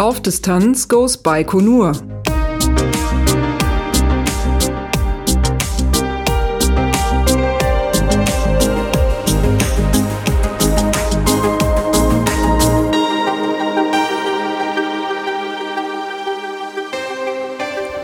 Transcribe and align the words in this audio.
Auf 0.00 0.22
Distanz 0.22 0.88
goes 0.88 1.18
Baikonur. 1.18 1.92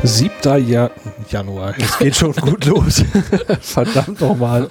Siebter 0.02 0.58
ja 0.58 0.90
Januar. 1.30 1.74
Es 1.78 1.98
geht 1.98 2.16
schon 2.16 2.32
gut 2.34 2.66
los. 2.66 3.02
Verdammt 3.60 4.20
nochmal. 4.20 4.68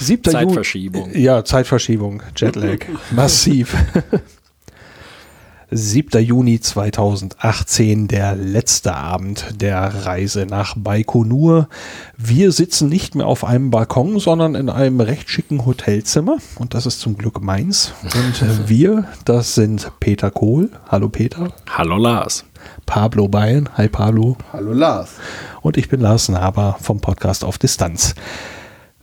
Siebter 0.00 0.32
Zeitverschiebung. 0.32 1.12
Ju 1.12 1.20
ja, 1.20 1.44
Zeitverschiebung. 1.44 2.22
Jetlag. 2.34 2.78
Massiv. 3.10 3.76
7. 5.72 6.20
Juni 6.24 6.58
2018, 6.58 8.08
der 8.08 8.34
letzte 8.34 8.96
Abend 8.96 9.46
der 9.60 10.04
Reise 10.04 10.44
nach 10.44 10.74
Baikonur. 10.76 11.68
Wir 12.16 12.50
sitzen 12.50 12.88
nicht 12.88 13.14
mehr 13.14 13.26
auf 13.26 13.44
einem 13.44 13.70
Balkon, 13.70 14.18
sondern 14.18 14.56
in 14.56 14.68
einem 14.68 15.00
recht 15.00 15.30
schicken 15.30 15.64
Hotelzimmer. 15.64 16.38
Und 16.56 16.74
das 16.74 16.86
ist 16.86 16.98
zum 16.98 17.16
Glück 17.16 17.40
meins. 17.40 17.92
Und 18.02 18.68
wir, 18.68 19.04
das 19.24 19.54
sind 19.54 19.92
Peter 20.00 20.32
Kohl. 20.32 20.70
Hallo 20.88 21.08
Peter. 21.08 21.52
Hallo 21.68 21.98
Lars. 21.98 22.44
Pablo 22.84 23.28
Bein. 23.28 23.68
Hi 23.76 23.88
Pablo. 23.88 24.36
Hallo 24.52 24.72
Lars. 24.72 25.10
Und 25.60 25.76
ich 25.76 25.88
bin 25.88 26.00
Lars 26.00 26.28
Naber 26.28 26.78
vom 26.80 27.00
Podcast 27.00 27.44
auf 27.44 27.58
Distanz. 27.58 28.16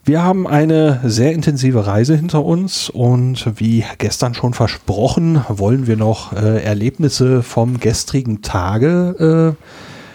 Wir 0.07 0.23
haben 0.23 0.47
eine 0.47 1.01
sehr 1.03 1.33
intensive 1.33 1.85
Reise 1.85 2.15
hinter 2.15 2.45
uns 2.45 2.89
und 2.89 3.59
wie 3.59 3.83
gestern 3.97 4.33
schon 4.33 4.53
versprochen, 4.53 5.43
wollen 5.49 5.85
wir 5.85 5.97
noch 5.97 6.31
äh, 6.31 6.63
Erlebnisse 6.63 7.43
vom 7.43 7.81
gestrigen 7.81 8.41
Tage 8.41 9.57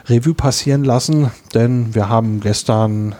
äh, 0.08 0.10
Revue 0.10 0.32
passieren 0.32 0.82
lassen, 0.82 1.30
denn 1.52 1.94
wir 1.94 2.08
haben 2.08 2.40
gestern 2.40 3.14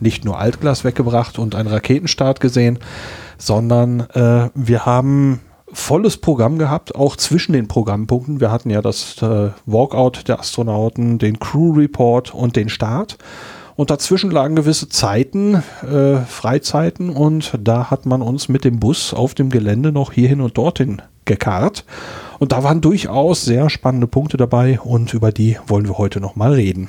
nicht 0.00 0.24
nur 0.24 0.40
Altglas 0.40 0.82
weggebracht 0.82 1.38
und 1.38 1.54
einen 1.54 1.68
Raketenstart 1.68 2.40
gesehen, 2.40 2.80
sondern 3.38 4.00
äh, 4.10 4.50
wir 4.52 4.84
haben 4.84 5.38
volles 5.72 6.16
Programm 6.16 6.58
gehabt, 6.58 6.96
auch 6.96 7.14
zwischen 7.14 7.52
den 7.52 7.68
Programmpunkten. 7.68 8.40
Wir 8.40 8.50
hatten 8.50 8.70
ja 8.70 8.82
das 8.82 9.22
äh, 9.22 9.50
Walkout 9.64 10.26
der 10.26 10.40
Astronauten, 10.40 11.18
den 11.18 11.38
Crew 11.38 11.74
Report 11.74 12.34
und 12.34 12.56
den 12.56 12.68
Start. 12.68 13.16
Und 13.76 13.90
dazwischen 13.90 14.30
lagen 14.30 14.56
gewisse 14.56 14.88
Zeiten, 14.88 15.62
äh, 15.82 16.16
Freizeiten 16.26 17.10
und 17.10 17.52
da 17.62 17.90
hat 17.90 18.06
man 18.06 18.22
uns 18.22 18.48
mit 18.48 18.64
dem 18.64 18.80
Bus 18.80 19.12
auf 19.12 19.34
dem 19.34 19.50
Gelände 19.50 19.92
noch 19.92 20.12
hierhin 20.12 20.40
und 20.40 20.56
dorthin 20.56 21.02
gekarrt. 21.26 21.84
Und 22.38 22.52
da 22.52 22.62
waren 22.64 22.80
durchaus 22.80 23.44
sehr 23.44 23.68
spannende 23.68 24.06
Punkte 24.06 24.38
dabei 24.38 24.80
und 24.80 25.12
über 25.12 25.30
die 25.30 25.58
wollen 25.66 25.86
wir 25.86 25.98
heute 25.98 26.20
nochmal 26.20 26.54
reden. 26.54 26.88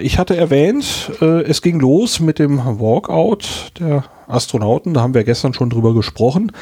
Ich 0.00 0.16
hatte 0.16 0.36
erwähnt, 0.36 1.10
äh, 1.20 1.42
es 1.42 1.60
ging 1.60 1.80
los 1.80 2.20
mit 2.20 2.38
dem 2.38 2.58
Walkout 2.58 3.72
der 3.80 4.04
Astronauten. 4.28 4.94
Da 4.94 5.00
haben 5.00 5.14
wir 5.14 5.24
gestern 5.24 5.54
schon 5.54 5.70
drüber 5.70 5.92
gesprochen. 5.92 6.52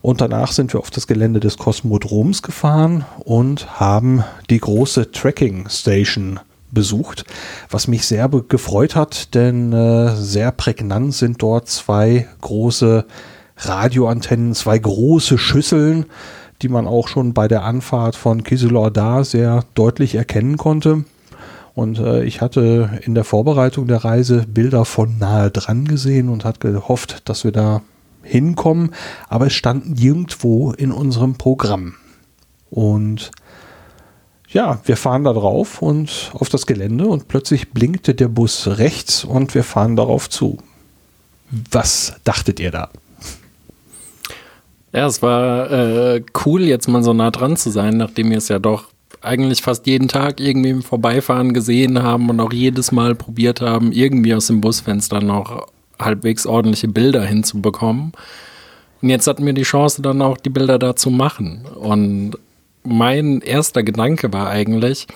Und 0.00 0.22
danach 0.22 0.50
sind 0.50 0.72
wir 0.72 0.80
auf 0.80 0.90
das 0.90 1.06
Gelände 1.06 1.38
des 1.38 1.58
Kosmodroms 1.58 2.42
gefahren 2.42 3.04
und 3.18 3.78
haben 3.78 4.24
die 4.48 4.60
große 4.60 5.12
Tracking 5.12 5.68
Station 5.68 6.40
besucht, 6.70 7.24
was 7.70 7.88
mich 7.88 8.06
sehr 8.06 8.28
gefreut 8.28 8.96
hat, 8.96 9.34
denn 9.34 9.72
äh, 9.72 10.14
sehr 10.16 10.52
prägnant 10.52 11.14
sind 11.14 11.42
dort 11.42 11.68
zwei 11.68 12.28
große 12.40 13.06
Radioantennen, 13.56 14.54
zwei 14.54 14.78
große 14.78 15.38
Schüsseln, 15.38 16.06
die 16.62 16.68
man 16.68 16.86
auch 16.86 17.08
schon 17.08 17.34
bei 17.34 17.48
der 17.48 17.64
Anfahrt 17.64 18.16
von 18.16 18.42
Kiselor 18.44 18.92
sehr 19.24 19.64
deutlich 19.74 20.14
erkennen 20.14 20.56
konnte. 20.56 21.04
Und 21.74 21.98
äh, 21.98 22.24
ich 22.24 22.40
hatte 22.40 23.00
in 23.02 23.14
der 23.14 23.24
Vorbereitung 23.24 23.86
der 23.86 24.04
Reise 24.04 24.46
Bilder 24.48 24.84
von 24.84 25.18
nahe 25.18 25.50
dran 25.50 25.84
gesehen 25.84 26.30
und 26.30 26.44
hat 26.44 26.60
gehofft, 26.60 27.28
dass 27.28 27.44
wir 27.44 27.52
da 27.52 27.82
hinkommen, 28.22 28.92
aber 29.28 29.46
es 29.46 29.52
stand 29.52 30.00
nirgendwo 30.00 30.72
in 30.72 30.90
unserem 30.90 31.34
Programm. 31.34 31.94
Und 32.70 33.30
ja, 34.56 34.80
wir 34.86 34.96
fahren 34.96 35.24
da 35.24 35.34
drauf 35.34 35.82
und 35.82 36.30
auf 36.32 36.48
das 36.48 36.64
Gelände 36.64 37.06
und 37.06 37.28
plötzlich 37.28 37.72
blinkte 37.72 38.14
der 38.14 38.28
Bus 38.28 38.66
rechts 38.78 39.22
und 39.22 39.54
wir 39.54 39.62
fahren 39.62 39.96
darauf 39.96 40.30
zu. 40.30 40.56
Was 41.70 42.14
dachtet 42.24 42.58
ihr 42.58 42.70
da? 42.70 42.88
Ja, 44.94 45.06
es 45.08 45.20
war 45.20 45.70
äh, 45.70 46.22
cool, 46.46 46.62
jetzt 46.62 46.88
mal 46.88 47.02
so 47.02 47.12
nah 47.12 47.30
dran 47.30 47.58
zu 47.58 47.68
sein, 47.68 47.98
nachdem 47.98 48.30
wir 48.30 48.38
es 48.38 48.48
ja 48.48 48.58
doch 48.58 48.86
eigentlich 49.20 49.60
fast 49.60 49.86
jeden 49.86 50.08
Tag 50.08 50.40
irgendwie 50.40 50.70
im 50.70 50.82
Vorbeifahren 50.82 51.52
gesehen 51.52 52.02
haben 52.02 52.30
und 52.30 52.40
auch 52.40 52.54
jedes 52.54 52.92
Mal 52.92 53.14
probiert 53.14 53.60
haben, 53.60 53.92
irgendwie 53.92 54.34
aus 54.34 54.46
dem 54.46 54.62
Busfenster 54.62 55.20
noch 55.20 55.66
halbwegs 56.00 56.46
ordentliche 56.46 56.88
Bilder 56.88 57.22
hinzubekommen. 57.26 58.12
Und 59.02 59.10
jetzt 59.10 59.26
hatten 59.26 59.44
wir 59.44 59.52
die 59.52 59.64
Chance, 59.64 60.00
dann 60.00 60.22
auch 60.22 60.38
die 60.38 60.48
Bilder 60.48 60.78
da 60.78 60.96
zu 60.96 61.10
machen. 61.10 61.66
Und 61.78 62.38
mein 62.86 63.40
erster 63.40 63.82
Gedanke 63.82 64.32
war 64.32 64.48
eigentlich, 64.48 65.06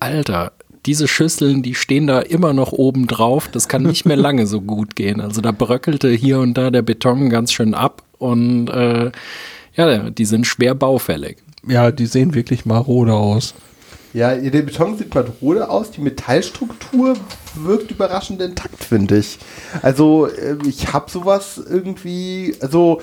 Alter, 0.00 0.52
diese 0.86 1.08
Schüsseln, 1.08 1.62
die 1.62 1.74
stehen 1.74 2.06
da 2.06 2.20
immer 2.20 2.52
noch 2.52 2.72
oben 2.72 3.06
drauf. 3.06 3.48
Das 3.50 3.68
kann 3.68 3.82
nicht 3.82 4.04
mehr 4.04 4.16
lange 4.18 4.46
so 4.46 4.60
gut 4.60 4.96
gehen. 4.96 5.20
Also 5.20 5.40
da 5.40 5.52
bröckelte 5.52 6.10
hier 6.10 6.40
und 6.40 6.54
da 6.54 6.70
der 6.70 6.82
Beton 6.82 7.30
ganz 7.30 7.52
schön 7.52 7.74
ab 7.74 8.02
und 8.18 8.68
äh, 8.68 9.10
ja, 9.74 10.10
die 10.10 10.24
sind 10.24 10.46
schwer 10.46 10.74
baufällig. 10.74 11.38
Ja, 11.66 11.90
die 11.90 12.06
sehen 12.06 12.34
wirklich 12.34 12.66
marode 12.66 13.14
aus. 13.14 13.54
Ja, 14.12 14.36
der 14.36 14.62
Beton 14.62 14.96
sieht 14.96 15.12
marode 15.12 15.68
aus, 15.68 15.90
die 15.90 16.00
Metallstruktur 16.00 17.14
wirkt 17.56 17.90
überraschend 17.90 18.40
intakt, 18.40 18.84
finde 18.84 19.18
ich. 19.18 19.38
Also 19.82 20.26
äh, 20.26 20.56
ich 20.68 20.92
habe 20.92 21.10
sowas 21.10 21.60
irgendwie, 21.68 22.54
also 22.60 23.00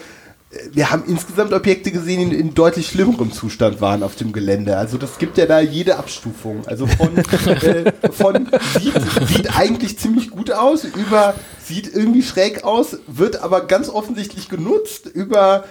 wir 0.72 0.92
haben 0.92 1.04
insgesamt 1.08 1.54
Objekte 1.54 1.92
gesehen, 1.92 2.30
die 2.30 2.36
in 2.36 2.54
deutlich 2.54 2.88
schlimmerem 2.88 3.32
Zustand 3.32 3.80
waren 3.80 4.04
auf 4.04 4.16
dem 4.16 4.34
Gelände. 4.34 4.76
Also 4.76 4.98
das 4.98 5.18
gibt 5.18 5.38
ja 5.38 5.46
da 5.46 5.62
jede 5.62 5.96
Abstufung. 5.96 6.68
Also 6.68 6.88
von, 6.88 7.18
äh, 7.48 7.94
von 8.12 8.50
sieht, 8.80 8.94
sieht 9.28 9.58
eigentlich 9.58 9.98
ziemlich 9.98 10.30
gut 10.30 10.52
aus, 10.52 10.84
über 10.84 11.36
sieht 11.64 11.94
irgendwie 11.94 12.22
schräg 12.22 12.66
aus, 12.66 13.00
wird 13.08 13.42
aber 13.42 13.66
ganz 13.68 13.88
offensichtlich 13.88 14.50
genutzt, 14.50 15.06
über 15.06 15.64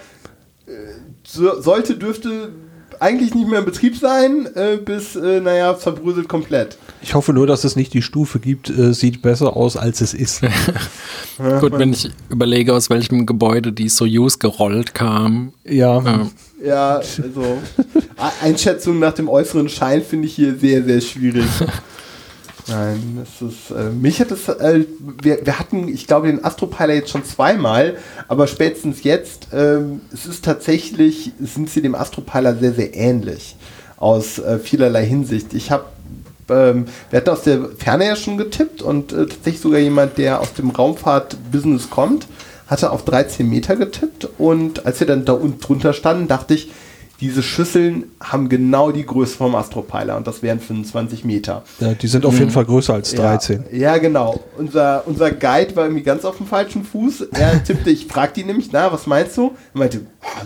äh, 0.65 0.71
so, 1.23 1.61
sollte, 1.61 1.97
dürfte 1.97 2.51
eigentlich 3.01 3.33
nicht 3.33 3.47
mehr 3.47 3.59
in 3.59 3.65
Betrieb 3.65 3.97
sein, 3.97 4.47
äh, 4.53 4.77
bis, 4.77 5.15
äh, 5.15 5.41
naja, 5.41 5.75
zerbröselt 5.75 6.29
komplett. 6.29 6.77
Ich 7.01 7.15
hoffe 7.15 7.33
nur, 7.33 7.47
dass 7.47 7.63
es 7.63 7.75
nicht 7.75 7.95
die 7.95 8.03
Stufe 8.03 8.39
gibt, 8.39 8.69
äh, 8.69 8.93
sieht 8.93 9.23
besser 9.23 9.57
aus, 9.57 9.75
als 9.75 10.01
es 10.01 10.13
ist. 10.13 10.41
Gut, 11.59 11.77
wenn 11.79 11.93
ich 11.93 12.11
überlege, 12.29 12.75
aus 12.75 12.91
welchem 12.91 13.25
Gebäude 13.25 13.73
die 13.73 13.89
Soyuz 13.89 14.37
gerollt 14.37 14.93
kam. 14.93 15.53
Ja. 15.65 16.29
Ja, 16.63 16.97
also 16.97 17.57
Einschätzung 18.41 18.99
nach 18.99 19.13
dem 19.13 19.29
äußeren 19.29 19.67
Schein 19.67 20.03
finde 20.03 20.27
ich 20.27 20.35
hier 20.35 20.55
sehr, 20.55 20.83
sehr 20.83 21.01
schwierig. 21.01 21.45
Nein, 22.67 23.19
das 23.19 23.49
ist, 23.49 23.71
äh, 23.71 23.89
mich 23.89 24.19
hat 24.19 24.31
es, 24.31 24.47
äh, 24.47 24.85
wir, 25.21 25.45
wir 25.45 25.59
hatten, 25.59 25.87
ich 25.87 26.07
glaube, 26.07 26.27
den 26.27 26.43
Astropilot 26.43 26.95
jetzt 26.95 27.09
schon 27.09 27.25
zweimal, 27.25 27.97
aber 28.27 28.47
spätestens 28.47 29.03
jetzt, 29.03 29.47
ähm, 29.53 30.01
es 30.13 30.25
ist 30.25 30.45
tatsächlich, 30.45 31.31
sind 31.39 31.69
sie 31.69 31.81
dem 31.81 31.95
Astropilot 31.95 32.59
sehr, 32.59 32.73
sehr 32.73 32.95
ähnlich 32.95 33.55
aus 33.97 34.39
äh, 34.39 34.59
vielerlei 34.59 35.05
Hinsicht. 35.05 35.53
Ich 35.53 35.71
habe, 35.71 35.85
ähm, 36.49 36.85
wir 37.09 37.17
hatten 37.17 37.29
aus 37.29 37.43
der 37.43 37.69
Ferne 37.77 38.05
ja 38.05 38.15
schon 38.15 38.37
getippt 38.37 38.81
und 38.81 39.11
äh, 39.11 39.25
tatsächlich 39.25 39.61
sogar 39.61 39.79
jemand, 39.79 40.17
der 40.17 40.39
aus 40.39 40.53
dem 40.53 40.69
Raumfahrt-Business 40.69 41.89
kommt, 41.89 42.27
hatte 42.67 42.91
auf 42.91 43.03
13 43.05 43.49
Meter 43.49 43.75
getippt 43.75 44.27
und 44.37 44.85
als 44.85 44.99
wir 44.99 45.07
dann 45.07 45.25
da 45.25 45.33
unten 45.33 45.59
drunter 45.59 45.93
standen, 45.93 46.27
dachte 46.27 46.53
ich, 46.53 46.71
diese 47.21 47.43
Schüsseln 47.43 48.05
haben 48.19 48.49
genau 48.49 48.91
die 48.91 49.05
Größe 49.05 49.37
vom 49.37 49.53
Astropeiler 49.53 50.17
und 50.17 50.25
das 50.25 50.41
wären 50.41 50.59
25 50.59 51.23
Meter. 51.23 51.63
Ja, 51.79 51.93
die 51.93 52.07
sind 52.07 52.25
auf 52.25 52.33
jeden 52.33 52.47
mhm. 52.47 52.51
Fall 52.51 52.65
größer 52.65 52.95
als 52.95 53.13
13. 53.13 53.65
Ja, 53.71 53.77
ja, 53.77 53.97
genau. 53.99 54.39
Unser, 54.57 55.03
unser 55.05 55.29
Guide 55.29 55.75
war 55.75 55.85
irgendwie 55.85 56.01
ganz 56.01 56.25
auf 56.25 56.37
dem 56.37 56.47
falschen 56.47 56.83
Fuß. 56.83 57.21
Er 57.31 57.63
tippte, 57.63 57.91
ich 57.91 58.07
fragte 58.07 58.41
ihn 58.41 58.47
nämlich, 58.47 58.71
na, 58.71 58.91
was 58.91 59.05
meinst 59.05 59.37
du? 59.37 59.51
Er 59.75 59.79
meinte, 59.79 60.01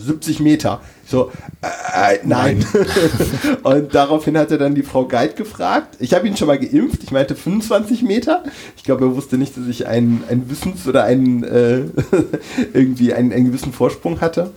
70 0.05 0.41
Meter. 0.41 0.81
Ich 1.05 1.11
so, 1.11 1.31
äh, 1.61 2.19
nein. 2.25 2.65
nein. 2.73 3.57
und 3.63 3.95
daraufhin 3.95 4.37
hat 4.37 4.51
er 4.51 4.57
dann 4.57 4.75
die 4.75 4.83
Frau 4.83 5.05
Guide 5.05 5.35
gefragt. 5.35 5.95
Ich 5.99 6.13
habe 6.13 6.27
ihn 6.27 6.35
schon 6.35 6.47
mal 6.47 6.59
geimpft. 6.59 7.03
Ich 7.03 7.11
meinte 7.11 7.35
25 7.35 8.01
Meter. 8.01 8.43
Ich 8.75 8.83
glaube, 8.83 9.05
er 9.05 9.15
wusste 9.15 9.37
nicht, 9.37 9.55
dass 9.55 9.67
ich 9.67 9.87
einen, 9.87 10.23
einen 10.29 10.49
Wissens- 10.49 10.87
oder 10.87 11.05
einen, 11.05 11.43
äh, 11.43 11.83
irgendwie 12.73 13.13
einen, 13.13 13.31
einen 13.31 13.45
gewissen 13.45 13.71
Vorsprung 13.71 14.19
hatte. 14.19 14.51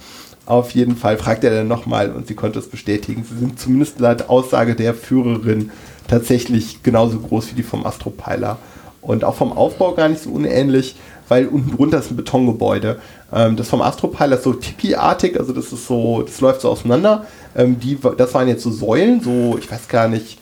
Auf 0.49 0.71
jeden 0.71 0.97
Fall 0.97 1.19
fragt 1.19 1.45
er 1.45 1.51
dann 1.51 1.69
nochmal 1.69 2.11
und 2.11 2.27
sie 2.27 2.35
konnte 2.35 2.59
es 2.59 2.69
bestätigen. 2.69 3.23
Sie 3.23 3.39
sind 3.39 3.61
zumindest 3.61 4.01
laut 4.01 4.31
Aussage 4.31 4.75
der 4.75 4.95
Führerin 4.95 5.71
tatsächlich 6.09 6.83
genauso 6.83 7.19
groß 7.19 7.51
wie 7.51 7.57
die 7.57 7.63
vom 7.63 7.85
Astropeiler. 7.85 8.57
Und 9.03 9.25
auch 9.25 9.35
vom 9.35 9.53
Aufbau 9.53 9.93
gar 9.93 10.09
nicht 10.09 10.23
so 10.23 10.31
unähnlich. 10.31 10.97
weil 11.29 11.47
unten 11.47 11.77
drunter 11.77 11.99
ist 11.99 12.11
ein 12.11 12.17
Betongebäude. 12.17 13.01
Ähm, 13.33 13.57
das 13.57 13.69
vom 13.69 13.83
Astropilot 13.83 14.39
ist 14.39 14.45
so 14.45 14.55
Tipi-artig, 14.55 15.39
also 15.39 15.53
das 15.53 15.73
ist 15.73 15.87
so, 15.87 16.23
das 16.23 16.41
läuft 16.41 16.63
so 16.63 16.71
auseinander. 16.71 17.27
Ähm, 17.55 17.79
die, 17.79 17.99
das 18.17 18.35
waren 18.35 18.49
jetzt 18.49 18.63
so 18.63 18.71
Säulen, 18.71 19.21
so, 19.21 19.59
ich 19.59 19.71
weiß 19.71 19.89
gar 19.89 20.09
nicht, 20.09 20.39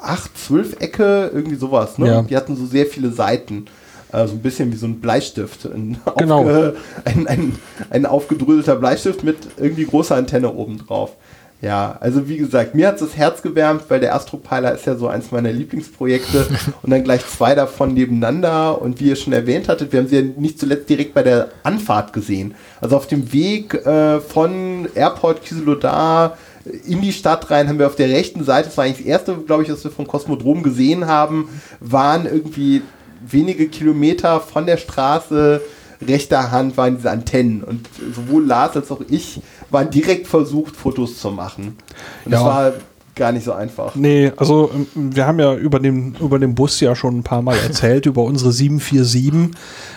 acht, 0.00 0.36
zwölf 0.36 0.80
Ecke, 0.80 1.30
irgendwie 1.32 1.56
sowas. 1.56 1.98
Ne? 1.98 2.06
Ja. 2.06 2.22
Die 2.22 2.36
hatten 2.36 2.56
so 2.56 2.66
sehr 2.66 2.86
viele 2.86 3.12
Seiten. 3.12 3.66
Äh, 4.12 4.26
so 4.26 4.34
ein 4.34 4.42
bisschen 4.42 4.72
wie 4.72 4.76
so 4.76 4.86
ein 4.86 5.00
Bleistift. 5.00 5.64
Ein, 5.66 5.98
Genau. 6.18 6.40
aufge, 6.40 6.76
ein, 7.04 7.26
ein, 7.26 7.58
ein 7.90 8.06
aufgedröselter 8.06 8.76
Bleistift 8.76 9.24
mit 9.24 9.36
irgendwie 9.56 9.84
großer 9.84 10.16
Antenne 10.16 10.52
oben 10.52 10.78
drauf. 10.78 11.16
Ja, 11.62 11.96
also 12.00 12.28
wie 12.28 12.38
gesagt, 12.38 12.74
mir 12.74 12.88
hat 12.88 13.00
das 13.00 13.16
Herz 13.16 13.40
gewärmt, 13.40 13.84
weil 13.86 14.00
der 14.00 14.16
Astropilot 14.16 14.74
ist 14.74 14.84
ja 14.84 14.96
so 14.96 15.06
eins 15.06 15.30
meiner 15.30 15.52
Lieblingsprojekte 15.52 16.44
und 16.82 16.90
dann 16.90 17.04
gleich 17.04 17.24
zwei 17.24 17.54
davon 17.54 17.94
nebeneinander 17.94 18.82
und 18.82 18.98
wie 18.98 19.10
ihr 19.10 19.16
schon 19.16 19.32
erwähnt 19.32 19.68
hattet, 19.68 19.92
wir 19.92 20.00
haben 20.00 20.08
sie 20.08 20.16
ja 20.16 20.22
nicht 20.22 20.58
zuletzt 20.58 20.90
direkt 20.90 21.14
bei 21.14 21.22
der 21.22 21.50
Anfahrt 21.62 22.12
gesehen. 22.12 22.56
Also 22.80 22.96
auf 22.96 23.06
dem 23.06 23.32
Weg 23.32 23.74
äh, 23.74 24.18
von 24.20 24.88
Airport 24.96 25.42
Kieselodar 25.44 26.36
in 26.84 27.00
die 27.00 27.12
Stadt 27.12 27.48
rein 27.50 27.68
haben 27.68 27.78
wir 27.78 27.86
auf 27.86 27.96
der 27.96 28.08
rechten 28.08 28.42
Seite, 28.44 28.68
das 28.68 28.76
war 28.76 28.84
eigentlich 28.84 28.98
das 28.98 29.06
erste, 29.06 29.36
glaube 29.36 29.62
ich, 29.62 29.70
was 29.70 29.84
wir 29.84 29.90
vom 29.92 30.06
Kosmodrom 30.08 30.64
gesehen 30.64 31.06
haben, 31.06 31.48
waren 31.78 32.26
irgendwie 32.26 32.82
wenige 33.26 33.68
Kilometer 33.68 34.40
von 34.40 34.66
der 34.66 34.76
Straße 34.76 35.60
rechter 36.06 36.50
Hand 36.50 36.76
waren 36.76 36.96
diese 36.96 37.10
Antennen 37.10 37.62
und 37.62 37.88
sowohl 38.14 38.44
Lars 38.44 38.74
als 38.76 38.90
auch 38.90 39.00
ich 39.08 39.40
waren 39.70 39.88
direkt 39.90 40.26
versucht, 40.26 40.74
Fotos 40.74 41.18
zu 41.18 41.30
machen. 41.30 41.76
Und 42.24 42.32
das 42.32 42.40
Ja. 42.40 42.46
war 42.46 42.72
gar 43.14 43.30
nicht 43.30 43.44
so 43.44 43.52
einfach. 43.52 43.94
Nee, 43.94 44.32
also 44.36 44.70
ähm, 44.74 44.86
wir 45.14 45.26
haben 45.26 45.38
ja 45.38 45.54
über 45.54 45.78
den, 45.78 46.16
über 46.20 46.38
den 46.38 46.54
Bus 46.54 46.80
ja 46.80 46.96
schon 46.96 47.18
ein 47.18 47.22
paar 47.22 47.42
Mal 47.42 47.56
erzählt, 47.62 48.06
über 48.06 48.22
unsere 48.24 48.52
747, 48.52 49.56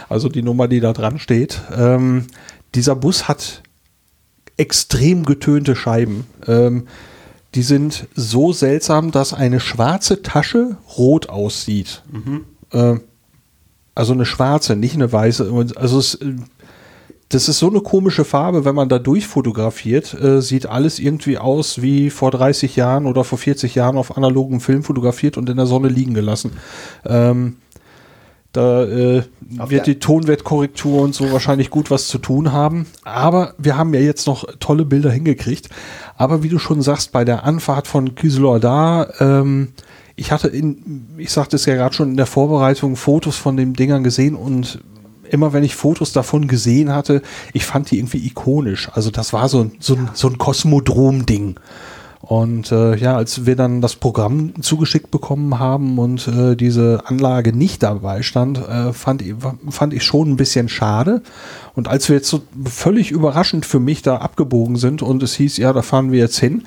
also 0.10 0.30
die 0.30 0.44
Nummer, 0.44 0.68
die 0.68 0.80
da 0.80 0.94
dran 0.94 1.18
steht. 1.18 1.62
Ähm, 1.76 2.26
dieser 2.76 2.96
Bus 2.96 3.28
hat 3.28 3.64
extrem 4.58 5.26
getönte 5.26 5.76
Scheiben. 5.76 6.26
Ähm, 6.48 6.88
die 7.56 7.64
sind 7.64 8.08
so 8.16 8.52
seltsam, 8.54 9.12
dass 9.12 9.34
eine 9.34 9.60
schwarze 9.60 10.22
Tasche 10.22 10.78
rot 10.98 11.30
aussieht. 11.30 12.04
Ähm, 12.74 13.02
also 13.96 14.14
eine 14.14 14.26
schwarze, 14.26 14.76
nicht 14.76 14.96
eine 14.96 15.12
weiße. 15.12 15.52
Also 15.76 15.98
es, 15.98 16.16
äh, 16.16 16.36
das 17.30 17.50
ist 17.50 17.58
so 17.58 17.70
eine 17.70 17.82
komische 17.82 18.24
Farbe, 18.24 18.66
wenn 18.66 18.76
man 18.76 18.90
da 18.90 19.00
durchfotografiert, 19.00 20.14
äh, 20.14 20.42
sieht 20.42 20.68
alles 20.68 21.00
irgendwie 21.00 21.40
aus 21.40 21.82
wie 21.82 22.12
vor 22.12 22.30
30 22.30 22.76
Jahren 22.76 23.08
oder 23.08 23.24
vor 23.24 23.40
40 23.40 23.74
Jahren 23.74 23.98
auf 23.98 24.16
analogem 24.16 24.60
Film 24.60 24.84
fotografiert 24.84 25.38
und 25.38 25.50
in 25.50 25.58
der 25.58 25.66
Sonne 25.66 25.88
liegen 25.88 26.14
gelassen. 26.14 26.52
Ähm, 27.04 27.58
da 28.52 28.84
äh, 28.86 29.24
wird 29.42 29.86
die 29.86 30.00
Tonwertkorrektur 30.00 31.02
und 31.02 31.14
so 31.14 31.32
wahrscheinlich 31.34 31.70
gut 31.70 31.92
was 31.92 32.08
zu 32.08 32.20
tun 32.20 32.54
haben. 32.54 32.86
Aber 33.04 33.54
wir 33.58 33.76
haben 33.76 33.94
ja 33.94 34.00
jetzt 34.00 34.28
noch 34.28 34.46
tolle 34.62 34.86
Bilder 34.86 35.12
hingekriegt. 35.12 35.70
Aber 36.16 36.42
wie 36.42 36.48
du 36.48 36.58
schon 36.58 36.82
sagst, 36.82 37.12
bei 37.12 37.26
der 37.26 37.44
Anfahrt 37.44 37.88
von 37.88 38.16
Küselor 38.16 39.10
ähm, 39.20 39.74
ich 40.16 40.32
hatte 40.32 40.48
in, 40.48 41.08
ich 41.18 41.32
sagte 41.32 41.56
es 41.58 41.66
ja 41.66 41.76
gerade 41.76 41.94
schon 41.96 42.12
in 42.12 42.18
der 42.18 42.26
Vorbereitung, 42.26 42.96
Fotos 42.96 43.36
von 43.38 43.58
den 43.58 43.74
Dingern 43.74 44.04
gesehen 44.04 44.36
und 44.36 44.80
immer 45.30 45.54
wenn 45.54 45.64
ich 45.64 45.76
Fotos 45.76 46.12
davon 46.14 46.48
gesehen 46.48 46.94
hatte, 46.94 47.22
ich 47.54 47.66
fand 47.66 47.90
die 47.92 47.98
irgendwie 47.98 48.26
ikonisch. 48.26 48.90
Also 48.94 49.10
das 49.12 49.34
war 49.34 49.50
so, 49.50 49.62
ein- 49.62 49.72
so, 49.80 49.96
ein- 49.96 50.10
so 50.14 50.28
ein 50.30 50.38
Kosmodrom-Ding. 50.38 51.56
Und 52.22 52.72
äh, 52.72 52.96
ja, 52.96 53.16
als 53.16 53.46
wir 53.46 53.56
dann 53.56 53.82
das 53.82 53.96
Programm 53.98 54.54
zugeschickt 54.62 55.12
bekommen 55.12 55.60
haben 55.60 56.00
und 56.00 56.28
äh, 56.28 56.56
diese 56.56 57.04
Anlage 57.06 57.54
nicht 57.56 57.84
dabei 57.84 58.24
stand, 58.24 58.58
äh, 58.68 58.94
fand, 58.94 59.22
ich, 59.22 59.36
fand 59.70 59.94
ich 59.94 60.02
schon 60.04 60.32
ein 60.32 60.36
bisschen 60.36 60.68
schade. 60.68 61.22
Und 61.76 61.88
als 61.88 62.10
wir 62.10 62.16
jetzt 62.16 62.30
so 62.30 62.42
völlig 62.66 63.12
überraschend 63.12 63.64
für 63.66 63.80
mich 63.80 64.02
da 64.02 64.18
abgebogen 64.18 64.76
sind 64.76 65.04
und 65.04 65.22
es 65.22 65.36
hieß, 65.36 65.58
ja, 65.58 65.72
da 65.72 65.84
fahren 65.84 66.12
wir 66.12 66.20
jetzt 66.20 66.40
hin, 66.40 66.64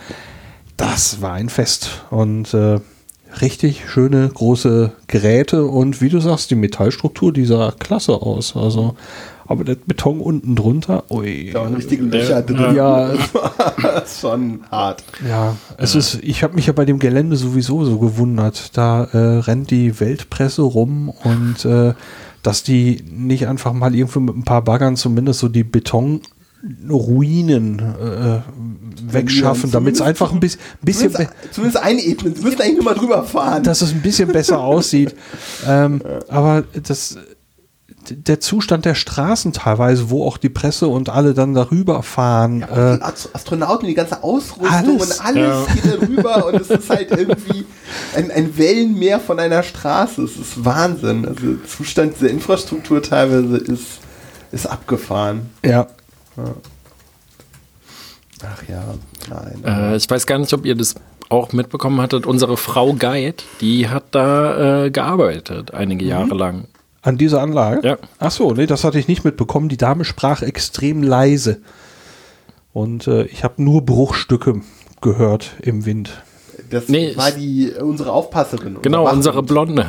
das 0.76 1.22
war 1.22 1.32
ein 1.32 1.48
Fest. 1.48 2.02
Und 2.10 2.54
äh, 2.54 2.78
richtig 3.40 3.88
schöne 3.88 4.28
große 4.28 4.92
Geräte 5.06 5.64
und 5.64 6.00
wie 6.00 6.08
du 6.08 6.20
sagst, 6.20 6.50
die 6.50 6.54
Metallstruktur, 6.54 7.32
die 7.32 7.44
sah 7.44 7.72
klasse 7.78 8.14
aus. 8.14 8.56
Also, 8.56 8.96
aber 9.46 9.64
der 9.64 9.76
Beton 9.76 10.20
unten 10.20 10.56
drunter, 10.56 11.04
ui. 11.10 11.50
Da 11.52 11.62
waren 11.62 11.74
richtige 11.74 12.04
Löcher 12.04 12.42
drin. 12.42 12.74
Ja, 12.74 13.12
schon 14.20 14.60
hart. 14.70 15.02
ja, 15.26 15.56
es 15.78 15.94
ist, 15.94 16.18
ich 16.22 16.42
habe 16.42 16.54
mich 16.54 16.66
ja 16.66 16.72
bei 16.72 16.84
dem 16.84 16.98
Gelände 16.98 17.36
sowieso 17.36 17.84
so 17.84 17.98
gewundert. 17.98 18.76
Da 18.76 19.04
äh, 19.04 19.38
rennt 19.38 19.70
die 19.70 20.00
Weltpresse 20.00 20.62
rum 20.62 21.08
und 21.24 21.64
äh, 21.64 21.94
dass 22.42 22.62
die 22.62 23.02
nicht 23.10 23.46
einfach 23.46 23.72
mal 23.72 23.94
irgendwie 23.94 24.20
mit 24.20 24.36
ein 24.36 24.44
paar 24.44 24.62
Baggern 24.62 24.96
zumindest 24.96 25.40
so 25.40 25.48
die 25.48 25.64
Betonruinen 26.62 27.78
äh, 27.78 29.12
wegschaffen, 29.12 29.70
damit 29.70 29.94
es 29.94 30.00
einfach 30.00 30.32
ein 30.32 30.40
bisschen, 30.40 30.60
bisschen 30.82 31.12
Zumindest, 31.12 31.54
zumindest 31.54 31.82
einebnen. 31.84 32.34
Sie 32.34 32.42
müssen 32.42 32.60
eigentlich 32.60 32.76
nur 32.76 32.84
mal 32.84 32.94
drüber 32.94 33.22
fahren. 33.24 33.62
dass 33.62 33.82
es 33.82 33.92
ein 33.92 34.02
bisschen 34.02 34.30
besser 34.32 34.60
aussieht. 34.60 35.14
Ähm, 35.66 36.00
aber 36.28 36.64
das, 36.86 37.16
der 38.10 38.38
Zustand 38.40 38.84
der 38.84 38.94
Straßen 38.94 39.52
teilweise, 39.52 40.08
wo 40.08 40.24
auch 40.24 40.36
die 40.38 40.48
Presse 40.48 40.86
und 40.88 41.08
alle 41.10 41.34
dann 41.34 41.52
darüber 41.52 42.02
fahren. 42.02 42.64
Auch 42.64 42.76
äh, 42.76 42.96
die 42.96 43.02
Ast- 43.02 43.34
Astronauten, 43.34 43.86
die 43.88 43.94
ganze 43.94 44.22
Ausrüstung 44.22 44.68
Alles. 45.00 45.18
und 45.18 45.24
alles 45.26 45.66
geht 45.74 45.84
da 45.84 46.06
rüber 46.06 46.46
und 46.46 46.54
es 46.60 46.70
ist 46.70 46.88
halt 46.88 47.10
irgendwie 47.16 47.66
ein, 48.16 48.30
ein 48.30 48.56
Wellenmeer 48.56 49.20
von 49.20 49.38
einer 49.40 49.62
Straße. 49.62 50.22
Es 50.22 50.36
ist 50.36 50.64
Wahnsinn. 50.64 51.26
Also 51.26 51.40
der 51.54 51.66
Zustand 51.68 52.14
dieser 52.18 52.30
Infrastruktur 52.30 53.02
teilweise 53.02 53.56
ist, 53.58 53.98
ist 54.52 54.66
abgefahren. 54.66 55.50
ja. 55.64 55.86
Ach 58.42 58.62
ja, 58.68 58.94
nein. 59.28 59.64
Äh, 59.64 59.96
ich 59.96 60.08
weiß 60.08 60.26
gar 60.26 60.38
nicht, 60.38 60.52
ob 60.52 60.64
ihr 60.64 60.74
das 60.74 60.94
auch 61.28 61.52
mitbekommen 61.52 62.00
hattet. 62.00 62.26
Unsere 62.26 62.56
Frau 62.56 62.94
Guide, 62.94 63.42
die 63.60 63.88
hat 63.88 64.04
da 64.12 64.84
äh, 64.84 64.90
gearbeitet 64.90 65.74
einige 65.74 66.04
Jahre 66.04 66.34
lang. 66.34 66.68
An 67.02 67.18
dieser 67.18 67.42
Anlage? 67.42 67.86
Ja. 67.86 67.98
Ach 68.18 68.30
so, 68.30 68.52
nee, 68.52 68.66
das 68.66 68.84
hatte 68.84 68.98
ich 68.98 69.08
nicht 69.08 69.24
mitbekommen. 69.24 69.68
Die 69.68 69.76
Dame 69.76 70.04
sprach 70.04 70.42
extrem 70.42 71.02
leise. 71.02 71.60
Und 72.72 73.06
äh, 73.06 73.24
ich 73.24 73.44
habe 73.44 73.62
nur 73.62 73.84
Bruchstücke 73.84 74.62
gehört 75.00 75.52
im 75.60 75.86
Wind. 75.86 76.22
Das 76.70 76.88
nee, 76.88 77.16
war 77.16 77.30
die 77.30 77.72
unsere 77.80 78.12
Aufpasserin. 78.12 78.78
Genau, 78.82 79.02
unser 79.02 79.14
unsere 79.14 79.34
Wachhund. 79.34 79.48
Blonde. 79.48 79.86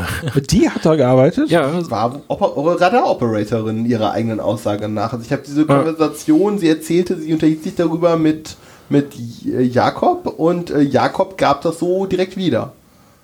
Die 0.49 0.69
hat 0.69 0.85
da 0.85 0.95
gearbeitet? 0.95 1.49
ja, 1.49 1.69
war 1.89 2.21
Radaroperatorin 2.29 3.85
ihrer 3.85 4.11
eigenen 4.11 4.39
Aussage 4.39 4.87
nach. 4.87 5.13
Also 5.13 5.25
ich 5.25 5.31
habe 5.31 5.43
diese 5.45 5.65
Konversation, 5.65 6.57
sie 6.57 6.69
erzählte, 6.69 7.17
sie 7.17 7.33
unterhielt 7.33 7.63
sich 7.63 7.75
darüber 7.75 8.17
mit, 8.17 8.55
mit 8.89 9.13
äh, 9.45 9.61
Jakob 9.61 10.27
und 10.37 10.71
äh, 10.71 10.81
Jakob 10.81 11.37
gab 11.37 11.61
das 11.61 11.79
so 11.79 12.05
direkt 12.05 12.37
wieder. 12.37 12.73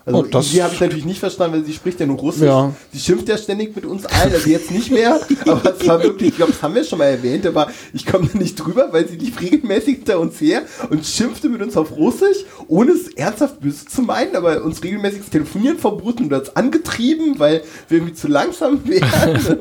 Also 0.08 0.20
Oh, 0.20 0.22
das- 0.24 0.52
sie 0.52 0.62
habe 0.62 0.72
ich 0.74 0.80
natürlich 0.80 1.06
nicht 1.06 1.20
verstanden, 1.20 1.58
weil 1.58 1.66
sie 1.66 1.74
spricht 1.74 2.00
ja 2.00 2.06
nur 2.06 2.18
Russisch. 2.18 2.44
Ja. 2.44 2.72
Sie 2.94 3.00
schimpft 3.00 3.28
ja 3.28 3.38
ständig 3.40 3.76
mit 3.76 3.86
uns 3.86 4.06
allen, 4.06 4.34
also 4.34 4.48
jetzt 4.50 4.70
nicht 4.70 4.92
mehr, 4.92 5.20
aber 5.48 5.76
es 5.80 5.88
war 5.88 6.04
wirklich, 6.04 6.30
ich 6.30 6.36
glaube, 6.36 6.52
das 6.52 6.62
haben 6.62 6.76
wir 6.76 6.84
schon 6.84 7.00
mal 7.00 7.06
erwähnt, 7.06 7.46
aber 7.48 7.70
ich 7.92 8.06
komme 8.06 8.30
da 8.32 8.38
nicht 8.38 8.54
drüber, 8.56 8.90
weil 8.92 9.08
sie 9.08 9.16
lief 9.16 9.42
regelmäßig 9.42 9.96
hinter 9.98 10.20
uns 10.20 10.40
her 10.40 10.62
und 10.92 11.04
schimpfte 11.06 11.50
mit 11.50 11.62
uns 11.64 11.76
auf 11.76 11.92
Russisch, 11.98 12.38
ohne 12.68 12.92
es 12.92 13.08
ernsthaft 13.16 13.60
böse 13.62 13.86
zu 13.88 14.04
meinen, 14.04 14.36
aber 14.36 14.64
uns 14.64 14.84
regelmäßig 14.84 15.22
das 15.22 15.30
Telefonieren 15.32 15.80
verboten 15.80 16.26
und 16.26 16.34
uns 16.34 16.56
angetrieben, 16.56 17.40
weil 17.40 17.64
wir 17.90 17.98
irgendwie 17.98 18.14
zu 18.14 18.28
langsam 18.28 18.82
wären. 18.88 19.60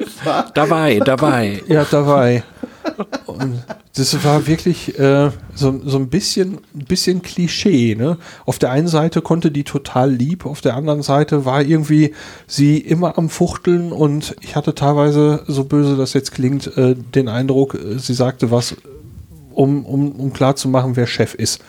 Dabei, 0.55 0.99
dabei. 1.05 1.63
Ja, 1.69 1.87
dabei. 1.91 2.43
Und 3.27 3.63
das 3.97 4.25
war 4.25 4.47
wirklich 4.47 4.99
äh, 4.99 5.31
so, 5.55 5.81
so 5.85 5.99
ein 5.99 6.09
bisschen, 6.09 6.59
bisschen 6.73 7.23
Klischee. 7.23 7.95
Ne? 7.95 8.19
Auf 8.45 8.59
der 8.59 8.71
einen 8.71 8.89
Seite 8.89 9.23
konnte 9.23 9.51
die 9.51 9.65
total 9.65 10.13
lieb, 10.13 10.47
auf 10.47 10.61
der 10.61 10.77
anderen 10.77 11.03
Seite 11.03 11.45
war 11.45 11.63
irgendwie 11.63 12.13
sie 12.47 12.79
immer 12.79 13.19
am 13.19 13.31
Fuchteln 13.31 13.93
und 13.93 14.37
ich 14.41 14.57
hatte 14.57 14.75
teilweise, 14.75 15.45
so 15.47 15.65
böse 15.65 15.97
das 15.97 16.13
jetzt 16.13 16.33
klingt, 16.33 16.77
äh, 16.77 16.95
den 16.95 17.29
Eindruck, 17.29 17.75
äh, 17.75 17.99
sie 17.99 18.15
sagte 18.15 18.51
was, 18.51 18.77
um, 19.53 19.85
um, 19.87 20.13
um 20.13 20.33
klarzumachen, 20.33 20.97
wer 20.97 21.07
Chef 21.07 21.35
ist. 21.35 21.61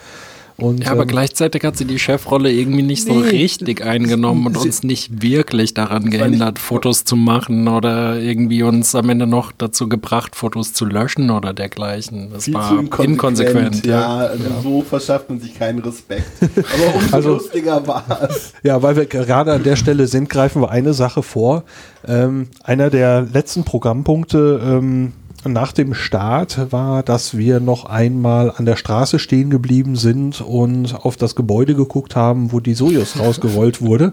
Und, 0.58 0.84
Ja, 0.84 0.92
aber 0.92 1.02
ähm, 1.02 1.08
gleichzeitig 1.08 1.62
hat 1.64 1.76
sie 1.76 1.84
die 1.84 1.98
Chefrolle 1.98 2.50
irgendwie 2.50 2.82
nicht 2.82 3.04
so 3.06 3.12
Nee. 3.12 3.28
richtig 3.28 3.84
eingenommen 3.84 4.46
und 4.46 4.58
Sie- 4.58 4.66
uns 4.68 4.82
nicht 4.82 5.20
wirklich 5.22 5.74
daran 5.74 6.08
gehindert, 6.08 6.58
Fotos 6.58 7.04
zu 7.04 7.14
machen 7.14 7.68
oder 7.68 8.18
irgendwie 8.18 8.62
uns 8.62 8.94
am 8.94 9.10
Ende 9.10 9.26
noch 9.26 9.52
dazu 9.52 9.86
gebracht, 9.86 10.34
Fotos 10.34 10.72
zu 10.72 10.86
löschen 10.86 11.28
oder 11.30 11.52
dergleichen. 11.52 12.30
Das 12.32 12.50
war 12.54 12.68
zu 12.70 12.78
inkonsequent. 12.78 13.10
inkonsequent. 13.12 13.86
ja, 13.86 14.16
also 14.16 14.44
so 14.62 14.80
verschafft 14.80 15.28
man 15.28 15.40
sich 15.40 15.58
keinen 15.58 15.80
Respekt. 15.80 16.24
Aber 16.40 16.94
umso 17.02 17.14
Also- 17.16 17.34
lustiger 17.34 17.86
war 17.86 18.04
es. 18.30 18.54
Ja, 18.62 18.82
weil 18.82 18.96
wir 18.96 19.04
gerade 19.04 19.52
an 19.52 19.62
der 19.62 19.76
Stelle 19.76 20.06
sind, 20.06 20.30
greifen 20.30 20.62
wir 20.62 20.70
eine 20.70 20.94
Sache 20.94 21.22
vor. 21.22 21.64
Ähm, 22.08 22.48
einer 22.64 22.88
der 22.88 23.22
letzten 23.30 23.64
Programmpunkte, 23.64 24.60
ähm, 24.64 25.12
nach 25.52 25.72
dem 25.72 25.94
Start 25.94 26.72
war, 26.72 27.02
dass 27.02 27.36
wir 27.36 27.60
noch 27.60 27.84
einmal 27.84 28.52
an 28.56 28.66
der 28.66 28.76
Straße 28.76 29.18
stehen 29.18 29.50
geblieben 29.50 29.96
sind 29.96 30.40
und 30.40 30.94
auf 30.94 31.16
das 31.16 31.34
Gebäude 31.34 31.74
geguckt 31.74 32.16
haben, 32.16 32.52
wo 32.52 32.60
die 32.60 32.74
Sojus 32.74 33.18
rausgerollt 33.18 33.80
wurde. 33.80 34.12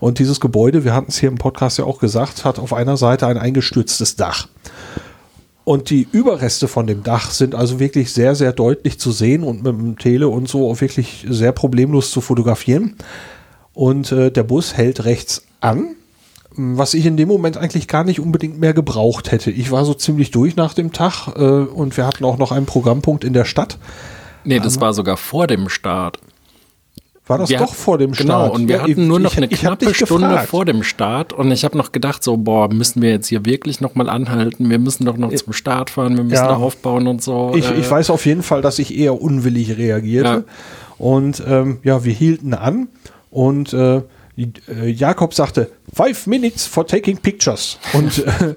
Und 0.00 0.18
dieses 0.18 0.40
Gebäude, 0.40 0.84
wir 0.84 0.94
hatten 0.94 1.10
es 1.10 1.18
hier 1.18 1.28
im 1.28 1.38
Podcast 1.38 1.78
ja 1.78 1.84
auch 1.84 1.98
gesagt, 1.98 2.44
hat 2.44 2.58
auf 2.58 2.72
einer 2.72 2.96
Seite 2.96 3.26
ein 3.26 3.38
eingestürztes 3.38 4.16
Dach. 4.16 4.48
Und 5.64 5.88
die 5.88 6.06
Überreste 6.12 6.68
von 6.68 6.86
dem 6.86 7.02
Dach 7.02 7.30
sind 7.30 7.54
also 7.54 7.80
wirklich 7.80 8.12
sehr, 8.12 8.34
sehr 8.34 8.52
deutlich 8.52 8.98
zu 9.00 9.12
sehen 9.12 9.42
und 9.42 9.62
mit 9.62 9.72
dem 9.72 9.98
Tele 9.98 10.28
und 10.28 10.46
so 10.46 10.70
auch 10.70 10.80
wirklich 10.80 11.24
sehr 11.28 11.52
problemlos 11.52 12.10
zu 12.10 12.20
fotografieren. 12.20 12.96
Und 13.72 14.12
äh, 14.12 14.30
der 14.30 14.42
Bus 14.42 14.74
hält 14.74 15.04
rechts 15.04 15.42
an, 15.60 15.96
was 16.56 16.94
ich 16.94 17.06
in 17.06 17.16
dem 17.16 17.28
Moment 17.28 17.56
eigentlich 17.56 17.88
gar 17.88 18.04
nicht 18.04 18.20
unbedingt 18.20 18.58
mehr 18.60 18.74
gebraucht 18.74 19.32
hätte. 19.32 19.50
Ich 19.50 19.70
war 19.70 19.84
so 19.84 19.94
ziemlich 19.94 20.30
durch 20.30 20.56
nach 20.56 20.74
dem 20.74 20.92
Tag 20.92 21.28
äh, 21.36 21.40
und 21.40 21.96
wir 21.96 22.06
hatten 22.06 22.24
auch 22.24 22.38
noch 22.38 22.52
einen 22.52 22.66
Programmpunkt 22.66 23.24
in 23.24 23.32
der 23.32 23.44
Stadt. 23.44 23.78
Nee, 24.44 24.60
das 24.60 24.80
war 24.80 24.92
sogar 24.92 25.16
vor 25.16 25.46
dem 25.46 25.68
Start. 25.68 26.18
War 27.26 27.38
das 27.38 27.48
Wir 27.48 27.56
doch 27.58 27.70
hat- 27.70 27.74
vor 27.76 27.96
dem 27.96 28.12
Start? 28.12 28.26
Genau, 28.28 28.54
und 28.54 28.68
wir 28.68 28.76
Ja, 28.76 28.82
hatten 28.82 28.90
ich- 28.90 28.96
nur 28.98 29.18
noch 29.18 29.32
ich- 29.32 29.38
eine 29.38 29.46
ich 29.46 29.58
knappe 29.60 29.94
Stunde 29.94 30.28
gefragt. 30.28 30.48
vor 30.50 30.66
dem 30.66 30.82
Start 30.82 31.32
und 31.32 31.50
ich 31.50 31.64
habe 31.64 31.78
noch 31.78 31.90
gedacht, 31.90 32.22
so, 32.22 32.36
boah, 32.36 32.68
müssen 32.72 33.00
wir 33.00 33.08
jetzt 33.10 33.28
hier 33.28 33.46
wirklich 33.46 33.80
nochmal 33.80 34.10
anhalten? 34.10 34.68
Wir 34.68 34.78
müssen 34.78 35.06
doch 35.06 35.16
noch 35.16 35.32
zum 35.34 35.54
Start 35.54 35.88
fahren, 35.88 36.16
wir 36.18 36.24
müssen 36.24 36.34
Ja. 36.44 36.54
aufbauen 36.56 37.06
und 37.06 37.22
so. 37.22 37.52
Ich, 37.56 37.70
Äh, 37.70 37.76
ich 37.80 37.90
weiß 37.90 38.10
auf 38.10 38.26
jeden 38.26 38.42
Fall, 38.42 38.60
dass 38.60 38.78
ich 38.78 38.94
eher 38.94 39.20
unwillig 39.22 39.78
reagierte. 39.78 40.28
Ja. 40.28 40.54
Und 40.98 41.42
ähm, 41.48 41.78
ja, 41.82 42.04
wir 42.04 42.12
hielten 42.12 42.52
an 42.52 42.88
und 43.30 43.72
äh, 43.72 43.96
äh, 43.96 44.02
Jakob 44.36 45.32
sagte, 45.34 45.70
five 45.92 46.26
minutes 46.26 46.66
for 46.66 46.86
taking 46.86 47.18
pictures. 47.18 47.78
Und 47.92 48.18
äh, 48.26 48.54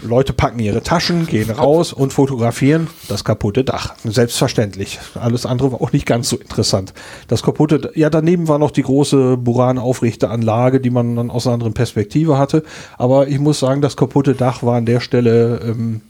Leute 0.00 0.32
packen 0.32 0.58
ihre 0.58 0.82
Taschen, 0.82 1.26
gehen 1.26 1.50
raus 1.50 1.92
und 1.92 2.12
fotografieren 2.12 2.88
das 3.08 3.24
kaputte 3.24 3.64
Dach. 3.64 3.94
Selbstverständlich. 4.04 5.00
Alles 5.14 5.46
andere 5.46 5.72
war 5.72 5.80
auch 5.80 5.92
nicht 5.92 6.06
ganz 6.06 6.28
so 6.28 6.36
interessant. 6.36 6.92
Das 7.26 7.42
kaputte, 7.42 7.90
ja, 7.94 8.10
daneben 8.10 8.46
war 8.46 8.58
noch 8.58 8.70
die 8.70 8.82
große 8.82 9.38
Buran-Aufrichteanlage, 9.38 10.80
die 10.80 10.90
man 10.90 11.16
dann 11.16 11.30
aus 11.30 11.46
einer 11.46 11.54
anderen 11.54 11.74
Perspektive 11.74 12.38
hatte. 12.38 12.62
Aber 12.98 13.28
ich 13.28 13.38
muss 13.38 13.58
sagen, 13.58 13.80
das 13.80 13.96
kaputte 13.96 14.34
Dach 14.34 14.62
war 14.62 14.76
an 14.76 14.86
der 14.86 15.00
Stelle 15.00 15.60
ähm, 15.64 16.02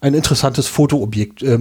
ein 0.00 0.14
interessantes 0.14 0.66
Fotoobjekt, 0.66 1.42
äh. 1.42 1.58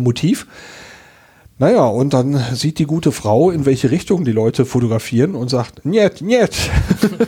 Naja, 1.61 1.85
und 1.85 2.11
dann 2.15 2.43
sieht 2.55 2.79
die 2.79 2.87
gute 2.87 3.11
Frau, 3.11 3.51
in 3.51 3.67
welche 3.67 3.91
Richtung 3.91 4.25
die 4.25 4.31
Leute 4.31 4.65
fotografieren 4.65 5.35
und 5.35 5.51
sagt, 5.51 5.85
njet, 5.85 6.19
njet. 6.19 6.55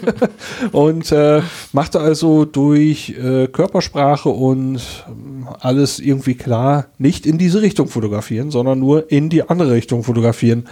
und 0.71 1.11
äh, 1.11 1.43
machte 1.71 1.99
also 1.99 2.43
durch 2.43 3.11
äh, 3.11 3.45
Körpersprache 3.45 4.29
und 4.29 4.81
ähm, 5.07 5.47
alles 5.59 5.99
irgendwie 5.99 6.33
klar, 6.33 6.87
nicht 6.97 7.27
in 7.27 7.37
diese 7.37 7.61
Richtung 7.61 7.89
fotografieren, 7.89 8.49
sondern 8.49 8.79
nur 8.79 9.11
in 9.11 9.29
die 9.29 9.47
andere 9.47 9.73
Richtung 9.73 10.01
fotografieren. 10.01 10.67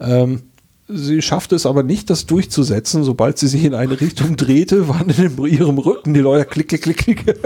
Ähm, 0.00 0.42
Sie 0.88 1.20
schaffte 1.20 1.56
es 1.56 1.66
aber 1.66 1.82
nicht, 1.82 2.10
das 2.10 2.26
durchzusetzen. 2.26 3.02
Sobald 3.02 3.38
sie 3.38 3.48
sich 3.48 3.64
in 3.64 3.74
eine 3.74 4.00
Richtung 4.00 4.36
drehte, 4.36 4.88
waren 4.88 5.10
in 5.10 5.44
ihrem 5.44 5.78
Rücken 5.78 6.14
die 6.14 6.20
Leute 6.20 6.44
klick, 6.44 6.68
klick, 6.68 6.82
klick, 6.82 6.98
klick. 6.98 7.36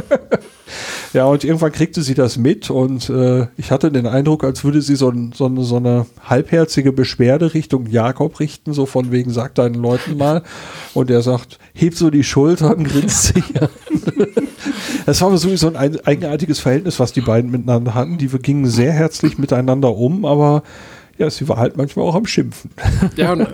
Ja, 1.12 1.24
und 1.26 1.42
irgendwann 1.44 1.72
kriegte 1.72 2.02
sie 2.02 2.14
das 2.14 2.36
mit 2.38 2.70
und 2.70 3.10
äh, 3.10 3.46
ich 3.56 3.70
hatte 3.70 3.90
den 3.90 4.06
Eindruck, 4.06 4.44
als 4.44 4.62
würde 4.64 4.80
sie 4.82 4.94
so, 4.96 5.12
so, 5.34 5.46
eine, 5.46 5.64
so 5.64 5.76
eine 5.76 6.06
halbherzige 6.24 6.92
Beschwerde 6.92 7.52
Richtung 7.54 7.86
Jakob 7.86 8.38
richten, 8.40 8.72
so 8.72 8.86
von 8.86 9.10
wegen, 9.10 9.30
sag 9.32 9.54
deinen 9.56 9.74
Leuten 9.74 10.16
mal. 10.16 10.42
Und 10.94 11.10
er 11.10 11.22
sagt, 11.22 11.58
hebt 11.72 11.96
so 11.96 12.10
die 12.10 12.24
Schultern, 12.24 12.84
grinst 12.84 13.34
sich 13.34 13.60
an. 13.60 13.68
Das 15.06 15.20
war 15.20 15.36
sowieso 15.36 15.68
ein 15.68 15.76
ein- 15.76 16.04
eigenartiges 16.06 16.60
Verhältnis, 16.60 17.00
was 17.00 17.12
die 17.12 17.20
beiden 17.22 17.50
miteinander 17.50 17.94
hatten. 17.94 18.18
Die 18.18 18.28
gingen 18.28 18.66
sehr 18.66 18.92
herzlich 18.92 19.38
miteinander 19.38 19.96
um, 19.96 20.24
aber 20.24 20.62
ja, 21.18 21.28
sie 21.28 21.48
war 21.48 21.56
halt 21.58 21.76
manchmal 21.76 22.06
auch 22.06 22.14
am 22.14 22.26
Schimpfen. 22.26 22.70
Ja, 23.16 23.32
und 23.32 23.46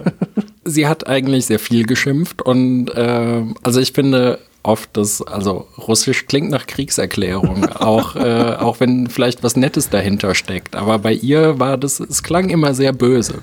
sie 0.64 0.86
hat 0.86 1.06
eigentlich 1.06 1.46
sehr 1.46 1.58
viel 1.58 1.84
geschimpft 1.84 2.42
und 2.42 2.88
äh, 2.90 3.42
also 3.62 3.80
ich 3.80 3.92
finde 3.92 4.38
oft, 4.66 4.96
dass, 4.96 5.22
also 5.22 5.66
Russisch 5.78 6.26
klingt 6.26 6.50
nach 6.50 6.66
Kriegserklärung, 6.66 7.68
auch, 7.74 8.16
äh, 8.16 8.56
auch 8.58 8.80
wenn 8.80 9.08
vielleicht 9.08 9.42
was 9.42 9.56
Nettes 9.56 9.88
dahinter 9.90 10.34
steckt. 10.34 10.76
Aber 10.76 10.98
bei 10.98 11.12
ihr 11.12 11.58
war 11.58 11.78
das, 11.78 12.00
es 12.00 12.22
klang 12.22 12.50
immer 12.50 12.74
sehr 12.74 12.92
böse. 12.92 13.42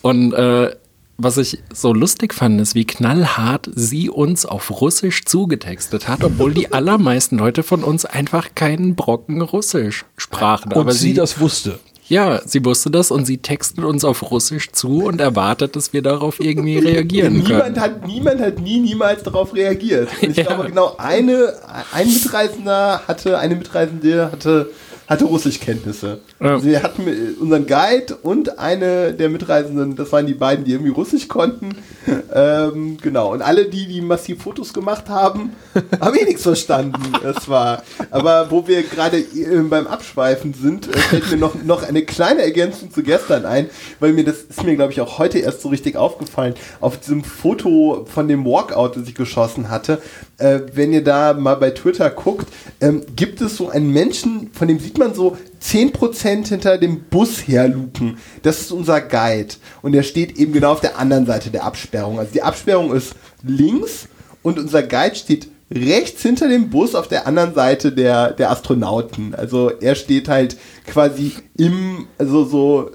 Und 0.00 0.32
äh, 0.32 0.74
was 1.18 1.36
ich 1.36 1.58
so 1.72 1.92
lustig 1.92 2.34
fand, 2.34 2.60
ist, 2.60 2.74
wie 2.74 2.84
knallhart 2.84 3.70
sie 3.74 4.10
uns 4.10 4.44
auf 4.44 4.80
Russisch 4.80 5.24
zugetextet 5.24 6.08
hat, 6.08 6.24
obwohl 6.24 6.52
die 6.52 6.72
allermeisten 6.72 7.38
Leute 7.38 7.62
von 7.62 7.84
uns 7.84 8.04
einfach 8.04 8.54
keinen 8.54 8.96
Brocken 8.96 9.40
Russisch 9.40 10.04
sprachen. 10.16 10.72
Und 10.72 10.80
Aber 10.80 10.92
sie, 10.92 11.14
das 11.14 11.38
wusste. 11.38 11.78
Ja, 12.12 12.42
sie 12.44 12.62
wusste 12.64 12.90
das 12.90 13.10
und 13.10 13.24
sie 13.24 13.38
textet 13.38 13.84
uns 13.84 14.04
auf 14.04 14.30
Russisch 14.30 14.70
zu 14.72 15.04
und 15.06 15.18
erwartet, 15.20 15.76
dass 15.76 15.94
wir 15.94 16.02
darauf 16.02 16.40
irgendwie 16.40 16.78
reagieren 16.90 17.38
Niemand 17.38 17.62
können. 17.62 17.80
hat, 17.80 18.06
niemand 18.06 18.40
hat 18.40 18.58
nie, 18.60 18.80
niemals 18.80 19.22
darauf 19.22 19.54
reagiert. 19.54 20.10
Und 20.20 20.30
ich 20.30 20.36
Ja. 20.42 20.44
glaube, 20.44 20.68
genau 20.68 20.94
eine, 20.98 21.54
ein 21.94 22.06
Mitreisender 22.06 23.00
hatte, 23.08 23.38
eine 23.38 23.56
Mitreisende 23.56 24.30
hatte, 24.30 24.68
hatte 25.12 25.24
Russischkenntnisse. 25.26 26.20
Ja. 26.40 26.54
Also 26.54 26.66
wir 26.66 26.82
hatten 26.82 27.36
unseren 27.40 27.66
Guide 27.66 28.16
und 28.22 28.58
eine 28.58 29.12
der 29.12 29.28
Mitreisenden, 29.28 29.96
das 29.96 30.10
waren 30.12 30.26
die 30.26 30.34
beiden, 30.34 30.64
die 30.64 30.72
irgendwie 30.72 30.92
Russisch 30.92 31.28
konnten. 31.28 31.76
Ähm, 32.34 32.96
genau. 33.00 33.32
Und 33.32 33.42
alle, 33.42 33.66
die, 33.66 33.86
die 33.86 34.00
massiv 34.00 34.42
Fotos 34.42 34.72
gemacht 34.72 35.08
haben, 35.08 35.52
haben 36.00 36.16
eh 36.16 36.24
nichts 36.24 36.42
verstanden. 36.42 37.12
Es 37.22 37.48
war, 37.48 37.82
aber 38.10 38.50
wo 38.50 38.66
wir 38.66 38.82
gerade 38.82 39.18
äh, 39.18 39.60
beim 39.68 39.86
Abschweifen 39.86 40.54
sind, 40.54 40.88
äh, 40.88 40.98
fällt 40.98 41.30
mir 41.30 41.36
noch, 41.36 41.62
noch 41.62 41.82
eine 41.82 42.02
kleine 42.02 42.42
Ergänzung 42.42 42.90
zu 42.90 43.02
gestern 43.02 43.44
ein, 43.44 43.68
weil 44.00 44.14
mir 44.14 44.24
das 44.24 44.38
ist 44.42 44.64
mir, 44.64 44.74
glaube 44.76 44.92
ich, 44.92 45.00
auch 45.00 45.18
heute 45.18 45.38
erst 45.40 45.60
so 45.60 45.68
richtig 45.68 45.96
aufgefallen. 45.96 46.54
Auf 46.80 46.98
diesem 46.98 47.22
Foto 47.22 48.06
von 48.12 48.28
dem 48.28 48.46
Walkout, 48.46 48.96
das 48.96 49.06
ich 49.06 49.14
geschossen 49.14 49.68
hatte, 49.68 50.00
äh, 50.42 50.60
wenn 50.74 50.92
ihr 50.92 51.04
da 51.04 51.32
mal 51.34 51.54
bei 51.54 51.70
Twitter 51.70 52.10
guckt, 52.10 52.48
ähm, 52.80 53.02
gibt 53.14 53.40
es 53.40 53.56
so 53.56 53.70
einen 53.70 53.92
Menschen, 53.92 54.50
von 54.52 54.68
dem 54.68 54.80
sieht 54.80 54.98
man 54.98 55.14
so 55.14 55.36
10% 55.62 56.48
hinter 56.48 56.78
dem 56.78 57.04
Bus 57.04 57.46
herluken. 57.46 58.18
Das 58.42 58.60
ist 58.60 58.72
unser 58.72 59.00
Guide. 59.00 59.54
Und 59.82 59.92
der 59.92 60.02
steht 60.02 60.36
eben 60.38 60.52
genau 60.52 60.72
auf 60.72 60.80
der 60.80 60.98
anderen 60.98 61.26
Seite 61.26 61.50
der 61.50 61.64
Absperrung. 61.64 62.18
Also 62.18 62.32
die 62.32 62.42
Absperrung 62.42 62.92
ist 62.92 63.14
links 63.42 64.08
und 64.42 64.58
unser 64.58 64.82
Guide 64.82 65.14
steht 65.14 65.48
rechts 65.70 66.22
hinter 66.22 66.48
dem 66.48 66.68
Bus 66.70 66.94
auf 66.94 67.08
der 67.08 67.26
anderen 67.26 67.54
Seite 67.54 67.92
der, 67.92 68.32
der 68.32 68.50
Astronauten. 68.50 69.34
Also 69.34 69.70
er 69.70 69.94
steht 69.94 70.28
halt 70.28 70.56
quasi 70.86 71.32
im, 71.56 72.08
also 72.18 72.44
so 72.44 72.90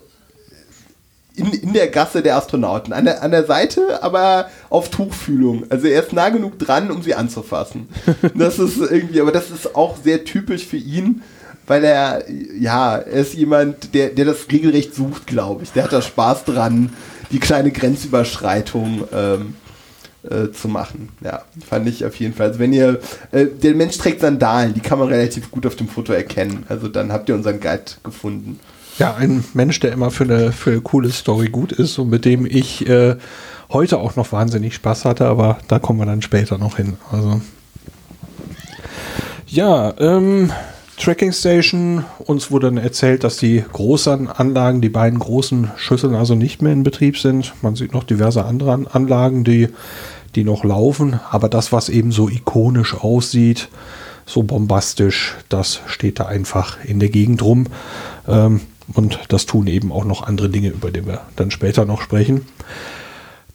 in, 1.38 1.54
in 1.54 1.74
der 1.74 1.88
Gasse 1.88 2.22
der 2.22 2.36
Astronauten. 2.36 2.92
An 2.94 3.06
der, 3.06 3.24
an 3.24 3.32
der 3.32 3.46
Seite, 3.46 4.04
aber 4.04 4.50
auf 4.70 4.90
Tuchfühlung. 4.90 5.66
Also 5.70 5.88
er 5.88 6.04
ist 6.04 6.12
nah 6.12 6.30
genug 6.30 6.60
dran, 6.60 6.92
um 6.92 7.02
sie 7.02 7.16
anzufassen. 7.16 7.88
Das 8.36 8.60
ist 8.60 8.78
irgendwie, 8.78 9.22
aber 9.22 9.32
das 9.32 9.52
ist 9.52 9.76
auch 9.76 9.96
sehr 10.04 10.24
typisch 10.24 10.66
für 10.66 10.78
ihn, 10.78 11.22
weil 11.66 11.84
er, 11.84 12.24
ja, 12.60 12.98
er 12.98 13.22
ist 13.22 13.34
jemand, 13.34 13.94
der, 13.94 14.10
der 14.10 14.26
das 14.26 14.48
regelrecht 14.52 14.96
sucht, 14.96 15.28
glaube 15.28 15.64
ich. 15.64 15.72
Der 15.72 15.84
hat 15.84 15.94
da 15.94 16.02
Spaß 16.02 16.46
dran, 16.46 16.94
die 17.32 17.40
kleine 17.40 17.72
Grenzüberschreitung 17.72 19.04
ähm, 19.14 19.56
äh, 20.30 20.52
zu 20.52 20.68
machen. 20.68 21.10
Ja, 21.24 21.44
fand 21.68 21.88
ich 21.88 22.06
auf 22.06 22.16
jeden 22.16 22.34
Fall. 22.34 22.48
Also 22.48 22.60
wenn 22.60 22.74
ihr, 22.74 23.00
äh, 23.32 23.46
der 23.46 23.76
Mensch 23.76 23.98
trägt 23.98 24.22
Sandalen, 24.22 24.74
die 24.74 24.82
kann 24.82 25.00
man 25.00 25.08
relativ 25.08 25.52
gut 25.52 25.66
auf 25.66 25.76
dem 25.76 25.88
Foto 25.88 26.14
erkennen. 26.14 26.66
Also 26.70 26.88
dann 26.88 27.12
habt 27.12 27.30
ihr 27.30 27.36
unseren 27.36 27.60
Guide 27.60 27.84
gefunden. 28.04 28.60
Ja, 29.00 29.14
ein 29.16 29.44
Mensch, 29.54 29.80
der 29.80 29.92
immer 29.92 30.10
für 30.10 30.24
eine, 30.24 30.52
für 30.52 30.72
eine 30.72 30.82
coole 30.82 31.12
Story 31.12 31.50
gut 31.50 31.72
ist 31.72 32.00
und 32.00 32.10
mit 32.10 32.26
dem 32.26 32.46
ich 32.46 32.88
äh, 32.90 33.16
heute 33.70 34.00
auch 34.00 34.16
noch 34.16 34.32
wahnsinnig 34.32 34.74
Spaß 34.76 35.06
hatte, 35.06 35.28
aber 35.28 35.60
da 35.68 35.78
kommen 35.78 36.00
wir 36.00 36.06
dann 36.06 36.24
später 36.24 36.58
noch 36.58 36.78
hin. 36.78 36.98
Also 37.12 37.42
ja, 39.46 39.94
ähm, 40.00 40.52
Tracking 40.98 41.32
Station, 41.32 42.06
uns 42.18 42.50
wurde 42.50 42.68
dann 42.68 42.78
erzählt, 42.78 43.24
dass 43.24 43.38
die 43.38 43.64
großen 43.72 44.30
Anlagen, 44.30 44.82
die 44.82 44.90
beiden 44.90 45.20
großen 45.20 45.70
Schüsseln 45.78 46.16
also 46.16 46.34
nicht 46.34 46.64
mehr 46.64 46.74
in 46.74 46.82
Betrieb 46.82 47.20
sind. 47.20 47.54
Man 47.62 47.76
sieht 47.76 47.94
noch 47.94 48.04
diverse 48.04 48.46
andere 48.46 48.74
An- 48.74 48.88
Anlagen, 48.88 49.44
die, 49.44 49.70
die 50.34 50.44
noch 50.44 50.64
laufen, 50.64 51.20
aber 51.30 51.50
das, 51.50 51.72
was 51.72 51.90
eben 51.90 52.12
so 52.12 52.30
ikonisch 52.30 52.96
aussieht, 52.96 53.70
so 54.26 54.42
bombastisch, 54.42 55.36
das 55.50 55.82
steht 55.86 56.20
da 56.20 56.26
einfach 56.26 56.78
in 56.84 57.00
der 57.00 57.10
Gegend 57.10 57.44
rum. 57.44 57.68
Ähm, 58.28 58.62
und 58.94 59.20
das 59.30 59.46
tun 59.46 59.68
eben 59.68 59.92
auch 59.92 60.06
noch 60.06 60.24
andere 60.24 60.50
Dinge, 60.50 60.70
über 60.70 60.92
die 60.92 61.06
wir 61.06 61.22
dann 61.36 61.52
später 61.52 61.86
noch 61.86 62.02
sprechen. 62.02 62.46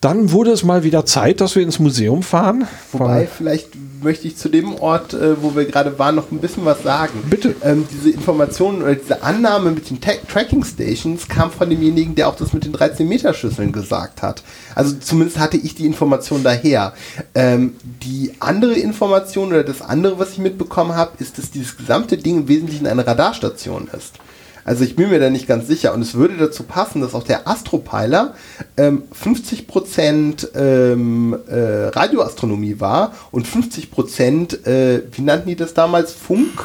Dann 0.03 0.33
wurde 0.33 0.51
es 0.51 0.65
mal 0.65 0.83
wieder 0.83 1.07
Zeit, 1.07 1.41
dass 1.41 1.55
wir 1.55 1.63
ins 1.63 1.79
Museum 1.79 2.25
fahren. 2.25 2.67
Wobei, 2.91 3.29
vielleicht 3.29 3.69
möchte 4.03 4.27
ich 4.27 4.37
zu 4.37 4.49
dem 4.49 4.75
Ort, 4.75 5.15
äh, 5.15 5.41
wo 5.41 5.55
wir 5.55 5.65
gerade 5.65 5.97
waren, 5.97 6.17
noch 6.17 6.33
ein 6.33 6.39
bisschen 6.39 6.65
was 6.65 6.83
sagen. 6.83 7.23
Bitte. 7.31 7.55
Ähm, 7.63 7.87
diese 7.89 8.11
Informationen 8.11 8.83
oder 8.83 8.97
diese 8.97 9.23
Annahme 9.23 9.71
mit 9.71 9.91
den 9.91 10.01
Ta 10.01 10.11
Tracking 10.29 10.65
Stations 10.65 11.29
kam 11.29 11.53
von 11.53 11.71
demjenigen, 11.71 12.17
der 12.17 12.27
auch 12.27 12.35
das 12.35 12.53
mit 12.53 12.65
den 12.65 12.73
13-Meter-Schüsseln 12.73 13.71
gesagt 13.71 14.23
hat. 14.23 14.43
Also 14.75 14.97
zumindest 14.99 15.39
hatte 15.39 15.57
ich 15.57 15.77
die 15.77 15.87
Information 15.87 16.43
daher. 16.43 16.95
Ähm, 17.37 17.75
die 18.03 18.33
andere 18.41 18.75
Information 18.75 19.51
oder 19.51 19.63
das 19.63 19.83
andere, 19.83 20.19
was 20.19 20.33
ich 20.33 20.39
mitbekommen 20.39 20.97
habe, 20.97 21.13
ist, 21.21 21.39
dass 21.39 21.53
dieses 21.53 21.77
gesamte 21.77 22.17
Ding 22.17 22.39
im 22.39 22.49
Wesentlichen 22.49 22.89
eine 22.89 23.07
Radarstation 23.07 23.89
ist. 23.97 24.15
Also 24.65 24.85
ich 24.85 24.97
bin 24.97 25.11
mir 25.11 25.19
da 25.19 25.31
nicht 25.31 25.49
ganz 25.49 25.67
sicher 25.67 25.93
und 25.93 26.03
es 26.03 26.15
würde 26.15 26.37
dazu 26.37 26.63
passen, 26.63 27.01
dass 27.01 27.15
auch 27.15 27.25
der 27.25 27.49
Astropeiler 27.49 28.35
ähm, 28.77 29.05
50% 29.13 30.55
ähm, 30.55 31.37
äh, 31.49 31.89
Radioastronomie 31.89 32.79
war 32.79 33.13
und 33.31 33.47
50%, 33.47 34.67
äh, 34.67 35.03
wie 35.13 35.23
nannten 35.23 35.49
die 35.49 35.57
das 35.57 35.75
damals, 35.75 36.13
Funk? 36.13 36.65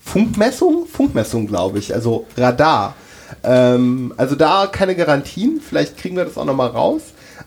Funkmessung? 0.00 0.86
Funkmessung, 0.86 1.46
glaube 1.46 1.78
ich, 1.78 1.94
also 1.94 2.26
Radar. 2.36 2.94
Ähm, 3.42 4.12
also 4.16 4.34
da 4.34 4.66
keine 4.66 4.94
Garantien, 4.94 5.60
vielleicht 5.66 5.96
kriegen 5.96 6.16
wir 6.16 6.24
das 6.24 6.36
auch 6.36 6.44
nochmal 6.44 6.68
raus. 6.68 7.02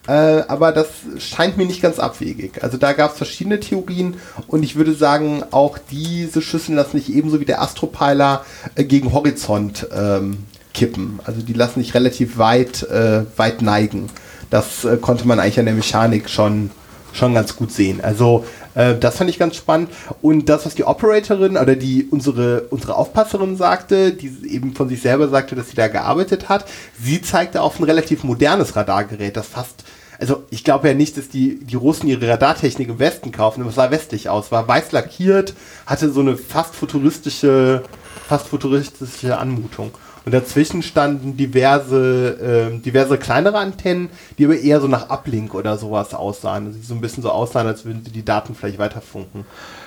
Äh, 0.07 0.43
aber 0.47 0.71
das 0.71 0.87
scheint 1.17 1.57
mir 1.57 1.65
nicht 1.65 1.81
ganz 1.81 1.99
abwegig. 1.99 2.63
Also 2.63 2.77
da 2.77 2.93
gab 2.93 3.11
es 3.11 3.17
verschiedene 3.17 3.59
Theorien 3.59 4.15
und 4.47 4.63
ich 4.63 4.75
würde 4.75 4.93
sagen, 4.93 5.43
auch 5.51 5.77
diese 5.77 6.41
Schüsseln 6.41 6.75
lassen 6.75 6.97
sich 6.97 7.13
ebenso 7.13 7.39
wie 7.39 7.45
der 7.45 7.61
Astropeiler 7.61 8.45
äh, 8.75 8.83
gegen 8.85 9.11
Horizont 9.11 9.87
ähm, 9.93 10.45
kippen. 10.73 11.19
Also 11.25 11.41
die 11.41 11.53
lassen 11.53 11.81
sich 11.81 11.93
relativ 11.93 12.37
weit, 12.37 12.83
äh, 12.83 13.25
weit 13.35 13.61
neigen. 13.61 14.09
Das 14.49 14.85
äh, 14.85 14.97
konnte 14.97 15.27
man 15.27 15.39
eigentlich 15.39 15.59
an 15.59 15.65
der 15.65 15.73
Mechanik 15.73 16.29
schon, 16.29 16.71
schon 17.11 17.33
ganz 17.33 17.55
gut 17.55 17.71
sehen. 17.71 17.99
Also 18.01 18.45
äh, 18.77 18.97
das 18.97 19.17
fand 19.17 19.29
ich 19.29 19.39
ganz 19.39 19.55
spannend. 19.55 19.89
Und 20.21 20.47
das, 20.49 20.65
was 20.65 20.75
die 20.75 20.83
Operatorin 20.83 21.57
oder 21.57 21.75
die 21.75 22.05
unsere, 22.09 22.61
unsere 22.69 22.95
Aufpasserin 22.95 23.57
sagte, 23.57 24.13
die 24.13 24.31
eben 24.47 24.73
von 24.73 24.87
sich 24.87 25.01
selber 25.01 25.27
sagte, 25.27 25.55
dass 25.55 25.69
sie 25.69 25.75
da 25.75 25.87
gearbeitet 25.87 26.47
hat, 26.47 26.65
sie 27.01 27.21
zeigte 27.21 27.61
auf 27.61 27.79
ein 27.79 27.83
relativ 27.83 28.23
modernes 28.23 28.75
Radargerät, 28.75 29.35
das 29.35 29.47
fast 29.47 29.83
also 30.19 30.45
ich 30.49 30.63
glaube 30.63 30.87
ja 30.87 30.95
nicht, 30.95 31.15
dass 31.15 31.29
die, 31.29 31.63
die 31.63 31.75
Russen 31.75 32.09
ihre 32.09 32.27
Radartechnik 32.27 32.89
im 32.89 32.97
Westen 32.97 33.31
kaufen, 33.31 33.61
aber 33.61 33.69
es 33.69 33.75
sah 33.75 33.91
westlich 33.91 34.29
aus, 34.29 34.51
war 34.51 34.67
weiß 34.67 34.91
lackiert, 34.91 35.53
hatte 35.85 36.09
so 36.09 36.21
eine 36.21 36.35
fast 36.37 36.73
futuristische, 36.73 37.83
fast 38.27 38.47
futuristische 38.47 39.37
Anmutung. 39.37 39.91
Und 40.27 40.33
dazwischen 40.33 40.83
standen 40.83 41.37
diverse, 41.37 42.73
äh, 42.75 42.79
diverse 42.79 43.17
kleinere 43.17 43.59
Antennen, 43.59 44.09
die 44.37 44.43
aber 44.43 44.59
eher 44.59 44.81
so 44.81 44.89
nach 44.89 45.09
Uplink 45.09 45.55
oder 45.55 45.77
sowas 45.77 46.13
aussahen. 46.13 46.65
Also 46.65 46.79
die 46.79 46.85
so 46.85 46.95
ein 46.95 46.99
bisschen 46.99 47.23
so 47.23 47.29
aussahen, 47.29 47.65
als 47.65 47.85
würden 47.85 48.03
sie 48.03 48.11
die 48.11 48.25
Daten 48.25 48.53
vielleicht 48.53 48.77
weiterfunken. 48.77 49.45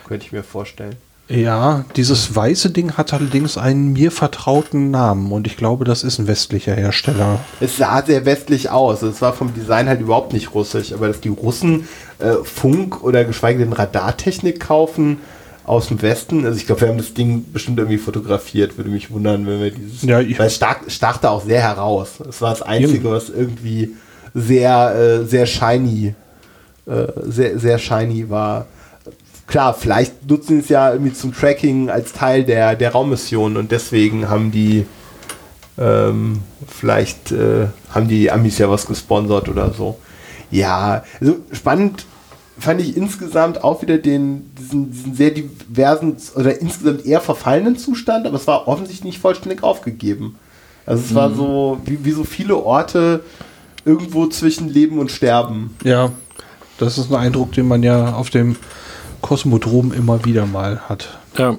Könnte 0.08 0.24
ich 0.24 0.32
mir 0.32 0.42
vorstellen. 0.42 0.96
Ja, 1.28 1.84
dieses 1.94 2.34
weiße 2.34 2.70
Ding 2.70 2.94
hat 2.94 3.12
allerdings 3.12 3.58
einen 3.58 3.92
mir 3.92 4.10
vertrauten 4.10 4.90
Namen 4.90 5.30
und 5.30 5.46
ich 5.46 5.58
glaube, 5.58 5.84
das 5.84 6.04
ist 6.04 6.18
ein 6.18 6.26
westlicher 6.26 6.74
Hersteller. 6.74 7.40
Es 7.60 7.76
sah 7.76 8.02
sehr 8.02 8.24
westlich 8.24 8.70
aus. 8.70 9.02
Es 9.02 9.20
war 9.20 9.34
vom 9.34 9.52
Design 9.52 9.90
halt 9.90 10.00
überhaupt 10.00 10.32
nicht 10.32 10.54
russisch, 10.54 10.94
aber 10.94 11.08
dass 11.08 11.20
die 11.20 11.28
Russen 11.28 11.86
äh, 12.18 12.36
Funk 12.44 13.04
oder 13.04 13.26
geschweige 13.26 13.58
denn 13.58 13.74
Radartechnik 13.74 14.58
kaufen 14.58 15.18
aus 15.64 15.88
dem 15.88 16.00
Westen, 16.02 16.44
also 16.44 16.56
ich 16.56 16.66
glaube, 16.66 16.82
wir 16.82 16.88
haben 16.88 16.98
das 16.98 17.14
Ding 17.14 17.52
bestimmt 17.52 17.78
irgendwie 17.78 17.98
fotografiert, 17.98 18.76
würde 18.76 18.90
mich 18.90 19.10
wundern, 19.10 19.46
wenn 19.46 19.60
wir 19.60 19.70
dieses. 19.70 20.02
Ja, 20.02 20.20
ich 20.20 20.38
weil 20.38 20.48
es 20.48 20.56
stach, 20.56 20.78
stach 20.88 21.18
da 21.18 21.30
auch 21.30 21.44
sehr 21.44 21.60
heraus. 21.60 22.20
Es 22.28 22.40
war 22.40 22.50
das 22.50 22.62
Einzige, 22.62 23.10
was 23.10 23.28
irgendwie 23.28 23.94
sehr, 24.34 24.94
äh, 24.94 25.24
sehr 25.24 25.46
shiny, 25.46 26.14
äh, 26.86 27.06
sehr, 27.26 27.58
sehr 27.58 27.78
shiny 27.78 28.28
war 28.30 28.66
klar, 29.50 29.74
vielleicht 29.74 30.28
nutzen 30.30 30.56
sie 30.56 30.60
es 30.60 30.68
ja 30.68 30.92
irgendwie 30.92 31.12
zum 31.12 31.34
Tracking 31.34 31.90
als 31.90 32.12
Teil 32.12 32.44
der, 32.44 32.76
der 32.76 32.92
Raummission 32.92 33.56
und 33.56 33.70
deswegen 33.72 34.30
haben 34.30 34.50
die 34.50 34.86
ähm, 35.76 36.42
vielleicht 36.66 37.32
äh, 37.32 37.66
haben 37.90 38.08
die 38.08 38.30
Amis 38.30 38.58
ja 38.58 38.70
was 38.70 38.86
gesponsert 38.86 39.48
oder 39.48 39.72
so. 39.72 39.98
Ja, 40.50 41.04
also 41.20 41.36
spannend 41.52 42.06
fand 42.60 42.80
ich 42.80 42.96
insgesamt 42.96 43.64
auch 43.64 43.82
wieder 43.82 43.98
den, 43.98 44.54
diesen, 44.58 44.90
diesen 44.90 45.14
sehr 45.14 45.30
diversen 45.30 46.16
oder 46.36 46.60
insgesamt 46.60 47.06
eher 47.06 47.20
verfallenen 47.20 47.76
Zustand, 47.76 48.26
aber 48.26 48.36
es 48.36 48.46
war 48.46 48.68
offensichtlich 48.68 49.04
nicht 49.04 49.20
vollständig 49.20 49.62
aufgegeben. 49.62 50.36
Also 50.86 51.02
es 51.04 51.10
mhm. 51.10 51.14
war 51.14 51.34
so, 51.34 51.80
wie, 51.84 52.04
wie 52.04 52.12
so 52.12 52.24
viele 52.24 52.56
Orte 52.56 53.24
irgendwo 53.84 54.26
zwischen 54.26 54.68
Leben 54.68 54.98
und 54.98 55.10
Sterben. 55.10 55.76
Ja, 55.84 56.12
das 56.78 56.98
ist 56.98 57.10
ein 57.10 57.16
Eindruck, 57.16 57.52
den 57.52 57.66
man 57.66 57.82
ja 57.82 58.14
auf 58.14 58.30
dem 58.30 58.56
Kosmodrom 59.20 59.92
immer 59.92 60.24
wieder 60.24 60.46
mal 60.46 60.80
hat. 60.88 61.18
Ja, 61.36 61.56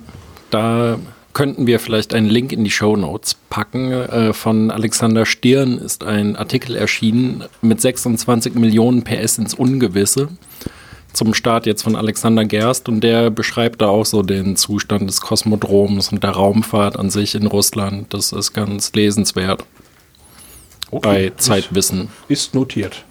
da 0.49 0.97
könnten 1.33 1.67
wir 1.67 1.79
vielleicht 1.79 2.13
einen 2.13 2.27
Link 2.27 2.51
in 2.51 2.63
die 2.63 2.71
Show 2.71 2.95
Notes 2.95 3.35
packen. 3.49 3.91
Äh, 3.91 4.33
von 4.33 4.69
Alexander 4.71 5.25
Stirn 5.25 5.77
ist 5.77 6.03
ein 6.03 6.35
Artikel 6.35 6.75
erschienen 6.75 7.45
mit 7.61 7.81
26 7.81 8.55
Millionen 8.55 9.03
PS 9.03 9.37
ins 9.37 9.53
Ungewisse. 9.53 10.29
Zum 11.13 11.33
Start 11.33 11.65
jetzt 11.65 11.83
von 11.83 11.95
Alexander 11.95 12.45
Gerst 12.45 12.87
und 12.87 13.01
der 13.01 13.29
beschreibt 13.29 13.81
da 13.81 13.87
auch 13.87 14.05
so 14.05 14.21
den 14.23 14.55
Zustand 14.55 15.09
des 15.09 15.21
Kosmodroms 15.21 16.11
und 16.11 16.23
der 16.23 16.31
Raumfahrt 16.31 16.97
an 16.97 17.09
sich 17.09 17.35
in 17.35 17.47
Russland. 17.47 18.13
Das 18.13 18.31
ist 18.31 18.53
ganz 18.53 18.93
lesenswert. 18.93 19.65
Okay. 20.89 21.29
Bei 21.29 21.33
Zeitwissen. 21.35 22.09
Ist 22.27 22.53
notiert. 22.55 23.05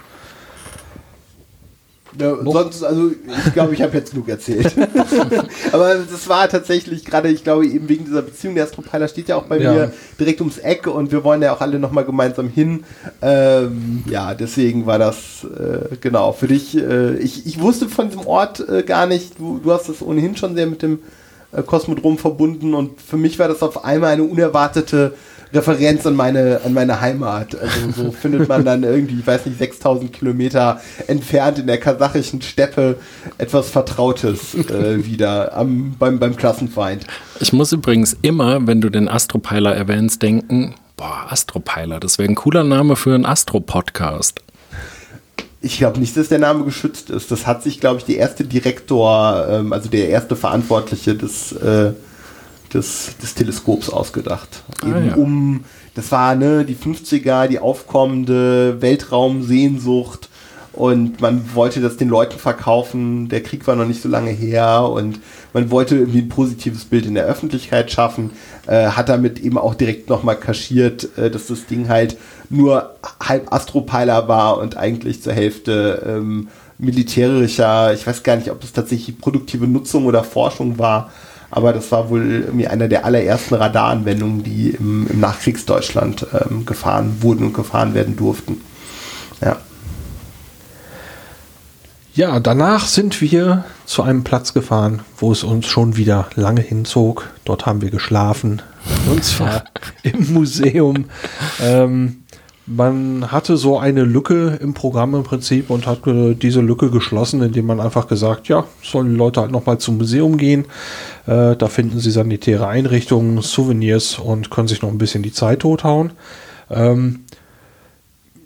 Ja, 2.19 2.37
sonst, 2.43 2.83
also 2.83 3.13
ich 3.47 3.53
glaube, 3.53 3.75
ich 3.75 3.83
habe 3.83 3.97
jetzt 3.97 4.13
genug 4.13 4.29
erzählt. 4.29 4.75
Aber 5.73 5.95
das 5.95 6.29
war 6.29 6.49
tatsächlich 6.49 7.05
gerade, 7.05 7.29
ich 7.29 7.45
glaube, 7.45 7.67
eben 7.67 7.89
wegen 7.89 8.05
dieser 8.05 8.23
Beziehung, 8.23 8.57
der 8.57 8.65
Astropeiler 8.65 9.07
steht 9.07 9.29
ja 9.29 9.37
auch 9.37 9.45
bei 9.45 9.59
ja. 9.59 9.73
mir 9.73 9.93
direkt 10.19 10.41
ums 10.41 10.59
Eck 10.59 10.87
und 10.87 11.13
wir 11.13 11.23
wollen 11.23 11.43
ja 11.43 11.55
auch 11.55 11.61
alle 11.61 11.79
nochmal 11.79 12.05
gemeinsam 12.05 12.49
hin. 12.49 12.85
Ähm, 13.23 14.03
ja, 14.07 14.35
deswegen 14.35 14.87
war 14.87 14.99
das 14.99 15.45
äh, 15.45 15.97
genau 16.01 16.33
für 16.33 16.49
dich. 16.49 16.77
Äh, 16.77 17.17
ich, 17.19 17.47
ich 17.47 17.61
wusste 17.61 17.89
von 17.89 18.09
diesem 18.09 18.27
Ort 18.27 18.69
äh, 18.69 18.83
gar 18.83 19.07
nicht, 19.07 19.39
du, 19.39 19.61
du 19.63 19.73
hast 19.73 19.89
das 19.89 20.03
ohnehin 20.03 20.37
schon 20.37 20.57
sehr 20.57 20.67
mit 20.67 20.83
dem 20.83 20.99
äh, 21.53 21.63
Kosmodrom 21.63 22.19
verbunden 22.19 22.75
und 22.75 23.01
für 23.01 23.17
mich 23.17 23.39
war 23.39 23.49
das 23.49 23.63
auf 23.63 23.85
einmal 23.85 24.13
eine 24.13 24.25
unerwartete 24.25 25.15
Referenz 25.53 26.07
an 26.07 26.15
meine, 26.15 26.61
an 26.65 26.73
meine 26.73 27.01
Heimat. 27.01 27.57
Also 27.61 27.91
so 28.05 28.13
findet 28.21 28.49
man 28.49 28.65
dann 28.65 28.83
irgendwie, 28.83 29.19
ich 29.21 29.27
weiß 29.27 29.47
nicht, 29.47 29.59
6000 29.59 30.13
Kilometer 30.13 30.81
entfernt 31.07 31.59
in 31.59 31.67
der 31.67 31.79
kasachischen 31.79 32.41
Steppe 32.43 32.97
etwas 33.39 33.71
Vertrautes 33.71 34.55
äh, 34.55 35.05
wieder 35.05 35.57
am, 35.57 35.97
beim, 35.99 36.19
beim 36.19 36.37
Klassenfeind. 36.37 37.07
Ich 37.41 37.53
muss 37.53 37.73
übrigens 37.73 38.17
immer, 38.23 38.67
wenn 38.67 38.81
du 38.81 38.91
den 38.91 39.09
Astropeiler 39.09 39.75
erwähnst, 39.75 40.23
denken, 40.23 40.75
boah, 40.97 41.27
Astropeiler, 41.29 41.99
das 41.99 42.19
wäre 42.19 42.29
ein 42.29 42.35
cooler 42.35 42.65
Name 42.65 42.97
für 42.97 43.15
einen 43.15 43.27
Astro-Podcast. 43.27 44.43
Ich 45.63 45.79
glaube 45.79 46.01
nicht, 46.01 46.17
dass 46.17 46.29
der 46.29 46.39
Name 46.39 46.65
geschützt 46.65 47.11
ist. 47.11 47.31
Das 47.31 47.47
hat 47.47 47.63
sich, 47.63 47.81
glaube 47.81 47.99
ich, 47.99 48.05
der 48.05 48.17
erste 48.17 48.45
Direktor, 48.45 49.47
ähm, 49.51 49.73
also 49.73 49.91
der 49.91 50.09
erste 50.09 50.37
Verantwortliche 50.37 51.15
des 51.15 51.53
äh, 51.53 51.93
des, 52.75 53.17
des 53.23 53.35
Teleskops 53.35 53.91
ausgedacht. 53.91 54.63
Ah, 54.83 54.89
Eben 54.89 55.09
ja. 55.09 55.15
um, 55.17 55.65
das 55.95 56.11
war 56.13 56.35
ne, 56.35 56.65
die 56.65 56.77
50er, 56.77 57.47
die 57.47 57.59
aufkommende 57.59 58.81
Weltraumsehnsucht 58.81 60.31
und 60.73 61.21
man 61.21 61.55
wollte 61.55 61.81
das 61.81 61.97
den 61.97 62.09
Leuten 62.09 62.39
verkaufen. 62.39 63.29
Der 63.29 63.43
Krieg 63.43 63.67
war 63.67 63.75
noch 63.75 63.87
nicht 63.87 64.03
so 64.03 64.09
lange 64.09 64.31
her 64.31 64.89
und 64.89 65.19
man 65.53 65.71
wollte 65.71 65.97
irgendwie 65.97 66.21
ein 66.21 66.29
positives 66.29 66.85
Bild 66.85 67.07
in 67.07 67.15
der 67.15 67.27
Öffentlichkeit 67.27 67.91
schaffen. 67.91 68.31
Äh, 68.67 68.87
hat 68.87 69.09
damit 69.09 69.41
eben 69.41 69.59
auch 69.59 69.75
direkt 69.75 70.09
nochmal 70.09 70.37
kaschiert, 70.37 71.09
äh, 71.19 71.31
dass 71.31 71.49
das 71.49 71.67
Ding 71.67 71.89
halt 71.89 72.17
nur 72.51 72.95
halb 73.21 73.53
Astropeiler 73.53 74.29
war 74.29 74.59
und 74.59 74.77
eigentlich 74.77 75.23
zur 75.23 75.33
Hälfte 75.33 76.03
ähm, 76.07 76.49
militärischer, 76.79 77.93
ich 77.93 78.07
weiß 78.07 78.23
gar 78.23 78.37
nicht, 78.37 78.51
ob 78.51 78.63
es 78.63 78.73
tatsächlich 78.73 79.19
produktive 79.19 79.67
Nutzung 79.67 80.07
oder 80.07 80.25
Forschung 80.25 80.79
war 80.79 81.11
aber 81.51 81.73
das 81.73 81.91
war 81.91 82.11
wohl 82.11 82.45
irgendwie 82.47 82.69
einer 82.69 82.89
der 82.89 83.05
allerersten 83.05 83.55
Radaranwendungen, 83.55 84.43
die 84.45 84.71
im, 84.71 85.07
im 85.09 85.21
Nachkriegsdeutschland 85.21 86.27
ähm, 86.33 86.65
gefahren 86.65 87.19
wurden 87.21 87.47
und 87.47 87.55
gefahren 87.55 87.95
werden 87.95 88.17
durften. 88.17 88.61
Ja. 89.41 89.59
Ja, 92.13 92.41
danach 92.41 92.87
sind 92.87 93.21
wir 93.21 93.65
zu 93.87 94.03
einem 94.03 94.25
Platz 94.25 94.53
gefahren, 94.53 95.03
wo 95.17 95.33
es 95.33 95.45
uns 95.45 95.67
schon 95.67 95.97
wieder 95.97 96.29
lange 96.35 96.61
hinzog. 96.61 97.31
Dort 97.45 97.67
haben 97.67 97.83
wir 97.83 97.91
geschlafen. 97.91 98.63
Und 99.09 99.25
zwar 99.25 99.65
im 100.03 100.33
Museum. 100.33 101.07
Ähm, 101.61 102.25
man 102.73 103.33
hatte 103.33 103.57
so 103.57 103.79
eine 103.79 104.05
Lücke 104.05 104.59
im 104.61 104.75
Programm 104.75 105.15
im 105.17 105.25
Prinzip 105.25 105.71
und 105.71 105.87
hat 105.87 106.03
diese 106.07 106.61
Lücke 106.61 106.91
geschlossen, 106.91 107.43
indem 107.43 107.67
man 107.67 107.81
einfach 107.81 108.07
gesagt, 108.07 108.47
ja, 108.47 108.65
sollen 108.83 109.11
die 109.11 109.17
Leute 109.17 109.41
halt 109.41 109.51
nochmal 109.51 109.79
zum 109.79 109.97
Museum 109.97 110.37
gehen. 110.37 110.67
Äh, 111.27 111.57
da 111.57 111.67
finden 111.67 111.99
sie 111.99 112.13
sanitäre 112.13 112.69
Einrichtungen, 112.69 113.43
Souvenirs 113.43 114.19
und 114.21 114.51
können 114.51 114.69
sich 114.69 114.83
noch 114.83 114.91
ein 114.91 114.99
bisschen 114.99 115.25
die 115.25 115.33
Zeit 115.33 115.61
tothauen. 115.61 116.13
Ähm, 116.71 117.25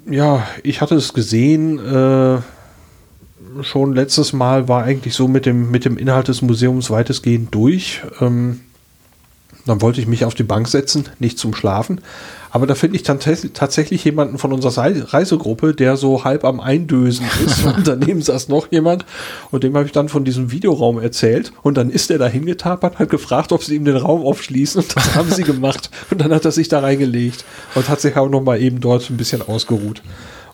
ja, 0.08 0.46
ich 0.62 0.80
hatte 0.80 0.94
es 0.94 1.12
gesehen, 1.12 1.78
äh, 1.78 2.38
schon 3.62 3.94
letztes 3.94 4.32
Mal 4.32 4.68
war 4.68 4.84
eigentlich 4.84 5.14
so 5.14 5.28
mit 5.28 5.44
dem, 5.44 5.70
mit 5.70 5.84
dem 5.84 5.98
Inhalt 5.98 6.28
des 6.28 6.40
Museums 6.40 6.90
weitestgehend 6.90 7.54
durch. 7.54 8.02
Ähm, 8.20 8.60
dann 9.66 9.81
wollte 9.81 10.00
ich 10.00 10.07
mich 10.07 10.24
auf 10.24 10.35
die 10.35 10.42
Bank 10.42 10.68
setzen, 10.68 11.05
nicht 11.18 11.38
zum 11.38 11.55
Schlafen. 11.55 12.00
Aber 12.50 12.66
da 12.66 12.74
finde 12.74 12.96
ich 12.96 13.03
dann 13.03 13.18
tatsächlich 13.18 14.05
jemanden 14.05 14.38
von 14.38 14.53
unserer 14.53 15.12
Reisegruppe, 15.12 15.74
der 15.74 15.96
so 15.96 16.22
halb 16.22 16.44
am 16.44 16.61
Eindösen 16.61 17.27
ist. 17.44 17.64
und 17.77 17.88
daneben 17.88 18.22
saß 18.22 18.48
noch 18.48 18.70
jemand 18.70 19.05
und 19.50 19.64
dem 19.64 19.74
habe 19.74 19.87
ich 19.87 19.92
dann 19.92 20.09
von 20.09 20.24
diesem 20.24 20.53
Videoraum 20.53 21.00
erzählt. 21.00 21.53
Und 21.62 21.77
dann 21.77 21.90
ist 21.90 22.11
er 22.11 22.18
da 22.18 22.29
hingetapert, 22.29 22.98
hat 22.98 23.11
gefragt, 23.11 23.53
ob 23.53 23.64
sie 23.64 23.74
ihm 23.74 23.85
den 23.85 23.96
Raum 23.96 24.22
aufschließen. 24.22 24.83
Und 24.83 24.96
das 24.96 25.14
haben 25.14 25.31
sie 25.31 25.42
gemacht. 25.42 25.90
Und 26.11 26.20
dann 26.20 26.33
hat 26.33 26.44
er 26.44 26.53
sich 26.53 26.68
da 26.68 26.81
reingelegt 26.81 27.44
und 27.74 27.88
hat 27.88 28.00
sich 28.00 28.16
auch 28.16 28.29
noch 28.29 28.42
mal 28.42 28.61
eben 28.61 28.81
dort 28.81 29.11
ein 29.11 29.16
bisschen 29.16 29.42
ausgeruht. 29.42 30.03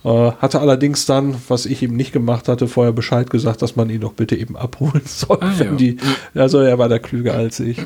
Äh, 0.05 0.33
hatte 0.33 0.61
allerdings 0.61 1.05
dann, 1.05 1.35
was 1.49 1.66
ich 1.66 1.83
ihm 1.83 1.94
nicht 1.94 2.12
gemacht 2.12 2.49
hatte, 2.49 2.68
vorher 2.68 2.92
Bescheid 2.92 3.29
gesagt, 3.29 3.61
dass 3.61 3.77
man 3.77 3.90
ihn 3.90 4.01
doch 4.01 4.14
bitte 4.14 4.37
eben 4.37 4.57
abholen 4.57 5.03
soll. 5.05 5.38
Ah, 5.40 5.53
ja. 5.59 5.73
die, 5.73 5.99
also 6.35 6.61
er 6.61 6.79
war 6.79 6.88
da 6.88 6.99
klüger 6.99 7.35
als 7.35 7.61
ich. 7.61 7.77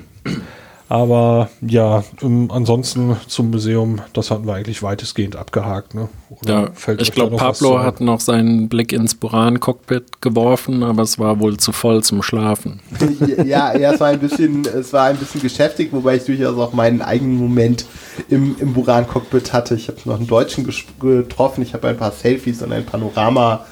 Aber 0.88 1.48
ja, 1.62 2.04
um, 2.20 2.50
ansonsten 2.50 3.16
zum 3.26 3.50
Museum, 3.50 4.00
das 4.12 4.30
hatten 4.30 4.46
wir 4.46 4.54
eigentlich 4.54 4.82
weitestgehend 4.82 5.34
abgehakt. 5.34 5.94
Ne? 5.94 6.08
ja, 6.46 6.68
ich 6.98 7.12
glaube, 7.12 7.36
Pablo 7.36 7.78
hat 7.78 8.00
noch 8.00 8.20
seinen 8.20 8.68
Blick 8.68 8.92
ins 8.92 9.14
Buran-Cockpit 9.14 10.20
geworfen, 10.20 10.82
aber 10.82 11.02
es 11.02 11.18
war 11.18 11.40
wohl 11.40 11.56
zu 11.56 11.72
voll 11.72 12.02
zum 12.02 12.22
Schlafen. 12.22 12.80
ja, 13.44 13.76
ja, 13.76 13.94
es 13.94 14.00
war 14.00 14.08
ein 14.08 14.20
bisschen, 14.20 14.66
es 14.66 14.92
war 14.92 15.06
ein 15.06 15.16
bisschen 15.16 15.40
geschäftig, 15.40 15.88
wobei 15.92 16.16
ich 16.16 16.24
durchaus 16.24 16.58
auch 16.58 16.74
meinen 16.74 17.00
eigenen 17.00 17.38
Moment 17.38 17.86
im, 18.28 18.56
im 18.58 18.74
Buran-Cockpit 18.74 19.54
hatte. 19.54 19.76
Ich 19.76 19.88
habe 19.88 19.98
noch 20.04 20.16
einen 20.16 20.26
Deutschen 20.26 20.68
getroffen, 21.00 21.62
ich 21.62 21.72
habe 21.72 21.88
ein 21.88 21.96
paar 21.96 22.12
Selfies 22.12 22.60
und 22.62 22.72
ein 22.72 22.84
Panorama 22.84 23.64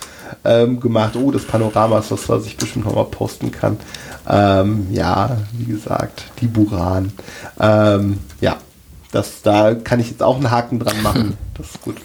ähm, 0.45 0.81
gemacht. 0.81 1.17
Oh, 1.17 1.31
das 1.31 1.45
Panorama 1.45 1.99
ist 1.99 2.11
was, 2.11 2.29
was 2.29 2.47
ich 2.47 2.57
bestimmt 2.57 2.87
noch 2.87 2.95
mal 2.95 3.05
posten 3.05 3.51
kann. 3.51 3.79
Ähm, 4.29 4.87
ja, 4.93 5.39
wie 5.53 5.65
gesagt, 5.65 6.25
die 6.41 6.47
Buran. 6.47 7.13
Ähm, 7.59 8.19
ja, 8.41 8.57
das, 9.11 9.43
da 9.43 9.75
kann 9.75 10.01
ich 10.01 10.11
jetzt 10.11 10.23
auch 10.23 10.37
einen 10.37 10.51
Haken 10.51 10.79
dran 10.79 11.03
machen. 11.03 11.39
Das 11.55 11.67
ist 11.67 11.83
gut. 11.83 11.97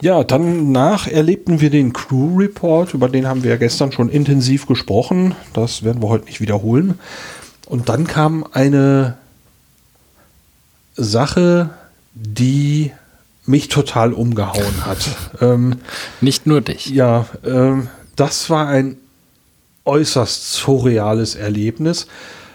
Ja, 0.00 0.22
dann 0.22 0.70
nach 0.70 1.08
erlebten 1.08 1.60
wir 1.60 1.68
den 1.68 1.92
Crew 1.92 2.38
Report, 2.38 2.94
über 2.94 3.08
den 3.08 3.26
haben 3.26 3.42
wir 3.42 3.50
ja 3.50 3.56
gestern 3.56 3.90
schon 3.90 4.08
intensiv 4.08 4.66
gesprochen. 4.66 5.34
Das 5.52 5.82
werden 5.82 6.00
wir 6.00 6.08
heute 6.08 6.26
nicht 6.26 6.40
wiederholen. 6.40 6.98
Und 7.66 7.88
dann 7.88 8.06
kam 8.06 8.46
eine 8.52 9.18
Sache, 10.96 11.70
die 12.14 12.92
mich 13.50 13.68
total 13.68 14.12
umgehauen 14.12 14.86
hat. 14.86 14.98
ähm, 15.40 15.76
nicht 16.20 16.46
nur 16.46 16.60
dich. 16.60 16.86
Ja, 16.86 17.26
ähm, 17.44 17.88
das 18.16 18.48
war 18.50 18.68
ein 18.68 18.96
äußerst 19.84 20.52
surreales 20.52 21.34
Erlebnis. 21.34 22.06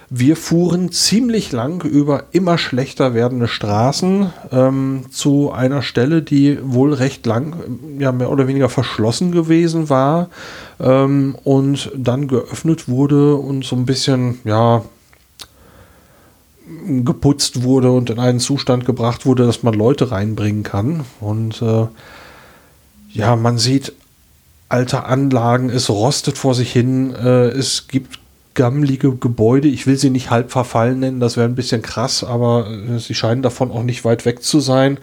Wir 0.10 0.38
fuhren 0.38 0.92
ziemlich 0.92 1.52
lang 1.52 1.84
über 1.84 2.26
immer 2.32 2.60
schlechter 2.60 3.16
werdende 3.16 3.48
Straßen 3.48 4.32
ähm, 4.52 5.06
zu 5.10 5.52
einer 5.52 5.82
Stelle, 5.82 6.22
die 6.22 6.60
wohl 6.62 6.94
recht 6.94 7.26
lang, 7.26 7.56
ja 7.98 8.12
mehr 8.12 8.30
oder 8.30 8.48
weniger 8.48 8.70
verschlossen 8.70 9.32
gewesen 9.32 9.90
war 9.90 10.30
ähm, 10.80 11.36
und 11.44 11.92
dann 11.96 12.28
geöffnet 12.28 12.88
wurde 12.88 13.36
und 13.36 13.66
so 13.66 13.76
ein 13.76 13.88
bisschen, 13.88 14.40
ja, 14.44 14.84
geputzt 17.04 17.64
wurde 17.64 17.92
und 17.92 18.10
in 18.10 18.20
einen 18.20 18.40
Zustand 18.40 18.86
gebracht 18.86 19.26
wurde, 19.26 19.46
dass 19.46 19.64
man 19.64 19.74
Leute 19.74 20.12
reinbringen 20.12 20.64
kann. 20.64 21.06
Und 21.20 21.62
äh, 21.62 21.88
ja, 23.12 23.36
man 23.36 23.58
sieht 23.58 23.94
alte 24.70 25.06
Anlagen, 25.06 25.70
es 25.70 25.90
rostet 25.90 26.38
vor 26.38 26.56
sich 26.56 26.72
hin, 26.72 27.14
äh, 27.14 27.48
es 27.50 27.88
gibt 27.88 28.20
gammelige 28.56 29.16
Gebäude. 29.16 29.68
Ich 29.68 29.86
will 29.86 29.98
sie 29.98 30.10
nicht 30.10 30.32
halb 30.32 30.52
verfallen 30.52 31.00
nennen, 31.00 31.20
das 31.20 31.38
wäre 31.38 31.48
ein 31.48 31.56
bisschen 31.56 31.82
krass, 31.82 32.24
aber 32.24 32.68
äh, 32.70 33.00
sie 33.00 33.14
scheinen 33.14 33.42
davon 33.42 33.72
auch 33.72 33.84
nicht 33.84 34.04
weit 34.04 34.26
weg 34.26 34.42
zu 34.42 34.60
sein. 34.60 34.98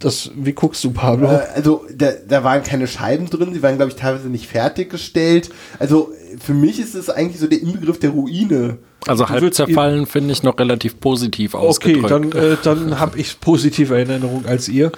Das, 0.00 0.32
wie 0.34 0.52
guckst 0.52 0.82
du, 0.82 0.90
Pablo? 0.90 1.28
Äh, 1.28 1.46
also, 1.54 1.84
da, 1.96 2.10
da 2.28 2.42
waren 2.42 2.62
keine 2.62 2.88
Scheiben 2.88 3.30
drin, 3.30 3.54
sie 3.54 3.62
waren, 3.62 3.76
glaube 3.76 3.90
ich, 3.90 3.96
teilweise 3.96 4.28
nicht 4.28 4.48
fertiggestellt. 4.48 5.50
Also, 5.78 6.10
für 6.38 6.54
mich 6.54 6.80
ist 6.80 6.94
es 6.94 7.08
eigentlich 7.08 7.40
so 7.40 7.46
der 7.46 7.62
Inbegriff 7.62 8.00
der 8.00 8.10
Ruine. 8.10 8.78
Also 9.06 9.28
halb 9.28 9.54
zerfallen 9.54 10.06
finde 10.06 10.32
ich 10.32 10.42
noch 10.42 10.58
relativ 10.58 11.00
positiv 11.00 11.54
ausgedrückt. 11.54 12.10
Okay, 12.12 12.30
dann, 12.30 12.32
äh, 12.32 12.56
dann 12.62 13.00
habe 13.00 13.18
ich 13.18 13.40
positive 13.40 13.96
Erinnerung 13.96 14.46
als 14.46 14.68
ihr. 14.68 14.92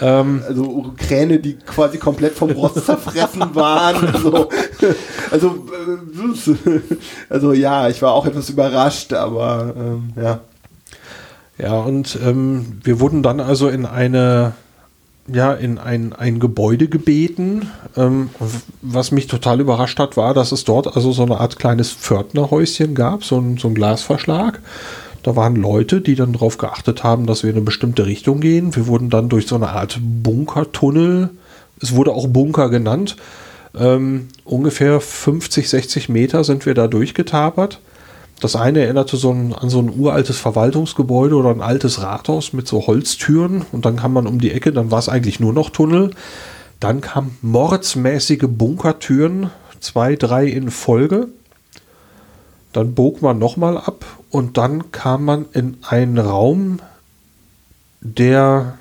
Ähm, 0.00 0.42
also 0.46 0.92
Kräne, 0.96 1.38
die 1.38 1.54
quasi 1.54 1.98
komplett 1.98 2.34
vom 2.34 2.50
Rost 2.50 2.84
zerfressen 2.84 3.54
waren. 3.54 4.14
Also, 4.14 4.48
also, 5.30 5.66
äh, 6.66 6.80
also 7.28 7.52
ja, 7.52 7.88
ich 7.88 8.02
war 8.02 8.12
auch 8.12 8.26
etwas 8.26 8.50
überrascht, 8.50 9.12
aber 9.12 9.74
ähm, 9.76 10.12
ja. 10.20 10.40
Ja, 11.56 11.78
und 11.78 12.18
ähm, 12.24 12.80
wir 12.82 12.98
wurden 12.98 13.22
dann 13.22 13.40
also 13.40 13.68
in 13.68 13.86
eine 13.86 14.54
ja, 15.32 15.52
in 15.52 15.78
ein, 15.78 16.12
ein 16.12 16.38
Gebäude 16.38 16.88
gebeten. 16.88 17.70
Ähm, 17.96 18.30
was 18.82 19.10
mich 19.10 19.26
total 19.26 19.60
überrascht 19.60 19.98
hat, 19.98 20.16
war, 20.16 20.34
dass 20.34 20.52
es 20.52 20.64
dort 20.64 20.94
also 20.94 21.12
so 21.12 21.22
eine 21.22 21.40
Art 21.40 21.58
kleines 21.58 21.92
Pförtnerhäuschen 21.92 22.94
gab, 22.94 23.24
so 23.24 23.38
ein, 23.38 23.56
so 23.56 23.68
ein 23.68 23.74
Glasverschlag. 23.74 24.60
Da 25.22 25.36
waren 25.36 25.56
Leute, 25.56 26.02
die 26.02 26.16
dann 26.16 26.34
darauf 26.34 26.58
geachtet 26.58 27.02
haben, 27.02 27.26
dass 27.26 27.42
wir 27.42 27.50
in 27.50 27.56
eine 27.56 27.64
bestimmte 27.64 28.04
Richtung 28.04 28.40
gehen. 28.40 28.76
Wir 28.76 28.86
wurden 28.86 29.08
dann 29.08 29.30
durch 29.30 29.46
so 29.46 29.54
eine 29.54 29.70
Art 29.70 29.98
Bunkertunnel, 30.02 31.30
es 31.80 31.94
wurde 31.94 32.12
auch 32.12 32.28
Bunker 32.28 32.68
genannt, 32.68 33.16
ähm, 33.76 34.28
ungefähr 34.44 35.00
50, 35.00 35.68
60 35.68 36.08
Meter 36.08 36.44
sind 36.44 36.66
wir 36.66 36.74
da 36.74 36.86
durchgetapert. 36.86 37.80
Das 38.40 38.56
eine 38.56 38.80
erinnerte 38.80 39.16
so 39.16 39.30
ein, 39.30 39.54
an 39.54 39.70
so 39.70 39.78
ein 39.78 39.92
uraltes 39.96 40.38
Verwaltungsgebäude 40.38 41.36
oder 41.36 41.50
ein 41.50 41.62
altes 41.62 42.02
Rathaus 42.02 42.52
mit 42.52 42.66
so 42.68 42.86
Holztüren 42.86 43.64
und 43.72 43.84
dann 43.84 43.96
kam 43.96 44.12
man 44.12 44.26
um 44.26 44.40
die 44.40 44.50
Ecke, 44.50 44.72
dann 44.72 44.90
war 44.90 44.98
es 44.98 45.08
eigentlich 45.08 45.40
nur 45.40 45.52
noch 45.52 45.70
Tunnel. 45.70 46.10
Dann 46.80 47.00
kamen 47.00 47.38
mordsmäßige 47.40 48.46
Bunkertüren, 48.48 49.50
zwei, 49.80 50.16
drei 50.16 50.46
in 50.46 50.70
Folge. 50.70 51.28
Dann 52.72 52.94
bog 52.94 53.22
man 53.22 53.38
nochmal 53.38 53.78
ab 53.78 54.04
und 54.30 54.58
dann 54.58 54.90
kam 54.90 55.24
man 55.24 55.46
in 55.52 55.78
einen 55.82 56.18
Raum, 56.18 56.80
der 58.00 58.76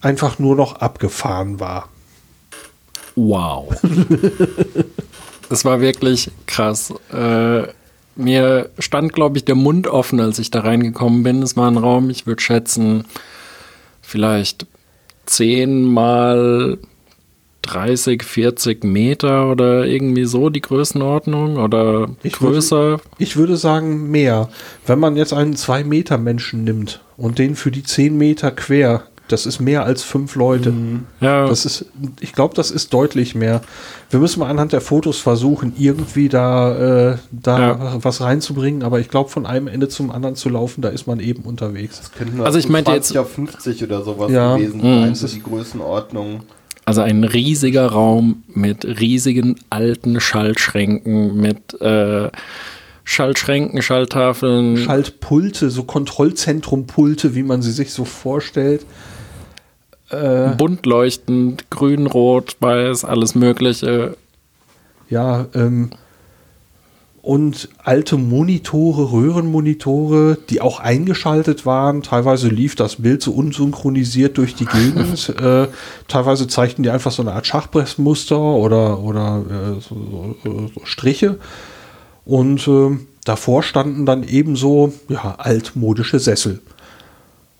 einfach 0.00 0.38
nur 0.38 0.56
noch 0.56 0.76
abgefahren 0.76 1.60
war. 1.60 1.88
Wow. 3.14 3.74
das 5.48 5.64
war 5.64 5.80
wirklich 5.80 6.30
krass. 6.46 6.92
Äh, 7.12 7.68
mir 8.16 8.70
stand, 8.78 9.12
glaube 9.12 9.38
ich, 9.38 9.44
der 9.44 9.54
Mund 9.54 9.86
offen, 9.86 10.20
als 10.20 10.38
ich 10.38 10.50
da 10.50 10.60
reingekommen 10.60 11.22
bin. 11.22 11.42
Es 11.42 11.56
war 11.56 11.70
ein 11.70 11.76
Raum, 11.76 12.10
ich 12.10 12.26
würde 12.26 12.42
schätzen, 12.42 13.04
vielleicht 14.00 14.66
10 15.26 15.82
mal 15.82 16.78
30, 17.62 18.22
40 18.24 18.84
Meter 18.84 19.50
oder 19.50 19.86
irgendwie 19.86 20.24
so 20.24 20.50
die 20.50 20.60
Größenordnung 20.60 21.56
oder 21.56 22.08
ich 22.22 22.34
größer? 22.34 22.76
Würde, 22.76 23.02
ich 23.18 23.36
würde 23.36 23.56
sagen 23.56 24.10
mehr. 24.10 24.48
Wenn 24.84 24.98
man 24.98 25.16
jetzt 25.16 25.32
einen 25.32 25.56
2 25.56 25.84
Meter 25.84 26.18
Menschen 26.18 26.64
nimmt 26.64 27.00
und 27.16 27.38
den 27.38 27.54
für 27.54 27.70
die 27.70 27.84
10 27.84 28.18
Meter 28.18 28.50
quer 28.50 29.04
das 29.32 29.46
ist 29.46 29.60
mehr 29.60 29.84
als 29.84 30.02
fünf 30.02 30.34
Leute. 30.34 30.70
Mhm. 30.70 31.06
Ja. 31.20 31.46
Das 31.46 31.64
ist, 31.64 31.86
ich 32.20 32.32
glaube, 32.32 32.54
das 32.54 32.70
ist 32.70 32.92
deutlich 32.92 33.34
mehr. 33.34 33.62
Wir 34.10 34.20
müssen 34.20 34.40
mal 34.40 34.50
anhand 34.50 34.72
der 34.72 34.80
Fotos 34.80 35.18
versuchen, 35.18 35.72
irgendwie 35.78 36.28
da, 36.28 37.12
äh, 37.12 37.16
da 37.30 37.58
ja. 37.58 38.04
was 38.04 38.20
reinzubringen. 38.20 38.82
Aber 38.82 39.00
ich 39.00 39.08
glaube, 39.08 39.30
von 39.30 39.46
einem 39.46 39.68
Ende 39.68 39.88
zum 39.88 40.10
anderen 40.10 40.36
zu 40.36 40.50
laufen, 40.50 40.82
da 40.82 40.90
ist 40.90 41.06
man 41.06 41.18
eben 41.18 41.44
unterwegs. 41.44 42.02
also 42.42 42.58
ich 42.58 42.68
meinte 42.68 42.92
jetzt 42.92 43.16
auf 43.16 43.32
50 43.32 43.82
oder 43.84 44.02
sowas 44.02 44.30
ja. 44.30 44.56
gewesen 44.56 44.80
sein, 44.80 45.08
mhm. 45.08 45.14
so 45.14 45.26
die 45.26 45.42
Größenordnung. 45.42 46.42
Also 46.84 47.00
ein 47.00 47.24
riesiger 47.24 47.86
Raum 47.86 48.42
mit 48.48 48.84
riesigen 48.84 49.56
alten 49.70 50.20
Schaltschränken, 50.20 51.36
mit 51.36 51.80
äh, 51.80 52.28
Schaltschränken, 53.04 53.82
Schalttafeln. 53.82 54.76
Schaltpulte, 54.76 55.70
so 55.70 55.84
Kontrollzentrumpulte, 55.84 57.34
wie 57.34 57.42
man 57.42 57.62
sie 57.62 57.72
sich 57.72 57.92
so 57.92 58.04
vorstellt. 58.04 58.84
Äh, 60.12 60.54
Bunt 60.56 60.84
leuchtend, 60.84 61.70
grün, 61.70 62.06
rot, 62.06 62.56
weiß, 62.60 63.04
alles 63.04 63.34
Mögliche. 63.34 64.16
Ja, 65.08 65.46
ähm, 65.54 65.90
und 67.22 67.68
alte 67.78 68.16
Monitore, 68.16 69.12
Röhrenmonitore, 69.12 70.38
die 70.50 70.60
auch 70.60 70.80
eingeschaltet 70.80 71.64
waren. 71.64 72.02
Teilweise 72.02 72.48
lief 72.48 72.74
das 72.74 72.96
Bild 72.96 73.22
so 73.22 73.32
unsynchronisiert 73.32 74.36
durch 74.36 74.56
die 74.56 74.66
Gegend. 74.66 75.28
äh, 75.40 75.68
teilweise 76.08 76.48
zeigten 76.48 76.82
die 76.82 76.90
einfach 76.90 77.12
so 77.12 77.22
eine 77.22 77.32
Art 77.32 77.46
Schachpressmuster 77.46 78.38
oder, 78.38 78.98
oder 78.98 79.44
äh, 79.48 79.80
so, 79.80 80.34
so, 80.42 80.70
so, 80.74 80.80
Striche. 80.84 81.38
Und 82.24 82.66
äh, 82.66 82.98
davor 83.24 83.62
standen 83.62 84.04
dann 84.04 84.24
ebenso 84.24 84.92
ja, 85.08 85.36
altmodische 85.38 86.18
Sessel. 86.18 86.60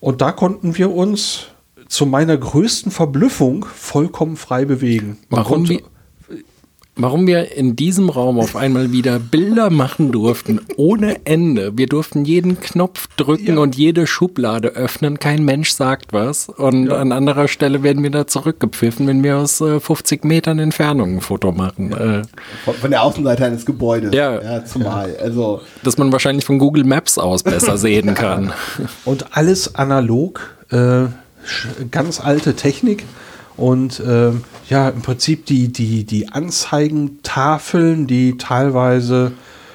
Und 0.00 0.20
da 0.20 0.32
konnten 0.32 0.76
wir 0.76 0.90
uns 0.90 1.46
zu 1.92 2.06
meiner 2.06 2.38
größten 2.38 2.90
Verblüffung 2.90 3.66
vollkommen 3.66 4.36
frei 4.36 4.64
bewegen. 4.64 5.18
Man 5.28 5.40
Warum, 5.40 5.52
konnte- 5.66 5.70
wir, 5.74 5.82
warum 6.96 7.26
wir 7.26 7.54
in 7.54 7.76
diesem 7.76 8.08
Raum 8.08 8.38
auf 8.40 8.56
einmal 8.56 8.92
wieder 8.92 9.18
Bilder 9.18 9.68
machen 9.68 10.10
durften, 10.10 10.58
ohne 10.76 11.26
Ende. 11.26 11.76
Wir 11.76 11.86
durften 11.86 12.24
jeden 12.24 12.58
Knopf 12.60 13.08
drücken 13.18 13.58
und 13.58 13.76
jede 13.76 14.06
Schublade 14.06 14.68
öffnen. 14.68 15.18
Kein 15.18 15.44
Mensch 15.44 15.72
sagt 15.72 16.14
was. 16.14 16.48
Und 16.48 16.90
an 16.90 17.12
anderer 17.12 17.46
Stelle 17.46 17.82
werden 17.82 18.02
wir 18.02 18.10
da 18.10 18.26
zurückgepfiffen, 18.26 19.06
wenn 19.06 19.22
wir 19.22 19.36
aus 19.36 19.60
äh, 19.60 19.78
50 19.78 20.24
Metern 20.24 20.58
Entfernung 20.60 21.16
ein 21.16 21.20
Foto 21.20 21.52
machen. 21.52 21.92
Äh, 21.92 22.22
Von, 22.64 22.74
von 22.74 22.90
der 22.90 23.02
Außenseite 23.02 23.44
eines 23.44 23.66
Gebäudes. 23.66 24.14
Ja. 24.14 24.64
zumal. 24.64 25.14
Also, 25.22 25.60
dass 25.82 25.98
man 25.98 26.10
wahrscheinlich 26.10 26.46
von 26.46 26.58
Google 26.58 26.84
Maps 26.84 27.18
aus 27.18 27.42
besser 27.42 27.76
sehen 27.76 28.14
kann. 28.14 28.50
Und 29.04 29.36
alles 29.36 29.74
analog, 29.74 30.56
äh, 30.70 31.04
ganz 31.90 32.20
alte 32.20 32.54
Technik. 32.54 33.04
Und 33.56 34.02
ähm, 34.06 34.44
ja, 34.68 34.88
im 34.88 35.02
Prinzip 35.02 35.46
die, 35.46 35.68
die, 35.72 36.04
die 36.04 36.28
Anzeigentafeln, 36.28 38.06
die 38.06 38.38
teilweise 38.38 39.32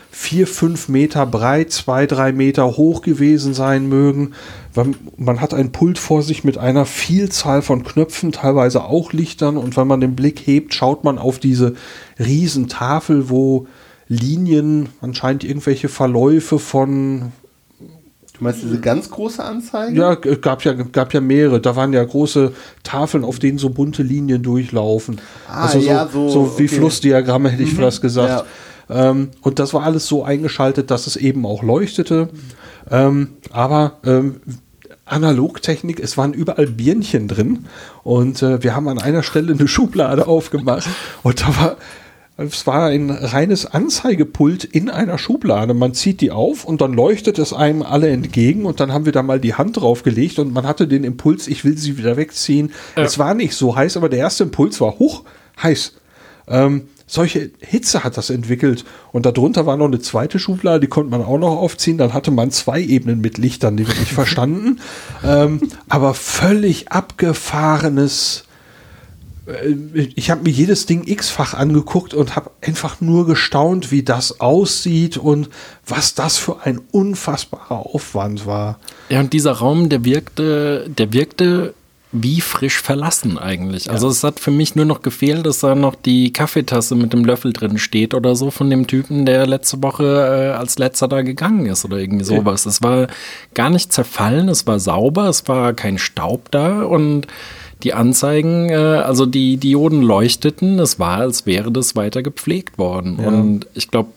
vier, 0.10 0.48
fünf 0.48 0.90
Meter 0.90 1.28
breit, 1.28 1.72
zwei, 1.72 2.08
drei 2.08 2.32
Meter 2.32 2.76
hoch 2.76 3.04
gewesen 3.04 3.54
sein 3.54 3.88
mögen. 3.88 4.34
Man, 5.16 5.42
hat 5.42 5.54
ein 5.54 5.72
Pult 5.72 6.00
vor 6.00 6.24
sich 6.24 6.44
mit 6.44 6.58
einer 6.58 6.86
Vielzahl 6.86 7.62
von 7.62 7.84
Knöpfen, 7.84 8.32
teilweise 8.32 8.84
auch 8.84 9.14
Lichtern. 9.14 9.58
Und 9.58 9.78
wenn 9.78 9.88
man 9.88 10.02
den 10.02 10.16
Blick 10.16 10.40
hebt, 10.46 10.74
schaut 10.74 11.04
man 11.04 11.20
auf 11.20 11.38
diese 11.38 11.76
Riesentafel, 12.20 13.30
wo 13.30 13.68
Linien, 14.08 14.90
anscheinend 15.02 15.44
irgendwelche 15.44 15.88
Verläufe 15.88 16.58
von 16.58 17.32
du 18.38 18.44
meinst 18.44 18.64
diese 18.64 18.80
ganz 18.80 19.10
große 19.10 19.44
Anzeige? 19.44 20.00
ja, 20.00 20.16
gab 20.16 20.64
ja, 20.64 20.74
gab 20.74 21.14
ja 21.14 21.22
mehrere. 21.22 21.60
Da 21.60 21.76
waren 21.76 21.94
ja 21.94 22.04
große 22.04 22.54
Tafeln, 22.84 23.24
auf 23.24 23.40
denen 23.40 23.58
so 23.58 23.70
bunte 23.70 24.04
Linien 24.04 24.44
durchlaufen. 24.44 25.20
Ah, 25.50 25.66
also 25.66 25.80
so, 25.80 25.88
ja, 25.88 26.08
so, 26.12 26.30
so 26.30 26.60
wie 26.60 26.66
okay. 26.66 26.76
Flussdiagramme 26.76 27.50
hätte 27.50 27.64
ich 27.64 27.74
fast 27.74 28.02
gesagt. 28.02 28.46
Ähm, 28.90 29.30
und 29.42 29.60
das 29.60 29.74
war 29.74 29.84
alles 29.84 30.08
so 30.08 30.24
eingeschaltet, 30.24 30.92
dass 30.92 31.08
es 31.08 31.16
eben 31.16 31.46
auch 31.46 31.64
leuchtete. 31.64 32.30
Ähm, 32.90 33.32
aber 33.52 33.98
ähm, 34.06 34.38
Analogtechnik, 35.06 36.00
es 36.00 36.18
waren 36.18 36.34
überall 36.34 36.68
Birnchen 36.68 37.28
drin. 37.28 37.66
Und 38.04 38.42
äh, 38.44 38.64
wir 38.64 38.76
haben 38.76 38.88
an 38.88 39.00
einer 39.00 39.24
Stelle 39.24 39.54
eine 39.54 39.68
Schublade 39.68 40.28
aufgemacht. 40.28 40.88
Und 41.24 41.42
da 41.42 41.48
war, 41.48 41.78
es 42.38 42.68
war 42.68 42.88
ein 42.88 43.10
reines 43.10 43.66
Anzeigepult 43.66 44.64
in 44.64 44.92
einer 44.92 45.18
Schublade. 45.18 45.74
Man 45.74 45.96
zieht 45.96 46.22
die 46.22 46.30
auf 46.30 46.66
und 46.66 46.82
dann 46.82 46.94
leuchtet 46.94 47.40
es 47.40 47.52
einem 47.52 47.82
alle 47.82 48.10
entgegen 48.10 48.66
und 48.66 48.80
dann 48.80 48.94
haben 48.94 49.06
wir 49.06 49.12
da 49.12 49.24
mal 49.24 49.40
die 49.40 49.56
Hand 49.56 49.78
drauf 49.78 50.04
gelegt 50.04 50.38
und 50.38 50.54
man 50.54 50.68
hatte 50.68 50.88
den 50.88 51.04
Impuls, 51.04 51.48
ich 51.48 51.66
will 51.66 51.78
sie 51.78 51.98
wieder 51.98 52.16
wegziehen. 52.16 52.72
Es 52.96 53.18
war 53.18 53.34
nicht 53.34 53.56
so 53.56 53.76
heiß, 53.76 53.98
aber 53.98 54.08
der 54.08 54.20
erste 54.20 54.44
Impuls 54.44 54.80
war 54.80 55.00
hoch 55.00 55.24
heiß. 55.64 55.94
Ähm, 56.48 56.84
solche 57.08 57.50
Hitze 57.60 58.04
hat 58.04 58.18
das 58.18 58.30
entwickelt. 58.30 58.86
Und 59.12 59.26
darunter 59.26 59.66
war 59.66 59.78
noch 59.78 59.88
eine 59.88 60.00
zweite 60.00 60.38
Schublade, 60.38 60.82
die 60.82 60.88
konnte 60.88 61.10
man 61.10 61.24
auch 61.24 61.40
noch 61.40 61.58
aufziehen. 61.58 61.98
Dann 61.98 62.14
hatte 62.14 62.32
man 62.32 62.52
zwei 62.52 62.82
Ebenen 62.82 63.22
mit 63.22 63.38
Lichtern, 63.38 63.78
die 63.78 63.88
wir 63.88 63.96
nicht 63.96 64.12
verstanden. 64.14 64.80
Ähm, 65.26 65.62
aber 65.90 66.14
völlig 66.14 66.92
abgefahrenes 66.92 68.44
ich 69.94 70.30
habe 70.30 70.44
mir 70.44 70.50
jedes 70.50 70.86
Ding 70.86 71.08
x-fach 71.08 71.54
angeguckt 71.54 72.14
und 72.14 72.36
habe 72.36 72.52
einfach 72.62 73.00
nur 73.00 73.26
gestaunt, 73.26 73.92
wie 73.92 74.04
das 74.04 74.42
aussieht 74.42 75.18
und 75.18 75.50
was 75.86 76.16
das 76.16 76.38
für 76.38 76.64
ein 76.64 76.82
unfassbarer 76.92 77.86
Aufwand 77.94 78.46
war. 78.46 78.80
Ja, 79.10 79.22
und 79.22 79.32
dieser 79.32 79.54
Raum, 79.54 79.88
der 79.88 80.04
wirkte, 80.04 80.90
der 80.90 81.14
wirkte 81.14 81.74
wie 82.12 82.40
frisch 82.40 82.82
verlassen 82.82 83.38
eigentlich. 83.38 83.92
Also 83.92 84.08
es 84.08 84.24
hat 84.24 84.40
für 84.40 84.52
mich 84.52 84.76
nur 84.76 84.86
noch 84.86 85.02
gefehlt, 85.02 85.46
dass 85.46 85.60
da 85.60 85.76
noch 85.76 85.96
die 85.96 86.32
Kaffeetasse 86.32 86.96
mit 86.96 87.12
dem 87.12 87.26
Löffel 87.26 87.52
drin 87.52 87.78
steht 87.78 88.14
oder 88.14 88.36
so 88.36 88.50
von 88.50 88.70
dem 88.70 88.88
Typen, 88.88 89.26
der 89.26 89.46
letzte 89.46 89.84
Woche 89.84 90.06
äh, 90.54 90.58
als 90.58 90.80
letzter 90.80 91.10
da 91.10 91.22
gegangen 91.22 91.66
ist 91.66 91.84
oder 91.84 91.98
irgendwie 91.98 92.24
sowas. 92.24 92.66
Es 92.66 92.82
war 92.82 93.08
gar 93.54 93.70
nicht 93.70 93.92
zerfallen, 93.92 94.48
es 94.48 94.66
war 94.66 94.80
sauber, 94.80 95.28
es 95.28 95.48
war 95.50 95.74
kein 95.74 95.98
Staub 95.98 96.50
da 96.52 96.84
und 96.84 97.28
die 97.84 97.94
Anzeigen, 97.94 98.70
äh, 98.70 98.76
also 98.76 99.26
die 99.26 99.58
Dioden 99.58 100.02
leuchteten, 100.02 100.80
es 100.80 101.00
war, 101.00 101.20
als 101.20 101.46
wäre 101.46 101.72
das 101.72 101.96
weiter 101.96 102.24
gepflegt 102.24 102.78
worden. 102.78 103.18
Und 103.18 103.68
ich 103.74 103.90
glaube, 103.90 104.10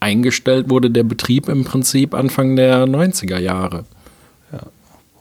eingestellt 0.00 0.70
wurde 0.70 0.90
der 0.90 1.04
Betrieb 1.04 1.48
im 1.48 1.64
Prinzip 1.64 2.14
Anfang 2.14 2.56
der 2.56 2.86
90er 2.86 3.38
Jahre. 3.38 3.84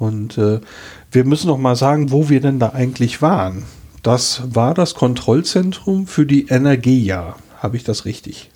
Und 0.02 0.40
äh, 0.40 0.60
wir 1.12 1.26
müssen 1.26 1.48
noch 1.48 1.60
mal 1.60 1.76
sagen, 1.76 2.10
wo 2.10 2.28
wir 2.28 2.42
denn 2.42 2.58
da 2.58 2.70
eigentlich 2.70 3.22
waren. 3.22 3.66
Das 4.02 4.42
war 4.56 4.74
das 4.74 4.96
Kontrollzentrum 4.96 6.08
für 6.08 6.26
die 6.26 6.48
Energia. 6.48 7.36
Habe 7.60 7.78
ich 7.78 7.84
das 7.84 8.06
richtig? 8.06 8.50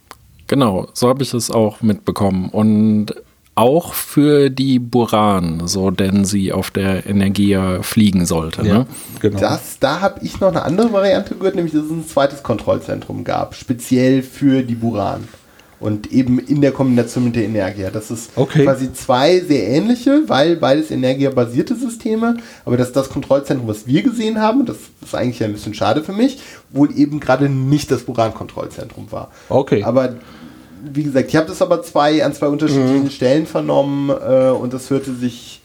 Genau, 0.48 0.88
so 0.94 1.08
habe 1.08 1.22
ich 1.22 1.36
es 1.36 1.52
auch 1.52 1.82
mitbekommen. 1.82 2.50
Und 2.50 3.14
auch 3.56 3.94
für 3.94 4.50
die 4.50 4.80
Buran, 4.80 5.66
so 5.66 5.90
denn 5.90 6.26
sie 6.26 6.52
auf 6.52 6.72
der 6.72 7.06
Energia 7.08 7.82
fliegen 7.82 8.26
sollte. 8.26 8.64
Ne? 8.64 8.86
genau. 9.22 9.40
Das, 9.40 9.80
da 9.80 10.02
habe 10.02 10.20
ich 10.24 10.42
noch 10.42 10.50
eine 10.50 10.64
andere 10.64 10.92
Variante 10.92 11.36
gehört, 11.36 11.56
nämlich 11.56 11.74
dass 11.74 11.86
es 11.86 11.90
ein 11.92 12.06
zweites 12.06 12.44
Kontrollzentrum 12.44 13.24
gab, 13.24 13.56
speziell 13.56 14.22
für 14.24 14.62
die 14.62 14.76
Buran. 14.76 15.28
Und 15.78 16.12
eben 16.12 16.40
in 16.40 16.62
der 16.62 16.72
Kombination 16.72 17.26
mit 17.26 17.36
der 17.36 17.44
Energia. 17.44 17.92
Das 17.92 18.10
ist 18.10 18.32
Okay. 18.36 18.64
quasi 18.64 18.94
zwei 18.94 19.42
sehr 19.42 19.68
ähnliche, 19.68 20.24
weil 20.28 20.56
beides 20.56 20.90
Energia-basierte 20.90 21.76
Systeme, 21.76 22.38
aber 22.64 22.78
das 22.78 22.88
ist 22.88 22.96
das 22.96 23.10
Kontrollzentrum, 23.10 23.68
was 23.68 23.86
wir 23.86 24.02
gesehen 24.02 24.40
haben, 24.42 24.66
das 24.66 24.78
ist 25.04 25.14
eigentlich 25.14 25.44
ein 25.44 25.52
bisschen 25.52 25.74
schade 25.74 26.02
für 26.02 26.14
mich, 26.14 26.40
wohl 26.72 26.98
eben 26.98 27.20
gerade 27.20 27.50
nicht 27.50 27.92
das 27.92 28.04
Buran-Kontrollzentrum 28.04 29.12
war. 29.12 29.32
Okay. 29.50 29.84
Aber 29.84 30.16
wie 30.94 31.04
gesagt, 31.04 31.30
ich 31.30 31.36
habe 31.36 31.48
das 31.48 31.62
aber 31.62 31.82
zwei 31.84 32.24
an 32.24 32.34
zwei 32.34 32.48
unterschiedlichen 32.48 33.12
Stellen 33.12 33.46
vernommen 33.46 34.10
äh, 34.10 34.50
und 34.50 34.74
das 34.74 34.90
hörte 34.90 35.14
sich 35.14 35.62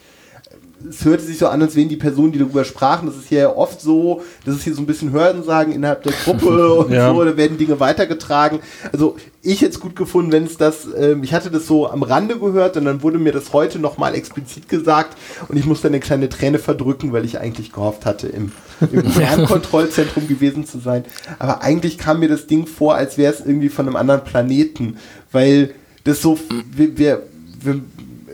es 0.88 1.04
hörte 1.04 1.22
sich 1.22 1.38
so 1.38 1.48
an, 1.48 1.60
als 1.62 1.76
wären 1.76 1.88
die 1.88 1.96
Personen, 1.96 2.32
die 2.32 2.38
darüber 2.38 2.64
sprachen, 2.64 3.06
das 3.06 3.16
ist 3.16 3.28
hier 3.28 3.56
oft 3.56 3.80
so, 3.80 4.22
das 4.44 4.56
ist 4.56 4.64
hier 4.64 4.74
so 4.74 4.80
ein 4.82 4.86
bisschen 4.86 5.12
Hörensagen 5.12 5.72
innerhalb 5.72 6.02
der 6.02 6.12
Gruppe 6.24 6.74
und 6.84 6.92
Ja. 6.92 7.12
so, 7.12 7.24
da 7.24 7.36
werden 7.36 7.58
Dinge 7.58 7.78
weitergetragen. 7.80 8.60
Also 8.92 9.16
ich 9.42 9.60
hätte 9.62 9.72
es 9.72 9.80
gut 9.80 9.96
gefunden, 9.96 10.32
wenn 10.32 10.44
es 10.44 10.56
das, 10.56 10.86
ähm, 10.96 11.22
ich 11.22 11.32
hatte 11.34 11.50
das 11.50 11.66
so 11.66 11.88
am 11.88 12.02
Rande 12.02 12.38
gehört 12.38 12.76
und 12.76 12.84
dann 12.84 13.02
wurde 13.02 13.18
mir 13.18 13.32
das 13.32 13.52
heute 13.52 13.78
nochmal 13.78 14.14
explizit 14.14 14.68
gesagt 14.68 15.16
und 15.48 15.56
ich 15.56 15.66
musste 15.66 15.88
eine 15.88 16.00
kleine 16.00 16.28
Träne 16.28 16.58
verdrücken, 16.58 17.12
weil 17.12 17.24
ich 17.24 17.38
eigentlich 17.40 17.72
gehofft 17.72 18.06
hatte, 18.06 18.28
im, 18.28 18.52
im 18.92 19.04
Fernkontrollzentrum 19.10 20.28
gewesen 20.28 20.66
zu 20.66 20.78
sein. 20.78 21.04
Aber 21.38 21.62
eigentlich 21.62 21.98
kam 21.98 22.20
mir 22.20 22.28
das 22.28 22.46
Ding 22.46 22.66
vor, 22.66 22.94
als 22.94 23.18
wäre 23.18 23.32
es 23.32 23.40
irgendwie 23.40 23.68
von 23.68 23.86
einem 23.86 23.96
anderen 23.96 24.24
Planeten, 24.24 24.96
weil 25.32 25.72
das 26.04 26.22
so, 26.22 26.38
wir, 26.74 26.96
wir, 26.96 27.22
wir 27.62 27.80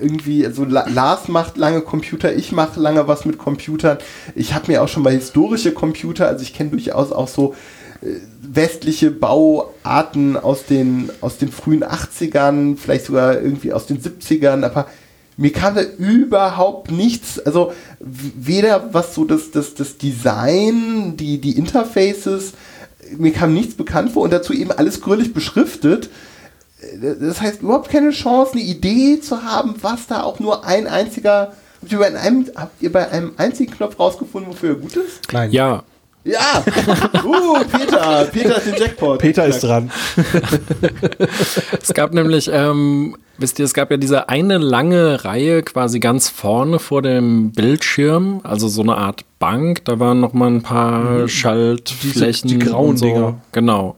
irgendwie, 0.01 0.45
also 0.47 0.65
La- 0.65 0.89
Lars 0.89 1.29
macht 1.29 1.57
lange 1.57 1.81
Computer, 1.81 2.35
ich 2.35 2.53
mache 2.53 2.81
lange 2.81 3.07
was 3.09 3.25
mit 3.25 3.39
Computern. 3.39 3.99
Ich 4.35 4.55
habe 4.55 4.71
mir 4.71 4.83
auch 4.83 4.89
schon 4.89 5.03
mal 5.03 5.13
historische 5.13 5.73
Computer, 5.73 6.27
also 6.29 6.43
ich 6.43 6.55
kenne 6.55 6.71
durchaus 6.71 7.13
auch 7.13 7.29
so 7.29 7.55
äh, 8.03 8.07
westliche 8.43 9.11
Bauarten 9.11 10.37
aus 10.37 10.65
den, 10.67 11.11
aus 11.21 11.39
den 11.39 11.51
frühen 11.51 11.85
80ern, 11.85 12.77
vielleicht 12.77 13.07
sogar 13.07 13.41
irgendwie 13.41 13.73
aus 13.73 13.87
den 13.87 14.01
70ern, 14.01 14.65
aber 14.65 14.87
mir 15.39 15.53
kam 15.53 15.75
da 15.75 15.83
überhaupt 15.83 16.91
nichts, 16.91 17.39
also 17.39 17.73
weder 18.01 18.95
was 18.95 19.15
so 19.15 19.25
das, 19.25 19.51
das, 19.51 19.75
das 19.75 19.99
Design, 19.99 21.17
die, 21.19 21.39
die 21.41 21.59
Interfaces, 21.59 22.53
mir 23.19 23.33
kam 23.33 23.53
nichts 23.53 23.75
bekannt 23.75 24.13
vor 24.13 24.23
und 24.23 24.33
dazu 24.33 24.53
eben 24.53 24.73
alles 24.73 25.01
gründlich 25.01 25.33
beschriftet. 25.35 26.09
Das 27.21 27.41
heißt, 27.41 27.63
überhaupt 27.63 27.91
keine 27.91 28.11
Chance, 28.11 28.53
eine 28.53 28.63
Idee 28.63 29.21
zu 29.21 29.43
haben, 29.43 29.75
was 29.83 30.07
da 30.07 30.23
auch 30.23 30.39
nur 30.41 30.65
ein 30.65 30.87
einziger. 30.87 31.53
Habt 31.81 31.93
ihr 31.93 31.99
bei 31.99 32.19
einem, 32.19 32.47
habt 32.55 32.83
ihr 32.83 32.93
bei 32.93 33.09
einem 33.11 33.33
einzigen 33.37 33.73
Knopf 33.73 33.99
rausgefunden, 33.99 34.53
wofür 34.53 34.71
er 34.71 34.77
gut 34.77 34.97
ist? 34.97 35.33
Nein. 35.33 35.51
Ja, 35.53 35.85
Ja! 36.27 36.65
Uh, 37.25 37.59
Peter! 37.71 38.29
Peter 38.33 38.57
ist 38.59 38.67
den 38.67 38.75
Jackpot. 38.77 39.19
Peter 39.21 39.47
ist 39.47 39.61
dran. 39.61 39.91
es 41.81 41.95
gab 41.95 42.13
nämlich, 42.13 42.51
ähm, 42.53 43.17
wisst 43.39 43.59
ihr, 43.59 43.65
es 43.65 43.75
gab 43.75 43.91
ja 43.91 43.97
diese 43.97 44.29
eine 44.29 44.59
lange 44.59 45.25
Reihe 45.25 45.63
quasi 45.63 46.01
ganz 46.01 46.29
vorne 46.29 46.79
vor 46.79 47.03
dem 47.03 47.53
Bildschirm, 47.53 48.41
also 48.43 48.69
so 48.69 48.83
eine 48.83 48.97
Art 48.97 49.25
Bank, 49.39 49.85
da 49.85 49.99
waren 49.99 50.21
noch 50.21 50.33
mal 50.33 50.49
ein 50.49 50.63
paar 50.63 51.29
Schaltflächen. 51.29 52.49
die 52.49 52.59
grauen 52.59 52.91
und 52.91 52.97
so. 52.99 53.07
Dinger. 53.07 53.35
Genau. 53.53 53.97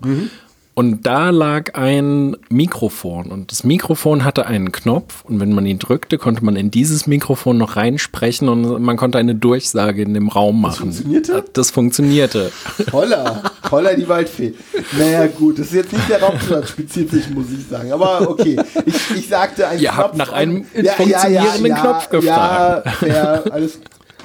Und 0.79 1.07
da 1.07 1.31
lag 1.31 1.75
ein 1.75 2.37
Mikrofon 2.51 3.33
und 3.33 3.51
das 3.51 3.65
Mikrofon 3.65 4.23
hatte 4.23 4.47
einen 4.47 4.71
Knopf 4.71 5.25
und 5.25 5.41
wenn 5.41 5.53
man 5.53 5.67
ihn 5.67 5.81
drückte, 5.81 6.19
konnte 6.19 6.45
man 6.45 6.55
in 6.55 6.71
dieses 6.71 7.09
Mikrofon 7.09 7.59
noch 7.59 7.75
reinsprechen 7.75 8.49
und 8.49 8.81
man 8.81 8.97
konnte 8.97 9.19
eine 9.19 9.35
Durchsage 9.35 10.03
in 10.03 10.15
dem 10.15 10.29
Raum 10.29 10.61
machen. 10.61 10.93
funktionierte? 10.93 11.45
Das 11.53 11.73
funktionierte. 11.73 12.53
Holla! 12.93 13.43
Holla 13.73 13.95
die 13.95 14.09
Waldfee. 14.09 14.55
Naja, 14.97 15.27
gut, 15.27 15.59
das 15.59 15.67
ist 15.67 15.75
jetzt 15.75 15.93
nicht 15.93 16.09
der 16.09 16.23
Raumspezifisch, 16.23 17.29
muss 17.31 17.47
ich 17.51 17.67
sagen. 17.67 17.91
Aber 17.91 18.31
okay. 18.31 18.61
Ich, 18.87 19.17
ich 19.17 19.29
sagte 19.29 19.67
ein 19.67 19.81
Ihr 19.81 19.97
habt 19.97 20.17
nach 20.17 20.31
einem 20.31 20.65
ja, 20.81 20.93
funktionierenden 20.93 21.75
Knopf 21.75 22.09
gefragt. 22.09 22.87
Ja, 22.87 22.93
fair, 22.93 23.45
alles. 23.51 23.81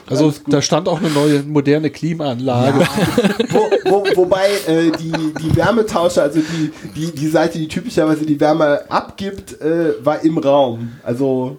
Also 0.09 0.33
da 0.47 0.61
stand 0.61 0.87
auch 0.87 0.99
eine 0.99 1.09
neue 1.09 1.43
moderne 1.43 1.89
Klimaanlage. 1.89 2.79
wo, 3.49 3.71
wo, 3.85 4.05
wobei 4.15 4.49
äh, 4.67 4.91
die, 4.91 5.11
die 5.11 5.55
Wärmetauscher, 5.55 6.23
also 6.23 6.39
die, 6.39 6.71
die, 6.95 7.11
die 7.11 7.27
Seite, 7.27 7.57
die 7.57 7.67
typischerweise 7.67 8.25
die 8.25 8.39
Wärme 8.39 8.81
abgibt, 8.89 9.61
äh, 9.61 9.93
war 10.03 10.23
im 10.23 10.37
Raum. 10.37 10.93
Also, 11.03 11.57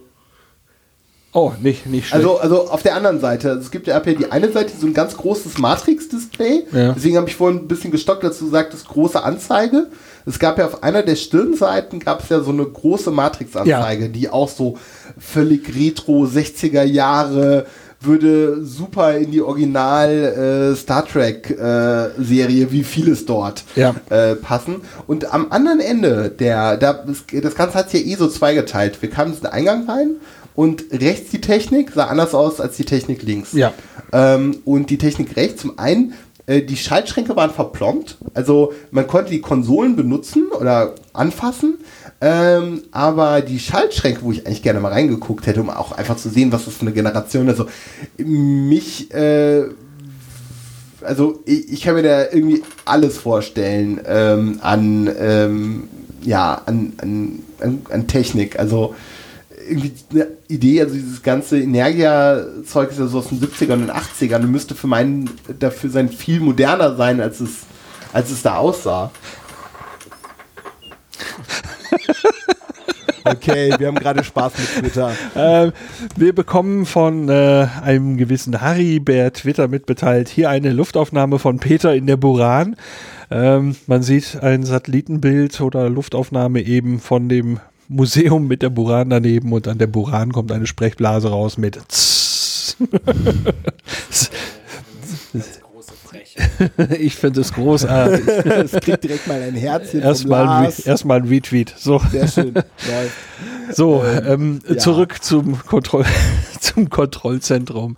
Oh, 1.36 1.52
nicht, 1.60 1.84
nicht 1.86 2.06
schlecht. 2.06 2.24
also, 2.24 2.38
also 2.38 2.68
auf 2.68 2.84
der 2.84 2.94
anderen 2.94 3.18
Seite. 3.18 3.48
Also 3.50 3.62
es 3.62 3.72
gibt 3.72 3.88
ja 3.88 3.98
die 3.98 4.30
eine 4.30 4.52
Seite, 4.52 4.72
so 4.78 4.86
ein 4.86 4.94
ganz 4.94 5.16
großes 5.16 5.58
Matrix-Display. 5.58 6.62
Ja. 6.70 6.92
Deswegen 6.92 7.16
habe 7.16 7.28
ich 7.28 7.34
vorhin 7.34 7.58
ein 7.62 7.66
bisschen 7.66 7.90
gestockt, 7.90 8.22
dazu 8.22 8.44
gesagt, 8.44 8.72
das 8.72 8.84
große 8.84 9.20
Anzeige. 9.20 9.88
Es 10.26 10.38
gab 10.38 10.58
ja 10.58 10.66
auf 10.66 10.84
einer 10.84 11.02
der 11.02 11.16
Stirnseiten 11.16 11.98
gab 11.98 12.22
es 12.22 12.28
ja 12.28 12.40
so 12.40 12.52
eine 12.52 12.64
große 12.64 13.10
Matrix-Anzeige, 13.10 14.10
die 14.10 14.30
auch 14.30 14.48
so 14.48 14.78
völlig 15.18 15.74
retro 15.74 16.24
60er 16.24 16.84
Jahre 16.84 17.66
würde 18.04 18.64
super 18.64 19.16
in 19.16 19.30
die 19.30 19.40
Original 19.42 20.72
äh, 20.72 20.76
Star 20.76 21.06
Trek 21.06 21.50
äh, 21.50 22.10
Serie, 22.22 22.70
wie 22.72 22.84
vieles 22.84 23.26
dort 23.26 23.64
Ja. 23.76 23.94
äh, 24.10 24.34
passen. 24.34 24.82
Und 25.06 25.32
am 25.32 25.50
anderen 25.50 25.80
Ende 25.80 26.30
der, 26.30 26.76
da, 26.76 27.04
das, 27.32 27.54
Ganze 27.54 27.78
hat 27.78 27.90
sich 27.90 28.04
ja 28.04 28.12
eh 28.12 28.16
so 28.16 28.28
zweigeteilt. 28.28 29.00
Wir 29.02 29.10
kamen 29.10 29.28
in 29.30 29.36
diesen 29.36 29.46
Eingang 29.46 29.88
rein 29.88 30.10
und 30.54 30.84
rechts 30.92 31.30
die 31.30 31.40
Technik 31.40 31.92
sah 31.94 32.06
anders 32.06 32.34
aus 32.34 32.60
als 32.60 32.76
die 32.76 32.84
Technik 32.84 33.22
links. 33.22 33.52
Ja. 33.52 33.72
Ähm, 34.12 34.58
und 34.64 34.90
die 34.90 34.98
Technik 34.98 35.36
rechts, 35.36 35.62
zum 35.62 35.78
einen, 35.78 36.14
äh, 36.46 36.62
die 36.62 36.76
Schaltschränke 36.76 37.36
waren 37.36 37.50
verplombt. 37.50 38.18
Also 38.34 38.72
man 38.90 39.06
konnte 39.06 39.30
die 39.30 39.40
Konsolen 39.40 39.96
benutzen 39.96 40.48
oder 40.58 40.94
anfassen. 41.12 41.78
Ähm, 42.26 42.84
aber 42.90 43.42
die 43.42 43.58
Schaltschränke, 43.58 44.22
wo 44.22 44.32
ich 44.32 44.46
eigentlich 44.46 44.62
gerne 44.62 44.80
mal 44.80 44.92
reingeguckt 44.92 45.46
hätte, 45.46 45.60
um 45.60 45.68
auch 45.68 45.92
einfach 45.92 46.16
zu 46.16 46.30
sehen, 46.30 46.52
was 46.52 46.64
das 46.64 46.72
für 46.72 46.80
eine 46.80 46.92
Generation 46.92 47.46
ist. 47.48 47.60
Also 47.60 47.70
mich, 48.16 49.12
äh, 49.12 49.64
also 51.02 51.42
ich, 51.44 51.70
ich 51.70 51.82
kann 51.82 51.96
mir 51.96 52.02
da 52.02 52.22
irgendwie 52.22 52.62
alles 52.86 53.18
vorstellen 53.18 54.00
ähm, 54.06 54.58
an, 54.62 55.10
ähm, 55.18 55.88
ja, 56.22 56.62
an, 56.64 56.94
an, 56.96 57.40
an, 57.60 57.82
an 57.90 58.06
Technik. 58.06 58.58
Also 58.58 58.94
irgendwie 59.68 59.92
eine 60.10 60.28
Idee, 60.48 60.80
also 60.80 60.94
dieses 60.94 61.22
ganze 61.22 61.60
Energia-Zeug 61.60 62.90
ist 62.90 63.00
ja 63.00 63.06
so 63.06 63.18
aus 63.18 63.28
den 63.28 63.40
70ern 63.42 63.74
und 63.74 63.90
80ern 63.90 64.36
und 64.36 64.50
müsste 64.50 64.74
für 64.74 64.86
meinen 64.86 65.28
dafür 65.58 65.90
sein 65.90 66.08
viel 66.08 66.40
moderner 66.40 66.96
sein, 66.96 67.20
als 67.20 67.40
es, 67.40 67.50
als 68.14 68.30
es 68.30 68.40
da 68.40 68.56
aussah. 68.56 69.10
Okay, 73.26 73.72
wir 73.78 73.86
haben 73.86 73.96
gerade 73.96 74.22
Spaß 74.22 74.52
mit 74.58 74.68
Twitter. 74.80 75.12
Ähm, 75.34 75.72
wir 76.14 76.34
bekommen 76.34 76.84
von 76.84 77.30
äh, 77.30 77.66
einem 77.82 78.18
gewissen 78.18 78.60
Harry 78.60 79.00
per 79.00 79.32
Twitter 79.32 79.66
mitbeteilt 79.66 80.28
hier 80.28 80.50
eine 80.50 80.72
Luftaufnahme 80.72 81.38
von 81.38 81.58
Peter 81.58 81.94
in 81.94 82.06
der 82.06 82.18
Buran. 82.18 82.76
Ähm, 83.30 83.76
man 83.86 84.02
sieht 84.02 84.42
ein 84.42 84.64
Satellitenbild 84.64 85.62
oder 85.62 85.88
Luftaufnahme 85.88 86.60
eben 86.60 87.00
von 87.00 87.30
dem 87.30 87.60
Museum 87.88 88.46
mit 88.46 88.60
der 88.60 88.68
Buran 88.68 89.08
daneben 89.08 89.52
und 89.52 89.68
an 89.68 89.78
der 89.78 89.86
Buran 89.86 90.32
kommt 90.32 90.52
eine 90.52 90.66
Sprechblase 90.66 91.30
raus 91.30 91.56
mit 91.56 91.78
Tss. 96.14 96.34
Ich 96.98 97.16
finde 97.16 97.40
es 97.40 97.52
großartig. 97.52 98.26
Es 98.44 98.72
kriegt 98.72 99.04
direkt 99.04 99.26
mal 99.26 99.40
ein 99.42 99.54
Herzchen 99.54 100.00
Erstmal 100.00 100.48
ein, 100.48 100.72
erstmal 100.84 101.20
ein 101.20 101.28
Retweet. 101.28 101.74
So. 101.76 102.00
Sehr 102.10 102.28
schön. 102.28 102.54
So, 103.72 104.04
ähm, 104.04 104.60
ja. 104.68 104.76
zurück 104.76 105.22
zum, 105.22 105.58
Kontroll 105.58 106.04
zum 106.60 106.90
Kontrollzentrum. 106.90 107.96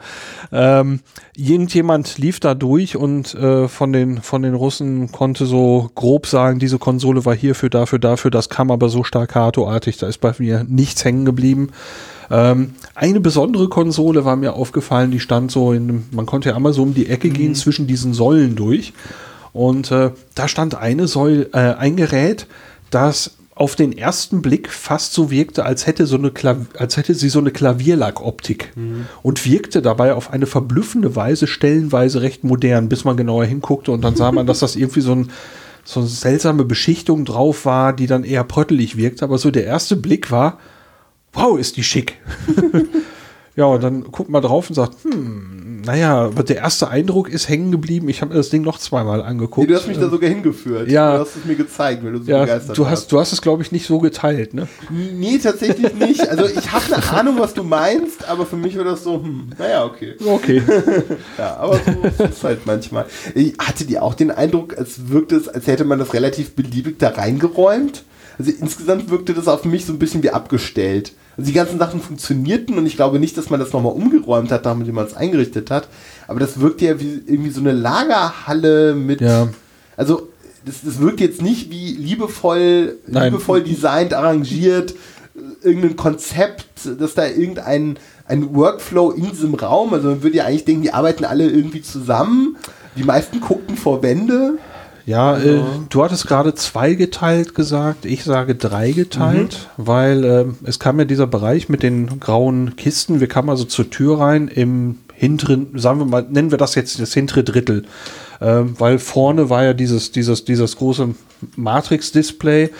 Ähm, 0.53 1.01
irgendjemand 1.37 2.19
lief 2.19 2.41
da 2.41 2.55
durch 2.55 2.97
und 2.97 3.35
äh, 3.35 3.69
von, 3.69 3.93
den, 3.93 4.23
von 4.23 4.43
den 4.43 4.55
Russen 4.55 5.11
konnte 5.13 5.45
so 5.45 5.91
grob 5.95 6.27
sagen, 6.27 6.59
diese 6.61 6.79
Konsole 6.79 7.25
war 7.25 7.35
hierfür, 7.35 7.69
dafür, 7.69 7.99
dafür. 7.99 8.31
Das 8.31 8.49
kam 8.49 8.71
aber 8.71 8.89
so 8.89 9.05
staccatoartig, 9.05 9.99
da 9.99 10.07
ist 10.07 10.19
bei 10.19 10.33
mir 10.39 10.65
nichts 10.65 11.05
hängen 11.05 11.25
geblieben. 11.25 11.71
Ähm, 12.31 12.75
eine 12.95 13.21
besondere 13.21 13.69
Konsole 13.69 14.25
war 14.25 14.37
mir 14.37 14.55
aufgefallen, 14.55 15.11
die 15.11 15.21
stand 15.21 15.51
so 15.51 15.73
in, 15.73 16.05
man 16.11 16.27
konnte 16.27 16.51
ja 16.51 16.57
einmal 16.57 16.73
so 16.73 16.83
um 16.83 16.95
die 16.95 17.09
Ecke 17.09 17.31
gehen 17.31 17.55
zwischen 17.55 17.87
diesen 17.87 18.15
Säulen 18.15 18.57
durch. 18.57 18.93
Und 19.53 19.91
äh, 19.91 20.11
da 20.35 20.49
stand 20.49 20.75
eine 20.75 21.07
Säule, 21.07 21.49
äh, 21.53 21.75
ein 21.75 21.97
Gerät, 21.97 22.47
das 22.91 23.37
auf 23.55 23.75
den 23.75 23.97
ersten 23.97 24.43
Blick 24.43 24.71
fast 24.71 25.15
so 25.15 25.31
wirkte, 25.31 25.65
als 25.65 25.87
hätte, 25.87 26.07
so 26.07 26.19
eine 26.19 26.31
Klav 26.31 26.59
als 26.79 26.99
hätte 26.99 27.15
sie 27.15 27.31
so 27.31 27.39
eine 27.39 27.51
Klavierlackoptik. 27.51 28.75
Und 29.23 29.47
wirkte 29.47 29.81
dabei 29.81 30.13
auf 30.13 30.31
eine 30.31 30.45
verblüffende 30.45 31.17
Weise 31.17 31.47
stellenweise 31.47 32.21
recht 32.21 32.45
modern, 32.45 32.91
bis 32.91 33.05
man 33.05 33.17
genauer 33.17 33.47
hinguckte 33.47 33.93
und 33.93 34.03
dann 34.03 34.15
sah 34.15 34.31
man, 34.31 34.47
dass 34.47 34.59
das 34.59 34.77
irgendwie 34.77 35.01
so 35.01 35.13
ein 35.13 35.31
so 35.85 36.01
eine 36.01 36.09
seltsame 36.09 36.65
Beschichtung 36.65 37.25
drauf 37.25 37.65
war, 37.65 37.93
die 37.93 38.09
dann 38.09 38.25
eher 38.25 38.43
pröttelig 38.43 38.97
wirkte, 38.97 39.25
aber 39.25 39.39
so 39.39 39.53
der 39.53 39.65
erste 39.65 39.95
Blick 39.97 40.33
war, 40.33 40.59
wow, 41.37 41.59
ist 41.59 41.77
die 41.77 41.85
schick. 41.85 42.17
ja, 43.57 43.67
und 43.67 43.83
dann 43.83 44.05
guckt 44.11 44.31
man 44.31 44.43
drauf 44.43 44.69
und 44.69 44.75
sagt, 44.75 45.05
hm, 45.05 45.83
naja, 45.87 46.25
aber 46.25 46.43
der 46.43 46.57
erste 46.57 46.89
Eindruck 46.89 47.29
ist 47.29 47.49
hängen 47.49 47.71
geblieben. 47.71 48.09
Ich 48.09 48.21
habe 48.21 48.33
mir 48.33 48.39
das 48.39 48.51
Ding 48.51 48.63
noch 48.63 48.79
zweimal 48.79 49.23
angeguckt. 49.23 49.69
Nee, 49.69 49.73
du 49.73 49.79
hast 49.79 49.87
mich 49.87 49.99
da 49.99 50.11
sogar 50.11 50.29
hingeführt. 50.29 50.91
Ja. 50.91 51.15
Du 51.15 51.21
hast 51.21 51.37
es 51.37 51.45
mir 51.45 51.55
gezeigt, 51.55 52.05
weil 52.05 52.13
du 52.13 52.23
so 52.23 52.31
ja, 52.31 52.41
begeistert 52.41 52.77
du 52.77 52.83
warst. 52.83 52.93
hast, 52.93 53.13
du 53.13 53.21
hast 53.21 53.33
es, 53.33 53.41
glaube 53.41 53.63
ich, 53.63 53.71
nicht 53.71 53.87
so 53.87 54.01
geteilt, 54.01 54.53
ne? 54.53 54.67
Nee, 54.91 55.39
tatsächlich 55.39 55.95
nicht. 55.95 56.29
Also 56.29 56.47
ich 56.47 56.73
habe 56.73 56.93
eine 56.93 57.09
Ahnung, 57.11 57.37
was 57.39 57.55
du 57.55 57.63
meinst, 57.63 58.29
aber 58.29 58.47
für 58.47 58.57
mich 58.57 58.77
war 58.77 58.85
das 58.85 59.05
so, 59.05 59.23
hm, 59.23 59.51
naja, 59.59 59.85
okay. 59.85 60.15
Okay. 60.25 60.63
Ja, 61.39 61.57
aber 61.57 61.79
so 61.79 62.25
ist 62.25 62.37
es 62.37 62.45
halt 62.45 62.67
manchmal. 62.67 63.07
Ich 63.35 63.55
hatte 63.59 63.85
dir 63.85 64.03
auch 64.03 64.15
den 64.15 64.31
Eindruck, 64.31 64.77
als 64.77 65.09
wirkte 65.09 65.37
es, 65.37 65.49
als 65.49 65.67
hätte 65.67 65.85
man 65.85 65.99
das 65.99 66.15
relativ 66.15 66.55
beliebig 66.55 66.99
da 66.99 67.11
reingeräumt? 67.11 68.05
Also 68.39 68.51
insgesamt 68.59 69.11
wirkte 69.11 69.35
das 69.35 69.49
auf 69.49 69.65
mich 69.65 69.87
so 69.87 69.93
ein 69.93 69.99
bisschen 69.99 70.23
wie 70.23 70.31
abgestellt. 70.31 71.13
Also 71.37 71.49
die 71.49 71.55
ganzen 71.55 71.79
Sachen 71.79 72.01
funktionierten 72.01 72.79
und 72.79 72.87
ich 72.87 72.97
glaube 72.97 73.19
nicht, 73.19 73.37
dass 73.37 73.51
man 73.51 73.61
das 73.61 73.73
nochmal 73.73 73.93
umgeräumt 73.93 74.51
hat, 74.51 74.65
nachdem 74.65 74.95
man 74.95 75.07
es 75.07 75.15
eingerichtet 75.15 75.71
hat. 75.71 75.89
Aber 76.29 76.41
das 76.41 76.61
wirkte 76.61 76.87
ja 76.87 77.01
wie 77.01 77.23
irgendwie 77.27 77.51
so 77.51 77.61
eine 77.61 77.73
Lagerhalle 77.73 78.95
mit. 78.95 79.21
Ja. 79.21 79.49
Also 79.97 80.29
das, 80.65 80.77
das 80.83 81.01
wirkt 81.01 81.21
jetzt 81.21 81.43
nicht 81.43 81.71
wie 81.71 81.93
liebevoll, 81.93 82.99
Nein. 83.07 83.33
liebevoll 83.33 83.63
designt, 83.63 84.15
arrangiert, 84.15 84.93
äh, 84.93 85.67
irgendein 85.69 85.97
Konzept, 85.97 86.67
dass 86.99 87.15
da 87.15 87.27
irgendein 87.27 87.99
ein 88.29 88.55
Workflow 88.55 89.13
in 89.13 89.31
diesem 89.31 89.55
Raum, 89.55 89.95
also 89.95 90.09
man 90.09 90.23
würde 90.23 90.39
ja 90.39 90.47
eigentlich 90.47 90.65
denken, 90.65 90.83
die 90.83 90.93
arbeiten 90.93 91.25
alle 91.25 91.49
irgendwie 91.49 91.83
zusammen. 91.83 92.57
Die 92.97 93.05
meisten 93.05 93.41
guckten 93.41 93.77
vor 93.77 94.03
Wände. 94.03 94.59
Ja, 95.07 95.39
äh, 95.39 95.61
du 95.89 96.03
hattest 96.03 96.27
gerade 96.27 96.55
zwei 96.57 96.95
geteilt 96.95 97.55
gesagt, 97.55 98.05
ich 98.05 98.25
sage 98.25 98.57
drei 98.57 98.91
geteilt, 98.91 99.69
weil 99.77 100.25
ähm, 100.25 100.57
es 100.65 100.81
kam 100.81 100.99
ja 100.99 101.05
dieser 101.05 101.29
Bereich 101.29 101.69
mit 101.69 101.85
den 101.85 102.19
grauen 102.19 102.75
Kisten, 102.75 103.21
wir 103.21 103.29
kamen 103.29 103.49
also 103.49 103.65
zur 103.65 103.89
Tür 103.89 104.19
rein 104.19 104.49
im 104.49 104.99
hinteren, 105.15 105.69
sagen 105.79 106.01
wir 106.01 106.07
mal, 106.07 106.27
nennen 106.29 106.51
wir 106.51 106.59
das 106.59 106.75
jetzt 106.75 107.01
das 107.01 107.15
hintere 107.15 107.45
Drittel, 107.45 107.85
ähm, 108.41 108.75
weil 108.79 108.99
vorne 108.99 109.51
war 109.51 109.65
ja 109.65 109.73
dieses, 109.73 110.13
dieses, 110.13 110.45
dieses 110.45 110.77
große 110.77 111.15
Matrix-Display 111.57 112.71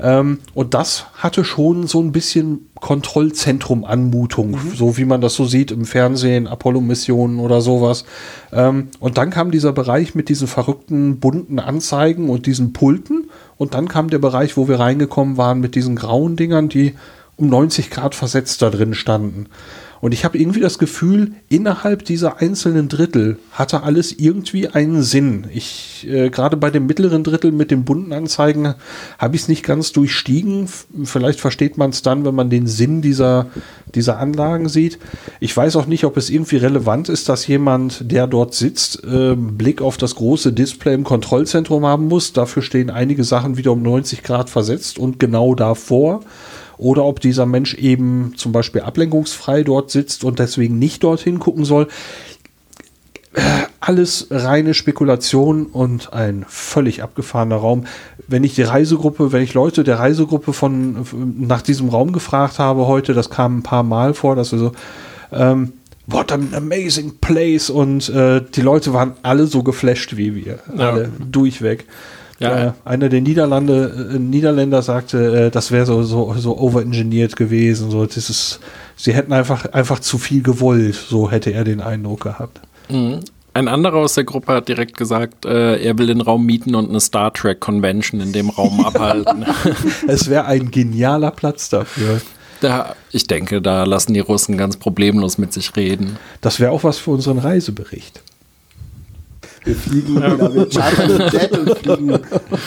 ähm, 0.00 0.38
und 0.54 0.74
das 0.74 1.06
hatte 1.14 1.44
schon 1.44 1.86
so 1.86 2.00
ein 2.00 2.12
bisschen 2.12 2.68
Kontrollzentrum-Anmutung, 2.80 4.58
so 4.74 4.96
wie 4.96 5.04
man 5.04 5.20
das 5.20 5.34
so 5.34 5.44
sieht 5.44 5.70
im 5.70 5.84
Fernsehen, 5.84 6.46
Apollo-Missionen 6.46 7.38
oder 7.38 7.60
sowas. 7.60 8.04
Ähm, 8.52 8.88
und 9.00 9.18
dann 9.18 9.30
kam 9.30 9.50
dieser 9.50 9.72
Bereich 9.72 10.14
mit 10.14 10.28
diesen 10.28 10.48
verrückten 10.48 11.18
bunten 11.18 11.58
Anzeigen 11.58 12.28
und 12.28 12.46
diesen 12.46 12.72
Pulten 12.72 13.30
und 13.56 13.74
dann 13.74 13.88
kam 13.88 14.10
der 14.10 14.18
Bereich, 14.18 14.56
wo 14.56 14.68
wir 14.68 14.80
reingekommen 14.80 15.36
waren 15.36 15.60
mit 15.60 15.74
diesen 15.74 15.96
grauen 15.96 16.36
Dingern, 16.36 16.68
die 16.68 16.94
um 17.36 17.48
90 17.48 17.90
Grad 17.90 18.14
versetzt 18.14 18.62
da 18.62 18.70
drin 18.70 18.94
standen. 18.94 19.46
Und 20.04 20.12
ich 20.12 20.26
habe 20.26 20.36
irgendwie 20.36 20.60
das 20.60 20.78
Gefühl, 20.78 21.32
innerhalb 21.48 22.04
dieser 22.04 22.38
einzelnen 22.42 22.90
Drittel 22.90 23.38
hatte 23.52 23.84
alles 23.84 24.12
irgendwie 24.12 24.68
einen 24.68 25.02
Sinn. 25.02 25.46
Ich, 25.50 26.06
äh, 26.06 26.28
gerade 26.28 26.58
bei 26.58 26.68
dem 26.68 26.84
mittleren 26.84 27.24
Drittel 27.24 27.52
mit 27.52 27.70
den 27.70 27.86
bunten 27.86 28.12
Anzeigen 28.12 28.74
habe 29.18 29.34
ich 29.34 29.40
es 29.40 29.48
nicht 29.48 29.62
ganz 29.62 29.92
durchstiegen. 29.92 30.68
Vielleicht 31.04 31.40
versteht 31.40 31.78
man 31.78 31.88
es 31.88 32.02
dann, 32.02 32.26
wenn 32.26 32.34
man 32.34 32.50
den 32.50 32.66
Sinn 32.66 33.00
dieser, 33.00 33.46
dieser 33.94 34.18
Anlagen 34.18 34.68
sieht. 34.68 34.98
Ich 35.40 35.56
weiß 35.56 35.74
auch 35.76 35.86
nicht, 35.86 36.04
ob 36.04 36.18
es 36.18 36.28
irgendwie 36.28 36.56
relevant 36.56 37.08
ist, 37.08 37.30
dass 37.30 37.46
jemand, 37.46 38.12
der 38.12 38.26
dort 38.26 38.52
sitzt, 38.52 39.04
äh, 39.04 39.34
Blick 39.34 39.80
auf 39.80 39.96
das 39.96 40.16
große 40.16 40.52
Display 40.52 40.92
im 40.92 41.04
Kontrollzentrum 41.04 41.86
haben 41.86 42.08
muss. 42.08 42.34
Dafür 42.34 42.62
stehen 42.62 42.90
einige 42.90 43.24
Sachen 43.24 43.56
wieder 43.56 43.72
um 43.72 43.80
90 43.80 44.22
Grad 44.22 44.50
versetzt 44.50 44.98
und 44.98 45.18
genau 45.18 45.54
davor 45.54 46.20
oder 46.78 47.04
ob 47.04 47.20
dieser 47.20 47.46
Mensch 47.46 47.74
eben 47.74 48.34
zum 48.36 48.52
Beispiel 48.52 48.82
ablenkungsfrei 48.82 49.62
dort 49.62 49.90
sitzt 49.90 50.24
und 50.24 50.38
deswegen 50.38 50.78
nicht 50.78 51.04
dorthin 51.04 51.38
gucken 51.38 51.64
soll. 51.64 51.88
Alles 53.80 54.28
reine 54.30 54.72
Spekulation 54.72 55.66
und 55.66 56.12
ein 56.12 56.46
völlig 56.48 57.02
abgefahrener 57.02 57.56
Raum. 57.56 57.84
Wenn 58.28 58.44
ich 58.44 58.54
die 58.54 58.62
Reisegruppe, 58.62 59.32
wenn 59.32 59.42
ich 59.42 59.54
Leute 59.54 59.82
der 59.84 59.98
Reisegruppe 59.98 60.52
von 60.52 61.04
nach 61.38 61.60
diesem 61.60 61.88
Raum 61.88 62.12
gefragt 62.12 62.58
habe 62.58 62.86
heute, 62.86 63.12
das 63.12 63.28
kam 63.28 63.58
ein 63.58 63.62
paar 63.62 63.82
Mal 63.82 64.14
vor, 64.14 64.36
dass 64.36 64.52
wir 64.52 64.58
so, 64.58 64.72
ähm, 65.32 65.72
what 66.06 66.32
an 66.32 66.54
amazing 66.54 67.14
place 67.20 67.68
und 67.70 68.08
äh, 68.08 68.40
die 68.54 68.60
Leute 68.62 68.92
waren 68.94 69.14
alle 69.22 69.46
so 69.46 69.62
geflasht 69.62 70.16
wie 70.16 70.34
wir, 70.34 70.60
Ja. 70.76 70.90
alle 70.90 71.10
durchweg. 71.30 71.86
Ja. 72.44 72.66
Äh, 72.66 72.72
einer 72.84 73.08
der 73.08 73.20
Niederlande, 73.20 74.10
äh, 74.14 74.18
Niederländer 74.18 74.82
sagte, 74.82 75.46
äh, 75.46 75.50
das 75.50 75.70
wäre 75.70 75.86
so, 75.86 76.02
so, 76.02 76.34
so 76.36 76.58
overengineert 76.58 77.36
gewesen. 77.36 77.90
So, 77.90 78.04
das 78.04 78.30
ist, 78.30 78.60
sie 78.96 79.14
hätten 79.14 79.32
einfach, 79.32 79.66
einfach 79.72 79.98
zu 79.98 80.18
viel 80.18 80.42
gewollt, 80.42 80.94
so 80.94 81.30
hätte 81.30 81.52
er 81.52 81.64
den 81.64 81.80
Eindruck 81.80 82.22
gehabt. 82.22 82.60
Mhm. 82.88 83.20
Ein 83.54 83.68
anderer 83.68 83.98
aus 83.98 84.14
der 84.14 84.24
Gruppe 84.24 84.52
hat 84.52 84.68
direkt 84.68 84.96
gesagt, 84.96 85.46
äh, 85.46 85.80
er 85.80 85.96
will 85.96 86.08
den 86.08 86.20
Raum 86.20 86.44
mieten 86.44 86.74
und 86.74 86.90
eine 86.90 87.00
Star 87.00 87.32
Trek 87.32 87.60
Convention 87.60 88.20
in 88.20 88.32
dem 88.32 88.50
Raum 88.50 88.80
abhalten. 88.84 89.46
Es 90.08 90.28
wäre 90.28 90.46
ein 90.46 90.70
genialer 90.70 91.30
Platz 91.30 91.68
dafür. 91.68 92.20
Da, 92.60 92.96
ich 93.12 93.26
denke, 93.26 93.62
da 93.62 93.84
lassen 93.84 94.12
die 94.12 94.20
Russen 94.20 94.56
ganz 94.58 94.76
problemlos 94.76 95.38
mit 95.38 95.52
sich 95.52 95.76
reden. 95.76 96.16
Das 96.40 96.58
wäre 96.58 96.72
auch 96.72 96.82
was 96.82 96.98
für 96.98 97.12
unseren 97.12 97.38
Reisebericht. 97.38 98.22
Wir 99.64 99.74
fliegen, 99.74 100.14
genau, 100.16 100.54
wir 100.54 100.68
chartern 100.68 101.22
ein 101.22 101.32
Jet 101.32 101.58
und 101.58 101.78
fliegen, 101.78 102.18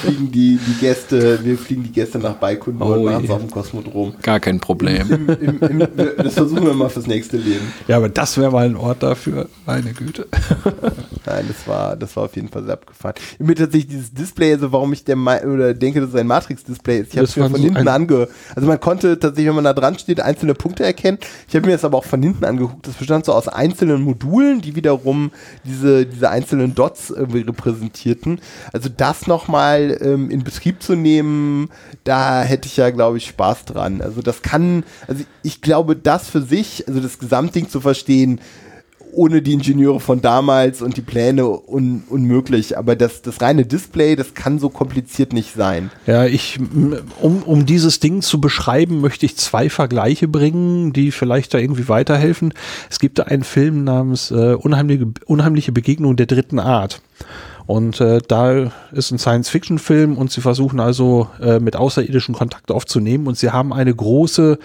fliegen 0.02 0.32
die, 0.32 0.58
die 0.58 0.80
Gäste, 0.80 1.39
wir 1.43 1.56
fliegen 1.56 1.84
die 1.84 1.91
Gäste 1.91 2.18
nach 2.18 2.34
Baikonur 2.34 2.88
Oh 2.88 2.93
und 2.93 3.06
machen 3.06 3.26
es 3.26 3.30
auf 3.30 3.39
dem 3.39 3.52
Kosmodrom. 3.52 4.16
Gar 4.24 4.39
kein 4.39 4.60
Problem. 4.60 5.12
Im, 5.12 5.60
im, 5.62 5.82
im, 5.82 5.88
das 6.18 6.34
versuchen 6.34 6.66
wir 6.66 6.74
mal 6.74 6.89
fürs 6.89 7.06
nächste 7.06 7.38
Leben. 7.38 7.72
Ja, 7.88 7.98
aber 7.98 8.10
das 8.10 8.36
wäre 8.39 8.52
mal 8.52 8.66
ein 8.66 8.76
Ort 8.76 9.04
dafür. 9.04 9.48
Meine 9.68 9.93
Güte. 9.93 10.28
Nein, 11.28 11.45
das 11.48 11.68
war, 11.68 11.95
das 11.95 12.16
war 12.16 12.24
auf 12.24 12.36
jeden 12.36 12.50
Fall 12.50 12.64
sehr 12.64 12.74
abgefahren. 12.74 13.16
Mir 13.38 13.56
tatsächlich 13.56 13.89
dieses 13.89 14.12
Display, 14.12 14.54
also 14.54 14.72
warum 14.72 14.91
ich 14.91 15.04
der 15.04 15.16
Ma 15.16 15.38
oder 15.43 15.76
denke, 15.76 16.02
dass 16.02 16.10
es 16.10 16.16
ein 16.16 16.26
Matrix-Display 16.26 17.02
ist. 17.02 17.14
Ich 17.14 17.18
habe 17.18 17.26
es 17.26 17.36
mir 17.36 17.43
von 17.43 17.58
so 17.58 17.62
hinten 17.62 17.88
ange. 17.88 18.28
Also 18.56 18.68
man 18.68 18.80
konnte 18.80 19.20
tatsächlich, 19.20 19.50
wenn 19.50 19.56
man 19.56 19.66
da 19.66 19.74
dran 19.74 20.00
steht, 20.00 20.20
einzelne 20.20 20.56
Punkte 20.56 20.84
erkennen. 20.84 21.20
Ich 21.48 21.56
habe 21.56 21.68
mir 21.68 21.74
das 21.74 21.86
aber 21.86 22.00
auch 22.00 22.06
von 22.06 22.24
hinten 22.24 22.43
angeguckt. 22.43 22.88
Das 22.88 22.95
bestand 22.95 23.26
so 23.26 23.34
aus 23.34 23.48
einzelnen 23.48 24.02
Modulen, 24.02 24.62
die 24.62 24.76
wiederum 24.76 25.30
diese, 25.64 26.08
diese 26.08 26.32
einzelnen 26.32 26.74
Dots 26.74 26.87
irgendwie 27.10 27.42
repräsentierten. 27.42 28.40
Also 28.74 28.90
das 28.90 29.28
nochmal 29.28 29.98
ähm, 30.02 30.30
in 30.30 30.44
Betrieb 30.44 30.82
zu 30.82 30.96
nehmen, 30.96 31.70
da 32.04 32.44
hätte 32.44 32.68
ich 32.68 32.78
ja, 32.78 32.90
glaube 32.90 33.18
ich, 33.18 33.28
Spaß 33.28 33.66
dran. 33.66 34.02
Also 34.02 34.22
das 34.22 34.42
kann, 34.42 34.84
also 35.08 35.24
ich 35.44 35.62
glaube, 35.62 35.96
das 35.96 36.30
für 36.30 36.42
sich, 36.42 36.88
also 36.88 37.00
das 37.00 37.20
Gesamtding 37.20 37.70
zu 37.70 37.82
verstehen, 37.82 38.40
ohne 39.18 39.41
die 39.41 39.53
Ingenieure 39.53 39.99
von 39.99 40.22
damals 40.22 40.82
und 40.82 40.95
die 40.95 41.01
Pläne 41.01 41.47
un 41.47 42.03
unmöglich. 42.07 42.78
Aber 42.78 42.95
das, 42.95 43.24
das 43.24 43.41
reine 43.41 43.65
Display, 43.65 44.15
das 44.15 44.36
kann 44.36 44.59
so 44.59 44.70
kompliziert 44.70 45.34
nicht 45.34 45.53
sein. 45.55 45.89
Ja, 46.05 46.26
ich, 46.26 46.59
um, 47.22 47.43
um 47.43 47.65
dieses 47.65 47.99
Ding 47.99 48.22
zu 48.22 48.39
beschreiben, 48.39 49.01
möchte 49.01 49.26
ich 49.26 49.36
zwei 49.36 49.70
Vergleiche 49.70 50.28
bringen, 50.28 50.93
die 50.93 51.11
vielleicht 51.11 51.53
da 51.53 51.57
irgendwie 51.57 51.89
weiterhelfen. 51.89 52.53
Es 52.89 52.99
gibt 52.99 53.18
da 53.18 53.24
einen 53.24 53.43
Film 53.43 53.84
namens 53.84 54.30
äh, 54.30 54.53
Unheimliche, 54.53 55.07
Unheimliche 55.26 55.72
Begegnung 55.72 56.15
der 56.15 56.28
dritten 56.28 56.59
Art. 56.59 57.01
Und 57.65 57.99
äh, 57.99 58.22
da 58.26 58.72
ist 58.91 59.11
ein 59.11 59.18
Science-Fiction-Film 59.18 60.18
und 60.18 60.32
sie 60.32 60.41
versuchen 60.41 60.80
also 60.80 61.28
äh, 61.41 61.59
mit 61.59 61.76
Außerirdischen 61.76 62.36
Kontakt 62.36 62.72
aufzunehmen 62.72 63.28
und 63.28 63.38
sie 63.38 63.49
haben 63.49 63.74
eine 63.74 63.93
große 63.93 64.57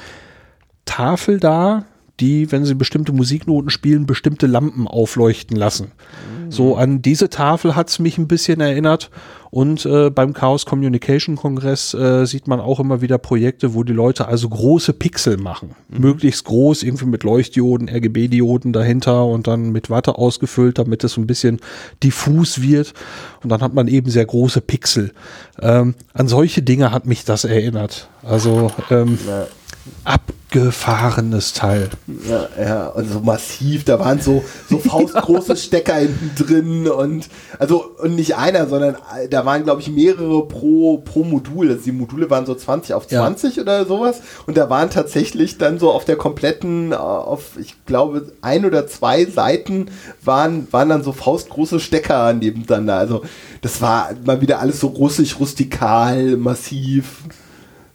Tafel 0.84 1.40
da, 1.40 1.84
die, 2.20 2.52
wenn 2.52 2.64
sie 2.64 2.74
bestimmte 2.74 3.12
Musiknoten 3.12 3.70
spielen, 3.70 4.06
bestimmte 4.06 4.46
Lampen 4.46 4.86
aufleuchten 4.86 5.56
lassen. 5.56 5.92
So 6.50 6.76
an 6.76 7.00
diese 7.00 7.30
Tafel 7.30 7.74
hat 7.74 7.88
es 7.88 7.98
mich 7.98 8.18
ein 8.18 8.28
bisschen 8.28 8.60
erinnert. 8.60 9.10
Und 9.50 9.84
äh, 9.84 10.08
beim 10.08 10.32
Chaos 10.32 10.64
Communication 10.64 11.36
Kongress 11.36 11.92
äh, 11.92 12.24
sieht 12.26 12.46
man 12.46 12.58
auch 12.60 12.80
immer 12.80 13.02
wieder 13.02 13.18
Projekte, 13.18 13.74
wo 13.74 13.82
die 13.82 13.92
Leute 13.92 14.26
also 14.28 14.48
große 14.48 14.92
Pixel 14.94 15.36
machen. 15.36 15.74
Möglichst 15.88 16.44
groß, 16.44 16.82
irgendwie 16.82 17.04
mit 17.06 17.22
Leuchtdioden, 17.22 17.88
RGB-Dioden 17.88 18.72
dahinter 18.72 19.26
und 19.26 19.46
dann 19.46 19.70
mit 19.70 19.90
Watte 19.90 20.16
ausgefüllt, 20.16 20.78
damit 20.78 21.04
es 21.04 21.12
so 21.12 21.20
ein 21.20 21.26
bisschen 21.26 21.60
diffus 22.02 22.62
wird. 22.62 22.94
Und 23.42 23.50
dann 23.50 23.60
hat 23.60 23.74
man 23.74 23.88
eben 23.88 24.10
sehr 24.10 24.24
große 24.26 24.60
Pixel. 24.62 25.12
Ähm, 25.60 25.94
an 26.14 26.28
solche 26.28 26.62
Dinge 26.62 26.90
hat 26.90 27.06
mich 27.06 27.24
das 27.24 27.44
erinnert. 27.44 28.08
Also 28.22 28.70
ähm, 28.90 29.18
Ja. 29.26 29.46
Abgefahrenes 30.52 31.54
Teil. 31.54 31.88
Ja, 32.28 32.48
ja, 32.62 32.86
und 32.88 33.10
so 33.10 33.20
massiv, 33.20 33.84
da 33.84 33.98
waren 33.98 34.20
so, 34.20 34.44
so 34.68 34.78
faustgroße 34.88 35.56
Stecker 35.56 35.94
hinten 35.94 36.32
drin 36.36 36.88
und 36.88 37.28
also 37.58 37.84
und 37.98 38.14
nicht 38.16 38.36
einer, 38.36 38.66
sondern 38.66 38.96
da 39.30 39.46
waren, 39.46 39.64
glaube 39.64 39.80
ich, 39.80 39.90
mehrere 39.90 40.46
pro, 40.46 40.98
pro 40.98 41.24
Modul. 41.24 41.70
Also 41.70 41.84
die 41.84 41.92
Module 41.92 42.28
waren 42.28 42.44
so 42.46 42.54
20 42.54 42.94
auf 42.94 43.10
Ja. 43.10 43.22
20 43.22 43.60
oder 43.60 43.86
sowas. 43.86 44.20
Und 44.46 44.56
da 44.56 44.68
waren 44.68 44.90
tatsächlich 44.90 45.58
dann 45.58 45.78
so 45.78 45.90
auf 45.90 46.04
der 46.04 46.16
kompletten, 46.16 46.92
auf, 46.92 47.56
ich 47.58 47.84
glaube, 47.86 48.32
ein 48.42 48.64
oder 48.66 48.86
zwei 48.86 49.24
Seiten 49.24 49.86
waren, 50.22 50.68
waren 50.70 50.88
dann 50.88 51.02
so 51.02 51.12
faustgroße 51.12 51.80
Stecker 51.80 52.32
nebeneinander. 52.32 52.96
Also 52.96 53.22
das 53.62 53.80
war 53.80 54.10
mal 54.24 54.40
wieder 54.40 54.60
alles 54.60 54.80
so 54.80 54.88
russisch, 54.88 55.38
rustikal, 55.40 56.36
massiv. 56.36 57.22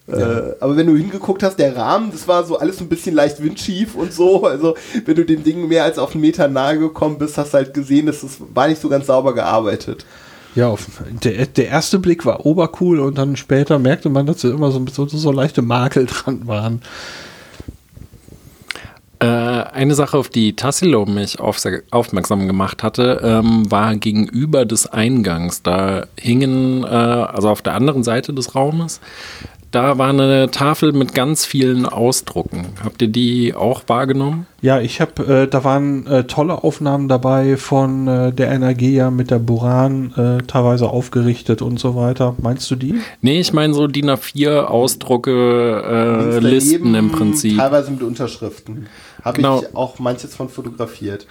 Äh, 0.08 0.56
aber 0.62 0.78
wenn 0.78 0.88
du 0.88 0.96
hingeguckt 0.96 1.44
hast, 1.44 1.58
der 1.60 1.76
Rahmen, 1.76 2.12
das 2.12 2.28
war 2.28 2.46
so 2.46 2.58
alles 2.58 2.78
so 2.78 2.86
ein 2.86 2.90
bisschen 2.90 3.14
leicht 3.14 3.44
windschief 3.44 3.96
und 3.96 4.14
so. 4.14 4.46
Also 4.46 4.76
wenn 5.06 5.16
du 5.16 5.26
dem 5.26 5.44
Ding 5.44 5.68
mehr 5.68 5.84
als 5.84 6.00
auf 6.00 6.14
einen 6.14 6.22
Meter 6.22 6.48
nahe 6.48 6.80
gekommen 6.80 7.18
bist, 7.18 7.38
hast 7.38 7.54
du 7.54 7.58
halt 7.58 7.74
gesehen, 7.74 8.06
dass 8.06 8.22
das 8.22 8.38
war 8.54 8.68
nicht 8.68 8.82
so 8.82 8.88
ganz 8.88 9.08
sauber 9.08 9.34
gearbeitet. 9.34 10.06
Ja, 10.56 10.70
auf, 10.70 10.88
der, 11.24 11.46
der 11.46 11.68
erste 11.68 12.00
Blick 12.00 12.26
war 12.26 12.46
obercool 12.46 13.00
und 13.00 13.18
dann 13.18 13.36
später 13.36 13.80
merkte 13.80 14.10
man, 14.10 14.26
dass 14.26 14.42
da 14.42 14.50
immer 14.50 14.72
so, 14.72 14.84
so, 14.92 15.06
so 15.06 15.32
leichte 15.32 15.62
Makel 15.62 16.06
dran 16.08 16.48
waren. 16.48 16.82
Äh, 19.20 19.26
eine 19.26 19.96
Sache, 19.96 20.18
auf 20.18 20.30
die 20.30 20.56
Tassilo 20.56 21.06
mich 21.06 21.40
auf, 21.40 21.60
aufmerksam 21.92 22.48
gemacht 22.48 22.84
hatte, 22.84 23.20
ähm, 23.24 23.70
war 23.70 23.96
gegenüber 23.96 24.66
des 24.66 24.88
Eingangs. 24.88 25.64
Da 25.64 26.06
hingen, 26.20 26.84
äh, 26.84 26.88
also 26.88 27.50
auf 27.50 27.64
der 27.64 27.74
anderen 27.74 28.04
Seite 28.04 28.34
des 28.34 28.54
Raumes, 28.54 29.02
da 29.72 29.98
war 29.98 30.10
eine 30.10 30.50
Tafel 30.50 30.94
mit 30.94 31.14
ganz 31.14 31.46
vielen 31.46 31.86
Ausdrucken. 31.86 32.68
Habt 32.84 33.02
ihr 33.02 33.10
die 33.10 33.54
auch 33.54 33.82
wahrgenommen? 33.88 34.48
Ja, 34.62 34.80
ich 34.80 35.02
habe, 35.02 35.44
äh, 35.44 35.48
da 35.48 35.64
waren 35.64 36.08
äh, 36.08 36.24
tolle 36.24 36.64
Aufnahmen 36.64 37.08
dabei 37.08 37.58
von 37.58 38.08
äh, 38.08 38.34
der 38.34 38.50
Energia 38.50 39.12
mit 39.12 39.30
der 39.30 39.40
Buran 39.40 40.14
äh, 40.16 40.44
teilweise 40.48 40.90
aufgerichtet 40.90 41.62
und 41.62 41.80
so 41.80 41.96
weiter. 41.96 42.36
Meinst 42.42 42.70
du 42.72 42.76
die? 42.76 42.96
Nee, 43.22 43.40
ich 43.40 43.54
meine 43.54 43.74
so 43.74 43.88
DIN 43.88 44.10
A4-Ausdrucke, 44.10 46.36
äh, 46.36 46.40
Listen 46.40 46.96
im 46.96 47.12
Prinzip. 47.12 47.58
Teilweise 47.58 47.92
mit 47.92 48.04
Unterschriften. 48.04 48.88
Habe 49.24 49.36
Genau. 49.38 49.62
ich 49.62 49.76
auch 49.76 50.00
manches 50.00 50.36
von 50.36 50.50
fotografiert. 50.50 51.28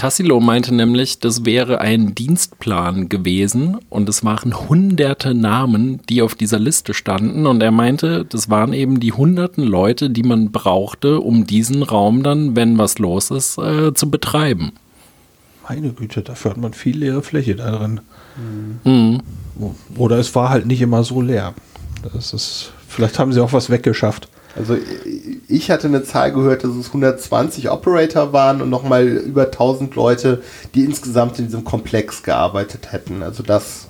Tassilo 0.00 0.40
meinte 0.40 0.74
nämlich, 0.74 1.18
das 1.18 1.44
wäre 1.44 1.82
ein 1.82 2.14
Dienstplan 2.14 3.10
gewesen 3.10 3.76
und 3.90 4.08
es 4.08 4.24
waren 4.24 4.58
hunderte 4.70 5.34
Namen, 5.34 6.00
die 6.08 6.22
auf 6.22 6.34
dieser 6.34 6.58
Liste 6.58 6.94
standen 6.94 7.46
und 7.46 7.62
er 7.62 7.70
meinte, 7.70 8.24
das 8.24 8.48
waren 8.48 8.72
eben 8.72 8.98
die 8.98 9.12
hunderten 9.12 9.62
Leute, 9.62 10.08
die 10.08 10.22
man 10.22 10.52
brauchte, 10.52 11.20
um 11.20 11.46
diesen 11.46 11.82
Raum 11.82 12.22
dann, 12.22 12.56
wenn 12.56 12.78
was 12.78 12.98
los 12.98 13.30
ist, 13.30 13.58
äh, 13.58 13.92
zu 13.92 14.10
betreiben. 14.10 14.72
Meine 15.68 15.92
Güte, 15.92 16.22
dafür 16.22 16.52
hat 16.52 16.56
man 16.56 16.72
viel 16.72 16.96
leere 16.96 17.20
Fläche 17.22 17.54
da 17.54 17.70
drin. 17.70 18.00
Mhm. 18.84 19.20
Oder 19.96 20.16
es 20.16 20.34
war 20.34 20.48
halt 20.48 20.64
nicht 20.64 20.80
immer 20.80 21.04
so 21.04 21.20
leer. 21.20 21.52
Das 22.14 22.32
ist, 22.32 22.72
vielleicht 22.88 23.18
haben 23.18 23.34
sie 23.34 23.42
auch 23.42 23.52
was 23.52 23.68
weggeschafft. 23.68 24.30
Also 24.56 24.76
ich 25.48 25.70
hatte 25.70 25.86
eine 25.86 26.02
Zahl 26.02 26.32
gehört, 26.32 26.64
dass 26.64 26.72
es 26.72 26.88
120 26.88 27.70
Operator 27.70 28.32
waren 28.32 28.60
und 28.60 28.70
nochmal 28.70 29.06
über 29.06 29.44
1000 29.44 29.94
Leute, 29.94 30.42
die 30.74 30.84
insgesamt 30.84 31.38
in 31.38 31.46
diesem 31.46 31.64
Komplex 31.64 32.22
gearbeitet 32.22 32.92
hätten. 32.92 33.22
Also 33.22 33.42
das, 33.42 33.86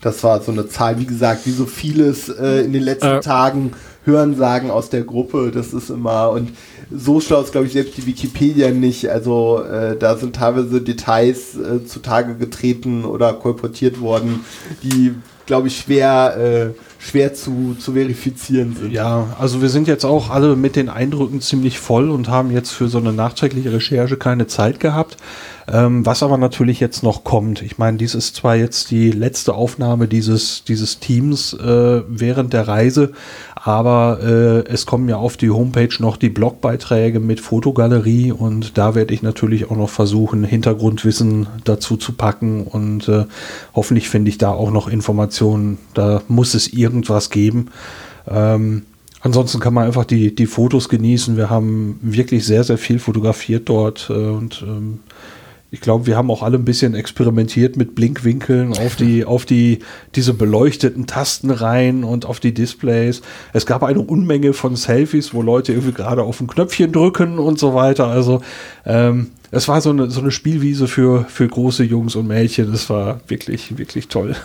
das 0.00 0.22
war 0.22 0.42
so 0.42 0.52
eine 0.52 0.68
Zahl, 0.68 0.98
wie 0.98 1.06
gesagt, 1.06 1.46
wie 1.46 1.52
so 1.52 1.64
vieles 1.64 2.28
äh, 2.28 2.60
in 2.62 2.72
den 2.72 2.82
letzten 2.82 3.06
Äh. 3.06 3.20
Tagen 3.20 3.72
Hörensagen 4.04 4.70
aus 4.70 4.90
der 4.90 5.02
Gruppe. 5.02 5.50
Das 5.54 5.72
ist 5.72 5.90
immer 5.90 6.30
und 6.30 6.50
so 6.90 7.20
schlau 7.20 7.40
ist, 7.40 7.52
glaube 7.52 7.66
ich, 7.66 7.72
selbst 7.72 7.96
die 7.96 8.06
Wikipedia 8.06 8.70
nicht. 8.70 9.08
Also 9.08 9.62
äh, 9.62 9.96
da 9.96 10.16
sind 10.16 10.36
teilweise 10.36 10.82
Details 10.82 11.56
äh, 11.56 11.84
zutage 11.84 12.34
getreten 12.34 13.04
oder 13.04 13.32
kolportiert 13.32 14.00
worden, 14.00 14.44
die, 14.82 15.14
glaube 15.46 15.68
ich, 15.68 15.78
schwer, 15.78 16.36
äh, 16.36 16.70
schwer 17.04 17.34
zu, 17.34 17.74
zu 17.78 17.92
verifizieren 17.92 18.76
sind. 18.76 18.92
Ja, 18.92 19.34
also 19.38 19.60
wir 19.60 19.68
sind 19.70 19.88
jetzt 19.88 20.04
auch 20.04 20.30
alle 20.30 20.54
mit 20.54 20.76
den 20.76 20.88
Eindrücken 20.88 21.40
ziemlich 21.40 21.78
voll 21.78 22.10
und 22.10 22.28
haben 22.28 22.52
jetzt 22.52 22.70
für 22.70 22.86
so 22.86 22.98
eine 22.98 23.12
nachträgliche 23.12 23.72
Recherche 23.72 24.16
keine 24.16 24.46
Zeit 24.46 24.78
gehabt. 24.78 25.16
Ähm, 25.70 26.04
was 26.06 26.22
aber 26.22 26.38
natürlich 26.38 26.80
jetzt 26.80 27.02
noch 27.02 27.22
kommt. 27.24 27.62
Ich 27.62 27.78
meine, 27.78 27.96
dies 27.96 28.14
ist 28.14 28.36
zwar 28.36 28.56
jetzt 28.56 28.90
die 28.90 29.10
letzte 29.10 29.54
Aufnahme 29.54 30.08
dieses, 30.08 30.64
dieses 30.64 30.98
Teams 30.98 31.54
äh, 31.54 32.02
während 32.08 32.52
der 32.52 32.66
Reise, 32.66 33.12
aber 33.64 34.18
äh, 34.22 34.68
es 34.72 34.86
kommen 34.86 35.08
ja 35.08 35.16
auf 35.16 35.36
die 35.36 35.50
Homepage 35.50 35.94
noch 36.00 36.16
die 36.16 36.30
Blogbeiträge 36.30 37.20
mit 37.20 37.38
Fotogalerie 37.38 38.32
und 38.32 38.76
da 38.76 38.96
werde 38.96 39.14
ich 39.14 39.22
natürlich 39.22 39.70
auch 39.70 39.76
noch 39.76 39.88
versuchen, 39.88 40.42
Hintergrundwissen 40.42 41.46
dazu 41.62 41.96
zu 41.96 42.12
packen 42.12 42.64
und 42.64 43.08
äh, 43.08 43.24
hoffentlich 43.74 44.08
finde 44.08 44.30
ich 44.30 44.38
da 44.38 44.50
auch 44.50 44.72
noch 44.72 44.88
Informationen. 44.88 45.78
Da 45.94 46.22
muss 46.26 46.54
es 46.54 46.72
irgendwas 46.72 47.30
geben. 47.30 47.68
Ähm, 48.28 48.82
Ansonsten 49.24 49.60
kann 49.60 49.72
man 49.72 49.86
einfach 49.86 50.04
die, 50.04 50.34
die 50.34 50.46
Fotos 50.46 50.88
genießen. 50.88 51.36
Wir 51.36 51.48
haben 51.48 51.96
wirklich 52.02 52.44
sehr, 52.44 52.64
sehr 52.64 52.76
viel 52.76 52.98
fotografiert 52.98 53.68
dort 53.68 54.10
äh, 54.10 54.14
und 54.14 54.64
ähm, 54.66 54.98
ich 55.72 55.80
glaube, 55.80 56.06
wir 56.06 56.18
haben 56.18 56.30
auch 56.30 56.42
alle 56.42 56.58
ein 56.58 56.66
bisschen 56.66 56.94
experimentiert 56.94 57.78
mit 57.78 57.94
Blinkwinkeln 57.94 58.76
auf 58.76 58.94
die, 58.94 59.24
auf 59.24 59.46
die, 59.46 59.78
diese 60.14 60.34
beleuchteten 60.34 61.06
Tasten 61.06 61.50
rein 61.50 62.04
und 62.04 62.26
auf 62.26 62.40
die 62.40 62.52
Displays. 62.52 63.22
Es 63.54 63.64
gab 63.64 63.82
eine 63.82 64.00
Unmenge 64.00 64.52
von 64.52 64.76
Selfies, 64.76 65.32
wo 65.32 65.40
Leute 65.40 65.72
irgendwie 65.72 65.94
gerade 65.94 66.24
auf 66.24 66.42
ein 66.42 66.46
Knöpfchen 66.46 66.92
drücken 66.92 67.38
und 67.38 67.58
so 67.58 67.72
weiter. 67.72 68.08
Also, 68.08 68.42
ähm, 68.84 69.30
es 69.54 69.68
war 69.68 69.82
so 69.82 69.90
eine, 69.90 70.10
so 70.10 70.20
eine 70.22 70.30
Spielwiese 70.30 70.88
für, 70.88 71.26
für 71.28 71.46
große 71.46 71.84
Jungs 71.84 72.16
und 72.16 72.26
Mädchen. 72.26 72.72
Das 72.72 72.88
war 72.88 73.20
wirklich, 73.28 73.76
wirklich 73.78 74.08
toll. 74.08 74.34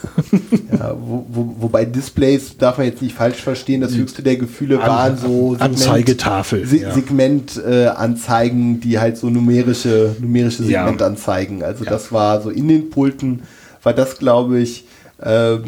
Ja, 0.69 0.95
wo, 0.99 1.25
wo, 1.29 1.55
wobei 1.59 1.85
Displays 1.85 2.55
darf 2.57 2.77
man 2.77 2.85
jetzt 2.87 3.01
nicht 3.01 3.15
falsch 3.15 3.37
verstehen. 3.41 3.81
Das 3.81 3.95
höchste 3.95 4.21
der 4.21 4.35
Gefühle 4.35 4.79
An- 4.81 4.87
waren 4.89 5.17
so 5.17 5.55
Anzeigetafel, 5.57 6.67
Se 6.67 6.77
ja. 6.81 6.93
Segmentanzeigen, 6.93 8.79
die 8.79 8.99
halt 8.99 9.17
so 9.17 9.29
numerische, 9.29 10.15
numerische. 10.19 10.63
Segmentanzeigen. 10.63 11.63
Also 11.63 11.83
Ja. 11.85 11.91
das 11.91 12.11
war 12.11 12.41
so 12.41 12.49
in 12.49 12.67
den 12.67 12.89
Pulten, 12.89 13.41
war 13.81 13.93
das, 13.93 14.17
glaube 14.19 14.59
ich, 14.59 14.85
ähm, 15.23 15.63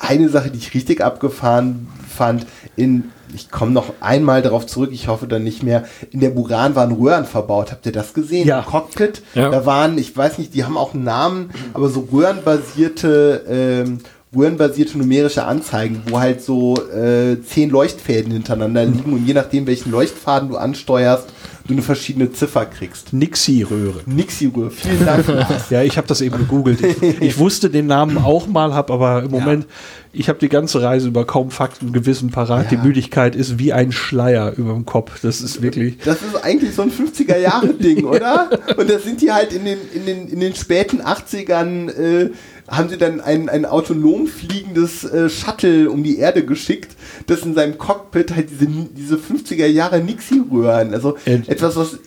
eine 0.00 0.28
Sache, 0.28 0.50
die 0.50 0.58
ich 0.58 0.72
richtig 0.72 1.02
abgefahren 1.02 1.88
fand. 2.08 2.46
In, 2.76 3.04
ich 3.34 3.50
komme 3.50 3.72
noch 3.72 3.92
einmal 4.00 4.42
darauf 4.42 4.66
zurück, 4.66 4.90
ich 4.92 5.08
hoffe 5.08 5.26
dann 5.26 5.44
nicht 5.44 5.62
mehr. 5.62 5.84
In 6.10 6.20
der 6.20 6.30
Buran 6.30 6.74
waren 6.74 6.92
Röhren 6.92 7.24
verbaut. 7.24 7.70
Habt 7.70 7.86
ihr 7.86 7.92
das 7.92 8.14
gesehen? 8.14 8.46
Ja. 8.46 8.60
Im 8.60 8.66
Cockpit. 8.66 9.22
Ja. 9.34 9.50
Da 9.50 9.66
waren, 9.66 9.98
ich 9.98 10.16
weiß 10.16 10.38
nicht, 10.38 10.54
die 10.54 10.64
haben 10.64 10.76
auch 10.76 10.94
einen 10.94 11.04
Namen, 11.04 11.50
aber 11.74 11.88
so 11.88 12.08
röhrenbasierte, 12.12 13.44
ähm, 13.48 13.98
röhrenbasierte 14.34 14.98
numerische 14.98 15.44
Anzeigen, 15.44 16.02
wo 16.08 16.20
halt 16.20 16.42
so 16.42 16.76
äh, 16.90 17.40
zehn 17.42 17.70
Leuchtfäden 17.70 18.32
hintereinander 18.32 18.84
liegen 18.84 19.12
und 19.12 19.26
je 19.26 19.34
nachdem, 19.34 19.66
welchen 19.66 19.90
Leuchtfaden 19.90 20.48
du 20.48 20.56
ansteuerst, 20.56 21.28
du 21.68 21.74
eine 21.74 21.82
verschiedene 21.82 22.32
Ziffer 22.32 22.66
kriegst. 22.66 23.12
Nixie-Röhre. 23.12 24.00
Nixi-Röhre, 24.06 24.70
vielen 24.70 25.04
Dank. 25.04 25.24
Ja, 25.70 25.82
ich 25.82 25.96
habe 25.96 26.06
das 26.08 26.20
eben 26.20 26.36
gegoogelt. 26.38 26.80
Ich, 26.82 27.20
ich 27.20 27.38
wusste 27.38 27.68
den 27.70 27.86
Namen 27.86 28.18
auch 28.18 28.46
mal, 28.46 28.74
habe 28.74 28.92
aber 28.92 29.22
im 29.22 29.30
Moment, 29.30 29.66
ich 30.12 30.28
habe 30.28 30.38
die 30.38 30.48
ganze 30.48 30.80
Reise 30.82 31.08
über 31.08 31.26
kaum 31.26 31.50
Fakten, 31.50 31.92
Gewissen 31.92 32.30
parat. 32.30 32.70
Die 32.70 32.76
Ja. 32.76 32.82
Müdigkeit 32.82 33.36
ist 33.36 33.58
wie 33.58 33.72
ein 33.72 33.92
Schleier 33.92 34.54
über 34.56 34.72
dem 34.72 34.86
Kopf. 34.86 35.20
Das 35.20 35.40
ist 35.42 35.60
wirklich. 35.62 35.98
Das 36.04 36.22
ist 36.22 36.34
eigentlich 36.42 36.74
so 36.74 36.82
ein 36.82 36.90
50er-Jahre-Ding, 36.90 38.04
oder? 38.06 38.48
Und 38.76 38.88
da 38.90 38.98
sind 38.98 39.20
die 39.20 39.30
halt 39.30 39.52
in 39.52 39.64
den, 39.64 39.78
in 39.94 40.06
den, 40.06 40.28
in 40.28 40.40
den 40.40 40.54
späten 40.54 41.02
80ern, 41.02 41.90
äh, 41.90 42.30
haben 42.68 42.88
sie 42.88 42.98
dann 42.98 43.20
ein, 43.20 43.48
ein 43.48 43.64
autonom 43.64 44.26
fliegendes 44.26 45.04
äh, 45.04 45.28
Shuttle 45.30 45.90
um 45.90 46.02
die 46.02 46.18
Erde 46.18 46.44
geschickt, 46.44 46.96
das 47.26 47.42
in 47.42 47.54
seinem 47.54 47.78
Cockpit 47.78 48.34
halt 48.34 48.50
diese, 48.50 48.66
diese 48.66 49.16
50er-Jahre 49.16 50.00
Nixie-Röhren, 50.00 50.94
also 50.94 51.16
Äh, 51.24 51.40
etwas, 51.46 51.76
was 51.76 51.98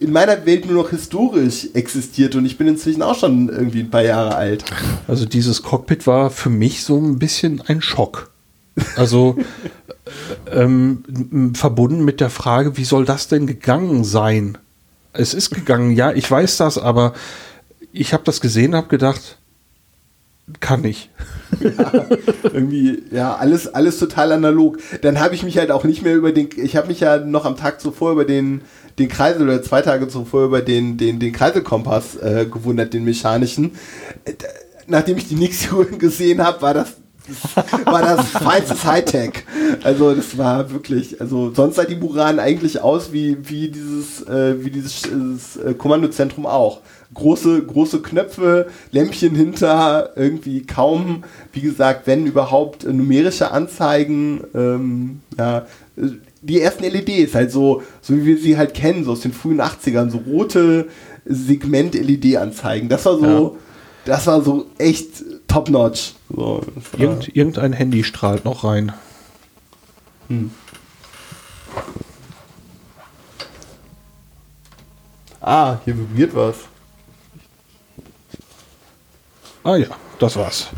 in 0.00 0.12
meiner 0.12 0.46
Welt 0.46 0.66
nur 0.66 0.82
noch 0.82 0.90
historisch 0.90 1.68
existiert 1.74 2.34
und 2.34 2.46
ich 2.46 2.56
bin 2.56 2.66
inzwischen 2.66 3.02
auch 3.02 3.18
schon 3.18 3.50
irgendwie 3.50 3.80
ein 3.80 3.90
paar 3.90 4.02
Jahre 4.02 4.34
alt. 4.34 4.64
Also 5.06 5.26
dieses 5.26 5.62
Cockpit 5.62 6.06
war 6.06 6.30
für 6.30 6.48
mich 6.48 6.84
so 6.84 6.96
ein 6.96 7.18
bisschen 7.18 7.60
ein 7.60 7.82
Schock. 7.82 8.30
Also 8.96 9.36
ähm, 10.50 11.52
verbunden 11.54 12.04
mit 12.04 12.20
der 12.20 12.30
Frage, 12.30 12.78
wie 12.78 12.84
soll 12.84 13.04
das 13.04 13.28
denn 13.28 13.46
gegangen 13.46 14.04
sein? 14.04 14.56
Es 15.12 15.34
ist 15.34 15.50
gegangen, 15.50 15.90
ja, 15.92 16.12
ich 16.12 16.30
weiß 16.30 16.56
das, 16.56 16.78
aber 16.78 17.12
ich 17.92 18.14
habe 18.14 18.24
das 18.24 18.40
gesehen, 18.40 18.74
habe 18.74 18.88
gedacht, 18.88 19.38
kann 20.58 20.84
ich. 20.84 21.10
irgendwie, 22.42 23.02
ja, 23.10 23.34
alles, 23.34 23.72
alles 23.72 23.98
total 23.98 24.32
analog. 24.32 24.78
Dann 25.02 25.20
habe 25.20 25.34
ich 25.34 25.42
mich 25.42 25.58
halt 25.58 25.70
auch 25.70 25.84
nicht 25.84 26.02
mehr 26.02 26.16
über 26.16 26.32
den, 26.32 26.48
ich 26.56 26.76
habe 26.76 26.88
mich 26.88 27.00
ja 27.00 27.18
noch 27.18 27.44
am 27.44 27.56
Tag 27.56 27.80
zuvor 27.80 28.12
über 28.12 28.24
den, 28.24 28.62
den 28.98 29.08
Kreisel 29.08 29.42
oder 29.42 29.62
zwei 29.62 29.82
Tage 29.82 30.08
zuvor 30.08 30.44
über 30.44 30.62
den, 30.62 30.96
den, 30.96 31.18
den 31.18 31.32
Kreiselkompass 31.32 32.16
äh, 32.16 32.46
gewundert, 32.46 32.94
den 32.94 33.04
mechanischen. 33.04 33.72
Äh, 34.24 34.34
Nachdem 34.86 35.18
ich 35.18 35.28
die 35.28 35.36
Nix-Uhren 35.36 35.98
gesehen 36.00 36.42
habe, 36.42 36.62
war 36.62 36.74
das 36.74 36.96
war 37.84 38.02
das 38.02 38.28
feinstes 38.30 38.84
Hightech. 38.84 39.44
Also 39.82 40.14
das 40.14 40.36
war 40.36 40.70
wirklich, 40.70 41.20
also 41.20 41.52
sonst 41.54 41.76
sah 41.76 41.84
die 41.84 41.94
Buran 41.94 42.38
eigentlich 42.38 42.80
aus 42.80 43.12
wie, 43.12 43.36
wie 43.48 43.68
dieses, 43.68 44.26
äh, 44.26 44.64
wie 44.64 44.70
dieses 44.70 45.56
äh, 45.56 45.74
Kommandozentrum 45.74 46.46
auch. 46.46 46.80
Große, 47.12 47.62
große 47.62 48.02
Knöpfe, 48.02 48.68
Lämpchen 48.92 49.34
hinter, 49.34 50.10
irgendwie 50.14 50.62
kaum, 50.62 51.24
wie 51.52 51.60
gesagt, 51.60 52.06
wenn 52.06 52.24
überhaupt 52.26 52.84
äh, 52.84 52.92
numerische 52.92 53.50
Anzeigen, 53.50 54.44
ähm, 54.54 55.20
ja, 55.36 55.66
die 56.42 56.60
ersten 56.60 56.84
LEDs, 56.84 57.34
halt 57.34 57.50
so, 57.50 57.82
so 58.00 58.16
wie 58.16 58.24
wir 58.24 58.38
sie 58.38 58.56
halt 58.56 58.74
kennen, 58.74 59.04
so 59.04 59.12
aus 59.12 59.20
den 59.20 59.32
frühen 59.32 59.60
80ern, 59.60 60.10
so 60.10 60.18
rote 60.18 60.88
Segment-LED-Anzeigen. 61.26 62.88
Das 62.88 63.04
war 63.04 63.18
so, 63.18 63.58
das 64.04 64.26
war 64.26 64.42
so 64.42 64.66
echt 64.78 65.22
top-notch. 65.48 66.14
So, 66.34 66.60
Irgend, 66.96 67.36
irgendein 67.36 67.72
Handy 67.72 68.04
strahlt 68.04 68.44
noch 68.44 68.64
rein. 68.64 68.92
Ah, 75.40 75.78
hier 75.84 75.98
vibriert 75.98 76.34
was. 76.34 76.56
Ah 79.64 79.76
ja, 79.76 79.86
das 80.18 80.36
war's. 80.36 80.68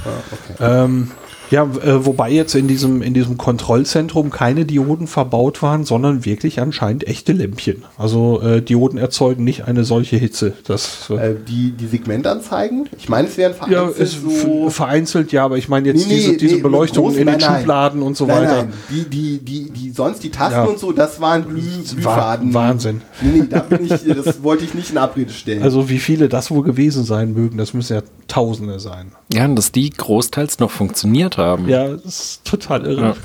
Ah, 0.58 0.84
Ähm, 0.84 1.10
ja, 1.52 1.62
äh, 1.64 2.04
wobei 2.04 2.30
jetzt 2.32 2.54
in 2.56 2.66
diesem, 2.66 3.02
in 3.02 3.14
diesem 3.14 3.38
Kontrollzentrum 3.38 4.30
keine 4.30 4.64
Dioden 4.64 5.06
verbaut 5.06 5.62
waren, 5.62 5.84
sondern 5.84 6.24
wirklich 6.24 6.60
anscheinend 6.60 7.06
echte 7.06 7.32
Lämpchen. 7.32 7.84
Also 7.96 8.40
äh, 8.42 8.60
Dioden 8.62 8.98
erzeugen 8.98 9.44
nicht 9.44 9.64
eine 9.68 9.84
solche 9.84 10.16
Hitze. 10.16 10.54
Das 10.66 11.08
äh, 11.10 11.30
Äh, 11.32 11.36
die, 11.46 11.70
die 11.72 11.86
Segmentanzeigen? 11.86 12.88
Ich 12.98 13.08
meine, 13.08 13.28
es 13.28 13.36
wären 13.36 13.52
ja, 13.70 13.86
vereinzelt 13.88 13.98
ist 14.08 14.18
f- 14.26 14.74
vereinzelt, 14.74 15.30
ja, 15.32 15.44
aber 15.44 15.58
ich 15.58 15.68
meine 15.68 15.88
jetzt 15.88 16.08
Nee, 16.08 16.14
nee, 16.14 16.20
diese, 16.20 16.36
diese 16.38 16.54
nee, 16.56 16.60
Beleuchtung 16.62 17.10
in 17.10 17.16
den 17.18 17.26
nein, 17.26 17.38
nein. 17.38 17.58
Schubladen 17.60 18.02
und 18.02 18.16
so 18.16 18.26
nein, 18.26 18.42
weiter. 18.42 18.56
Nein, 18.64 18.72
die, 18.90 19.04
die, 19.04 19.38
die, 19.38 19.70
die, 19.70 19.90
sonst 19.90 20.24
die 20.24 20.30
Tasten 20.30 20.54
Ja. 20.54 20.64
und 20.64 20.78
so, 20.78 20.90
das 20.92 21.20
waren 21.20 21.44
Glüh, 21.46 21.60
Glühfaden. 21.94 22.54
Wahnsinn. 22.54 23.02
Nee, 23.20 23.40
nee, 23.40 23.46
da 23.48 23.60
bin 23.60 23.84
ich, 23.84 23.90
das 24.24 24.42
wollte 24.42 24.64
ich 24.64 24.74
nicht 24.74 24.90
in 24.90 24.98
Abrede 24.98 25.30
stellen. 25.32 25.62
Also 25.62 25.88
wie 25.90 25.98
viele 25.98 26.28
das 26.30 26.50
wohl 26.50 26.62
gewesen 26.62 27.04
sein 27.04 27.34
mögen, 27.34 27.58
das 27.58 27.74
müssen 27.74 27.94
ja 27.96 28.02
Tausende 28.28 28.80
sein. 28.80 29.12
Ja, 29.30 29.44
und 29.44 29.56
dass 29.56 29.72
die 29.72 29.90
großteils 29.90 30.58
noch 30.58 30.70
funktioniert 30.70 31.36
haben. 31.36 31.41
Ja, 31.66 31.88
das 31.88 32.04
ist 32.04 32.44
total 32.44 32.86
irre. 32.86 33.16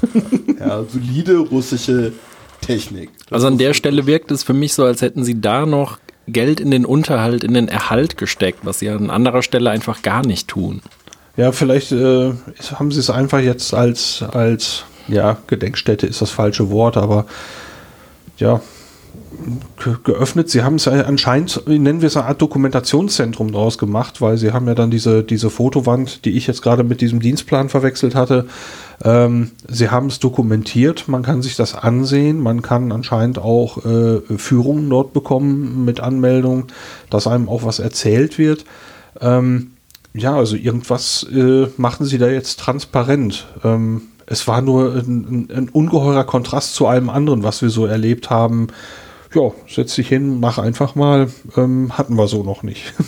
Ja. 0.60 0.68
ja, 0.68 0.84
solide 0.84 1.38
russische 1.38 2.14
Technik. 2.62 3.12
Das 3.26 3.34
Also 3.34 3.48
an 3.48 3.58
der 3.58 3.74
Stelle 3.74 4.06
wirkt 4.08 4.32
es 4.32 4.44
für 4.44 4.54
mich 4.54 4.74
so, 4.74 4.84
als 4.84 5.02
hätten 5.02 5.24
sie 5.24 5.40
da 5.40 5.66
noch 5.66 6.00
Geld 6.28 6.60
in 6.60 6.72
den 6.72 6.86
Unterhalt, 6.86 7.44
in 7.44 7.54
den 7.54 7.68
Erhalt 7.68 8.18
gesteckt, 8.18 8.60
was 8.64 8.80
sie 8.80 8.90
an 8.90 9.10
anderer 9.10 9.42
Stelle 9.42 9.70
einfach 9.70 10.02
gar 10.02 10.26
nicht 10.26 10.48
tun. 10.48 10.82
Ja, 11.38 11.52
vielleicht 11.52 11.92
äh, 11.92 12.34
haben 12.74 12.92
sie 12.92 13.00
es 13.00 13.10
einfach 13.10 13.40
jetzt 13.40 13.74
als, 13.74 14.24
als, 14.24 14.84
ja, 15.08 15.38
Gedenkstätte 15.48 16.08
ist 16.08 16.22
das 16.22 16.32
falsche 16.32 16.70
Wort, 16.70 16.98
aber 16.98 17.28
ja, 18.38 18.60
geöffnet. 20.04 20.50
Sie 20.50 20.64
haben 20.64 20.76
es 20.76 20.88
anscheinend, 20.88 21.68
nennen 21.68 22.02
wir 22.02 22.08
es 22.08 22.18
eine 22.18 22.26
Art 22.26 22.42
Dokumentationszentrum 22.42 23.52
draus 23.52 23.78
gemacht, 23.78 24.22
weil 24.22 24.38
sie 24.38 24.52
haben 24.52 24.68
ja 24.68 24.76
dann 24.76 24.92
diese, 24.92 25.24
diese 25.24 25.50
Fotowand, 25.50 26.26
die 26.26 26.32
ich 26.32 26.48
jetzt 26.48 26.62
gerade 26.62 26.84
mit 26.84 27.02
diesem 27.02 27.20
Dienstplan 27.20 27.70
verwechselt 27.70 28.16
hatte. 28.16 28.48
Ähm, 29.04 29.52
sie 29.68 29.90
haben 29.90 30.08
es 30.08 30.20
dokumentiert, 30.20 31.08
man 31.08 31.24
kann 31.24 31.42
sich 31.42 31.56
das 31.56 31.76
ansehen, 31.76 32.40
man 32.42 32.62
kann 32.62 32.92
anscheinend 32.92 33.38
auch 33.38 33.86
äh, 33.86 34.22
Führungen 34.38 34.90
dort 34.90 35.14
bekommen 35.14 35.86
mit 35.86 36.00
Anmeldung, 36.00 36.66
dass 37.10 37.28
einem 37.28 37.48
auch 37.48 37.64
was 37.64 37.80
erzählt 37.80 38.38
wird. 38.38 38.66
Ähm, 39.22 39.72
ja, 40.14 40.36
also 40.36 40.56
irgendwas 40.56 41.28
äh, 41.32 41.68
machen 41.78 42.06
sie 42.06 42.18
da 42.18 42.28
jetzt 42.28 42.60
transparent. 42.60 43.48
Ähm, 43.64 44.02
es 44.26 44.48
war 44.48 44.62
nur 44.62 44.96
ein, 44.96 45.50
ein 45.56 45.70
ungeheurer 45.70 46.26
Kontrast 46.26 46.76
zu 46.76 46.88
allem 46.88 47.10
anderen, 47.10 47.44
was 47.44 47.62
wir 47.62 47.70
so 47.70 47.86
erlebt 47.86 48.30
haben. 48.30 48.68
Ja, 49.34 49.52
setz 49.68 49.96
dich 49.96 50.08
hin, 50.08 50.40
mach 50.40 50.58
einfach 50.58 50.96
mal. 50.96 51.30
Ähm, 51.58 51.98
hatten 51.98 52.16
wir 52.16 52.28
so 52.28 52.44
noch 52.44 52.64
nicht. 52.64 52.94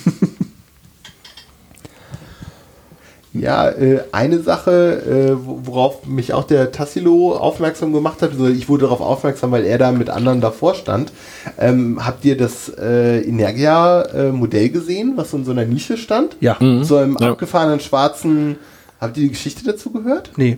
Ja, 3.32 3.70
äh, 3.70 4.00
eine 4.12 4.40
Sache, 4.40 5.04
äh, 5.38 5.46
wo- 5.46 5.60
worauf 5.66 6.08
mich 6.08 6.34
auch 6.34 6.46
der 6.46 6.72
Tassilo 6.72 7.36
aufmerksam 7.36 7.94
gemacht 7.94 8.24
hat, 8.24 8.32
also 8.32 8.48
ich 8.48 8.68
wurde 8.68 8.86
darauf 8.86 9.02
aufmerksam, 9.02 9.52
weil 9.52 9.66
er 9.66 9.78
da 9.78 9.92
mit 9.92 10.10
anderen 10.10 10.42
davor 10.42 10.74
stand. 10.74 11.12
Ähm, 11.60 12.04
habt 12.04 12.26
ihr 12.26 12.36
das 12.36 12.70
äh, 12.70 13.20
Energia-Modell 13.22 14.70
gesehen, 14.70 15.14
was 15.16 15.30
so 15.30 15.38
in 15.38 15.46
so 15.46 15.52
einer 15.52 15.66
Nische 15.66 15.96
stand? 15.98 16.38
ja. 16.40 16.58
So 16.82 17.00
im 17.02 17.18
Ja. 17.20 17.30
abgefahrenen 17.32 17.80
schwarzen. 17.80 18.58
Habt 19.00 19.16
ihr 19.18 19.24
die 19.24 19.30
Geschichte 19.30 19.64
dazu 19.64 19.92
gehört? 19.92 20.32
Nee. 20.36 20.58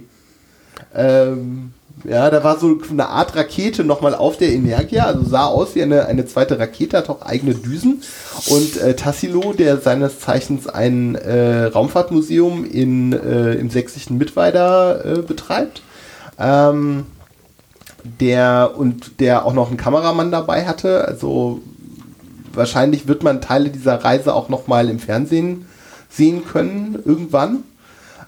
Ähm, 0.95 1.73
ja, 2.03 2.29
da 2.29 2.43
war 2.43 2.59
so 2.59 2.77
eine 2.89 3.09
Art 3.09 3.35
Rakete 3.35 3.83
nochmal 3.83 4.15
auf 4.15 4.37
der 4.37 4.51
Energia, 4.51 5.05
also 5.05 5.23
sah 5.23 5.45
aus 5.45 5.75
wie 5.75 5.83
eine, 5.83 6.05
eine 6.05 6.25
zweite 6.25 6.57
Rakete, 6.57 6.97
hat 6.97 7.09
auch 7.09 7.21
eigene 7.21 7.53
Düsen. 7.53 8.01
Und 8.47 8.77
äh, 8.77 8.95
Tassilo, 8.95 9.53
der 9.53 9.77
seines 9.77 10.19
Zeichens 10.19 10.67
ein 10.67 11.15
äh, 11.15 11.65
Raumfahrtmuseum 11.65 12.65
in, 12.65 13.13
äh, 13.13 13.53
im 13.53 13.69
sächsischen 13.69 14.17
Mittweida 14.17 15.01
äh, 15.01 15.21
betreibt, 15.21 15.83
ähm, 16.39 17.05
der 18.03 18.71
und 18.77 19.19
der 19.19 19.45
auch 19.45 19.53
noch 19.53 19.67
einen 19.67 19.77
Kameramann 19.77 20.31
dabei 20.31 20.65
hatte. 20.65 21.07
Also 21.07 21.61
wahrscheinlich 22.53 23.07
wird 23.07 23.23
man 23.23 23.41
Teile 23.41 23.69
dieser 23.69 24.03
Reise 24.03 24.33
auch 24.33 24.49
noch 24.49 24.67
mal 24.67 24.89
im 24.89 24.99
Fernsehen 24.99 25.67
sehen 26.09 26.43
können 26.45 26.99
irgendwann. 27.05 27.63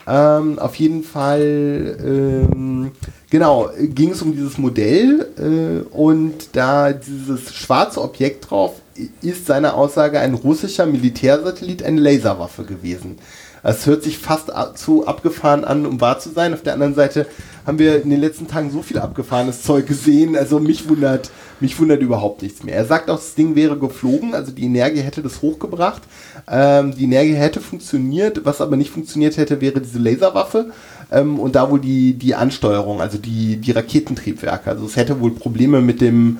Ähm, 0.05 0.59
auf 0.59 0.75
jeden 0.75 1.03
Fall, 1.03 1.97
ähm, 2.03 2.91
genau, 3.29 3.69
ging 3.79 4.11
es 4.11 4.21
um 4.21 4.33
dieses 4.33 4.57
Modell 4.57 5.27
äh, 5.37 5.95
und 5.95 6.49
da 6.53 6.91
dieses 6.91 7.53
schwarze 7.53 8.01
Objekt 8.01 8.49
drauf 8.49 8.73
ist 9.21 9.47
seine 9.47 9.73
Aussage 9.73 10.19
ein 10.19 10.33
russischer 10.33 10.85
Militärsatellit, 10.85 11.83
eine 11.83 12.01
Laserwaffe 12.01 12.63
gewesen. 12.63 13.17
Es 13.63 13.85
hört 13.85 14.03
sich 14.03 14.17
fast 14.17 14.51
zu 14.75 15.07
abgefahren 15.07 15.63
an, 15.63 15.85
um 15.85 16.01
wahr 16.01 16.19
zu 16.19 16.29
sein. 16.29 16.53
Auf 16.53 16.63
der 16.63 16.73
anderen 16.73 16.95
Seite 16.95 17.25
haben 17.65 17.79
wir 17.79 18.03
in 18.03 18.09
den 18.09 18.19
letzten 18.19 18.47
Tagen 18.47 18.69
so 18.69 18.81
viel 18.81 18.99
abgefahrenes 18.99 19.63
Zeug 19.63 19.87
gesehen. 19.87 20.35
Also 20.35 20.59
mich 20.59 20.89
wundert, 20.89 21.31
mich 21.61 21.79
wundert 21.79 22.01
überhaupt 22.01 22.41
nichts 22.41 22.63
mehr. 22.63 22.75
Er 22.75 22.85
sagt 22.85 23.09
auch, 23.09 23.15
das 23.15 23.35
Ding 23.35 23.55
wäre 23.55 23.79
geflogen, 23.79 24.35
also 24.35 24.51
die 24.51 24.65
Energie 24.65 24.99
hätte 24.99 25.21
das 25.21 25.41
hochgebracht. 25.41 26.01
Ähm, 26.49 26.93
die 26.93 27.05
Energie 27.05 27.35
hätte 27.35 27.61
funktioniert, 27.61 28.43
was 28.43 28.59
aber 28.59 28.75
nicht 28.75 28.91
funktioniert 28.91 29.37
hätte, 29.37 29.61
wäre 29.61 29.79
diese 29.79 29.99
Laserwaffe. 29.99 30.71
Ähm, 31.09 31.39
und 31.39 31.55
da 31.55 31.71
wohl 31.71 31.79
die, 31.79 32.15
die 32.15 32.35
Ansteuerung, 32.35 32.99
also 32.99 33.17
die, 33.17 33.57
die 33.57 33.71
Raketentriebwerke. 33.71 34.69
Also 34.69 34.85
es 34.85 34.97
hätte 34.97 35.21
wohl 35.21 35.31
Probleme 35.31 35.79
mit 35.79 36.01
dem, 36.01 36.39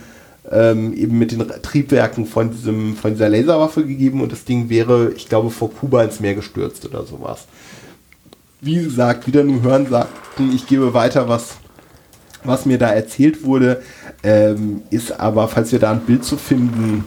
ähm, 0.52 0.94
eben 0.94 1.18
mit 1.18 1.32
den 1.32 1.48
Triebwerken 1.62 2.26
von, 2.26 2.52
diesem, 2.52 2.96
von 2.96 3.12
dieser 3.12 3.30
Laserwaffe 3.30 3.86
gegeben 3.86 4.22
und 4.22 4.32
das 4.32 4.46
Ding 4.46 4.70
wäre, 4.70 5.12
ich 5.16 5.30
glaube, 5.30 5.50
vor 5.50 5.74
Kuba 5.74 6.04
ins 6.04 6.20
Meer 6.20 6.36
gestürzt 6.36 6.86
oder 6.86 7.06
sowas. 7.06 7.46
Wie 8.62 8.76
gesagt, 8.76 9.28
wieder 9.28 9.44
nur 9.44 9.62
hören 9.62 9.90
sagten, 9.90 10.52
ich 10.54 10.68
gebe 10.68 10.94
weiter, 10.94 11.28
was, 11.28 11.56
was 12.44 12.66
mir 12.66 12.78
da 12.78 12.92
erzählt 12.92 13.44
wurde, 13.44 13.82
ähm, 14.24 14.84
ist 14.90 15.20
aber, 15.20 15.48
falls 15.48 15.72
wir 15.72 15.80
da 15.80 15.92
ein 15.92 16.02
Bild 16.02 16.24
zu 16.24 16.38
finden, 16.38 17.06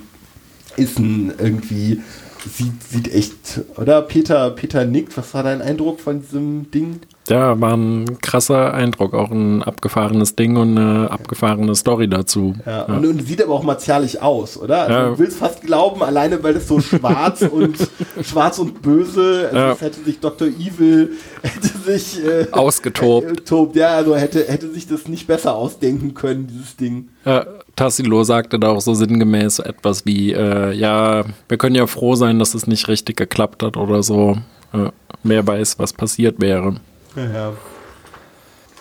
ist 0.77 0.99
ein 0.99 1.33
irgendwie, 1.39 2.03
sieht, 2.51 2.83
sieht 2.83 3.13
echt, 3.13 3.61
oder? 3.77 4.03
Peter, 4.03 4.51
Peter 4.51 4.85
nickt, 4.85 5.17
was 5.17 5.33
war 5.35 5.43
dein 5.43 5.63
Eindruck 5.63 6.01
von 6.01 6.21
diesem 6.21 6.71
Ding? 6.71 7.01
Ja, 7.29 7.61
war 7.61 7.77
ein 7.77 8.19
krasser 8.21 8.73
Eindruck, 8.75 9.15
auch 9.15 9.31
ein 9.31 9.63
abgefahrenes 9.63 10.37
Ding 10.37 10.57
und 10.57 10.79
eine 10.79 11.11
abgefahrene 11.11 11.75
Story 11.75 12.09
dazu. 12.09 12.55
Ja, 12.65 12.87
ja. 12.89 12.95
Und, 12.95 13.07
und, 13.07 13.27
sieht 13.27 13.43
aber 13.43 13.53
auch 13.53 13.63
martialisch 13.63 14.21
aus, 14.21 14.57
oder? 14.57 14.83
Also 14.83 14.93
ja. 14.93 15.09
Du 15.11 15.19
willst 15.19 15.39
fast 15.39 15.63
glauben, 15.63 16.03
alleine 16.03 16.43
weil 16.43 16.57
es 16.57 16.69
so 16.69 16.81
schwarz 16.81 17.43
und 17.51 17.77
schwarz 18.23 18.59
und 18.59 18.83
böse, 18.83 19.47
also 19.47 19.57
ja. 19.57 19.73
es 19.73 19.81
hätte 19.81 20.05
sich 20.05 20.21
Dr. 20.21 20.49
Evil 20.49 21.13
hätte 21.43 21.79
sich 21.79 22.25
äh, 22.25 22.47
ausgetobt. 22.53 23.31
Äh, 23.31 23.35
tobt, 23.43 23.77
ja, 23.77 23.89
also 23.89 24.17
hätte, 24.17 24.45
hätte 24.45 24.71
sich 24.71 24.87
das 24.87 25.09
nicht 25.09 25.27
besser 25.27 25.55
ausdenken 25.55 26.15
können, 26.15 26.47
dieses 26.47 26.77
Ding. 26.77 27.09
Ja, 27.25 27.45
Tassilo 27.75 28.25
sagte 28.25 28.59
da 28.59 28.71
auch 28.71 28.81
so 28.81 28.95
sinngemäß 28.95 29.59
etwas 29.59 30.07
wie, 30.07 30.33
äh, 30.33 30.73
ja, 30.73 31.25
wir 31.49 31.59
können 31.59 31.75
ja 31.75 31.87
froh 31.87 32.15
sein, 32.15 32.39
dass 32.39 32.55
es 32.55 32.67
nicht 32.67 32.89
richtig 32.89 33.17
geklappt 33.17 33.63
hat 33.63 33.77
oder 33.77 34.03
so. 34.03 34.39
Äh, 34.73 34.91
wer 35.23 35.47
weiß, 35.47 35.79
was 35.79 35.93
passiert 35.93 36.41
wäre. 36.41 36.77
Ja. 37.17 37.53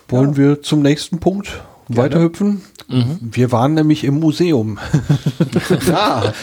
Wollen 0.10 0.32
ja. 0.32 0.38
wir 0.38 0.62
zum 0.62 0.82
nächsten 0.82 1.20
Punkt 1.20 1.64
Gerne. 1.88 2.04
weiterhüpfen? 2.04 2.62
Mhm. 2.88 3.18
Wir 3.22 3.52
waren 3.52 3.74
nämlich 3.74 4.04
im 4.04 4.20
Museum. 4.20 4.78
ja. 5.88 6.34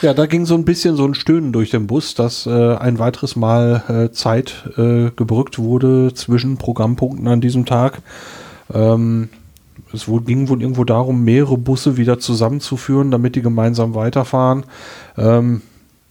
ja, 0.00 0.14
da 0.14 0.26
ging 0.26 0.46
so 0.46 0.54
ein 0.54 0.64
bisschen 0.64 0.96
so 0.96 1.04
ein 1.04 1.14
Stöhnen 1.14 1.52
durch 1.52 1.70
den 1.70 1.86
Bus, 1.86 2.14
dass 2.14 2.46
äh, 2.46 2.76
ein 2.76 2.98
weiteres 2.98 3.36
Mal 3.36 3.82
äh, 3.88 4.12
Zeit 4.12 4.70
äh, 4.78 5.10
gebrückt 5.14 5.58
wurde 5.58 6.14
zwischen 6.14 6.56
Programmpunkten 6.56 7.28
an 7.28 7.40
diesem 7.40 7.66
Tag. 7.66 8.00
Ähm, 8.72 9.28
es 9.92 10.08
wohl, 10.08 10.22
ging 10.22 10.48
wohl 10.48 10.62
irgendwo 10.62 10.84
darum, 10.84 11.24
mehrere 11.24 11.58
Busse 11.58 11.96
wieder 11.96 12.18
zusammenzuführen, 12.18 13.10
damit 13.10 13.36
die 13.36 13.42
gemeinsam 13.42 13.94
weiterfahren. 13.94 14.64
Ähm, 15.18 15.62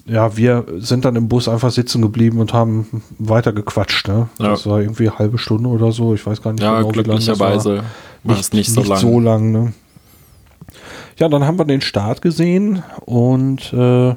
ja, 0.10 0.36
wir 0.36 0.66
sind 0.80 1.05
dann 1.05 1.16
im 1.16 1.28
Bus 1.28 1.47
einfach 1.47 1.72
sitzen 1.72 2.01
geblieben 2.01 2.39
und 2.39 2.53
haben 2.53 3.03
weiter 3.18 3.53
gequatscht. 3.53 4.07
Ne? 4.07 4.28
Ja. 4.39 4.49
Das 4.49 4.66
war 4.66 4.82
irgendwie 4.82 5.10
eine 5.10 5.20
halbe 5.20 5.38
Stunde 5.38 5.70
oder 5.70 5.91
so. 5.91 6.14
Ich 6.14 6.26
weiß 6.26 6.41
gar 6.41 6.51
nicht 6.51 6.64
ja, 6.64 6.78
genau, 6.78 6.91
glücklicherweise 6.91 7.78
war. 7.78 7.84
war 8.24 8.36
nicht, 8.36 8.53
nicht 8.53 8.72
so 8.72 8.82
nicht 8.82 8.89
lang. 8.89 8.99
So 8.99 9.20
lang 9.20 9.51
ne? 9.51 9.74
Ja, 11.18 11.28
dann 11.28 11.45
haben 11.45 11.60
wir 11.60 11.66
den 11.66 11.82
Start 11.82 12.22
gesehen 12.22 12.82
und 13.05 13.74
äh, 13.74 14.16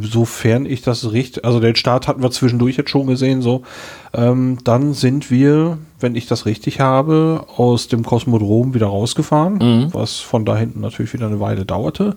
sofern 0.00 0.66
ich 0.66 0.82
das 0.82 1.12
richtig, 1.12 1.44
also 1.44 1.60
den 1.60 1.76
Start 1.76 2.06
hatten 2.08 2.22
wir 2.22 2.30
zwischendurch 2.30 2.76
jetzt 2.76 2.90
schon 2.90 3.06
gesehen, 3.06 3.40
so. 3.40 3.62
Ähm, 4.12 4.58
dann 4.64 4.92
sind 4.92 5.30
wir, 5.30 5.78
wenn 6.00 6.16
ich 6.16 6.26
das 6.26 6.46
richtig 6.46 6.80
habe, 6.80 7.46
aus 7.56 7.88
dem 7.88 8.04
Kosmodrom 8.04 8.74
wieder 8.74 8.86
rausgefahren, 8.86 9.54
mhm. 9.54 9.94
was 9.94 10.18
von 10.18 10.44
da 10.44 10.56
hinten 10.56 10.80
natürlich 10.80 11.12
wieder 11.12 11.26
eine 11.26 11.40
Weile 11.40 11.64
dauerte 11.64 12.16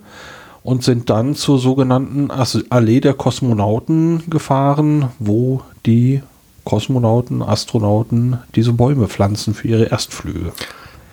und 0.64 0.82
sind 0.82 1.10
dann 1.10 1.36
zur 1.36 1.58
sogenannten 1.58 2.30
Allee 2.70 3.00
der 3.00 3.14
Kosmonauten 3.14 4.24
gefahren, 4.28 5.10
wo 5.20 5.60
die 5.86 6.22
Kosmonauten, 6.64 7.42
Astronauten 7.42 8.38
diese 8.56 8.72
Bäume 8.72 9.06
pflanzen 9.06 9.54
für 9.54 9.68
ihre 9.68 9.84
Erstflüge. 9.84 10.52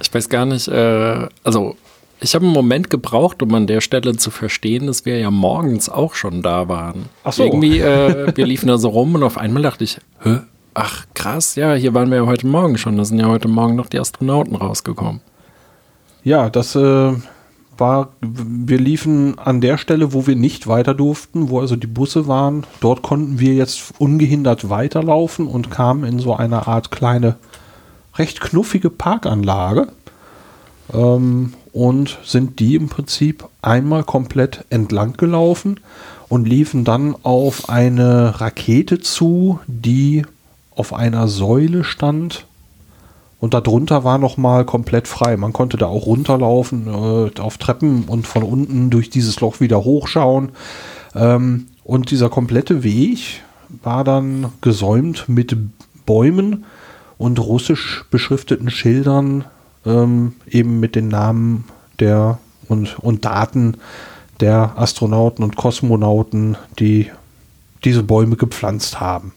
Ich 0.02 0.12
weiß 0.12 0.30
gar 0.30 0.46
nicht, 0.46 0.70
äh, 0.70 1.28
also 1.44 1.76
ich 2.22 2.34
habe 2.34 2.46
einen 2.46 2.54
Moment 2.54 2.90
gebraucht, 2.90 3.44
um 3.44 3.54
an 3.54 3.68
der 3.68 3.82
Stelle 3.82 4.16
zu 4.16 4.32
verstehen, 4.32 4.88
dass 4.88 5.06
wir 5.06 5.20
ja 5.20 5.30
morgens 5.30 5.90
auch 5.90 6.16
schon 6.16 6.42
da 6.42 6.70
waren. 6.70 7.10
Ach 7.24 7.34
so. 7.34 7.44
Irgendwie, 7.44 7.80
äh, 7.80 8.32
wir 8.36 8.46
liefen 8.46 8.68
da 8.68 8.78
so 8.78 8.90
rum 8.90 9.16
und 9.16 9.24
auf 9.24 9.38
einmal 9.38 9.64
dachte 9.64 9.84
ich, 9.84 9.98
Hä? 10.22 10.40
ach 10.74 11.06
krass, 11.14 11.56
ja, 11.56 11.74
hier 11.74 11.94
waren 11.94 12.10
wir 12.10 12.18
ja 12.20 12.26
heute 12.26 12.48
Morgen 12.48 12.78
schon. 12.78 12.96
Da 12.96 13.04
sind 13.04 13.20
ja 13.20 13.28
heute 13.28 13.50
Morgen 13.50 13.76
noch 13.76 13.88
die 13.88 14.00
Astronauten 14.00 14.56
rausgekommen. 14.56 15.20
Ja, 16.24 16.50
das 16.50 16.76
äh, 16.76 17.14
war, 17.82 18.14
wir 18.22 18.80
liefen 18.80 19.38
an 19.38 19.60
der 19.60 19.78
Stelle, 19.78 20.14
wo 20.14 20.26
wir 20.26 20.38
nicht 20.38 20.68
weiter 20.68 20.94
durften, 20.94 21.50
wo 21.50 21.60
also 21.60 21.76
die 21.76 21.88
Busse 21.88 22.28
waren. 22.28 22.64
Dort 22.80 23.02
konnten 23.02 23.40
wir 23.40 23.54
jetzt 23.54 23.94
ungehindert 23.98 24.70
weiterlaufen 24.70 25.48
und 25.48 25.70
kamen 25.70 26.06
in 26.06 26.20
so 26.20 26.34
eine 26.34 26.68
Art 26.68 26.92
kleine, 26.92 27.36
recht 28.16 28.40
knuffige 28.40 28.90
Parkanlage. 28.90 29.90
Ähm, 30.94 31.54
und 31.74 32.20
sind 32.24 32.60
die 32.60 32.76
im 32.76 32.90
Prinzip 32.90 33.46
einmal 33.62 34.04
komplett 34.04 34.66
entlang 34.70 35.14
gelaufen 35.14 35.80
und 36.28 36.48
liefen 36.48 36.84
dann 36.84 37.16
auf 37.24 37.70
eine 37.70 38.40
Rakete 38.42 39.00
zu, 39.00 39.60
die 39.68 40.24
auf 40.76 40.94
einer 40.94 41.28
Säule 41.28 41.84
stand 41.84 42.46
und 43.42 43.56
darunter 43.56 44.04
war 44.04 44.20
nochmal 44.20 44.66
komplett 44.66 45.08
frei. 45.08 45.36
Man 45.36 45.52
konnte 45.52 45.76
da 45.76 45.88
auch 45.88 46.06
runterlaufen, 46.06 46.88
äh, 46.88 47.40
auf 47.42 47.58
Treppen 47.58 48.04
und 48.06 48.28
von 48.28 48.44
unten 48.44 48.92
durch 48.92 49.10
dieses 49.10 49.42
Loch 49.42 49.60
wieder 49.60 49.84
hochschauen. 49.84 50.52
Ähm, 51.16 51.66
und 51.84 52.12
dieser 52.12 52.30
komplette 52.30 52.84
Weg 52.84 53.42
war 53.82 54.04
dann 54.04 54.54
gesäumt 54.62 55.28
mit 55.28 55.58
Bäumen 56.06 56.66
und 57.18 57.40
russisch 57.40 58.06
beschrifteten 58.12 58.70
Schildern, 58.70 59.46
ähm, 59.88 60.34
eben 60.48 60.80
mit 60.80 60.96
den 60.96 61.08
Namen 61.08 61.66
der 62.00 62.38
und, 62.68 63.00
und 63.00 63.26
Daten 63.26 63.78
der 64.40 64.74
Astronauten 64.78 65.44
und 65.44 65.56
Kosmonauten, 65.56 66.58
die 66.78 67.10
diese 67.84 68.04
Bäume 68.04 68.36
gepflanzt 68.36 69.00
haben. 69.00 69.34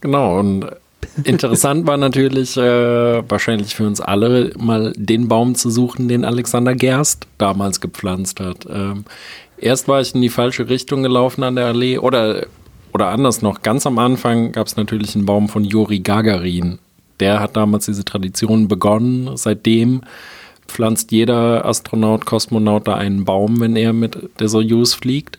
Genau, 0.00 0.38
und 0.38 0.66
interessant 1.24 1.86
war 1.86 1.96
natürlich 1.96 2.56
äh, 2.56 3.28
wahrscheinlich 3.28 3.74
für 3.74 3.86
uns 3.86 4.00
alle 4.00 4.52
mal 4.58 4.92
den 4.96 5.28
Baum 5.28 5.54
zu 5.54 5.70
suchen, 5.70 6.08
den 6.08 6.24
Alexander 6.24 6.74
Gerst 6.74 7.26
damals 7.38 7.80
gepflanzt 7.80 8.40
hat. 8.40 8.66
Ähm, 8.70 9.04
erst 9.56 9.88
war 9.88 10.00
ich 10.00 10.14
in 10.14 10.22
die 10.22 10.28
falsche 10.28 10.68
Richtung 10.68 11.02
gelaufen 11.02 11.42
an 11.42 11.56
der 11.56 11.66
Allee 11.66 11.98
oder, 11.98 12.46
oder 12.92 13.08
anders 13.08 13.42
noch, 13.42 13.62
ganz 13.62 13.86
am 13.86 13.98
Anfang 13.98 14.52
gab 14.52 14.66
es 14.66 14.76
natürlich 14.76 15.14
einen 15.14 15.26
Baum 15.26 15.48
von 15.48 15.64
Juri 15.64 15.98
Gagarin. 16.00 16.78
Der 17.20 17.40
hat 17.40 17.56
damals 17.56 17.86
diese 17.86 18.04
Tradition 18.04 18.68
begonnen. 18.68 19.36
Seitdem 19.36 20.02
pflanzt 20.68 21.10
jeder 21.10 21.64
Astronaut, 21.64 22.26
Kosmonaut 22.26 22.86
da 22.86 22.94
einen 22.94 23.24
Baum, 23.24 23.60
wenn 23.60 23.74
er 23.74 23.92
mit 23.92 24.16
der 24.38 24.48
Soyuz 24.48 24.94
fliegt. 24.94 25.38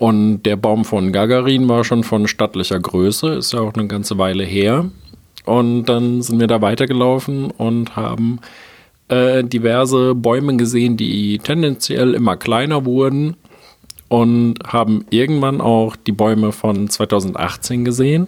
Und 0.00 0.44
der 0.44 0.56
Baum 0.56 0.86
von 0.86 1.12
Gagarin 1.12 1.68
war 1.68 1.84
schon 1.84 2.04
von 2.04 2.26
stattlicher 2.26 2.80
Größe, 2.80 3.34
ist 3.34 3.52
ja 3.52 3.60
auch 3.60 3.74
eine 3.74 3.86
ganze 3.86 4.16
Weile 4.16 4.44
her. 4.44 4.86
Und 5.44 5.84
dann 5.84 6.22
sind 6.22 6.40
wir 6.40 6.46
da 6.46 6.62
weitergelaufen 6.62 7.50
und 7.50 7.96
haben 7.96 8.38
äh, 9.08 9.44
diverse 9.44 10.14
Bäume 10.14 10.56
gesehen, 10.56 10.96
die 10.96 11.38
tendenziell 11.38 12.14
immer 12.14 12.38
kleiner 12.38 12.86
wurden. 12.86 13.36
Und 14.08 14.54
haben 14.66 15.04
irgendwann 15.10 15.60
auch 15.60 15.96
die 15.96 16.12
Bäume 16.12 16.52
von 16.52 16.88
2018 16.88 17.84
gesehen. 17.84 18.26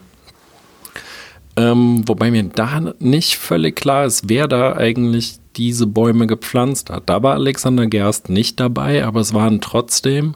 Ähm, 1.56 2.06
wobei 2.06 2.30
mir 2.30 2.44
da 2.44 2.92
nicht 2.98 3.36
völlig 3.36 3.76
klar 3.76 4.04
ist, 4.04 4.28
wer 4.28 4.46
da 4.46 4.76
eigentlich 4.76 5.38
diese 5.56 5.86
Bäume 5.86 6.26
gepflanzt 6.26 6.90
hat. 6.90 7.04
Da 7.06 7.22
war 7.22 7.32
Alexander 7.32 7.86
Gerst 7.86 8.28
nicht 8.28 8.60
dabei, 8.60 9.06
aber 9.06 9.20
es 9.20 9.32
waren 9.32 9.62
trotzdem 9.62 10.34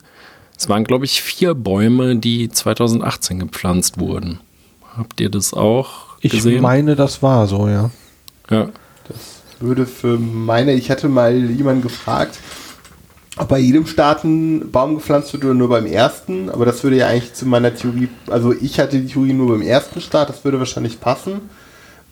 es 0.58 0.68
waren, 0.68 0.84
glaube 0.84 1.04
ich, 1.04 1.22
vier 1.22 1.54
Bäume, 1.54 2.16
die 2.16 2.48
2018 2.48 3.40
gepflanzt 3.40 3.98
wurden. 3.98 4.40
Habt 4.96 5.20
ihr 5.20 5.30
das 5.30 5.52
auch 5.52 6.18
gesehen? 6.20 6.56
Ich 6.56 6.60
meine, 6.60 6.96
das 6.96 7.22
war 7.22 7.46
so, 7.46 7.68
ja. 7.68 7.90
Ja. 8.50 8.68
würde 9.60 9.86
für 9.86 10.18
meine, 10.18 10.72
ich 10.74 10.90
hatte 10.90 11.08
mal 11.08 11.34
jemanden 11.34 11.82
gefragt, 11.82 12.38
ob 13.36 13.48
bei 13.48 13.58
jedem 13.58 13.86
Start 13.86 14.24
ein 14.24 14.70
Baum 14.70 14.94
gepflanzt 14.94 15.32
wird 15.32 15.44
oder 15.44 15.54
nur 15.54 15.68
beim 15.68 15.86
ersten, 15.86 16.48
aber 16.48 16.64
das 16.64 16.82
würde 16.82 16.96
ja 16.96 17.08
eigentlich 17.08 17.34
zu 17.34 17.46
meiner 17.46 17.74
Theorie, 17.74 18.08
also 18.28 18.52
ich 18.52 18.80
hatte 18.80 18.98
die 18.98 19.08
Theorie 19.12 19.34
nur 19.34 19.48
beim 19.48 19.62
ersten 19.62 20.00
Start, 20.00 20.30
das 20.30 20.44
würde 20.44 20.58
wahrscheinlich 20.58 21.00
passen, 21.00 21.42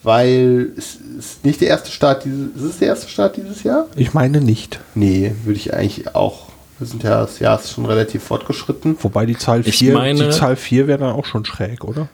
weil 0.03 0.73
es 0.77 0.97
ist 1.19 1.45
nicht 1.45 1.63
der 1.63 1.69
erste 1.69 1.91
Start 1.91 2.27
dieses, 2.27 2.55
ist 2.55 2.63
es 2.63 2.79
der 2.79 2.89
erste 2.89 3.09
Start 3.09 3.39
dieses 3.39 3.63
Jahr? 3.63 3.87
Ich 3.97 4.13
meine 4.13 4.43
nicht. 4.43 4.81
Nee, 4.95 5.35
würde 5.45 5.59
ich 5.59 5.73
eigentlich 5.73 6.15
auch. 6.15 6.44
Wir 6.79 6.87
sind 6.87 7.03
ja, 7.03 7.21
das 7.21 7.39
Jahr 7.39 7.59
ist 7.61 7.71
schon 7.73 7.87
relativ 7.87 8.25
fortgeschritten. 8.25 8.97
Wobei 9.01 9.27
die 9.27 9.37
Zahl 9.39 9.61
Ich 9.65 9.79
4, 9.79 9.95
meine- 9.95 10.25
die 10.27 10.31
Zahl 10.31 10.57
4 10.57 10.87
wäre 10.89 10.99
dann 10.99 11.13
auch 11.13 11.25
schon 11.25 11.45
schräg, 11.45 11.85
oder? 11.85 12.09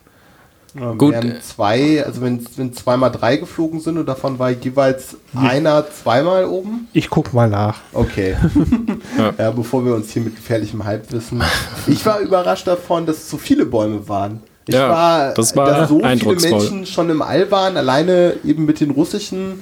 Ja, 0.78 0.92
Gut. 0.92 1.14
Wären 1.14 1.40
zwei, 1.42 2.04
also 2.06 2.20
wenn, 2.20 2.46
wenn 2.56 2.72
zweimal 2.72 3.10
drei 3.10 3.38
geflogen 3.38 3.80
sind 3.80 3.98
und 3.98 4.06
davon 4.06 4.38
war 4.38 4.50
jeweils 4.50 5.16
einer 5.34 5.84
zweimal 5.90 6.44
oben. 6.44 6.86
Ich 6.92 7.10
guck 7.10 7.32
mal 7.34 7.48
nach. 7.48 7.78
Okay. 7.92 8.36
Ja. 9.18 9.32
ja. 9.36 9.50
bevor 9.50 9.84
wir 9.84 9.94
uns 9.94 10.10
hier 10.12 10.22
mit 10.22 10.36
gefährlichem 10.36 10.84
Halbwissen. 10.84 11.42
Ich 11.88 12.06
war 12.06 12.20
überrascht 12.20 12.66
davon, 12.68 13.04
dass 13.06 13.16
es 13.16 13.28
so 13.30 13.36
viele 13.38 13.66
Bäume 13.66 14.08
waren. 14.08 14.40
Ich 14.66 14.74
Ja, 14.74 14.88
war, 14.88 15.34
das 15.34 15.56
war 15.56 15.66
dass 15.66 15.88
so 15.88 15.98
viele. 16.00 16.36
Menschen 16.36 16.86
schon 16.86 17.10
im 17.10 17.20
All 17.22 17.50
waren, 17.50 17.76
alleine 17.76 18.34
eben 18.44 18.64
mit 18.66 18.78
den 18.80 18.92
russischen 18.92 19.58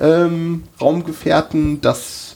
ähm, 0.00 0.64
Raumgefährten, 0.80 1.80
das, 1.80 2.27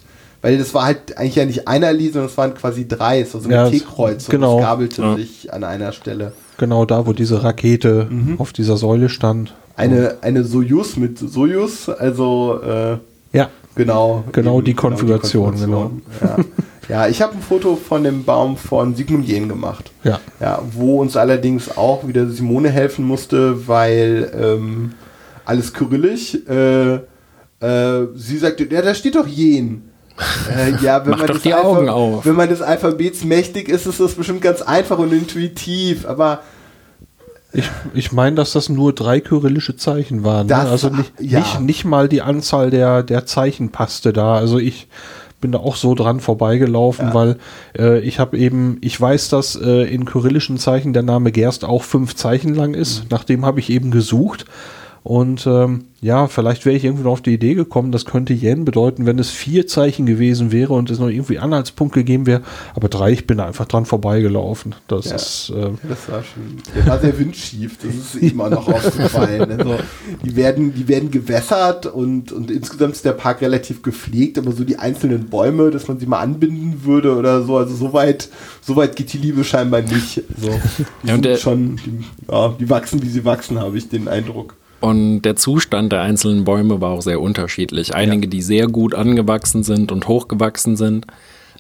weil 0.43 0.59
das 0.59 0.75
war 0.75 0.85
halt 0.85 1.17
eigentlich 1.17 1.37
ja 1.37 1.45
nicht 1.47 1.67
einer 1.69 1.93
Lied, 1.93 2.13
sondern 2.13 2.31
es 2.31 2.37
waren 2.37 2.55
quasi 2.55 2.87
drei, 2.87 3.21
es 3.21 3.33
war 3.35 3.41
so 3.41 3.49
Ja, 3.49 3.65
ein 3.67 3.71
T-Kreuz 3.73 4.25
und 4.27 4.31
genau. 4.31 4.59
es 4.59 4.63
gabelte 4.65 5.03
Ja. 5.03 5.17
sich 5.17 5.53
an 5.53 5.65
einer 5.65 5.93
Stelle. 5.93 6.33
Genau 6.59 6.85
da, 6.85 7.07
wo 7.07 7.13
diese 7.15 7.43
Rakete 7.43 8.07
Mhm. 8.11 8.37
auf 8.39 8.53
dieser 8.53 8.77
Säule 8.77 9.09
stand. 9.09 9.55
Eine, 9.77 10.17
eine 10.21 10.45
Sojus 10.45 10.97
mit 10.97 11.19
Sojus, 11.19 11.89
also 11.89 12.61
äh, 12.63 12.99
Ja, 13.37 13.49
Genau. 13.75 14.23
Genau 14.33 14.57
eben, 14.59 14.67
die 14.67 14.75
Konfiguration, 14.75 15.53
Konfiguration, 15.55 16.03
Ja, 16.21 16.37
ja 16.89 17.09
ich 17.09 17.23
habe 17.23 17.35
ein 17.37 17.41
Foto 17.41 17.75
von 17.77 18.05
dem 18.05 18.23
Baum 18.25 18.59
von 18.59 18.95
Sigmund 18.95 19.27
Jähn 19.27 19.49
gemacht. 19.49 19.91
ja. 20.05 20.21
Ja, 20.41 20.61
wo 20.73 21.01
uns 21.01 21.17
allerdings 21.17 21.75
auch 21.77 22.07
wieder 22.07 22.29
Simone 22.29 22.69
helfen 22.69 23.07
musste, 23.07 23.67
weil 23.67 24.31
ähm, 24.39 24.93
alles 25.47 25.73
kyrillisch. 25.73 26.37
Äh, 26.47 26.95
äh, 27.61 28.09
sie 28.15 28.37
sagte, 28.39 28.67
ja, 28.71 28.83
da 28.83 28.95
steht 28.95 29.15
doch 29.15 29.27
Jen. 29.27 29.89
Äh, 30.57 30.73
ja, 30.83 31.03
wenn 31.05 31.11
Mach 31.13 31.19
man 31.19 31.27
doch 31.29 31.35
des 31.35 31.43
die 31.43 31.55
Alpha- 31.55 31.67
Augen 31.69 31.89
auf. 31.89 32.25
Wenn 32.27 32.35
man 32.37 32.49
des 32.49 32.63
Alphabets 32.63 33.25
mächtig 33.25 33.69
ist, 33.69 33.87
ist 33.87 34.01
das 34.01 34.15
bestimmt 34.15 34.43
ganz 34.43 34.63
einfach 34.63 34.99
und 34.99 35.13
intuitiv. 35.13 36.07
Aber 36.07 36.41
Ich, 37.53 37.69
ich 37.95 38.13
meine, 38.13 38.37
dass 38.37 38.53
das 38.53 38.69
nur 38.69 38.93
drei 38.95 39.21
kyrillische 39.21 39.77
Zeichen 39.77 40.25
waren. 40.25 40.47
Ne? 40.47 40.57
Also 40.57 40.89
nicht, 40.89 41.13
ja. 41.21 41.39
nicht, 41.41 41.61
nicht 41.61 41.85
mal 41.85 42.09
die 42.09 42.23
Anzahl 42.23 42.71
der, 42.71 43.03
der 43.03 43.27
Zeichen 43.27 43.71
passte 43.71 44.13
da. 44.13 44.35
Also 44.35 44.59
ich 44.59 44.89
bin 45.41 45.51
da 45.53 45.59
auch 45.59 45.75
so 45.77 45.95
dran 45.95 46.21
vorbeigelaufen, 46.21 47.09
Ja. 47.09 47.15
weil 47.15 47.37
äh, 47.77 47.99
ich 48.01 48.21
habe 48.21 48.39
eben, 48.39 48.79
ich 48.81 48.99
weiß, 49.01 49.29
dass 49.29 49.57
äh, 49.57 49.83
in 49.93 50.05
kyrillischen 50.05 50.57
Zeichen 50.57 50.93
der 50.93 51.03
Name 51.03 51.33
Gerst 51.33 51.65
auch 51.65 51.83
fünf 51.83 52.15
Zeichen 52.15 52.55
lang 52.55 52.75
ist. 52.75 53.01
Mhm. 53.05 53.07
Nach 53.11 53.25
dem 53.25 53.45
habe 53.45 53.59
ich 53.61 53.69
eben 53.71 53.91
gesucht. 53.91 54.45
Und 55.05 55.49
ähm, 55.49 55.87
ja, 56.01 56.29
vielleicht 56.29 56.65
wäre 56.65 56.77
ich 56.77 56.85
irgendwie 56.85 57.03
noch 57.03 57.13
auf 57.13 57.21
die 57.23 57.35
Idee 57.35 57.55
gekommen, 57.55 57.91
das 57.91 58.05
könnte 58.05 58.33
Yen 58.35 58.65
bedeuten, 58.65 59.05
wenn 59.05 59.19
es 59.19 59.31
vier 59.31 59.67
Zeichen 59.67 60.07
gewesen 60.07 60.53
wäre 60.53 60.73
und 60.75 60.91
es 60.91 61.01
noch 61.01 61.09
irgendwie 61.09 61.41
Anhaltspunkt 61.41 61.93
gegeben 61.95 62.27
wäre. 62.27 62.43
Aber 62.77 62.89
drei, 62.89 63.11
ich 63.11 63.27
bin 63.27 63.39
da 63.39 63.47
einfach 63.47 63.67
dran 63.67 63.85
vorbeigelaufen. 63.85 64.77
Das 64.87 65.07
Ja. 65.07 65.17
ist 65.17 65.51
äh, 65.57 65.71
Das 65.89 66.09
war 66.09 66.23
schon, 66.23 66.43
der 66.77 66.87
war 66.87 67.01
sehr 67.01 67.19
windschief, 67.19 67.79
das 67.83 68.15
ist 68.15 68.39
auch 68.39 68.51
noch 68.51 68.69
aufgefallen. 68.69 69.51
Also, 69.59 69.75
die 70.25 70.37
werden, 70.37 70.73
die 70.73 70.87
werden 70.87 71.11
gewässert 71.11 71.87
und, 71.87 72.31
und 72.31 72.51
insgesamt 72.53 72.93
ist 72.95 73.05
der 73.05 73.13
Park 73.13 73.41
relativ 73.41 73.83
gepflegt, 73.83 74.39
aber 74.39 74.53
so 74.53 74.63
die 74.63 74.77
einzelnen 74.79 75.27
Bäume, 75.31 75.71
dass 75.71 75.89
man 75.89 75.99
sie 75.99 76.07
mal 76.07 76.21
anbinden 76.21 76.85
würde 76.85 77.17
oder 77.17 77.43
so, 77.43 77.57
also 77.57 77.75
so 77.75 77.93
weit, 77.93 78.29
so 78.61 78.77
weit 78.77 78.95
geht 78.95 79.13
die 79.13 79.19
Liebe 79.19 79.43
scheinbar 79.43 79.83
nicht. 79.83 80.23
Also, 80.37 80.61
die 80.79 81.09
Ja, 81.09 81.15
und 81.15 81.23
sind 81.23 81.25
der- 81.25 81.37
schon, 81.39 81.77
die, 81.77 82.05
ja, 82.31 82.55
die 82.59 82.71
wachsen, 82.71 83.03
wie 83.03 83.09
sie 83.09 83.25
wachsen, 83.25 83.59
habe 83.59 83.77
ich 83.77 83.89
den 83.89 84.07
Eindruck. 84.07 84.55
Und 84.83 85.23
der 85.23 85.37
Zustand 85.37 85.93
der 85.93 86.03
einzelnen 86.03 86.43
Bäume 86.43 86.81
war 86.81 86.91
auch 86.91 87.03
sehr 87.03 87.21
unterschiedlich. 87.21 87.95
Einige, 87.95 88.27
die 88.27 88.43
sehr 88.43 88.67
gut 88.67 88.97
angewachsen 88.97 89.63
sind 89.63 89.93
und 89.93 90.09
hochgewachsen 90.09 90.77
sind. 90.77 91.07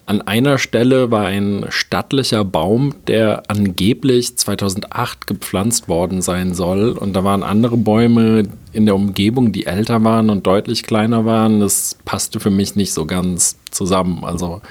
An 0.06 0.22
einer 0.22 0.58
Stelle 0.58 1.12
war 1.12 1.26
ein 1.26 1.66
stattlicher 1.68 2.44
Baum, 2.44 2.96
der 3.06 3.44
angeblich 3.46 4.36
2008 4.36 5.28
gepflanzt 5.28 5.88
worden 5.88 6.20
sein 6.20 6.52
soll. 6.52 6.90
Und 6.90 7.12
da 7.12 7.22
waren 7.22 7.44
andere 7.44 7.76
Bäume 7.76 8.42
in 8.72 8.86
der 8.86 8.96
Umgebung, 8.96 9.52
die 9.52 9.66
älter 9.66 10.02
waren 10.02 10.28
und 10.28 10.44
deutlich 10.44 10.82
kleiner 10.82 11.24
waren. 11.24 11.60
Das 11.60 11.96
passte 12.04 12.40
für 12.40 12.50
mich 12.50 12.74
nicht 12.74 12.92
so 12.92 13.06
ganz 13.06 13.56
zusammen. 13.70 14.24
Also 14.24 14.62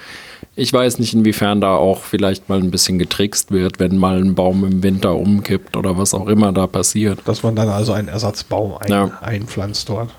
ich 0.56 0.72
weiß 0.74 1.00
nicht, 1.00 1.14
inwiefern 1.14 1.62
da 1.62 1.76
auch 1.76 2.00
vielleicht 2.04 2.50
mal 2.50 2.60
ein 2.60 2.72
bisschen 2.72 3.00
getrickst 3.00 3.52
wird, 3.52 3.80
wenn 3.80 3.98
mal 3.98 4.18
ein 4.22 4.36
Baum 4.36 4.66
im 4.66 4.84
Winter 4.84 5.16
umkippt 5.16 5.78
oder 5.78 5.98
was 5.98 6.14
auch 6.14 6.28
immer 6.28 6.52
da 6.52 6.68
passiert. 6.68 7.20
dass 7.26 7.42
man 7.44 7.56
dann 7.56 7.70
also 7.70 7.94
einen 7.94 8.10
Ersatzbaum 8.10 8.76
ein, 8.80 8.90
Ja. 8.92 9.12
einpflanzt 9.22 9.88
dort. 9.90 10.10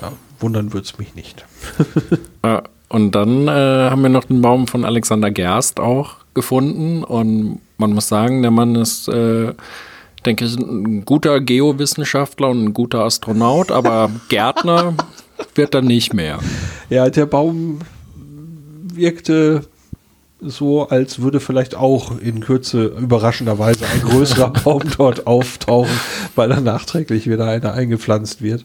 Ja, 0.00 0.12
wundern 0.38 0.72
würde 0.72 0.84
es 0.86 0.98
mich 0.98 1.14
nicht. 1.14 1.44
Ja, 2.44 2.62
und 2.88 3.14
dann 3.14 3.46
äh, 3.48 3.50
haben 3.90 4.02
wir 4.02 4.08
noch 4.08 4.24
den 4.24 4.40
Baum 4.42 4.66
von 4.66 4.84
Alexander 4.84 5.30
Gerst 5.30 5.78
auch 5.78 6.16
gefunden. 6.34 7.04
Und 7.04 7.60
man 7.78 7.92
muss 7.92 8.08
sagen, 8.08 8.42
der 8.42 8.50
Mann 8.50 8.74
ist, 8.74 9.08
äh, 9.08 9.52
denke 10.26 10.44
ich, 10.46 10.56
ein 10.56 11.04
guter 11.04 11.40
Geowissenschaftler 11.40 12.48
und 12.48 12.64
ein 12.64 12.74
guter 12.74 13.04
Astronaut, 13.04 13.70
aber 13.70 14.10
Gärtner 14.28 14.94
wird 15.54 15.74
er 15.74 15.82
nicht 15.82 16.14
mehr. 16.14 16.38
Ja, 16.88 17.08
der 17.10 17.26
Baum 17.26 17.78
wirkte 18.92 19.62
so, 20.42 20.88
als 20.88 21.20
würde 21.20 21.40
vielleicht 21.40 21.74
auch 21.74 22.18
in 22.18 22.40
Kürze 22.40 22.84
überraschenderweise 22.86 23.84
ein 23.86 24.00
größerer 24.02 24.50
Baum 24.64 24.82
dort 24.96 25.26
auftauchen, 25.26 25.98
weil 26.34 26.48
da 26.48 26.60
nachträglich 26.60 27.28
wieder 27.28 27.46
einer 27.46 27.72
eingepflanzt 27.72 28.42
wird. 28.42 28.64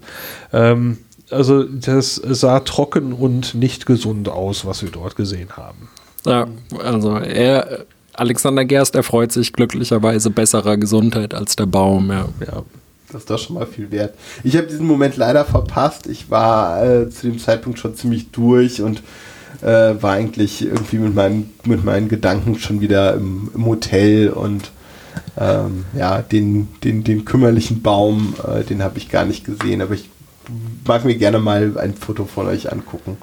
Ähm, 0.54 0.98
also 1.32 1.64
das 1.64 2.16
sah 2.16 2.60
trocken 2.60 3.14
und 3.14 3.56
nicht 3.56 3.86
gesund 3.86 4.30
aus, 4.30 4.66
was 4.66 4.84
wir 4.84 4.90
dort 4.90 5.16
gesehen 5.16 5.58
haben. 5.58 5.90
Ja, 6.26 6.48
also 6.84 7.18
er, 7.18 7.86
Alexander 8.14 8.66
Gerst 8.66 8.96
erfreut 8.96 9.32
sich 9.32 9.54
glücklicherweise 9.54 10.30
besserer 10.30 10.78
Gesundheit 10.78 11.34
als 11.34 11.56
der 11.56 11.66
Baum. 11.66 12.10
Ja. 12.10 12.28
Ja, 12.46 12.64
Das 13.12 13.22
ist 13.22 13.30
doch 13.30 13.40
schon 13.40 13.56
mal 13.56 13.68
viel 13.68 13.92
wert. 13.92 14.16
Ich 14.44 14.56
habe 14.56 14.68
diesen 14.68 14.88
Moment 14.88 15.18
leider 15.18 15.46
verpasst. 15.46 16.08
Ich 16.08 16.30
war 16.30 16.84
äh, 16.84 17.10
zu 17.10 17.28
dem 17.28 17.40
Zeitpunkt 17.40 17.80
schon 17.80 17.96
ziemlich 17.96 18.32
durch 18.32 18.82
und 18.82 19.02
äh, 19.66 20.02
war 20.02 20.14
eigentlich 20.14 20.64
irgendwie 20.64 20.98
mit 21.00 21.16
meinen, 21.16 21.50
mit 21.66 21.84
meinen 21.84 22.08
Gedanken 22.08 22.60
schon 22.60 22.82
wieder 22.82 23.16
im, 23.16 23.50
im 23.56 23.66
Hotel 23.66 24.30
und 24.30 24.72
ähm, 25.38 25.86
ja, 25.98 26.22
den, 26.22 26.68
den, 26.84 27.04
den 27.04 27.26
kümmerlichen 27.26 27.82
Baum, 27.82 28.36
äh, 28.48 28.64
den 28.64 28.84
habe 28.84 28.98
ich 29.00 29.10
gar 29.10 29.26
nicht 29.26 29.44
gesehen, 29.44 29.82
aber 29.82 29.96
ich 29.96 30.10
mag 30.86 31.04
mir 31.04 31.16
gerne 31.16 31.40
mal 31.40 31.78
ein 31.80 31.96
Foto 31.96 32.26
von 32.26 32.48
euch 32.48 32.72
angucken. 32.72 33.18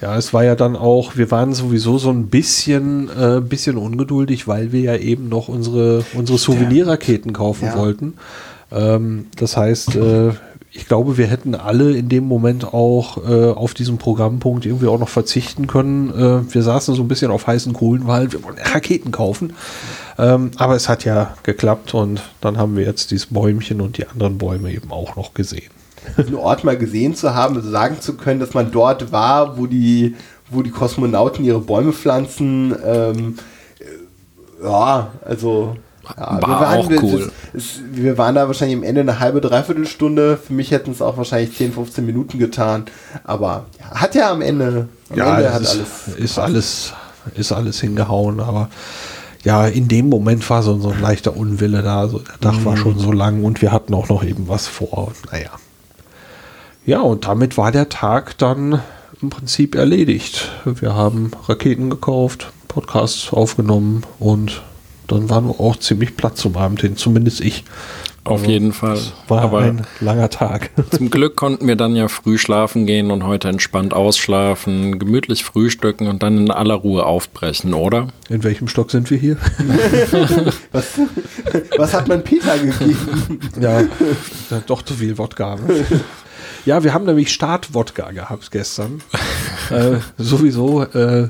Ja, 0.00 0.16
es 0.16 0.32
war 0.32 0.42
ja 0.44 0.56
dann 0.56 0.76
auch, 0.76 1.16
wir 1.16 1.30
waren 1.30 1.52
sowieso 1.52 1.98
so 1.98 2.10
ein 2.10 2.28
bisschen, 2.28 3.08
äh, 3.10 3.40
bisschen 3.40 3.76
ungeduldig, 3.76 4.48
weil 4.48 4.72
wir 4.72 4.80
ja 4.80 4.96
eben 4.96 5.28
noch 5.28 5.48
unsere, 5.48 6.04
unsere 6.14 6.38
Souvenirraketen 6.38 7.32
kaufen 7.32 7.66
Ja. 7.66 7.76
wollten. 7.76 8.14
Ähm, 8.72 9.26
das 9.36 9.56
heißt, 9.56 9.96
äh, 9.96 10.30
ich 10.72 10.86
glaube, 10.86 11.18
wir 11.18 11.26
hätten 11.26 11.54
alle 11.54 11.96
in 11.96 12.08
dem 12.08 12.24
Moment 12.24 12.72
auch 12.72 13.28
äh, 13.28 13.50
auf 13.50 13.74
diesen 13.74 13.98
Programmpunkt 13.98 14.64
irgendwie 14.64 14.86
auch 14.86 15.00
noch 15.00 15.08
verzichten 15.08 15.66
können. 15.66 16.10
Äh, 16.10 16.54
wir 16.54 16.62
saßen 16.62 16.94
so 16.94 17.02
ein 17.02 17.08
bisschen 17.08 17.32
auf 17.32 17.46
heißen 17.46 17.72
Kohlen, 17.72 18.06
weil 18.06 18.30
wir 18.30 18.42
wollen 18.44 18.58
Raketen 18.58 19.10
kaufen. 19.10 19.54
Ähm, 20.16 20.52
aber 20.56 20.76
es 20.76 20.88
hat 20.88 21.04
ja 21.04 21.34
geklappt 21.42 21.94
und 21.94 22.22
dann 22.40 22.56
haben 22.56 22.76
wir 22.76 22.84
jetzt 22.84 23.10
dieses 23.10 23.26
Bäumchen 23.26 23.80
und 23.80 23.98
die 23.98 24.06
anderen 24.06 24.38
Bäume 24.38 24.72
eben 24.72 24.92
auch 24.92 25.16
noch 25.16 25.34
gesehen. 25.34 25.70
diesen 26.16 26.36
Ort 26.36 26.62
mal 26.62 26.78
gesehen 26.78 27.16
zu 27.16 27.34
haben, 27.34 27.56
also 27.56 27.68
sagen 27.68 28.00
zu 28.00 28.14
können, 28.14 28.38
dass 28.38 28.54
man 28.54 28.70
dort 28.70 29.10
war, 29.10 29.58
wo 29.58 29.66
die, 29.66 30.14
wo 30.50 30.62
die 30.62 30.70
Kosmonauten 30.70 31.44
ihre 31.44 31.60
Bäume 31.60 31.92
pflanzen. 31.92 32.76
Ähm, 32.84 33.38
äh, 33.80 34.64
ja, 34.64 35.10
also 35.24 35.76
ja, 36.18 36.42
War 36.42 36.78
auch 36.78 36.88
wir, 36.88 37.02
cool. 37.02 37.32
Es, 37.52 37.62
es, 37.62 37.80
wir 37.92 38.16
waren 38.18 38.34
da 38.34 38.46
wahrscheinlich 38.46 38.76
am 38.76 38.82
Ende 38.84 39.00
eine 39.02 39.20
halbe, 39.20 39.40
dreiviertel 39.40 39.86
Stunde. 39.86 40.36
Für 40.36 40.52
mich 40.52 40.70
hätten 40.70 40.90
es 40.92 41.02
auch 41.02 41.16
wahrscheinlich 41.16 41.56
10, 41.56 41.72
15 41.72 42.04
Minuten 42.06 42.38
getan. 42.38 42.84
Aber 43.24 43.66
ja, 43.78 44.00
hat 44.00 44.14
ja 44.14 44.30
am 44.30 44.42
Ende, 44.42 44.88
am 45.10 45.18
Ende 45.18 45.42
das 45.42 45.54
hat 45.54 45.60
ist, 45.62 45.70
alles. 45.70 46.16
ist 46.18 46.38
alles 46.38 46.92
ist 47.34 47.52
alles 47.52 47.80
hingehauen, 47.80 48.40
aber 48.40 48.70
ja, 49.44 49.66
in 49.66 49.88
dem 49.88 50.08
Moment 50.08 50.48
war 50.48 50.62
so, 50.62 50.78
so 50.80 50.90
ein 50.90 51.00
leichter 51.00 51.36
Unwille 51.36 51.82
da. 51.82 52.00
Also 52.00 52.18
der 52.18 52.34
Dach 52.40 52.58
Mhm. 52.58 52.64
war 52.64 52.76
schon 52.76 52.98
so 52.98 53.12
lang 53.12 53.44
und 53.44 53.62
wir 53.62 53.72
hatten 53.72 53.92
auch 53.94 54.08
noch 54.08 54.24
eben 54.24 54.48
was 54.48 54.66
vor. 54.66 55.08
Und 55.08 55.32
naja. 55.32 55.50
Ja, 56.86 57.00
und 57.00 57.26
damit 57.26 57.56
war 57.58 57.72
der 57.72 57.88
Tag 57.88 58.36
dann 58.38 58.80
im 59.20 59.30
Prinzip 59.30 59.74
erledigt. 59.74 60.50
Wir 60.64 60.94
haben 60.94 61.30
Raketen 61.46 61.90
gekauft, 61.90 62.52
Podcasts 62.68 63.32
aufgenommen 63.32 64.02
und 64.18 64.62
dann 65.10 65.28
waren 65.30 65.46
wir 65.46 65.60
auch 65.60 65.76
ziemlich 65.76 66.16
platt 66.16 66.36
zum 66.36 66.56
Abend 66.56 66.80
hin, 66.82 66.96
zumindest 66.96 67.40
ich. 67.40 67.64
Auf 68.22 68.40
Also, 68.40 68.50
jeden 68.50 68.72
Fall. 68.74 68.98
War 69.28 69.40
Aber 69.42 69.60
ein 69.60 69.86
langer 70.00 70.28
Tag. 70.28 70.70
zum 70.90 71.08
Glück 71.08 71.36
konnten 71.36 71.66
wir 71.66 71.76
dann 71.76 71.96
ja 71.96 72.08
früh 72.08 72.36
schlafen 72.36 72.84
gehen 72.84 73.10
und 73.10 73.24
heute 73.24 73.48
entspannt 73.48 73.94
ausschlafen, 73.94 74.98
gemütlich 74.98 75.42
frühstücken 75.42 76.06
und 76.06 76.22
dann 76.22 76.36
in 76.36 76.50
aller 76.50 76.74
Ruhe 76.74 77.06
aufbrechen, 77.06 77.72
oder? 77.72 78.08
In 78.28 78.44
welchem 78.44 78.68
Stock 78.68 78.90
sind 78.90 79.10
wir 79.10 79.16
hier? 79.16 79.38
Was, 80.72 80.86
was 81.78 81.94
hat 81.94 82.08
man 82.08 82.22
Peter 82.22 82.58
gegeben? 82.58 83.40
Ja, 83.60 83.82
doch 84.66 84.82
zu 84.82 84.94
viel 84.94 85.16
Wodka. 85.18 85.56
Ne? 85.56 85.84
Ja, 86.66 86.84
wir 86.84 86.92
haben 86.92 87.06
nämlich 87.06 87.32
Start-Wodka 87.32 88.10
gehabt 88.12 88.50
gestern. 88.50 89.00
äh, 89.70 89.96
sowieso, 90.18 90.82
äh, 90.82 91.28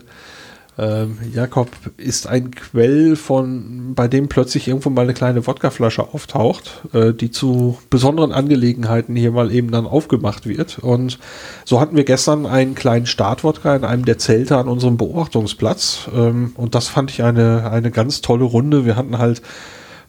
ähm, 0.81 1.19
Jakob 1.35 1.69
ist 1.99 2.27
ein 2.27 2.53
Quell 2.53 3.15
von, 3.15 3.95
bei 3.95 4.09
dem 4.09 4.29
plötzlich 4.29 4.67
irgendwo 4.67 4.89
mal 4.89 5.03
eine 5.03 5.13
kleine 5.13 5.47
Wodkaflasche 5.47 6.15
auftaucht, 6.15 6.83
äh, 6.95 7.13
die 7.13 7.31
zu 7.31 7.77
besonderen 7.91 8.33
Angelegenheiten 8.33 9.15
hier 9.15 9.31
mal 9.31 9.53
eben 9.53 9.71
dann 9.71 9.87
aufgemacht 9.87 10.47
wird. 10.47 10.79
Und 10.79 11.19
so 11.67 11.81
hatten 11.81 11.97
wir 11.97 12.05
gestern 12.05 12.47
einen 12.47 12.75
kleinen 12.75 13.05
Start-Wodka 13.05 13.77
in 13.77 13.85
einem 13.85 14.07
der 14.07 14.17
Zelte 14.17 14.57
an 14.57 14.69
unserem 14.69 14.97
Beobachtungsplatz. 14.97 16.09
Ähm, 16.15 16.53
und 16.57 16.75
das 16.75 16.89
fand 16.89 17.11
ich 17.11 17.23
eine, 17.23 17.71
eine 17.71 17.91
ganz 17.91 18.23
tolle 18.23 18.45
Runde. 18.45 18.87
Wir 18.87 18.97
hatten 18.97 19.19
halt 19.19 19.43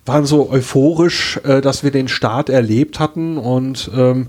waren 0.05 0.25
so 0.25 0.49
euphorisch, 0.49 1.39
äh, 1.43 1.59
dass 1.59 1.83
wir 1.83 1.91
den 1.91 2.07
Start 2.07 2.49
erlebt 2.49 2.99
hatten 2.99 3.37
und 3.37 3.91
ähm, 3.95 4.27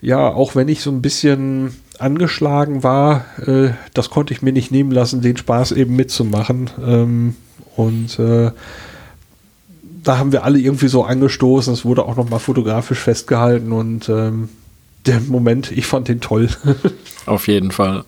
ja, 0.00 0.28
auch 0.28 0.54
wenn 0.54 0.68
ich 0.68 0.82
so 0.82 0.90
ein 0.90 1.00
bisschen 1.00 1.74
angeschlagen 2.00 2.82
war, 2.82 3.24
äh, 3.46 3.70
das 3.92 4.10
konnte 4.10 4.32
ich 4.32 4.42
mir 4.42 4.52
nicht 4.52 4.70
nehmen 4.70 4.90
lassen, 4.90 5.20
den 5.20 5.36
Spaß 5.36 5.72
eben 5.72 5.96
mitzumachen. 5.96 6.70
Ähm, 6.84 7.36
und 7.76 8.18
äh, 8.18 8.50
da 10.02 10.18
haben 10.18 10.32
wir 10.32 10.44
alle 10.44 10.58
irgendwie 10.58 10.88
so 10.88 11.04
angestoßen. 11.04 11.72
Es 11.72 11.84
wurde 11.84 12.04
auch 12.04 12.16
noch 12.16 12.28
mal 12.28 12.38
fotografisch 12.38 12.98
festgehalten 12.98 13.72
und 13.72 14.08
ähm, 14.08 14.48
der 15.06 15.20
Moment, 15.20 15.72
ich 15.72 15.86
fand 15.86 16.08
den 16.08 16.20
toll. 16.20 16.48
Auf 17.26 17.48
jeden 17.48 17.70
Fall. 17.70 18.04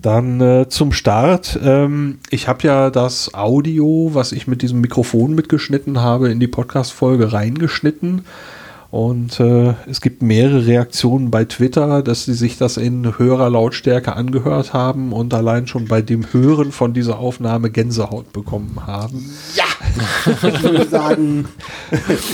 Dann 0.00 0.40
äh, 0.40 0.68
zum 0.68 0.92
Start. 0.92 1.58
Ähm, 1.62 2.18
ich 2.30 2.48
habe 2.48 2.66
ja 2.66 2.90
das 2.90 3.34
Audio, 3.34 4.10
was 4.12 4.32
ich 4.32 4.48
mit 4.48 4.62
diesem 4.62 4.80
Mikrofon 4.80 5.34
mitgeschnitten 5.34 6.00
habe, 6.00 6.30
in 6.30 6.40
die 6.40 6.48
Podcast-Folge 6.48 7.32
reingeschnitten. 7.32 8.24
Und 8.92 9.40
äh, 9.40 9.72
es 9.88 10.02
gibt 10.02 10.20
mehrere 10.20 10.66
Reaktionen 10.66 11.30
bei 11.30 11.46
Twitter, 11.46 12.02
dass 12.02 12.26
sie 12.26 12.34
sich 12.34 12.58
das 12.58 12.76
in 12.76 13.18
höherer 13.18 13.48
Lautstärke 13.48 14.14
angehört 14.14 14.74
haben 14.74 15.14
und 15.14 15.32
allein 15.32 15.66
schon 15.66 15.88
bei 15.88 16.02
dem 16.02 16.30
Hören 16.30 16.72
von 16.72 16.92
dieser 16.92 17.18
Aufnahme 17.18 17.70
Gänsehaut 17.70 18.34
bekommen 18.34 18.86
haben. 18.86 19.30
Ich 19.94 20.62
würde 20.62 20.88
sagen, 20.88 21.46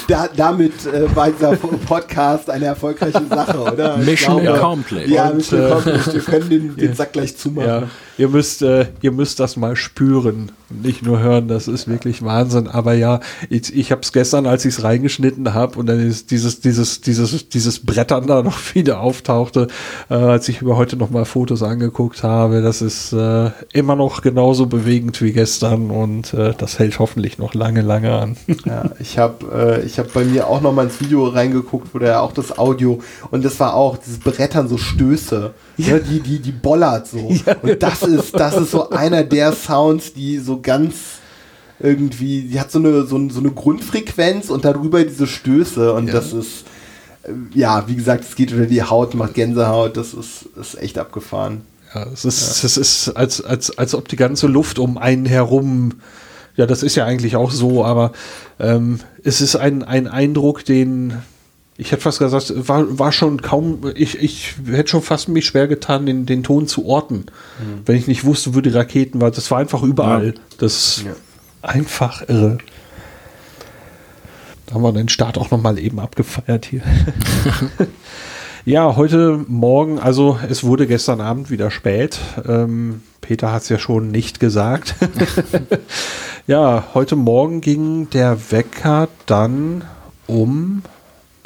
da, 0.09 0.29
damit 0.35 0.87
äh, 0.87 1.15
war 1.15 1.31
dieser 1.31 1.57
Podcast 1.57 2.51
eine 2.51 2.67
erfolgreiche 2.67 3.25
Sache, 3.29 3.59
oder? 3.59 3.97
Mission 3.99 4.43
glaube, 4.43 4.59
accomplished. 4.59 5.09
Ja, 5.09 5.29
Und, 5.29 5.37
Mission 5.39 5.61
äh, 5.61 5.65
accomplished. 5.65 6.15
Wir 6.15 6.21
können 6.21 6.49
den, 6.51 6.77
den 6.77 6.95
Sack 6.99 7.13
gleich 7.13 7.37
zumachen. 7.37 7.69
Ja, 7.69 7.83
ihr 8.17 8.29
müsst, 8.29 8.63
äh, 8.63 8.87
ihr 9.01 9.13
müsst 9.13 9.41
das 9.41 9.57
mal 9.57 9.77
spüren, 9.77 10.53
nicht 10.71 11.03
nur 11.03 11.21
hören. 11.21 11.49
Das 11.49 11.69
ist 11.69 11.89
wirklich 11.89 12.23
Wahnsinn. 12.23 12.69
Aber 12.69 12.93
ja, 12.95 13.21
ich, 13.49 13.75
ich 13.75 13.91
habe 13.91 14.03
es 14.03 14.13
gestern, 14.13 14.47
als 14.47 14.65
ich 14.65 14.75
es 14.75 14.85
reingeschnitten 14.85 15.55
habe 15.55 15.79
und 15.79 15.87
dann 15.87 16.01
ist 16.01 16.31
dieses, 16.31 16.61
dieses, 16.61 17.01
dieses, 17.01 17.49
dieses 17.49 17.85
Brettern 17.85 18.27
da 18.27 18.43
noch 18.43 18.59
wieder 18.75 19.01
auftauchte, 19.01 19.69
äh, 20.11 20.15
als 20.15 20.49
ich 20.49 20.63
mir 20.63 20.77
heute 20.77 20.97
noch 20.97 21.11
mal 21.11 21.25
Fotos 21.25 21.63
angeguckt 21.63 22.23
habe. 22.23 22.63
Das 22.63 22.83
ist 22.83 23.13
äh, 23.13 23.51
immer 23.73 23.97
noch 23.97 24.23
genauso 24.23 24.67
bewegend 24.67 25.21
wie 25.23 25.33
gestern 25.33 25.91
und 25.91 26.35
äh, 26.35 26.55
das 26.57 26.79
hält 26.79 26.99
hoffentlich 26.99 27.39
noch 27.39 27.48
lange, 27.55 27.83
lange 27.83 28.13
an. 28.13 28.37
Ja, 28.65 28.91
ich 28.99 29.19
habe 29.19 29.81
äh, 29.83 29.87
ich 29.87 29.99
hab 29.99 30.13
bei 30.13 30.25
mir 30.25 30.47
auch 30.47 30.61
noch 30.61 30.73
mal 30.73 30.85
ins 30.85 31.01
Video 31.01 31.27
reingeguckt, 31.29 31.95
wo 31.95 31.99
der 31.99 32.23
auch 32.23 32.33
das 32.33 32.59
Audio 32.59 33.01
und 33.31 33.45
das 33.45 33.59
war 33.61 33.75
auch 33.75 33.97
dieses 33.99 34.19
Brettern 34.19 34.69
so 34.69 34.79
Stöße, 34.79 35.53
ne, 35.77 36.01
die 36.01 36.21
die 36.21 36.39
die 36.41 36.53
bollert 36.53 37.07
so 37.07 37.19
und 37.63 37.83
das 37.83 38.03
ist 38.03 38.35
das 38.39 38.57
ist 38.57 38.71
so 38.71 38.91
einer 38.91 39.25
der 39.25 39.53
Sounds, 39.53 40.13
die 40.13 40.39
so 40.39 40.61
ganz 40.61 40.95
irgendwie, 41.81 42.43
die 42.43 42.59
hat 42.59 42.73
so 42.73 42.79
eine 42.81 43.05
so, 43.05 43.29
so 43.29 43.41
eine 43.41 43.51
Grundfrequenz 43.53 44.51
und 44.51 44.65
darüber 44.65 45.03
diese 45.05 45.27
Stöße 45.27 45.93
und 45.93 46.09
Ja. 46.09 46.15
das 46.15 46.33
ist 46.33 46.65
äh, 47.23 47.33
ja, 47.55 47.87
wie 47.89 47.95
gesagt, 47.97 48.25
es 48.25 48.35
geht 48.35 48.53
unter 48.53 48.67
die 48.67 48.83
Haut, 48.83 49.15
macht 49.15 49.35
Gänsehaut, 49.35 49.97
das 49.97 50.15
ist, 50.15 50.47
ist 50.61 50.81
echt 50.81 50.99
abgefahren. 50.99 51.63
Ja, 51.95 52.07
es 52.13 52.25
ist, 52.27 52.65
es 52.65 52.77
ist 52.77 53.09
als, 53.17 53.41
als, 53.43 53.79
als 53.79 53.95
ob 53.95 54.09
die 54.09 54.17
ganze 54.17 54.47
Luft 54.47 54.79
um 54.79 54.99
einen 54.99 55.25
herum, 55.25 55.93
ja, 56.59 56.67
das 56.67 56.83
ist 56.83 56.95
ja 56.97 57.07
eigentlich 57.07 57.37
auch 57.37 57.51
so, 57.51 57.85
aber 57.85 58.13
ähm, 58.61 59.01
es 59.25 59.41
ist 59.41 59.57
ein, 59.57 59.83
ein 59.83 60.07
Eindruck, 60.09 60.65
den, 60.65 61.15
ich 61.79 61.93
hätte 61.93 62.03
fast 62.03 62.19
gesagt, 62.19 62.53
war, 62.69 62.99
war 62.99 63.13
schon 63.13 63.41
kaum, 63.41 63.81
ich, 63.95 64.19
ich 64.21 64.57
hätte 64.67 64.91
schon 64.91 65.03
fast 65.03 65.29
mich 65.29 65.47
schwer 65.47 65.69
getan, 65.69 66.05
den, 66.05 66.27
den 66.27 66.43
Ton 66.43 66.67
zu 66.67 66.85
orten, 66.85 67.27
wenn 67.87 67.97
ich 67.97 68.07
nicht 68.09 68.25
wusste, 68.25 68.55
wo 68.55 68.61
die 68.61 68.71
Raketen 68.71 69.21
waren. 69.21 69.33
Das 69.33 69.51
war 69.51 69.59
einfach 69.59 69.83
überall. 69.83 70.35
Das 70.59 70.99
ist 70.99 71.05
Ja. 71.07 71.13
einfach 71.63 72.29
irre. 72.29 72.59
Da 74.67 74.75
haben 74.75 74.83
wir 74.83 74.93
den 74.93 75.09
Start 75.09 75.39
auch 75.39 75.51
nochmal 75.51 75.79
eben 75.79 75.99
abgefeiert 76.01 76.67
hier. 76.67 76.83
Ja, 78.69 78.97
heute 78.97 79.47
Morgen, 79.49 79.99
also 79.99 80.39
es 80.47 80.63
wurde 80.63 80.87
gestern 80.87 81.23
Abend 81.23 81.49
wieder 81.49 81.71
spät. 81.71 82.19
Ähm, 82.47 83.01
Peter 83.23 83.51
hat 83.51 83.63
es 83.63 83.71
ja 83.71 83.79
schon 83.79 84.11
nicht 84.11 84.41
gesagt. 84.41 84.95
ja, 86.47 86.89
heute 86.93 87.17
Morgen 87.17 87.63
ging 87.63 88.11
der 88.11 88.53
Wecker 88.53 89.09
dann 89.25 89.85
um. 90.27 90.83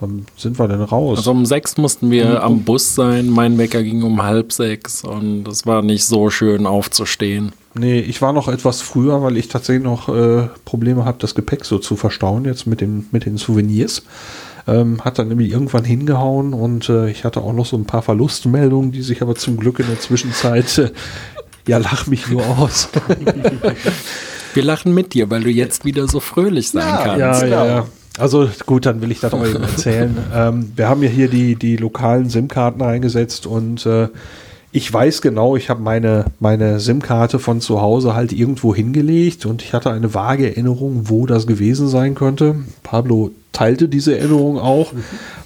Wann 0.01 0.27
sind 0.37 0.59
wir 0.59 0.67
denn 0.67 0.81
raus? 0.81 1.19
Also 1.19 1.31
um 1.31 1.47
sechs 1.47 1.77
mussten 1.77 2.11
wir 2.11 2.43
am 2.43 2.65
Bus 2.65 2.97
sein. 2.97 3.31
Mein 3.31 3.57
Wecker 3.57 3.85
ging 3.85 4.03
um 4.03 4.21
halb 4.25 4.53
sechs 4.53 5.05
und 5.05 5.47
es 5.47 5.65
war 5.65 5.83
nicht 5.83 6.05
so 6.05 6.29
schön 6.29 6.67
aufzustehen. 6.67 7.53
nee, 7.75 8.01
ich 8.01 8.21
war 8.21 8.33
noch 8.33 8.49
etwas 8.49 8.83
früher, 8.83 9.23
weil 9.23 9.37
ich 9.37 9.47
tatsächlich 9.47 9.85
noch 9.85 10.09
äh, 10.09 10.49
Probleme 10.65 11.05
habe, 11.05 11.19
das 11.21 11.37
Gepäck 11.37 11.67
so 11.67 11.79
zu 11.79 11.95
verstauen, 11.95 12.47
jetzt 12.47 12.67
mit, 12.67 12.81
dem, 12.81 13.07
mit 13.13 13.27
den 13.27 13.39
Souvenirs. 13.39 14.03
Ähm, 14.67 15.05
hat 15.05 15.19
dann 15.19 15.29
nämlich 15.29 15.51
irgendwann 15.51 15.85
hingehauen 15.85 16.55
und 16.55 16.89
äh, 16.89 17.11
ich 17.11 17.25
hatte 17.25 17.41
auch 17.41 17.53
noch 17.53 17.67
so 17.67 17.77
ein 17.77 17.85
paar 17.85 18.03
Verlustmeldungen, 18.03 18.93
die 18.93 19.03
sich 19.03 19.21
aber 19.23 19.35
zum 19.35 19.57
Glück 19.57 19.81
in 19.81 19.87
der 19.87 19.99
Zwischenzeit, 19.99 20.79
äh, 20.79 20.91
ja, 21.67 21.79
lach 21.79 22.07
mich 22.07 22.29
nur 22.29 22.47
aus. 22.59 22.89
Wir 24.55 24.63
lachen 24.63 24.93
mit 24.95 25.15
dir, 25.15 25.31
weil 25.31 25.43
du 25.43 25.51
jetzt 25.51 25.85
wieder 25.85 26.07
so 26.09 26.21
fröhlich 26.21 26.71
sein 26.71 26.87
Ja, 26.87 27.03
kannst. 27.05 27.43
Ja, 27.43 27.49
ja, 27.49 27.67
ja. 27.67 27.87
Also 28.19 28.49
gut, 28.67 28.85
dann 28.85 29.01
will 29.01 29.11
ich 29.11 29.21
das 29.21 29.33
auch 29.33 29.45
eben 29.47 29.63
erzählen. 29.63 30.17
ähm, 30.35 30.73
wir 30.77 30.89
haben 30.89 31.03
ja 31.03 31.09
hier 31.09 31.29
die, 31.29 31.57
die 31.57 31.77
lokalen 31.77 32.29
SIM-Karten 32.29 32.83
eingesetzt 32.83 33.47
und 33.47 33.87
äh, 33.87 34.09
ich 34.75 34.91
weiß 34.91 35.21
genau, 35.21 35.55
ich 35.55 35.69
habe 35.69 35.83
meine, 35.83 36.25
meine 36.41 36.81
SIM-Karte 36.81 37.39
von 37.39 37.61
zu 37.61 37.83
Hause 37.83 38.15
halt 38.15 38.33
irgendwo 38.33 38.75
hingelegt 38.75 39.45
und 39.45 39.63
ich 39.63 39.75
hatte 39.75 39.91
eine 39.91 40.15
vage 40.15 40.47
Erinnerung, 40.47 41.11
wo 41.11 41.27
das 41.27 41.47
gewesen 41.47 41.89
sein 41.89 42.15
könnte. 42.15 42.57
Pablo 42.83 43.33
teilte 43.53 43.87
diese 43.89 44.17
Erinnerung 44.17 44.59
auch, 44.59 44.95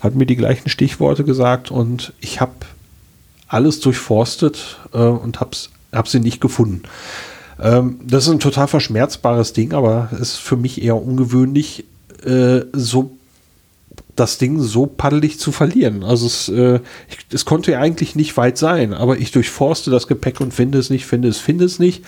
hat 0.01 0.15
mir 0.15 0.27
die 0.27 0.37
gleichen 0.37 0.69
Stichworte 0.69 1.25
gesagt 1.25 1.73
und 1.73 2.13
ich 2.21 2.41
habe 2.41 2.53
alles 3.49 3.81
durchforstet 3.81 4.79
äh, 4.93 4.99
und 4.99 5.41
habe 5.41 5.57
hab 5.93 6.07
sie 6.07 6.21
nicht 6.21 6.41
gefunden. 6.41 6.83
Ähm, 7.61 7.99
das 8.05 8.27
ist 8.27 8.33
ein 8.33 8.39
total 8.39 8.69
verschmerzbares 8.69 9.53
Ding, 9.53 9.73
aber 9.73 10.09
es 10.13 10.21
ist 10.21 10.37
für 10.37 10.57
mich 10.57 10.83
eher 10.83 11.03
ungewöhnlich, 11.03 11.85
äh, 12.25 12.61
so 12.73 13.11
das 14.17 14.39
Ding 14.39 14.61
so 14.61 14.87
paddelig 14.87 15.39
zu 15.39 15.53
verlieren. 15.53 16.03
Also 16.03 16.27
es, 16.27 16.49
äh, 16.49 16.81
ich, 17.09 17.19
es 17.33 17.45
konnte 17.45 17.73
ja 17.73 17.81
eigentlich 17.81 18.17
nicht 18.17 18.37
weit 18.37 18.59
sein, 18.59 18.93
aber 18.93 19.19
ich 19.19 19.31
durchforste 19.31 19.91
das 19.91 20.07
Gepäck 20.07 20.41
und 20.41 20.53
finde 20.53 20.79
es 20.79 20.91
nicht, 20.91 21.07
finde 21.07 21.29
es, 21.29 21.39
finde 21.39 21.65
es 21.67 21.79
nicht. 21.79 22.03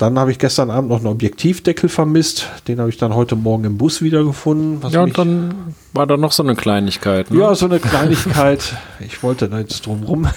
Dann 0.00 0.18
habe 0.18 0.30
ich 0.30 0.38
gestern 0.38 0.70
Abend 0.70 0.88
noch 0.88 0.96
einen 0.96 1.08
Objektivdeckel 1.08 1.90
vermisst. 1.90 2.48
Den 2.68 2.80
habe 2.80 2.88
ich 2.88 2.96
dann 2.96 3.14
heute 3.14 3.36
Morgen 3.36 3.64
im 3.64 3.76
Bus 3.76 4.00
wiedergefunden. 4.00 4.80
Ja, 4.90 5.02
und 5.02 5.18
dann 5.18 5.74
war 5.92 6.06
da 6.06 6.16
noch 6.16 6.32
so 6.32 6.42
eine 6.42 6.54
Kleinigkeit. 6.54 7.30
Ne? 7.30 7.40
ja, 7.40 7.54
so 7.54 7.66
eine 7.66 7.80
Kleinigkeit. 7.80 8.76
Ich 9.00 9.22
wollte 9.22 9.48
da 9.48 9.58
jetzt 9.58 9.86
drum 9.86 10.02
rum. 10.02 10.28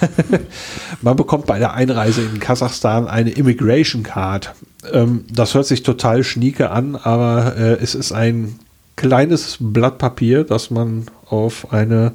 Man 1.02 1.16
bekommt 1.16 1.46
bei 1.46 1.60
der 1.60 1.74
Einreise 1.74 2.22
in 2.22 2.40
Kasachstan 2.40 3.08
eine 3.08 3.30
Immigration 3.30 4.04
Card. 4.04 4.54
Ähm, 4.92 5.26
das 5.32 5.54
hört 5.54 5.66
sich 5.66 5.84
total 5.84 6.24
schnieke 6.24 6.72
an, 6.72 6.96
aber 6.96 7.56
äh, 7.58 7.74
es 7.82 7.94
ist 7.96 8.12
ein 8.12 8.60
kleines 8.96 9.58
Blatt 9.60 9.98
Papier, 9.98 10.44
das 10.44 10.70
man 10.72 11.06
auf 11.28 11.72
eine 11.72 12.14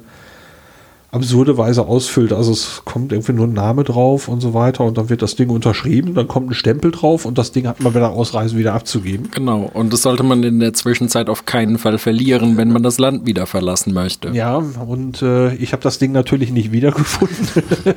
absurde 1.11 1.57
Weise 1.57 1.87
ausfüllt. 1.87 2.33
Also 2.33 2.51
es 2.51 2.83
kommt 2.85 3.11
irgendwie 3.11 3.33
nur 3.33 3.47
ein 3.47 3.53
Name 3.53 3.83
drauf 3.83 4.27
und 4.27 4.41
so 4.41 4.53
weiter 4.53 4.83
und 4.83 4.97
dann 4.97 5.09
wird 5.09 5.21
das 5.21 5.35
Ding 5.35 5.49
unterschrieben, 5.49 6.13
dann 6.13 6.27
kommt 6.27 6.51
ein 6.51 6.53
Stempel 6.53 6.91
drauf 6.91 7.25
und 7.25 7.37
das 7.37 7.51
Ding 7.51 7.67
hat 7.67 7.79
man 7.79 7.93
bei 7.93 7.99
der 7.99 8.11
Ausreise 8.11 8.57
wieder 8.57 8.73
abzugeben. 8.75 9.29
Genau, 9.33 9.69
und 9.73 9.91
das 9.91 10.03
sollte 10.03 10.23
man 10.23 10.43
in 10.43 10.59
der 10.59 10.73
Zwischenzeit 10.73 11.29
auf 11.29 11.45
keinen 11.45 11.79
Fall 11.79 11.97
verlieren, 11.97 12.57
wenn 12.57 12.71
man 12.71 12.83
das 12.83 12.99
Land 12.99 13.25
wieder 13.25 13.47
verlassen 13.47 13.93
möchte. 13.93 14.29
Ja, 14.29 14.57
und 14.57 15.21
äh, 15.23 15.55
ich 15.55 15.71
habe 15.73 15.81
das 15.81 15.97
Ding 15.97 16.11
natürlich 16.11 16.51
nicht 16.51 16.71
wiedergefunden. 16.71 17.47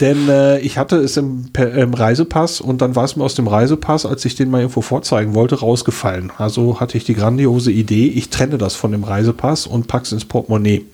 Denn 0.00 0.28
äh, 0.28 0.58
ich 0.60 0.78
hatte 0.78 0.96
es 0.96 1.16
im, 1.16 1.50
im, 1.56 1.94
Reisepass 1.94 2.60
und 2.60 2.82
dann 2.82 2.96
war 2.96 3.04
es 3.04 3.14
mir 3.14 3.22
aus 3.22 3.36
dem 3.36 3.46
Reisepass, 3.46 4.04
als 4.04 4.24
ich 4.24 4.34
den 4.34 4.50
mal 4.50 4.62
irgendwo 4.62 4.80
vorzeigen 4.80 5.34
wollte, 5.34 5.60
rausgefallen. 5.60 6.32
Also 6.38 6.80
hatte 6.80 6.96
ich 6.96 7.04
die 7.04 7.14
grandiose 7.14 7.70
Idee, 7.70 8.06
ich 8.08 8.30
trenne 8.30 8.58
das 8.58 8.74
von 8.74 8.90
dem 8.90 9.04
Reisepass 9.04 9.68
und 9.68 9.86
pack's 9.86 10.10
ins 10.10 10.24
Portemonnaie. 10.24 10.86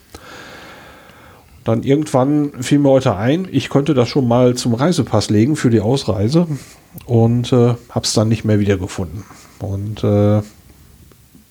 Dann 1.69 1.83
irgendwann 1.83 2.63
fiel 2.63 2.79
mir 2.79 2.89
heute 2.89 3.15
ein, 3.17 3.47
ich 3.53 3.69
könnte 3.69 3.93
das 3.93 4.09
schon 4.09 4.27
mal 4.27 4.55
zum 4.55 4.73
Reisepass 4.73 5.29
legen 5.29 5.55
für 5.55 5.69
die 5.69 5.83
Ausreise 5.83 6.47
und 7.05 7.53
äh, 7.53 7.75
habe 7.91 8.05
es 8.05 8.15
dann 8.15 8.31
nicht 8.31 8.43
mehr 8.43 8.59
wiedergefunden. 8.59 9.25
Und 9.59 10.03
äh, 10.03 10.41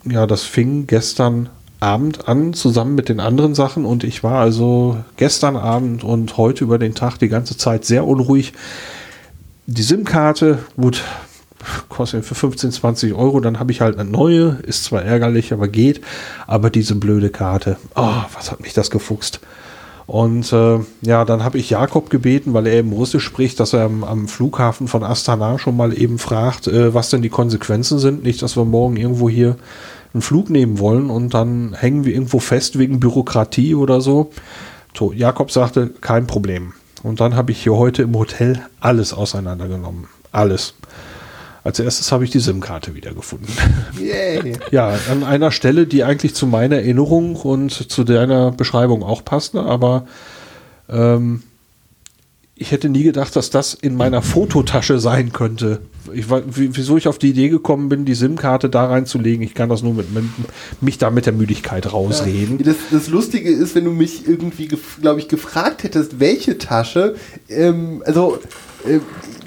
ja, 0.10 0.26
das 0.26 0.42
fing 0.42 0.88
gestern 0.88 1.50
Abend 1.80 2.28
an, 2.28 2.54
zusammen 2.54 2.96
mit 2.96 3.10
den 3.10 3.20
anderen 3.20 3.54
Sachen. 3.54 3.86
Und 3.86 4.04
ich 4.04 4.24
war 4.24 4.42
also 4.42 4.98
gestern 5.18 5.56
Abend 5.56 6.04
und 6.04 6.36
heute 6.38 6.64
über 6.64 6.80
den 6.80 6.96
Tag 6.96 7.20
die 7.20 7.30
ganze 7.30 7.56
Zeit 7.56 7.86
sehr 7.86 8.08
unruhig. 8.08 8.54
Die 9.68 9.84
SIM-Karte, 9.84 10.58
gut, 10.78 11.04
kostet 11.90 12.26
für 12.26 12.34
15, 12.34 12.72
20 12.72 13.14
Euro, 13.14 13.40
dann 13.40 13.60
habe 13.60 13.72
ich 13.72 13.82
halt 13.82 14.00
eine 14.00 14.10
neue, 14.10 14.58
ist 14.64 14.84
zwar 14.86 15.04
ärgerlich, 15.04 15.54
aber 15.54 15.68
geht. 15.68 16.02
Aber 16.48 16.72
diese 16.72 16.96
blöde 16.96 17.30
Karte, 17.30 17.78
oh, 17.96 18.24
was 18.34 18.50
hat 18.50 18.62
mich 18.62 18.74
das 18.74 18.90
gefuchst. 18.90 19.42
Und 20.08 20.54
äh, 20.54 20.80
ja, 21.02 21.26
dann 21.26 21.44
habe 21.44 21.58
ich 21.58 21.70
Jakob 21.70 22.10
gebeten, 22.10 22.54
weil 22.54 22.66
er 22.66 22.76
eben 22.76 22.94
Russisch 22.94 23.26
spricht, 23.26 23.60
dass 23.60 23.74
er 23.74 23.84
am, 23.84 24.06
am 24.06 24.30
Flughafen 24.30 24.88
von 24.88 25.04
Astana 25.04 25.60
schon 25.60 25.76
mal 25.76 25.96
eben 25.96 26.18
fragt, 26.18 26.68
äh, 26.68 26.94
was 26.94 27.10
denn 27.10 27.22
die 27.22 27.30
Konsequenzen 27.30 28.00
sind. 28.00 28.24
Nicht, 28.24 28.42
dass 28.42 28.56
wir 28.56 28.64
morgen 28.64 28.96
irgendwo 28.96 29.28
hier 29.28 29.58
einen 30.14 30.22
Flug 30.22 30.50
nehmen 30.50 30.80
wollen 30.80 31.10
und 31.10 31.34
dann 31.34 31.74
hängen 31.74 32.06
wir 32.06 32.14
irgendwo 32.14 32.40
fest 32.40 32.80
wegen 32.80 33.02
Bürokratie 33.02 33.76
oder 33.76 34.00
so. 34.00 34.32
So, 34.98 35.12
Jakob 35.12 35.52
sagte, 35.52 35.92
kein 36.00 36.26
Problem. 36.26 36.74
Und 37.04 37.20
dann 37.20 37.36
habe 37.36 37.52
ich 37.52 37.62
hier 37.62 37.76
heute 37.76 38.04
im 38.04 38.18
Hotel 38.18 38.62
alles 38.80 39.14
auseinandergenommen. 39.14 40.08
Alles. 40.32 40.74
Als 41.68 41.80
erstes 41.80 42.14
habe 42.14 42.24
ich 42.24 42.30
die 42.30 42.40
SIM-Karte 42.40 42.96
wiedergefunden. 42.96 43.50
Yay. 44.00 44.54
Ja, 44.72 44.98
an 45.12 45.26
einer 45.26 45.52
Stelle, 45.52 45.86
die 45.86 46.06
eigentlich 46.06 46.34
zu 46.34 46.48
meiner 46.48 46.78
Erinnerung 46.78 47.36
und 47.36 47.92
zu 47.92 48.06
deiner 48.06 48.52
Beschreibung 48.52 49.04
auch 49.04 49.26
passte, 49.26 49.64
aber 49.64 50.08
ähm, 50.88 51.44
ich 52.60 52.72
hätte 52.72 52.90
nie 52.90 53.04
gedacht, 53.04 53.36
dass 53.36 53.50
das 53.50 53.76
in 53.76 53.96
meiner 53.96 54.22
Fototasche 54.22 55.00
sein 55.00 55.32
könnte. 55.32 55.82
Ich 56.14 56.26
wieso 56.30 56.98
ich 56.98 57.08
auf 57.08 57.20
die 57.20 57.30
Idee 57.30 57.50
gekommen 57.50 57.90
bin, 57.90 58.06
die 58.06 58.16
SIM-Karte 58.16 58.70
da 58.70 58.86
reinzulegen, 58.86 59.44
ich 59.44 59.54
kann 59.54 59.70
das 59.70 59.84
nur 59.84 59.94
mit, 59.94 60.12
mit 60.14 60.24
mich 60.82 60.98
da 60.98 61.12
mit 61.12 61.26
der 61.26 61.34
Müdigkeit 61.34 61.92
rausreden. 61.92 62.58
Ja, 62.60 62.66
das, 62.66 62.78
das, 62.92 63.08
Lustige 63.10 63.50
ist, 63.50 63.76
wenn 63.76 63.86
du 63.86 63.92
mich 63.92 64.28
irgendwie, 64.28 64.70
glaube 65.02 65.20
ich, 65.20 65.28
gefragt 65.28 65.84
hättest, 65.84 66.20
welche 66.20 66.58
Tasche, 66.58 67.16
ähm, 67.50 68.02
also 68.06 68.40
äh, 68.86 69.00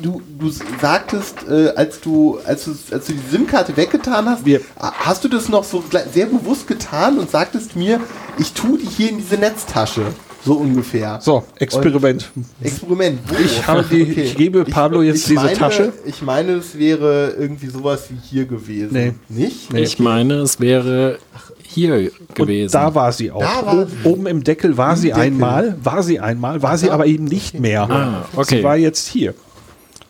du, 0.02 0.22
du 0.38 0.50
sagtest, 0.80 1.48
äh, 1.48 1.70
als 1.74 2.00
du, 2.00 2.38
als 2.44 2.64
du, 2.66 2.76
als 2.92 3.06
du 3.06 3.12
die 3.12 3.30
SIM-Karte 3.30 3.76
weggetan 3.76 4.26
hast, 4.26 4.44
Wir 4.44 4.60
hast 4.76 5.24
du 5.24 5.28
das 5.28 5.48
noch 5.48 5.64
so 5.64 5.82
sehr 6.12 6.26
bewusst 6.26 6.68
getan 6.68 7.18
und 7.18 7.30
sagtest 7.30 7.74
mir, 7.74 8.00
ich 8.38 8.52
tue 8.52 8.78
die 8.78 8.86
hier 8.86 9.10
in 9.10 9.18
diese 9.18 9.36
Netztasche. 9.36 10.06
So 10.44 10.54
ungefähr. 10.54 11.18
So, 11.20 11.44
Experiment. 11.58 12.30
Und 12.34 12.46
Experiment. 12.62 13.20
Wo? 13.26 13.34
Ich, 13.36 13.66
habe 13.66 13.84
die, 13.90 14.02
okay. 14.02 14.22
ich 14.22 14.36
gebe 14.36 14.64
Pablo 14.64 15.02
jetzt 15.02 15.22
ich 15.22 15.24
diese 15.24 15.44
meine, 15.44 15.56
Tasche. 15.56 15.92
Ich 16.06 16.22
meine, 16.22 16.52
es 16.52 16.78
wäre 16.78 17.34
irgendwie 17.38 17.66
sowas 17.66 18.04
wie 18.08 18.16
hier 18.22 18.46
gewesen. 18.46 18.92
Nee. 18.92 19.12
Nicht? 19.28 19.72
Nee. 19.72 19.82
Ich 19.82 19.98
meine, 19.98 20.34
es 20.36 20.58
wäre 20.58 21.18
hier 21.62 22.10
gewesen. 22.34 22.66
Und 22.66 22.74
da 22.74 22.94
war 22.94 23.12
sie 23.12 23.30
auch. 23.30 23.42
War 23.42 23.86
sie. 23.86 24.08
Oben 24.08 24.26
im 24.26 24.42
Deckel 24.42 24.76
war 24.76 24.94
Im 24.94 24.98
sie 24.98 25.08
Deckel. 25.08 25.22
einmal, 25.22 25.76
war 25.82 26.02
sie 26.02 26.20
einmal, 26.20 26.62
war 26.62 26.78
sie 26.78 26.90
aber 26.90 27.06
eben 27.06 27.24
nicht 27.24 27.58
mehr. 27.60 27.88
Ah, 27.90 28.24
okay. 28.34 28.58
Sie 28.58 28.64
war 28.64 28.76
jetzt 28.76 29.08
hier. 29.08 29.34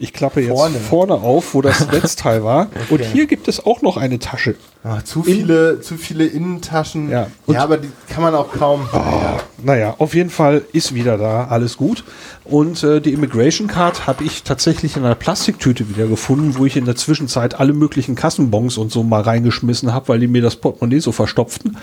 Ich 0.03 0.15
klappe 0.15 0.41
jetzt 0.41 0.49
vorne, 0.49 0.81
vorne 0.81 1.13
auf, 1.13 1.53
wo 1.53 1.61
das 1.61 1.87
Netzteil 1.93 2.43
war. 2.43 2.69
Okay. 2.69 2.85
Und 2.89 3.05
hier 3.05 3.27
gibt 3.27 3.49
es 3.49 3.63
auch 3.63 3.83
noch 3.83 3.99
eine 3.99 4.19
Tasche. 4.19 4.55
Ach, 4.83 5.03
zu, 5.03 5.23
viele, 5.23 5.73
In 5.73 5.83
zu 5.83 5.99
viele 5.99 6.25
Innentaschen. 6.25 7.11
Ja, 7.11 7.27
ja 7.47 7.63
aber 7.63 7.77
die 7.77 7.91
kann 8.09 8.23
man 8.23 8.35
auch 8.35 8.51
kaum. 8.51 8.89
Oh, 8.95 9.39
naja, 9.63 9.97
auf 9.99 10.15
jeden 10.15 10.31
Fall 10.31 10.63
ist 10.73 10.95
wieder 10.95 11.19
da, 11.19 11.49
alles 11.49 11.77
gut. 11.77 12.03
Und 12.45 12.83
äh, 12.83 13.03
die 13.03 13.13
Immigration 13.13 13.69
Card 13.69 14.07
habe 14.07 14.25
ich 14.25 14.43
tatsächlich 14.43 14.97
in 14.97 15.05
einer 15.05 15.15
Plastiktüte 15.15 15.91
wieder 15.91 16.07
gefunden, 16.07 16.57
wo 16.57 16.65
ich 16.65 16.79
in 16.79 16.87
der 16.87 16.97
Zwischenzeit 16.97 17.61
alle 17.61 17.75
möglichen 17.75 18.15
Kassenbons 18.15 18.79
und 18.79 18.91
so 18.91 19.03
mal 19.03 19.21
reingeschmissen 19.21 19.93
habe, 19.93 20.09
weil 20.09 20.21
die 20.21 20.29
mir 20.29 20.41
das 20.41 20.57
Portemonnaie 20.57 21.01
so 21.01 21.13
verstopften. 21.13 21.77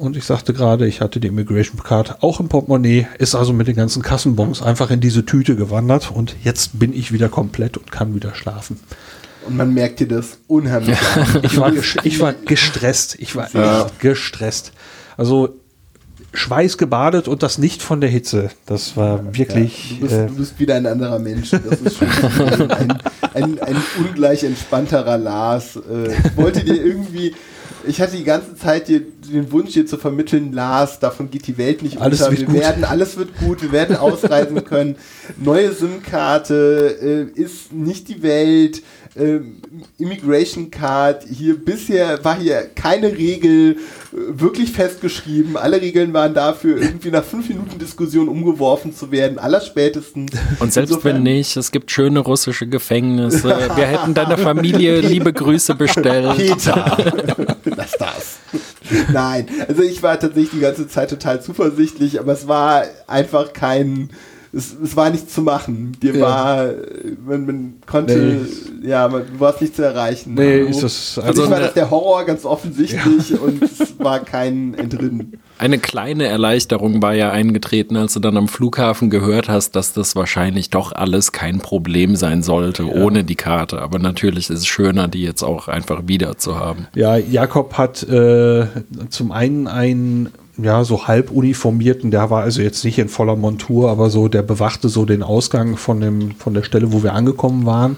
Und 0.00 0.16
ich 0.16 0.24
sagte 0.24 0.54
gerade, 0.54 0.86
ich 0.86 1.02
hatte 1.02 1.20
die 1.20 1.28
Immigration 1.28 1.82
Card 1.82 2.22
auch 2.22 2.40
im 2.40 2.48
Portemonnaie, 2.48 3.06
ist 3.18 3.34
also 3.34 3.52
mit 3.52 3.68
den 3.68 3.76
ganzen 3.76 4.00
Kassenbons 4.00 4.62
einfach 4.62 4.90
in 4.90 5.00
diese 5.00 5.26
Tüte 5.26 5.56
gewandert 5.56 6.10
und 6.10 6.36
jetzt 6.42 6.78
bin 6.78 6.94
ich 6.94 7.12
wieder 7.12 7.28
komplett 7.28 7.76
und 7.76 7.92
kann 7.92 8.14
wieder 8.14 8.34
schlafen. 8.34 8.80
Und 9.46 9.58
man 9.58 9.74
merkt 9.74 10.00
dir 10.00 10.08
das 10.08 10.38
unheimlich. 10.46 10.96
ich, 11.42 11.58
war 11.58 11.72
ich 12.02 12.18
war 12.18 12.32
gestresst. 12.32 13.16
Ich 13.18 13.36
war 13.36 13.52
ja. 13.52 13.84
echt 13.84 14.00
gestresst. 14.00 14.72
Also 15.18 15.60
schweißgebadet 16.32 17.28
und 17.28 17.42
das 17.42 17.58
nicht 17.58 17.82
von 17.82 18.00
der 18.00 18.08
Hitze. 18.08 18.48
Das 18.64 18.96
war 18.96 19.36
wirklich. 19.36 19.90
Ja, 19.90 19.96
du, 19.96 20.00
bist, 20.00 20.14
äh, 20.14 20.26
du, 20.28 20.34
bist, 20.34 20.58
wieder 20.58 20.76
ein 20.76 20.86
anderer 20.86 21.18
Mensch. 21.18 21.50
Das 21.50 21.78
ist 21.78 21.98
schon 21.98 22.08
ein, 22.70 22.98
ein, 23.34 23.58
ein, 23.60 23.76
ungleich 23.98 24.44
entspannterer 24.44 25.18
Lars. 25.18 25.76
Äh, 25.76 26.12
ich 26.12 26.36
wollte 26.38 26.64
dir 26.64 26.82
irgendwie 26.82 27.34
ich 27.86 28.00
hatte 28.00 28.16
die 28.16 28.24
ganze 28.24 28.54
Zeit 28.56 28.88
die, 28.88 29.00
den 29.00 29.50
Wunsch, 29.52 29.72
dir 29.72 29.86
zu 29.86 29.96
vermitteln, 29.96 30.52
Lars, 30.52 30.98
davon 30.98 31.30
geht 31.30 31.46
die 31.46 31.58
Welt 31.58 31.82
nicht 31.82 32.00
alles 32.00 32.20
unter. 32.20 32.38
wir 32.38 32.46
gut. 32.46 32.54
werden, 32.54 32.84
alles 32.84 33.16
wird 33.16 33.36
gut, 33.38 33.62
wir 33.62 33.72
werden 33.72 33.96
ausreisen 33.96 34.64
können. 34.64 34.96
Neue 35.38 35.72
SIM-Karte 35.72 37.30
äh, 37.36 37.40
ist 37.40 37.72
nicht 37.72 38.08
die 38.08 38.22
Welt. 38.22 38.82
Äh, 39.16 39.40
Immigration 39.98 40.70
Card, 40.70 41.24
hier 41.28 41.58
bisher 41.58 42.24
war 42.24 42.38
hier 42.38 42.62
keine 42.76 43.10
Regel 43.10 43.72
äh, 43.72 43.76
wirklich 44.12 44.70
festgeschrieben. 44.70 45.56
Alle 45.56 45.80
Regeln 45.80 46.12
waren 46.12 46.32
dafür, 46.32 46.80
irgendwie 46.80 47.10
nach 47.10 47.24
fünf 47.24 47.48
Minuten 47.48 47.76
Diskussion 47.76 48.28
umgeworfen 48.28 48.94
zu 48.94 49.10
werden, 49.10 49.40
allerspätestens. 49.40 50.30
Und 50.60 50.72
selbst 50.72 50.90
Insofern, 50.90 51.16
wenn 51.16 51.22
nicht, 51.24 51.56
es 51.56 51.72
gibt 51.72 51.90
schöne 51.90 52.20
russische 52.20 52.68
Gefängnisse. 52.68 53.48
Wir 53.74 53.86
hätten 53.86 54.14
deiner 54.14 54.38
Familie 54.38 55.00
liebe 55.00 55.32
Grüße 55.32 55.74
bestellt. 55.74 56.36
Peter, 56.36 56.96
lass 57.64 57.92
das. 57.92 58.38
Nein, 59.12 59.46
also 59.68 59.82
ich 59.82 60.02
war 60.02 60.18
tatsächlich 60.18 60.50
die 60.50 60.60
ganze 60.60 60.88
Zeit 60.88 61.10
total 61.10 61.42
zuversichtlich, 61.42 62.18
aber 62.18 62.32
es 62.32 62.48
war 62.48 62.84
einfach 63.06 63.52
kein 63.52 64.10
es, 64.52 64.74
es 64.82 64.96
war 64.96 65.10
nichts 65.10 65.32
zu 65.32 65.42
machen. 65.42 65.96
Dir 66.02 66.16
ja. 66.16 66.20
war, 66.20 66.70
man, 67.24 67.46
man 67.46 67.74
konnte, 67.86 68.46
nee. 68.82 68.88
ja, 68.88 69.08
man, 69.08 69.22
du 69.32 69.38
warst 69.38 69.60
nicht 69.60 69.76
zu 69.76 69.82
erreichen. 69.82 70.34
Nee, 70.34 70.66
also, 70.66 70.70
ist 70.70 70.82
das, 71.16 71.24
also, 71.24 71.42
also 71.42 71.52
war 71.52 71.60
das 71.60 71.74
der 71.74 71.90
Horror 71.90 72.24
ganz 72.24 72.44
offensichtlich 72.44 73.30
ja. 73.30 73.38
und 73.38 73.62
es 73.62 73.98
war 73.98 74.20
kein 74.20 74.74
Entrinnen. 74.74 75.38
Eine 75.58 75.78
kleine 75.78 76.26
Erleichterung 76.26 77.02
war 77.02 77.14
ja 77.14 77.30
eingetreten, 77.30 77.96
als 77.96 78.14
du 78.14 78.20
dann 78.20 78.36
am 78.36 78.48
Flughafen 78.48 79.10
gehört 79.10 79.48
hast, 79.48 79.76
dass 79.76 79.92
das 79.92 80.16
wahrscheinlich 80.16 80.70
doch 80.70 80.92
alles 80.92 81.32
kein 81.32 81.58
Problem 81.58 82.16
sein 82.16 82.42
sollte, 82.42 82.84
ja. 82.84 82.94
ohne 82.94 83.24
die 83.24 83.34
Karte. 83.36 83.80
Aber 83.82 83.98
natürlich 83.98 84.50
ist 84.50 84.58
es 84.58 84.66
schöner, 84.66 85.06
die 85.06 85.22
jetzt 85.22 85.42
auch 85.42 85.68
einfach 85.68 86.02
wieder 86.06 86.38
zu 86.38 86.58
haben. 86.58 86.86
Ja, 86.94 87.16
Jakob 87.16 87.74
hat 87.74 88.02
äh, 88.04 88.66
zum 89.10 89.32
einen 89.32 89.68
ein 89.68 90.30
ja, 90.62 90.84
so 90.84 91.06
halb 91.06 91.30
uniformierten, 91.30 92.10
der 92.10 92.30
war 92.30 92.42
also 92.42 92.62
jetzt 92.62 92.84
nicht 92.84 92.98
in 92.98 93.08
voller 93.08 93.36
Montur, 93.36 93.90
aber 93.90 94.10
so, 94.10 94.28
der 94.28 94.42
bewachte 94.42 94.88
so 94.88 95.04
den 95.04 95.22
Ausgang 95.22 95.76
von, 95.76 96.00
dem, 96.00 96.32
von 96.36 96.54
der 96.54 96.62
Stelle, 96.62 96.92
wo 96.92 97.02
wir 97.02 97.14
angekommen 97.14 97.66
waren, 97.66 97.96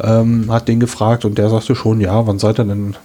ähm, 0.00 0.50
hat 0.50 0.68
den 0.68 0.80
gefragt 0.80 1.24
und 1.24 1.38
der 1.38 1.50
sagte 1.50 1.74
schon, 1.74 2.00
ja, 2.00 2.26
wann 2.26 2.38
seid 2.38 2.58
ihr 2.58 2.64
denn, 2.64 2.96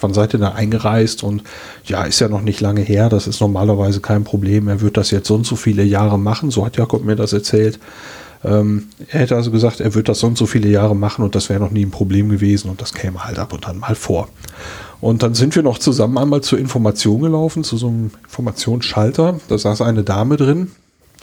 wann 0.00 0.14
seid 0.14 0.34
ihr 0.34 0.40
da 0.40 0.52
eingereist? 0.52 1.22
Und 1.22 1.42
ja, 1.84 2.04
ist 2.04 2.20
ja 2.20 2.28
noch 2.28 2.42
nicht 2.42 2.60
lange 2.60 2.80
her, 2.80 3.08
das 3.08 3.26
ist 3.26 3.40
normalerweise 3.40 4.00
kein 4.00 4.24
Problem, 4.24 4.68
er 4.68 4.80
wird 4.80 4.96
das 4.96 5.10
jetzt 5.10 5.28
so 5.28 5.34
und 5.34 5.46
so 5.46 5.56
viele 5.56 5.82
Jahre 5.82 6.18
machen, 6.18 6.50
so 6.50 6.64
hat 6.64 6.76
Jakob 6.76 7.04
mir 7.04 7.16
das 7.16 7.32
erzählt. 7.32 7.78
Ähm, 8.42 8.88
er 9.08 9.20
hätte 9.20 9.36
also 9.36 9.50
gesagt, 9.50 9.80
er 9.80 9.94
wird 9.94 10.08
das 10.08 10.20
so 10.20 10.26
und 10.26 10.38
so 10.38 10.46
viele 10.46 10.68
Jahre 10.68 10.96
machen 10.96 11.22
und 11.22 11.34
das 11.34 11.48
wäre 11.50 11.60
noch 11.60 11.70
nie 11.70 11.84
ein 11.84 11.90
Problem 11.90 12.30
gewesen 12.30 12.70
und 12.70 12.80
das 12.80 12.94
käme 12.94 13.24
halt 13.24 13.38
ab 13.38 13.52
und 13.52 13.68
an 13.68 13.78
mal 13.78 13.94
vor. 13.94 14.28
Und 15.00 15.22
dann 15.22 15.34
sind 15.34 15.56
wir 15.56 15.62
noch 15.62 15.78
zusammen 15.78 16.18
einmal 16.18 16.42
zur 16.42 16.58
Information 16.58 17.22
gelaufen, 17.22 17.64
zu 17.64 17.76
so 17.76 17.88
einem 17.88 18.10
Informationsschalter. 18.24 19.40
Da 19.48 19.58
saß 19.58 19.80
eine 19.82 20.02
Dame 20.02 20.36
drin, 20.36 20.72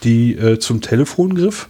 die 0.03 0.33
äh, 0.35 0.59
zum 0.59 0.81
Telefon 0.81 1.35
griff. 1.35 1.69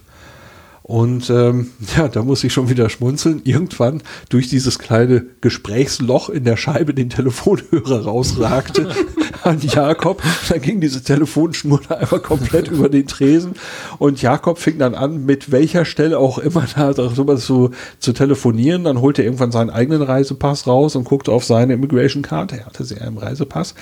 Und 0.88 1.28
ähm, 1.28 1.68
ja, 1.96 2.08
da 2.08 2.22
muss 2.22 2.42
ich 2.42 2.52
schon 2.54 2.70
wieder 2.70 2.88
schmunzeln. 2.88 3.42
Irgendwann 3.44 4.02
durch 4.30 4.48
dieses 4.48 4.78
kleine 4.78 5.26
Gesprächsloch 5.42 6.30
in 6.30 6.44
der 6.44 6.56
Scheibe 6.56 6.94
den 6.94 7.10
Telefonhörer 7.10 8.04
rausragte 8.04 8.88
an 9.42 9.60
Jakob. 9.60 10.22
Da 10.48 10.56
ging 10.56 10.80
diese 10.80 11.04
Telefonschnur 11.04 11.82
da 11.86 11.96
einfach 11.96 12.22
komplett 12.22 12.68
über 12.68 12.88
den 12.88 13.06
Tresen. 13.06 13.52
Und 13.98 14.22
Jakob 14.22 14.58
fing 14.58 14.78
dann 14.78 14.94
an, 14.94 15.26
mit 15.26 15.52
welcher 15.52 15.84
Stelle 15.84 16.18
auch 16.18 16.38
immer 16.38 16.64
da 16.74 16.94
darüber 16.94 17.36
zu, 17.36 17.72
zu 17.98 18.14
telefonieren. 18.14 18.84
Dann 18.84 19.02
holte 19.02 19.20
er 19.20 19.26
irgendwann 19.26 19.52
seinen 19.52 19.68
eigenen 19.68 20.00
Reisepass 20.00 20.66
raus 20.66 20.96
und 20.96 21.04
guckte 21.04 21.32
auf 21.32 21.44
seine 21.44 21.74
Immigration 21.74 22.22
Card. 22.22 22.54
Er 22.54 22.64
hatte 22.64 22.84
sie 22.84 22.94
ja 22.94 23.06
im 23.06 23.18
Reisepass. 23.18 23.74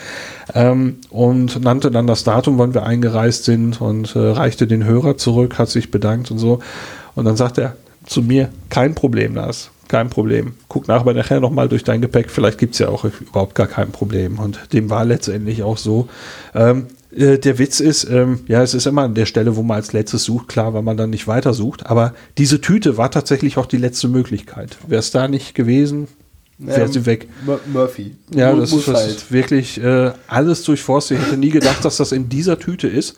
Ähm, 0.54 0.96
und 1.10 1.62
nannte 1.62 1.92
dann 1.92 2.08
das 2.08 2.24
Datum, 2.24 2.58
wann 2.58 2.74
wir 2.74 2.82
eingereist 2.82 3.44
sind 3.44 3.80
und 3.80 4.16
äh, 4.16 4.18
reichte 4.18 4.66
den 4.66 4.82
Hörer 4.82 5.16
zurück, 5.16 5.56
hat 5.56 5.68
sich 5.68 5.92
bedankt 5.92 6.32
und 6.32 6.38
so. 6.38 6.58
Und 7.16 7.24
dann 7.24 7.36
sagt 7.36 7.58
er 7.58 7.74
zu 8.06 8.22
mir, 8.22 8.50
kein 8.70 8.94
Problem, 8.94 9.34
Lars, 9.34 9.70
kein 9.88 10.10
Problem. 10.10 10.54
Guck 10.68 10.86
nachher 10.86 11.12
nachher 11.14 11.40
nochmal 11.40 11.68
durch 11.68 11.82
dein 11.82 12.00
Gepäck, 12.00 12.30
vielleicht 12.30 12.58
gibt 12.58 12.74
es 12.74 12.78
ja 12.78 12.88
auch 12.88 13.04
überhaupt 13.04 13.56
gar 13.56 13.66
kein 13.66 13.90
Problem. 13.90 14.38
Und 14.38 14.72
dem 14.72 14.88
war 14.90 15.04
letztendlich 15.04 15.62
auch 15.64 15.78
so. 15.78 16.08
Ähm, 16.54 16.86
äh, 17.10 17.38
der 17.38 17.58
Witz 17.58 17.80
ist, 17.80 18.04
ähm, 18.04 18.40
ja, 18.46 18.62
es 18.62 18.74
ist 18.74 18.86
immer 18.86 19.02
an 19.02 19.14
der 19.14 19.26
Stelle, 19.26 19.56
wo 19.56 19.62
man 19.62 19.76
als 19.78 19.92
letztes 19.92 20.24
sucht, 20.24 20.48
klar, 20.48 20.74
weil 20.74 20.82
man 20.82 20.96
dann 20.96 21.10
nicht 21.10 21.26
weiter 21.26 21.52
sucht. 21.54 21.86
Aber 21.86 22.14
diese 22.38 22.60
Tüte 22.60 22.96
war 22.96 23.10
tatsächlich 23.10 23.56
auch 23.58 23.66
die 23.66 23.78
letzte 23.78 24.08
Möglichkeit. 24.08 24.76
Wäre 24.86 25.00
es 25.00 25.10
da 25.10 25.26
nicht 25.26 25.54
gewesen, 25.54 26.08
wäre 26.58 26.82
Ähm, 26.82 26.92
sie 26.92 27.06
weg. 27.06 27.28
Mur- 27.44 27.60
Murphy. 27.72 28.14
Ja, 28.34 28.54
das 28.54 28.70
das 28.70 28.86
halt. 28.88 29.06
ist 29.16 29.32
wirklich 29.32 29.82
äh, 29.82 30.10
alles 30.26 30.62
durchforstet. 30.64 31.18
Ich 31.18 31.26
hätte 31.26 31.36
nie 31.38 31.50
gedacht, 31.50 31.84
dass 31.84 31.96
das 31.96 32.12
in 32.12 32.28
dieser 32.28 32.58
Tüte 32.58 32.88
ist. 32.88 33.16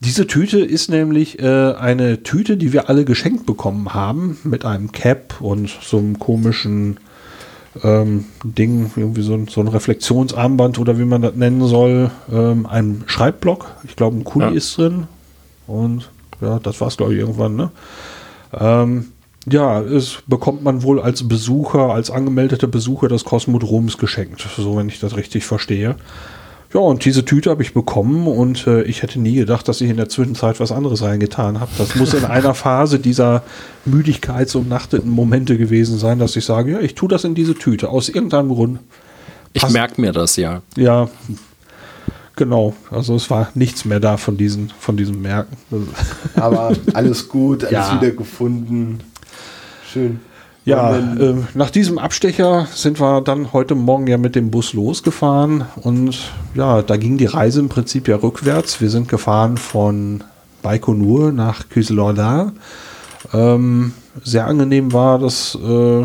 Diese 0.00 0.26
Tüte 0.26 0.60
ist 0.60 0.88
nämlich 0.88 1.40
äh, 1.40 1.74
eine 1.74 2.22
Tüte, 2.22 2.56
die 2.56 2.72
wir 2.72 2.88
alle 2.88 3.04
geschenkt 3.04 3.44
bekommen 3.44 3.92
haben, 3.92 4.38
mit 4.44 4.64
einem 4.64 4.92
Cap 4.92 5.40
und 5.40 5.70
so 5.82 5.98
einem 5.98 6.18
komischen 6.18 6.98
ähm, 7.82 8.24
Ding, 8.42 8.90
irgendwie 8.96 9.20
so 9.20 9.34
ein, 9.34 9.46
so 9.48 9.60
ein 9.60 9.68
Reflexionsarmband 9.68 10.78
oder 10.78 10.98
wie 10.98 11.04
man 11.04 11.20
das 11.20 11.34
nennen 11.34 11.66
soll, 11.66 12.10
ähm, 12.32 12.64
einem 12.64 13.02
Schreibblock. 13.06 13.76
Ich 13.84 13.94
glaube, 13.94 14.16
ein 14.16 14.24
Kuli 14.24 14.46
Ja. 14.46 14.52
ist 14.52 14.78
drin. 14.78 15.06
Und 15.66 16.10
ja, 16.40 16.58
das 16.58 16.80
war 16.80 16.88
es, 16.88 16.96
glaube 16.96 17.12
ich, 17.12 17.20
irgendwann, 17.20 17.56
ne? 17.56 17.70
Ähm, 18.58 19.12
ja, 19.46 19.80
es 19.80 20.18
bekommt 20.26 20.62
man 20.62 20.82
wohl 20.82 21.00
als 21.00 21.28
Besucher, 21.28 21.92
als 21.92 22.10
angemeldeter 22.10 22.66
Besucher 22.66 23.08
des 23.08 23.24
Kosmodroms 23.24 23.98
geschenkt, 23.98 24.46
so 24.56 24.76
wenn 24.76 24.88
ich 24.88 24.98
das 25.00 25.16
richtig 25.16 25.44
verstehe. 25.44 25.96
Ja, 26.72 26.78
und 26.80 27.04
diese 27.04 27.24
Tüte 27.24 27.50
habe 27.50 27.62
ich 27.62 27.74
bekommen 27.74 28.28
und 28.28 28.66
äh, 28.68 28.82
ich 28.82 29.02
hätte 29.02 29.18
nie 29.18 29.34
gedacht, 29.34 29.66
dass 29.66 29.80
ich 29.80 29.90
in 29.90 29.96
der 29.96 30.08
Zwischenzeit 30.08 30.60
was 30.60 30.70
anderes 30.70 31.02
reingetan 31.02 31.58
habe. 31.58 31.70
Das 31.78 31.96
muss 31.96 32.14
in 32.14 32.24
einer 32.26 32.54
Phase 32.54 33.00
dieser 33.00 33.42
müdigkeitsumnachteten 33.86 35.10
Momente 35.10 35.58
gewesen 35.58 35.98
sein, 35.98 36.20
dass 36.20 36.36
ich 36.36 36.44
sage, 36.44 36.72
ja, 36.72 36.80
ich 36.80 36.94
tue 36.94 37.08
das 37.08 37.24
in 37.24 37.34
diese 37.34 37.54
Tüte, 37.56 37.88
aus 37.88 38.08
irgendeinem 38.08 38.50
Grund. 38.50 38.78
Ich 39.52 39.68
merke 39.68 40.00
mir 40.00 40.12
das 40.12 40.36
ja. 40.36 40.62
Ja, 40.76 41.08
genau. 42.36 42.74
Also 42.92 43.16
es 43.16 43.28
war 43.30 43.48
nichts 43.54 43.84
mehr 43.84 43.98
da 43.98 44.16
von 44.16 44.36
diesen, 44.36 44.70
von 44.78 44.96
diesem 44.96 45.20
Merken. 45.20 45.56
Aber 46.36 46.72
alles 46.94 47.28
gut, 47.28 47.64
alles 47.64 47.72
Ja. 47.88 48.00
wieder 48.00 48.12
gefunden. 48.12 49.00
Schön. 49.92 50.20
Ja, 50.70 50.96
äh, 50.96 51.34
nach 51.54 51.70
diesem 51.70 51.98
Abstecher 51.98 52.66
sind 52.72 53.00
wir 53.00 53.20
dann 53.20 53.52
heute 53.52 53.74
Morgen 53.74 54.06
ja 54.06 54.18
mit 54.18 54.34
dem 54.34 54.50
Bus 54.50 54.72
losgefahren 54.72 55.64
und 55.82 56.18
ja, 56.54 56.82
da 56.82 56.96
ging 56.96 57.18
die 57.18 57.26
Reise 57.26 57.60
im 57.60 57.68
Prinzip 57.68 58.08
ja 58.08 58.16
rückwärts. 58.16 58.80
Wir 58.80 58.90
sind 58.90 59.08
gefahren 59.08 59.56
von 59.56 60.24
Baikonur 60.62 61.32
nach 61.32 61.68
Küselorda. 61.68 62.52
Ähm, 63.32 63.92
sehr 64.22 64.46
angenehm 64.46 64.92
war, 64.92 65.18
dass 65.18 65.56
äh, 65.56 66.04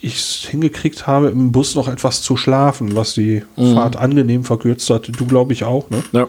ich 0.00 0.16
es 0.16 0.46
hingekriegt 0.48 1.06
habe, 1.06 1.28
im 1.28 1.52
Bus 1.52 1.74
noch 1.74 1.88
etwas 1.88 2.22
zu 2.22 2.36
schlafen, 2.36 2.94
was 2.94 3.14
die 3.14 3.42
Fahrt 3.56 3.96
angenehm 3.96 4.44
verkürzt 4.44 4.88
hat. 4.90 5.10
Du 5.18 5.26
glaube 5.26 5.52
ich 5.52 5.64
auch, 5.64 5.90
ne? 5.90 6.02
Ja. 6.12 6.26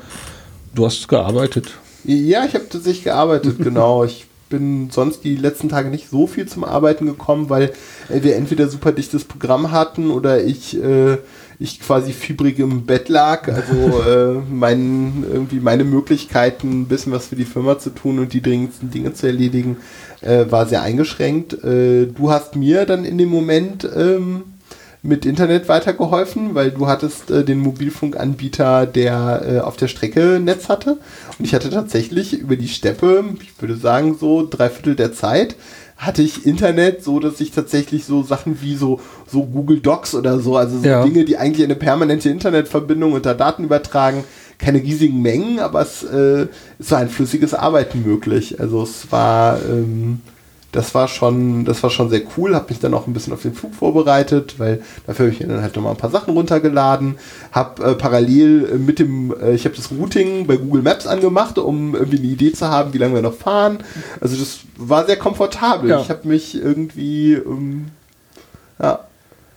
Du 0.74 0.86
hast 0.86 1.08
gearbeitet. 1.08 1.72
Ja, 2.04 2.46
ich 2.46 2.56
habe 2.56 2.68
tatsächlich 2.70 3.04
gearbeitet, 3.04 3.58
genau. 3.64 4.04
Ich 4.04 4.26
bin 4.54 4.92
sonst 4.92 5.24
die 5.24 5.36
letzten 5.36 5.68
Tage 5.68 5.90
nicht 5.90 6.12
so 6.12 6.28
viel 6.28 6.48
zum 6.48 6.64
Arbeiten 6.64 7.08
gekommen, 7.08 7.50
weil 7.50 7.72
äh, 8.10 8.22
wir 8.22 8.36
entweder 8.36 8.68
super 8.68 8.92
dichtes 8.92 9.24
Programm 9.24 9.72
hatten 9.72 10.12
oder 10.12 10.44
ich, 10.44 10.80
äh, 10.80 11.18
ich 11.58 11.80
quasi 11.80 12.14
fiebrig 12.14 12.60
im 12.60 12.86
Bett 12.86 13.10
lag. 13.10 13.48
Also 13.48 13.74
äh, 14.08 14.42
mein, 14.48 15.26
irgendwie 15.28 15.60
meine 15.60 15.86
Möglichkeiten, 15.86 16.82
ein 16.82 16.86
bisschen 16.86 17.14
was 17.14 17.26
für 17.26 17.36
die 17.36 17.46
Firma 17.46 17.80
zu 17.80 17.90
tun 17.90 18.20
und 18.20 18.32
die 18.32 18.44
dringendsten 18.44 18.92
Dinge 18.92 19.14
zu 19.14 19.26
erledigen, 19.26 19.78
äh, 20.22 20.46
war 20.52 20.68
sehr 20.68 20.84
eingeschränkt. 20.84 21.54
Äh, 21.64 22.06
du 22.06 22.30
hast 22.30 22.56
mir 22.56 22.86
dann 22.86 23.06
in 23.06 23.18
dem 23.18 23.30
Moment 23.30 23.90
ähm, 23.96 24.44
mit 25.06 25.26
Internet 25.26 25.68
weitergeholfen, 25.68 26.56
weil 26.56 26.72
du 26.72 26.88
hattest 26.88 27.30
äh, 27.30 27.44
den 27.44 27.60
Mobilfunkanbieter, 27.60 28.86
der 28.86 29.44
äh, 29.46 29.60
auf 29.60 29.76
der 29.76 29.90
Strecke 29.90 30.40
Netz 30.42 30.70
hatte. 30.70 30.98
Und 31.38 31.46
ich 31.46 31.54
hatte 31.54 31.70
tatsächlich 31.70 32.40
über 32.40 32.56
die 32.56 32.70
Steppe, 32.70 33.26
ich 33.42 33.62
würde 33.62 33.76
sagen 33.76 34.16
so 34.18 34.48
drei 34.50 34.70
Viertel 34.70 34.96
der 34.96 35.12
Zeit, 35.14 35.58
hatte 35.98 36.22
ich 36.22 36.46
Internet, 36.46 37.04
so 37.04 37.20
dass 37.20 37.42
ich 37.42 37.52
tatsächlich 37.52 38.06
so 38.06 38.24
Sachen 38.24 38.62
wie 38.62 38.76
so, 38.76 39.02
so 39.28 39.44
Google 39.44 39.82
Docs 39.82 40.16
oder 40.16 40.40
so, 40.40 40.56
also 40.56 40.80
so 40.80 40.86
Ja. 40.86 41.04
Dinge, 41.04 41.26
die 41.26 41.38
eigentlich 41.38 41.66
eine 41.66 41.76
permanente 41.76 42.30
Internetverbindung 42.30 43.12
unter 43.12 43.36
Daten 43.36 43.66
übertragen, 43.66 44.24
keine 44.58 44.82
riesigen 44.82 45.22
Mengen, 45.22 45.60
aber 45.60 45.82
es, 45.82 46.04
äh, 46.04 46.48
es 46.80 46.92
war 46.92 47.00
ein 47.00 47.10
flüssiges 47.10 47.54
Arbeiten 47.54 48.04
möglich. 48.06 48.60
Also 48.62 48.84
es 48.84 49.12
war, 49.12 49.60
ähm, 49.70 50.22
das 50.74 50.94
war 50.94 51.08
schon, 51.08 51.64
das 51.66 51.82
war 51.84 51.90
schon 51.90 52.10
sehr 52.10 52.24
cool. 52.36 52.56
Habe 52.56 52.66
mich 52.70 52.80
dann 52.80 52.94
auch 52.94 53.08
ein 53.08 53.14
bisschen 53.14 53.32
auf 53.32 53.44
den 53.44 53.54
Flug 53.54 53.74
vorbereitet, 53.74 54.56
weil 54.58 54.82
dafür 55.08 55.28
habe 55.28 55.34
ich 55.34 55.48
dann 55.48 55.62
halt 55.62 55.76
nochmal 55.76 55.94
ein 55.94 55.98
paar 55.98 56.10
Sachen 56.10 56.34
runtergeladen. 56.34 57.16
Habe 57.52 57.84
äh, 57.84 57.96
parallel 57.96 58.70
äh, 58.74 58.78
mit 58.78 59.00
dem, 59.00 59.34
äh, 59.42 59.54
ich 59.54 59.66
habe 59.66 59.76
das 59.76 59.92
Routing 59.92 60.48
bei 60.48 60.58
Google 60.58 60.82
Maps 60.82 61.08
angemacht, 61.08 61.58
um 61.58 61.96
irgendwie 61.96 62.18
eine 62.18 62.28
Idee 62.28 62.52
zu 62.52 62.68
haben, 62.68 62.94
wie 62.94 62.98
lange 62.98 63.16
wir 63.16 63.22
noch 63.22 63.36
fahren. 63.36 63.80
Also 64.20 64.36
das 64.36 64.60
war 64.76 65.06
sehr 65.06 65.18
komfortabel. 65.18 65.90
Ja. 65.90 66.02
Ich 66.02 66.10
habe 66.10 66.28
mich 66.28 66.56
irgendwie, 66.56 67.34
ähm, 67.34 67.86
ja, 68.80 69.00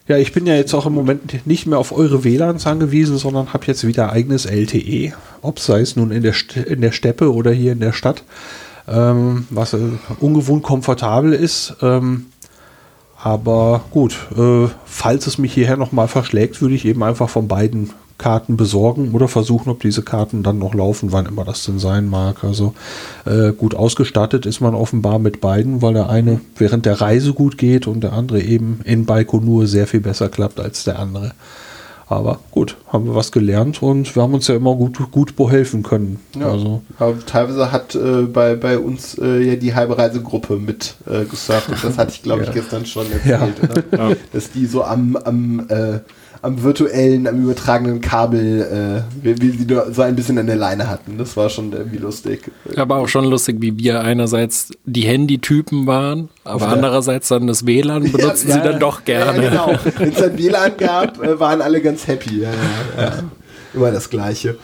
Ja, 0.09 0.19
ich 0.19 0.33
bin 0.33 0.47
ja 0.47 0.55
jetzt 0.55 0.73
auch 0.75 0.87
im 0.87 0.93
Moment 0.93 1.47
nicht 1.47 1.67
mehr 1.67 1.79
auf 1.79 1.91
eure 1.91 2.23
WLANs 2.23 2.67
angewiesen, 2.67 3.17
sondern 3.17 3.53
habe 3.53 3.65
jetzt 3.67 3.87
wieder 3.87 4.13
eigenes 4.13 4.45
LTE, 4.45 5.15
ob 5.43 5.59
sei 5.59 5.81
es 5.81 5.97
nun 5.97 6.13
in 6.13 6.23
der, 6.23 6.33
St 6.33 6.59
in 6.59 6.81
der 6.81 6.93
Steppe 6.93 7.33
oder 7.33 7.51
hier 7.51 7.73
in 7.73 7.81
der 7.81 7.93
Stadt, 7.93 8.23
ähm, 8.89 9.47
was 9.51 9.75
äh, 9.75 9.79
ungewohnt 10.21 10.63
komfortabel 10.63 11.33
ist. 11.33 11.77
Ähm, 11.83 12.27
aber 13.23 13.83
gut, 13.91 14.17
äh, 14.37 14.69
falls 14.85 15.27
es 15.27 15.39
mich 15.39 15.53
hierher 15.53 15.77
nochmal 15.77 16.09
verschlägt, 16.09 16.61
würde 16.61 16.75
ich 16.75 16.85
eben 16.85 17.03
einfach 17.03 17.29
von 17.29 17.49
beiden 17.49 17.91
Karten 18.19 18.57
besorgen 18.57 19.13
oder 19.13 19.29
versuchen, 19.29 19.69
ob 19.69 19.81
diese 19.81 20.03
Karten 20.03 20.43
dann 20.43 20.59
noch 20.59 20.75
laufen, 20.75 21.13
wann 21.13 21.27
immer 21.27 21.45
das 21.45 21.65
denn 21.65 21.79
sein 21.79 22.09
mag. 22.09 22.45
Also 22.45 22.75
äh, 23.27 23.53
gut 23.53 23.75
ausgestattet 23.75 24.47
ist 24.47 24.61
man 24.61 24.75
offenbar 24.75 25.19
mit 25.19 25.41
beiden, 25.41 25.83
weil 25.83 25.95
der 25.95 26.09
eine 26.09 26.41
während 26.57 26.87
der 26.87 27.01
Reise 27.01 27.35
gut 27.35 27.59
geht 27.59 27.87
und 27.87 28.01
der 28.01 28.15
andere 28.15 28.41
eben 28.41 28.81
in 28.85 29.05
Baikonur 29.05 29.67
sehr 29.67 29.87
viel 29.87 30.01
besser 30.01 30.29
klappt 30.29 30.61
als 30.61 30.85
der 30.85 30.99
andere. 30.99 31.33
Aber 32.09 32.39
gut, 32.53 32.77
haben 32.87 33.07
wir 33.07 33.17
was 33.17 33.33
gelernt 33.33 33.83
und 33.83 34.15
wir 34.15 34.23
haben 34.23 34.33
uns 34.33 34.47
ja 34.47 34.55
immer 34.55 34.77
gut, 34.77 35.11
gut 35.11 35.35
behelfen 35.35 35.83
können. 35.83 36.21
Ja. 36.39 36.51
Also 36.53 36.83
Aber 37.01 37.17
teilweise 37.27 37.73
hat 37.73 37.97
äh, 37.97 38.23
bei, 38.23 38.55
bei 38.55 38.79
uns 38.79 39.19
äh, 39.19 39.41
ja 39.43 39.57
die 39.57 39.75
halbe 39.75 39.99
Reisegruppe 39.99 40.57
mit 40.57 40.95
äh, 41.07 41.25
gesurft. 41.25 41.69
Und 41.69 41.83
das 41.83 41.99
hatte 41.99 42.13
ich, 42.15 42.23
glaube 42.23 42.43
ich, 42.43 42.49
Ja. 42.49 42.55
gestern 42.55 42.87
schon 42.87 43.07
erzählt. 43.11 43.57
Ja. 43.91 44.13
Dass 44.33 44.53
die 44.53 44.67
so 44.67 44.85
am, 44.85 45.17
am, 45.17 45.67
äh, 45.69 45.99
am 46.47 46.63
virtuellen, 46.63 47.27
am 47.27 47.43
übertragenen 47.43 48.01
Kabel, 48.01 49.05
äh, 49.23 49.25
wie, 49.25 49.41
wie 49.43 49.51
sie 49.51 49.67
so 49.93 50.03
ein 50.03 50.17
bisschen 50.17 50.39
an 50.39 50.47
der 50.47 50.57
Leine 50.57 50.89
hatten. 50.89 51.19
Das 51.19 51.37
war 51.37 51.51
schon 51.51 51.73
irgendwie 51.73 51.99
lustig. 51.99 52.51
Aber 52.77 52.97
auch 52.97 53.09
schon 53.09 53.25
lustig, 53.27 53.57
wie 53.61 53.77
wir 53.79 54.01
einerseits 54.01 54.71
die 54.85 55.03
Handytypen 55.03 55.87
waren, 55.87 56.29
aber 56.45 56.61
der- 56.61 56.69
andererseits 56.69 57.29
dann 57.29 57.47
das 57.47 57.67
WLAN 57.67 58.11
benutzen 58.13 58.51
sie 58.53 58.61
dann 58.61 58.81
doch 58.81 59.05
gerne. 59.05 59.43
Ja, 59.45 59.51
genau. 59.51 59.73
Wenn 59.99 60.09
es 60.11 60.17
dann 60.17 60.39
WLAN 60.39 60.73
gab, 60.79 61.23
äh, 61.23 61.39
waren 61.39 61.61
alle 61.61 61.81
ganz 61.83 62.07
happy. 62.07 62.41
Ja, 62.41 62.51
ja, 62.51 63.03
ja. 63.03 63.13
Immer 63.75 63.91
das 63.91 64.09
Gleiche. 64.09 64.57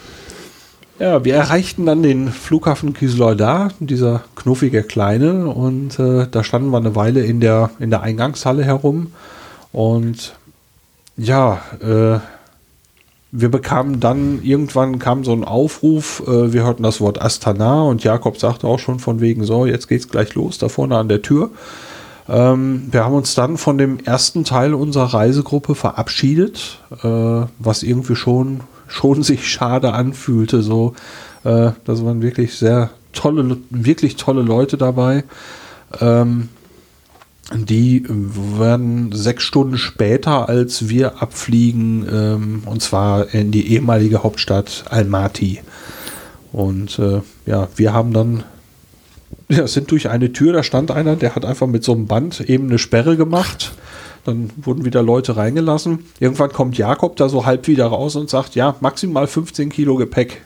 Ja, 0.98 1.24
wir 1.24 1.34
erreichten 1.34 1.84
dann 1.86 2.02
den 2.02 2.28
Flughafen 2.28 2.92
Kisloida, 2.92 3.70
dieser 3.80 4.22
knuffige 4.36 4.82
Kleine, 4.84 5.48
und 5.48 5.98
äh, 5.98 6.26
da 6.30 6.44
standen 6.44 6.70
wir 6.70 6.76
eine 6.78 6.94
Weile 6.94 7.24
in 7.24 7.40
der, 7.40 7.70
in 7.80 7.90
der 7.90 8.02
Eingangshalle 8.02 8.62
herum. 8.64 9.08
Und 9.72 10.34
ja, 11.16 11.60
äh, 11.80 12.20
wir 13.34 13.50
bekamen 13.50 13.98
dann, 13.98 14.42
irgendwann 14.42 14.98
kam 14.98 15.24
so 15.24 15.32
ein 15.32 15.44
Aufruf, 15.44 16.22
äh, 16.26 16.52
wir 16.52 16.64
hörten 16.64 16.82
das 16.82 17.00
Wort 17.00 17.20
Astana 17.20 17.82
und 17.82 18.04
Jakob 18.04 18.38
sagte 18.38 18.66
auch 18.66 18.78
schon 18.78 18.98
von 18.98 19.20
wegen, 19.20 19.44
so, 19.44 19.64
jetzt 19.64 19.88
geht's 19.88 20.08
gleich 20.08 20.34
los, 20.34 20.58
da 20.58 20.68
vorne 20.68 20.98
an 20.98 21.08
der 21.08 21.22
Tür. 21.22 21.50
Ähm, 22.28 22.88
wir 22.90 23.04
haben 23.04 23.14
uns 23.14 23.34
dann 23.34 23.56
von 23.56 23.78
dem 23.78 23.98
ersten 24.00 24.44
Teil 24.44 24.74
unserer 24.74 25.14
Reisegruppe 25.14 25.74
verabschiedet, 25.74 26.78
äh, 27.02 27.46
was 27.58 27.82
irgendwie 27.82 28.16
schon, 28.16 28.60
schon 28.86 29.22
sich 29.22 29.48
schade 29.48 29.94
anfühlte. 29.94 30.62
So, 30.62 30.94
äh, 31.44 31.72
das 31.84 32.04
waren 32.04 32.22
wirklich 32.22 32.54
sehr 32.54 32.90
tolle, 33.12 33.56
wirklich 33.70 34.16
tolle 34.16 34.42
Leute 34.42 34.76
dabei. 34.76 35.24
Ähm, 36.00 36.48
die 37.54 38.04
werden 38.08 39.12
sechs 39.12 39.44
Stunden 39.44 39.78
später, 39.78 40.48
als 40.48 40.88
wir 40.88 41.22
abfliegen, 41.22 42.06
ähm, 42.10 42.62
und 42.66 42.82
zwar 42.82 43.34
in 43.34 43.50
die 43.50 43.72
ehemalige 43.72 44.22
Hauptstadt 44.22 44.84
Almaty. 44.88 45.60
Und 46.52 46.98
äh, 46.98 47.20
ja, 47.46 47.68
wir 47.76 47.92
haben 47.92 48.12
dann, 48.12 48.44
ja, 49.48 49.66
sind 49.66 49.90
durch 49.90 50.08
eine 50.08 50.32
Tür, 50.32 50.52
da 50.52 50.62
stand 50.62 50.90
einer, 50.90 51.16
der 51.16 51.34
hat 51.34 51.44
einfach 51.44 51.66
mit 51.66 51.84
so 51.84 51.92
einem 51.92 52.06
Band 52.06 52.40
eben 52.40 52.68
eine 52.68 52.78
Sperre 52.78 53.16
gemacht. 53.16 53.72
Dann 54.24 54.50
wurden 54.56 54.84
wieder 54.84 55.02
Leute 55.02 55.36
reingelassen. 55.36 56.04
Irgendwann 56.20 56.52
kommt 56.52 56.78
Jakob 56.78 57.16
da 57.16 57.28
so 57.28 57.44
halb 57.44 57.66
wieder 57.66 57.86
raus 57.86 58.14
und 58.14 58.30
sagt, 58.30 58.54
ja, 58.54 58.76
maximal 58.80 59.26
15 59.26 59.68
Kilo 59.70 59.96
Gepäck. 59.96 60.42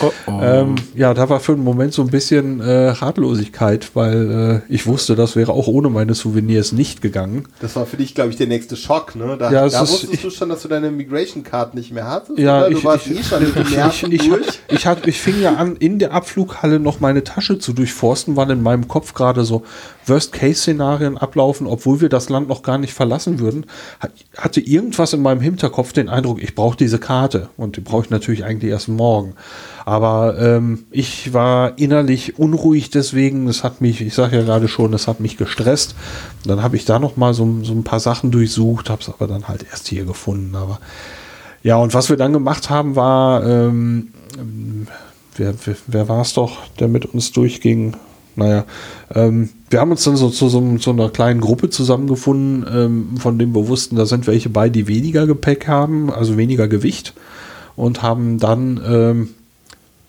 Oh, 0.00 0.12
oh. 0.26 0.40
ähm, 0.42 0.74
ja, 0.94 1.14
da 1.14 1.28
war 1.28 1.40
für 1.40 1.52
einen 1.52 1.64
Moment 1.64 1.92
so 1.94 2.02
ein 2.02 2.08
bisschen 2.08 2.60
äh, 2.60 2.88
Ratlosigkeit, 2.88 3.90
weil 3.94 4.62
äh, 4.68 4.72
ich 4.72 4.86
wusste, 4.86 5.16
das 5.16 5.36
wäre 5.36 5.52
auch 5.52 5.66
ohne 5.66 5.88
meine 5.88 6.14
Souvenirs 6.14 6.72
nicht 6.72 7.00
gegangen. 7.02 7.46
Das 7.60 7.74
war 7.76 7.86
für 7.86 7.96
dich, 7.96 8.14
glaube 8.14 8.30
ich, 8.30 8.36
der 8.36 8.46
nächste 8.48 8.76
Schock, 8.76 9.16
ne? 9.16 9.36
Da, 9.38 9.50
Ja, 9.50 9.66
es 9.66 9.72
da 9.72 9.82
ist- 9.82 9.92
wusstest 9.92 10.14
ich- 10.14 10.22
du 10.22 10.30
schon, 10.30 10.48
dass 10.48 10.62
du 10.62 10.68
deine 10.68 10.90
Migration 10.90 11.42
Card 11.42 11.74
nicht 11.74 11.92
mehr 11.92 12.06
hattest? 12.06 12.38
Ja, 12.38 12.58
oder? 12.60 12.70
Du 12.70 12.78
ich, 12.78 12.84
warst 12.84 13.06
ich, 13.06 13.18
eh 13.20 13.22
schon 13.22 13.42
mit 13.42 13.56
ich, 14.02 14.02
ich, 14.12 14.28
durch. 14.28 14.46
ich, 14.68 14.86
hat, 14.86 15.06
ich 15.06 15.18
fing 15.20 15.40
ja 15.40 15.54
an, 15.54 15.76
in 15.76 15.98
der 15.98 16.12
Abflughalle 16.12 16.78
noch 16.80 17.00
meine 17.00 17.24
Tasche 17.24 17.58
zu 17.58 17.72
durchforsten, 17.72 18.36
weil 18.36 18.50
in 18.50 18.62
meinem 18.62 18.88
Kopf 18.88 19.14
gerade 19.14 19.44
so 19.44 19.62
Worst-Case-Szenarien 20.06 21.16
ablaufen, 21.18 21.66
obwohl 21.66 22.00
wir 22.00 22.08
das 22.08 22.28
Land 22.28 22.48
noch 22.48 22.62
gar 22.62 22.78
nicht 22.78 22.92
verlassen 22.94 23.38
würden. 23.38 23.66
Hat, 24.00 24.12
hatte 24.36 24.60
irgendwas 24.60 25.12
in 25.12 25.22
meinem 25.22 25.40
Hinterkopf 25.40 25.92
den 25.92 26.08
Eindruck, 26.08 26.42
ich 26.42 26.54
brauche 26.54 26.76
diese 26.76 26.98
Karte 26.98 27.48
und 27.56 27.76
die 27.76 27.80
brauche 27.80 28.04
ich 28.04 28.10
natürlich 28.10 28.44
eigentlich 28.44 28.70
erst 28.70 28.88
morgen. 28.88 29.34
Aber 29.84 30.38
ähm, 30.38 30.84
ich 30.90 31.32
war 31.32 31.78
innerlich 31.78 32.38
unruhig 32.38 32.90
deswegen, 32.90 33.46
es 33.46 33.62
hat 33.62 33.80
mich, 33.80 34.00
ich 34.00 34.14
sage 34.14 34.36
ja 34.36 34.42
gerade 34.42 34.66
schon, 34.66 34.92
es 34.94 35.06
hat 35.06 35.20
mich 35.20 35.36
gestresst. 35.36 35.94
Dann 36.44 36.62
habe 36.62 36.76
ich 36.76 36.84
da 36.84 36.98
noch 36.98 37.16
mal 37.16 37.34
so, 37.34 37.62
so 37.62 37.72
ein 37.72 37.84
paar 37.84 38.00
Sachen 38.00 38.30
durchsucht, 38.30 38.90
habe 38.90 39.02
es 39.02 39.08
aber 39.08 39.26
dann 39.26 39.46
halt 39.48 39.64
erst 39.70 39.88
hier 39.88 40.04
gefunden. 40.04 40.56
Aber 40.56 40.80
ja, 41.62 41.76
und 41.76 41.94
was 41.94 42.10
wir 42.10 42.16
dann 42.16 42.32
gemacht 42.32 42.68
haben, 42.70 42.96
war, 42.96 43.44
ähm, 43.44 44.08
wer, 45.36 45.54
wer, 45.64 45.76
wer 45.86 46.08
war 46.08 46.22
es 46.22 46.34
doch, 46.34 46.66
der 46.80 46.88
mit 46.88 47.06
uns 47.06 47.32
durchging? 47.32 47.96
Naja, 48.36 48.64
ähm, 49.14 49.48
wir 49.70 49.80
haben 49.80 49.90
uns 49.90 50.04
dann 50.04 50.16
so 50.16 50.28
zu 50.28 50.48
so, 50.48 50.76
so 50.78 50.90
einer 50.90 51.08
kleinen 51.08 51.40
Gruppe 51.40 51.70
zusammengefunden, 51.70 52.66
ähm, 52.70 53.16
von 53.18 53.38
dem 53.38 53.54
wir 53.54 53.66
wussten, 53.66 53.96
da 53.96 54.04
sind 54.04 54.26
welche 54.26 54.50
bei, 54.50 54.68
die 54.68 54.88
weniger 54.88 55.26
Gepäck 55.26 55.66
haben, 55.66 56.12
also 56.12 56.36
weniger 56.36 56.68
Gewicht, 56.68 57.14
und 57.76 58.02
haben 58.02 58.38
dann 58.38 58.80
ähm, 58.86 59.28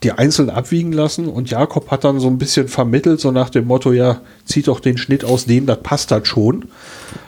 die 0.03 0.11
einzeln 0.11 0.49
abwiegen 0.49 0.91
lassen. 0.93 1.27
Und 1.27 1.49
Jakob 1.49 1.91
hat 1.91 2.03
dann 2.03 2.19
so 2.19 2.27
ein 2.27 2.37
bisschen 2.37 2.67
vermittelt, 2.67 3.19
so 3.19 3.31
nach 3.31 3.49
dem 3.49 3.67
Motto, 3.67 3.91
ja, 3.91 4.21
zieht 4.45 4.67
doch 4.67 4.79
den 4.79 4.97
Schnitt 4.97 5.25
aus 5.25 5.45
dem, 5.45 5.65
das 5.65 5.81
passt 5.81 6.11
halt 6.11 6.27
schon. 6.27 6.65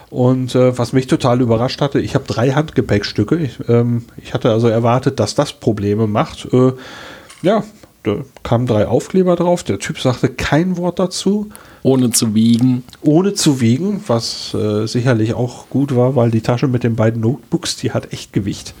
Und 0.08 0.54
äh, 0.56 0.76
was 0.76 0.92
mich 0.92 1.06
total 1.06 1.40
überrascht 1.40 1.80
hatte, 1.80 2.00
ich 2.00 2.14
habe 2.14 2.24
drei 2.26 2.50
Handgepäckstücke. 2.50 3.36
Ich, 3.36 3.58
ähm, 3.68 4.04
ich 4.16 4.34
hatte 4.34 4.50
also 4.50 4.66
erwartet, 4.66 5.20
dass 5.20 5.34
das 5.36 5.52
Probleme 5.52 6.06
macht. 6.08 6.48
Äh, 6.52 6.72
ja, 7.42 7.62
da 8.02 8.16
kamen 8.42 8.66
drei 8.66 8.86
Aufkleber 8.88 9.36
drauf. 9.36 9.62
Der 9.62 9.78
Typ 9.78 10.00
sagte 10.00 10.28
kein 10.28 10.76
Wort 10.76 10.98
dazu, 10.98 11.50
Ohne 11.82 12.10
zu 12.10 12.34
wiegen. 12.34 12.82
ohne 13.02 13.34
zu 13.34 13.60
wiegen, 13.60 14.02
was 14.06 14.54
äh, 14.54 14.86
sicherlich 14.86 15.34
auch 15.34 15.68
gut 15.70 15.94
war, 15.94 16.16
weil 16.16 16.30
die 16.30 16.40
Tasche 16.40 16.66
mit 16.66 16.82
den 16.82 16.96
beiden 16.96 17.20
Notebooks, 17.20 17.76
die 17.76 17.92
hat 17.92 18.12
echt 18.12 18.32
Gewicht. 18.32 18.74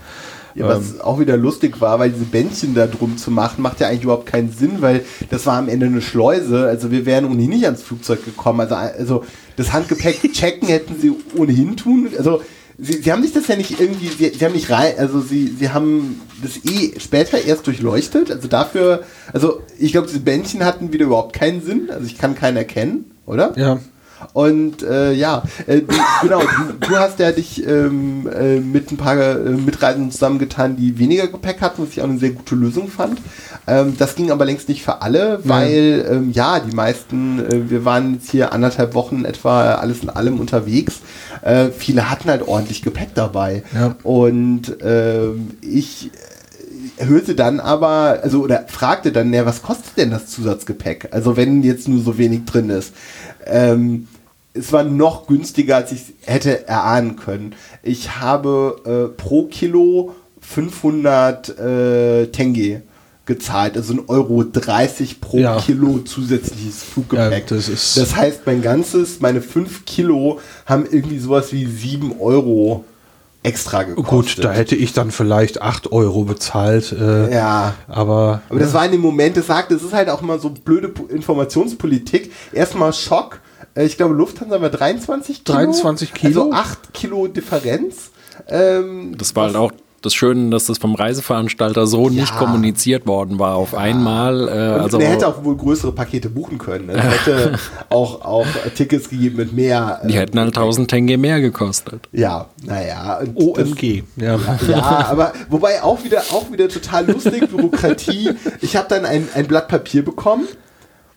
Ja, 0.54 0.68
was 0.68 1.00
auch 1.00 1.20
wieder 1.20 1.36
lustig 1.36 1.80
war, 1.80 1.98
weil 1.98 2.10
diese 2.10 2.24
Bändchen 2.24 2.74
da 2.74 2.86
drum 2.86 3.16
zu 3.16 3.30
machen, 3.30 3.62
macht 3.62 3.80
ja 3.80 3.88
eigentlich 3.88 4.04
überhaupt 4.04 4.26
keinen 4.26 4.52
Sinn, 4.52 4.80
weil 4.80 5.04
das 5.30 5.46
war 5.46 5.56
am 5.56 5.68
Ende 5.68 5.86
eine 5.86 6.02
Schleuse. 6.02 6.66
Also 6.66 6.90
wir 6.90 7.06
wären 7.06 7.24
ohnehin 7.24 7.50
nicht 7.50 7.64
ans 7.64 7.82
Flugzeug 7.82 8.24
gekommen. 8.24 8.60
Also, 8.60 8.74
also 8.74 9.24
das 9.56 9.72
Handgepäck 9.72 10.20
checken 10.32 10.68
hätten 10.68 11.00
sie 11.00 11.12
ohnehin 11.36 11.76
tun. 11.76 12.08
Also 12.16 12.42
sie, 12.78 12.94
sie 12.94 13.12
haben 13.12 13.22
sich 13.22 13.32
das 13.32 13.46
ja 13.48 13.56
nicht 13.56 13.78
irgendwie, 13.80 14.08
sie, 14.08 14.30
sie 14.30 14.44
haben 14.44 14.54
nicht 14.54 14.70
rein, 14.70 14.94
also 14.98 15.20
sie, 15.20 15.46
sie 15.48 15.70
haben 15.70 16.20
das 16.42 16.64
eh 16.64 16.98
später 16.98 17.42
erst 17.42 17.66
durchleuchtet. 17.66 18.30
Also 18.30 18.48
dafür, 18.48 19.04
also 19.32 19.62
ich 19.78 19.92
glaube, 19.92 20.08
diese 20.08 20.20
Bändchen 20.20 20.64
hatten 20.64 20.92
wieder 20.92 21.06
überhaupt 21.06 21.34
keinen 21.34 21.62
Sinn. 21.62 21.90
Also 21.90 22.06
ich 22.06 22.18
kann 22.18 22.34
keinen 22.34 22.56
erkennen, 22.56 23.10
oder? 23.26 23.52
Ja, 23.56 23.78
Und 24.32 24.82
äh, 24.82 25.12
ja, 25.12 25.42
äh, 25.66 25.82
genau, 26.22 26.40
du, 26.40 26.86
du 26.86 26.96
hast 26.96 27.18
ja 27.18 27.32
dich 27.32 27.66
ähm, 27.66 28.28
äh, 28.28 28.60
mit 28.60 28.90
ein 28.90 28.96
paar 28.96 29.16
äh, 29.18 29.50
Mitreisenden 29.50 30.10
zusammengetan, 30.10 30.76
die 30.76 30.98
weniger 30.98 31.26
Gepäck 31.26 31.60
hatten, 31.60 31.82
was 31.82 31.90
ich 31.90 32.00
auch 32.00 32.08
eine 32.08 32.18
sehr 32.18 32.30
gute 32.30 32.54
Lösung 32.54 32.88
fand. 32.88 33.20
Ähm, 33.66 33.96
das 33.98 34.14
ging 34.14 34.30
aber 34.30 34.44
längst 34.44 34.68
nicht 34.68 34.82
für 34.82 35.02
alle, 35.02 35.40
weil 35.44 36.06
ähm, 36.10 36.30
ja, 36.32 36.60
die 36.60 36.74
meisten, 36.74 37.40
äh, 37.40 37.70
wir 37.70 37.84
waren 37.84 38.14
jetzt 38.14 38.30
hier 38.30 38.52
anderthalb 38.52 38.94
Wochen 38.94 39.24
etwa 39.24 39.74
alles 39.74 40.02
in 40.02 40.10
allem 40.10 40.40
unterwegs. 40.40 41.00
Äh, 41.42 41.68
viele 41.76 42.10
hatten 42.10 42.28
halt 42.28 42.46
ordentlich 42.46 42.82
Gepäck 42.82 43.10
dabei. 43.14 43.62
Ja. 43.74 43.96
Und 44.02 44.76
ähm, 44.82 45.50
ich 45.60 46.10
hörte 46.98 47.34
dann 47.34 47.60
aber, 47.60 48.20
also 48.22 48.42
oder 48.42 48.64
fragte 48.68 49.12
dann, 49.12 49.32
ja, 49.32 49.46
was 49.46 49.62
kostet 49.62 49.96
denn 49.96 50.10
das 50.10 50.26
Zusatzgepäck? 50.26 51.08
Also 51.12 51.36
wenn 51.36 51.62
jetzt 51.62 51.88
nur 51.88 52.02
so 52.02 52.18
wenig 52.18 52.44
drin 52.44 52.70
ist. 52.70 52.92
Ähm, 53.46 54.08
es 54.52 54.72
war 54.72 54.82
noch 54.82 55.26
günstiger, 55.26 55.76
als 55.76 55.92
ich 55.92 56.00
hätte 56.22 56.66
erahnen 56.66 57.16
können. 57.16 57.54
Ich 57.82 58.16
habe 58.20 59.10
äh, 59.14 59.16
pro 59.16 59.44
Kilo 59.44 60.14
500 60.40 61.58
äh, 61.58 62.26
Tenge 62.28 62.82
gezahlt, 63.26 63.76
also 63.76 63.92
ein 63.94 64.02
Euro 64.08 64.42
30 64.42 65.20
pro 65.20 65.38
Ja. 65.38 65.60
Kilo 65.60 65.98
zusätzliches 66.00 66.82
Fluggepäck. 66.82 67.48
Ja, 67.50 67.56
das 67.56 67.68
ist- 67.68 67.96
das 67.96 68.16
heißt, 68.16 68.40
mein 68.46 68.60
ganzes, 68.60 69.20
meine 69.20 69.40
5 69.40 69.84
Kilo 69.84 70.40
haben 70.66 70.84
irgendwie 70.90 71.18
sowas 71.20 71.52
wie 71.52 71.64
7 71.66 72.18
Euro 72.18 72.84
extra 73.42 73.84
gekostet. 73.84 74.36
gut, 74.36 74.44
da 74.44 74.52
hätte 74.52 74.76
ich 74.76 74.92
dann 74.92 75.10
vielleicht 75.10 75.62
8 75.62 75.92
Euro 75.92 76.24
bezahlt. 76.24 76.92
Äh, 76.92 77.32
Ja. 77.34 77.74
Aber, 77.88 78.42
Aber 78.48 78.58
das 78.60 78.74
war 78.74 78.84
in 78.84 78.92
dem 78.92 79.00
Moment, 79.00 79.36
das 79.36 79.46
sagt, 79.46 79.70
das 79.70 79.82
ist 79.82 79.92
halt 79.94 80.08
auch 80.10 80.22
immer 80.22 80.38
so 80.38 80.50
blöde 80.50 80.92
Informationspolitik. 81.08 82.32
Erstmal 82.52 82.92
Schock. 82.92 83.40
Äh, 83.74 83.84
Ich 83.84 83.96
glaube, 83.96 84.14
Lufthansa 84.14 84.60
war 84.60 84.68
23 84.70 85.44
Kilo. 85.44 85.56
23 85.58 86.12
Kilo? 86.14 86.42
Also 86.42 86.52
8 86.52 86.94
Kilo 86.94 87.26
Differenz. 87.28 88.10
Ähm, 88.48 89.14
Das 89.16 89.34
war 89.36 89.46
halt 89.46 89.56
auch 89.56 89.72
das 90.02 90.14
Schöne, 90.14 90.50
dass 90.50 90.66
das 90.66 90.78
vom 90.78 90.94
Reiseveranstalter 90.94 91.86
so 91.86 92.08
nicht 92.08 92.34
kommuniziert 92.36 93.06
worden 93.06 93.38
war 93.38 93.56
auf 93.56 93.74
einmal. 93.74 94.48
Äh, 94.48 94.74
und 94.74 94.80
also 94.80 94.98
der 94.98 95.10
hätte 95.10 95.28
auch 95.28 95.44
wohl 95.44 95.56
größere 95.56 95.92
Pakete 95.92 96.30
buchen 96.30 96.58
können. 96.58 96.88
Es 96.88 97.02
hätte 97.26 97.58
auch, 97.90 98.24
auch 98.24 98.46
Tickets 98.74 99.10
gegeben 99.10 99.36
mit 99.36 99.52
mehr. 99.52 100.00
die 100.04 100.14
äh, 100.14 100.20
hätten 100.20 100.38
halt 100.38 100.56
1000 100.56 100.88
Tenge 100.88 101.18
mehr 101.18 101.40
gekostet. 101.40 102.08
Ja, 102.12 102.46
naja. 102.64 103.20
OMG. 103.34 104.04
Ja. 104.16 104.38
Ja, 104.68 105.06
aber 105.10 105.32
wobei 105.48 105.82
auch 105.82 106.02
wieder, 106.04 106.20
auch 106.32 106.50
wieder 106.50 106.68
total 106.68 107.10
lustig, 107.10 107.48
Bürokratie. 107.50 108.30
Ich 108.60 108.76
habe 108.76 108.88
dann 108.88 109.04
ein, 109.04 109.28
ein 109.34 109.46
Blatt 109.46 109.68
Papier 109.68 110.04
bekommen. 110.04 110.46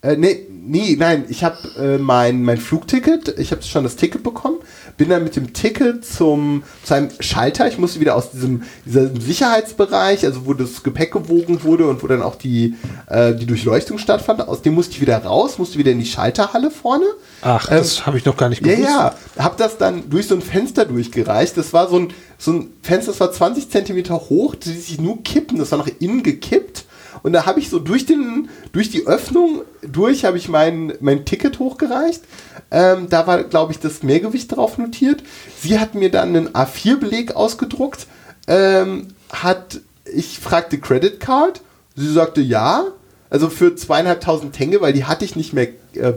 Äh, 0.04 0.18
nee, 0.18 0.46
nee, 0.66 0.98
nein, 1.00 1.24
ich 1.30 1.46
habe 1.46 1.58
äh, 1.80 1.98
mein, 1.98 2.44
mein 2.44 2.58
Flugticket, 2.58 3.40
ich 3.40 3.52
habe 3.52 3.64
schon 3.64 3.86
das 3.86 3.96
Ticket 3.96 4.22
bekommen, 4.22 4.58
bin 4.98 5.08
dann 5.08 5.24
mit 5.24 5.38
dem 5.38 5.54
Ticket 5.54 6.06
zum, 6.06 6.64
zu 6.84 6.94
einem 6.94 7.10
Schalter, 7.22 7.70
ich 7.70 7.78
musste 7.78 8.02
wieder 8.02 8.16
aus 8.16 8.32
diesem, 8.32 8.64
diesem 8.86 9.20
Sicherheitsbereich, 9.22 10.26
also 10.26 10.46
wo 10.46 10.54
das 10.54 10.84
Gepäck 10.84 11.14
gewogen 11.14 11.64
wurde 11.64 11.88
und 11.88 12.04
wo 12.04 12.08
dann 12.08 12.22
auch 12.22 12.36
die, 12.36 12.76
äh, 13.08 13.34
die 13.34 13.46
Durchleuchtung 13.46 13.98
stattfand, 13.98 14.46
aus 14.46 14.62
dem 14.62 14.74
musste 14.74 14.92
ich 14.94 15.02
wieder 15.02 15.18
raus, 15.24 15.58
musste 15.58 15.78
wieder 15.78 15.92
in 15.92 16.00
die 16.00 16.06
Schalterhalle 16.06 16.70
vorne. 16.70 17.06
Ach, 17.42 17.66
das 17.68 18.06
habe 18.06 18.18
ich 18.18 18.26
noch 18.26 18.36
gar 18.36 18.50
nicht 18.50 18.66
Ja, 18.66 18.74
gewusst. 18.76 18.90
ja. 18.90 19.16
Hab 19.38 19.56
das 19.56 19.78
dann 19.78 20.10
durch 20.10 20.28
so 20.28 20.36
ein 20.36 20.42
Fenster 20.42 20.84
durchgereicht. 20.84 21.56
Das 21.56 21.72
war 21.72 21.88
so 21.90 21.98
ein, 22.00 22.14
so 22.38 22.52
ein 22.52 22.70
Fenster, 22.82 23.12
das 23.14 23.20
war 23.22 23.32
20 23.32 23.70
Zentimeter 23.70 24.16
hoch, 24.16 24.56
das 24.56 24.68
ließ 24.74 24.88
sich 24.88 25.00
nur 25.02 25.24
kippen, 25.24 25.60
das 25.60 25.72
war 25.72 25.78
nach 25.80 25.90
innen 26.00 26.24
gekippt. 26.24 26.86
Und 27.24 27.34
da 27.34 27.46
habe 27.46 27.60
ich 27.60 27.70
so 27.70 27.80
durch, 27.80 28.06
den, 28.06 28.50
durch 28.74 28.92
die 28.92 29.08
Öffnung 29.08 29.64
durch 29.82 30.26
habe 30.26 30.38
ich 30.38 30.50
mein, 30.50 30.94
mein 31.00 31.26
Ticket 31.26 31.58
hochgereicht. 31.58 32.22
Ähm, 32.70 33.08
da 33.10 33.26
war, 33.26 33.44
glaube 33.44 33.72
ich, 33.72 33.80
das 33.80 34.04
Mehrgewicht 34.04 34.56
drauf 34.56 34.78
notiert. 34.78 35.24
Sie 35.60 35.80
hat 35.80 35.96
mir 35.96 36.12
dann 36.12 36.36
einen 36.36 36.50
A4-Beleg 36.50 37.36
ausgedruckt. 37.36 38.08
Ähm, 38.48 39.08
hat, 39.32 39.80
ich 40.06 40.40
fragte 40.40 40.80
Credit 40.80 41.20
Card. 41.20 41.62
Sie 41.96 42.12
sagte 42.12 42.42
ja. 42.42 42.86
Also 43.30 43.50
für 43.50 43.76
zweieinhalbtausend 43.76 44.54
Tenge, 44.54 44.82
weil 44.82 44.94
die 44.94 45.06
hatte 45.06 45.26
ich 45.26 45.36
nicht 45.36 45.54
mehr 45.54 45.70
äh, 45.96 46.14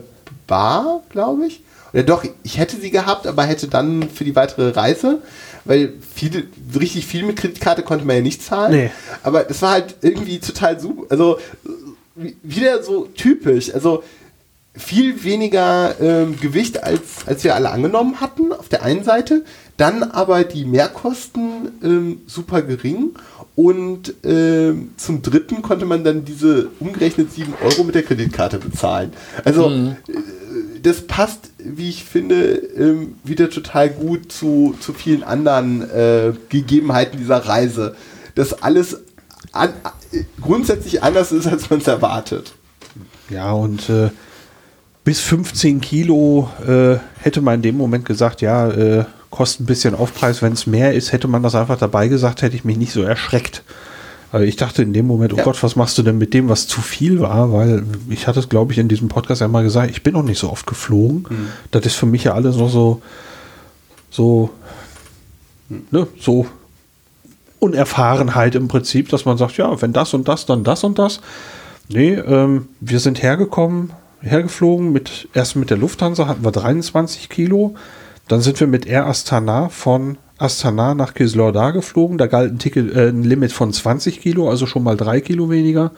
bar, 0.46 1.02
glaube 1.08 1.46
ich. 1.46 1.62
Oder 1.92 2.02
doch, 2.02 2.24
ich 2.42 2.58
hätte 2.58 2.76
sie 2.76 2.90
gehabt, 2.90 3.26
aber 3.26 3.44
hätte 3.44 3.68
dann 3.68 4.10
für 4.10 4.24
die 4.24 4.36
weitere 4.36 4.70
Reise, 4.70 5.22
weil 5.66 5.94
viele, 6.14 6.44
richtig 6.78 7.06
viel 7.06 7.24
mit 7.24 7.36
Kreditkarte 7.36 7.82
konnte 7.82 8.04
man 8.04 8.16
ja 8.16 8.22
nicht 8.22 8.42
zahlen. 8.42 8.72
Nee. 8.72 8.90
Aber 9.22 9.44
das 9.44 9.62
war 9.62 9.72
halt 9.72 9.96
irgendwie 10.02 10.38
total 10.38 10.80
super. 10.80 11.02
Also 11.10 11.38
wieder 12.14 12.82
so 12.82 13.06
typisch. 13.14 13.72
Also 13.72 14.02
viel 14.74 15.24
weniger 15.24 15.98
ähm, 16.00 16.38
Gewicht, 16.38 16.82
als, 16.82 17.26
als 17.26 17.44
wir 17.44 17.54
alle 17.54 17.70
angenommen 17.70 18.20
hatten, 18.20 18.52
auf 18.52 18.68
der 18.68 18.82
einen 18.82 19.04
Seite. 19.04 19.44
Dann 19.76 20.02
aber 20.02 20.44
die 20.44 20.64
Mehrkosten 20.64 21.72
ähm, 21.82 22.20
super 22.26 22.62
gering. 22.62 23.10
Und 23.54 24.14
ähm, 24.22 24.90
zum 24.98 25.22
dritten 25.22 25.62
konnte 25.62 25.86
man 25.86 26.04
dann 26.04 26.24
diese 26.24 26.68
umgerechnet 26.78 27.32
7 27.32 27.54
Euro 27.62 27.84
mit 27.84 27.94
der 27.94 28.02
Kreditkarte 28.02 28.58
bezahlen. 28.58 29.12
Also 29.44 29.70
äh, 29.70 29.94
das 30.86 31.00
passt, 31.00 31.50
wie 31.58 31.88
ich 31.88 32.04
finde, 32.04 32.54
ähm, 32.54 33.16
wieder 33.24 33.50
total 33.50 33.90
gut 33.90 34.30
zu, 34.30 34.76
zu 34.78 34.92
vielen 34.92 35.24
anderen 35.24 35.82
äh, 35.90 36.32
Gegebenheiten 36.48 37.18
dieser 37.18 37.38
Reise. 37.38 37.96
Dass 38.36 38.62
alles 38.62 39.00
an, 39.50 39.70
äh, 40.12 40.20
grundsätzlich 40.40 41.02
anders 41.02 41.32
ist, 41.32 41.48
als 41.48 41.70
man 41.70 41.80
es 41.80 41.88
erwartet. 41.88 42.52
Ja, 43.30 43.50
und 43.50 43.90
äh, 43.90 44.10
bis 45.02 45.18
15 45.22 45.80
Kilo 45.80 46.50
äh, 46.64 46.98
hätte 47.18 47.40
man 47.40 47.56
in 47.56 47.62
dem 47.62 47.76
Moment 47.76 48.04
gesagt, 48.04 48.40
ja, 48.40 48.70
äh, 48.70 49.06
kostet 49.30 49.62
ein 49.62 49.66
bisschen 49.66 49.96
Aufpreis. 49.96 50.40
Wenn 50.40 50.52
es 50.52 50.68
mehr 50.68 50.94
ist, 50.94 51.10
hätte 51.10 51.26
man 51.26 51.42
das 51.42 51.56
einfach 51.56 51.78
dabei 51.78 52.06
gesagt, 52.06 52.42
hätte 52.42 52.54
ich 52.54 52.64
mich 52.64 52.76
nicht 52.76 52.92
so 52.92 53.02
erschreckt. 53.02 53.64
Also 54.32 54.44
ich 54.44 54.56
dachte 54.56 54.82
in 54.82 54.92
dem 54.92 55.06
Moment, 55.06 55.32
oh 55.32 55.36
Ja. 55.36 55.44
Gott, 55.44 55.62
was 55.62 55.76
machst 55.76 55.96
du 55.98 56.02
denn 56.02 56.18
mit 56.18 56.34
dem, 56.34 56.48
was 56.48 56.66
zu 56.66 56.80
viel 56.80 57.20
war? 57.20 57.52
Weil 57.52 57.84
ich 58.10 58.26
hatte 58.26 58.40
es, 58.40 58.48
glaube 58.48 58.72
ich, 58.72 58.78
in 58.78 58.88
diesem 58.88 59.08
Podcast 59.08 59.40
einmal 59.42 59.62
gesagt, 59.62 59.90
ich 59.90 60.02
bin 60.02 60.14
noch 60.14 60.22
nicht 60.22 60.38
so 60.38 60.50
oft 60.50 60.66
geflogen. 60.66 61.26
Das 61.70 61.86
ist 61.86 61.94
für 61.94 62.06
mich 62.06 62.24
ja 62.24 62.34
alles 62.34 62.56
noch 62.56 62.70
so, 62.70 63.00
so, 64.10 64.50
ne, 65.90 66.06
so 66.18 66.46
Unerfahrenheit 67.60 68.54
im 68.54 68.68
Prinzip, 68.68 69.08
dass 69.08 69.24
man 69.24 69.38
sagt, 69.38 69.56
ja, 69.56 69.80
wenn 69.80 69.92
das 69.92 70.12
und 70.14 70.28
das, 70.28 70.46
dann 70.46 70.64
das 70.64 70.84
und 70.84 70.98
das. 70.98 71.20
Nee, 71.88 72.14
ähm, 72.14 72.68
wir 72.80 73.00
sind 73.00 73.22
hergekommen, 73.22 73.92
hergeflogen, 74.20 74.92
mit, 74.92 75.28
erst 75.34 75.56
mit 75.56 75.70
der 75.70 75.76
Lufthansa 75.76 76.26
hatten 76.26 76.44
wir 76.44 76.52
23 76.52 77.28
Kilo. 77.28 77.74
Dann 78.28 78.40
sind 78.40 78.58
wir 78.58 78.66
mit 78.66 78.86
Air 78.86 79.06
Astana 79.06 79.68
von 79.68 80.18
Astana 80.38 80.94
nach 80.94 81.14
Kislordar 81.14 81.72
geflogen. 81.72 82.18
Da 82.18 82.26
galt 82.26 82.52
ein, 82.52 82.58
Ticket, 82.58 82.94
äh, 82.94 83.08
ein 83.08 83.24
Limit 83.24 83.52
von 83.52 83.72
20 83.72 84.20
Kilo, 84.20 84.50
also 84.50 84.66
schon 84.66 84.82
mal 84.82 84.96
drei 84.96 85.20
Kilo 85.20 85.48
weniger. 85.50 85.92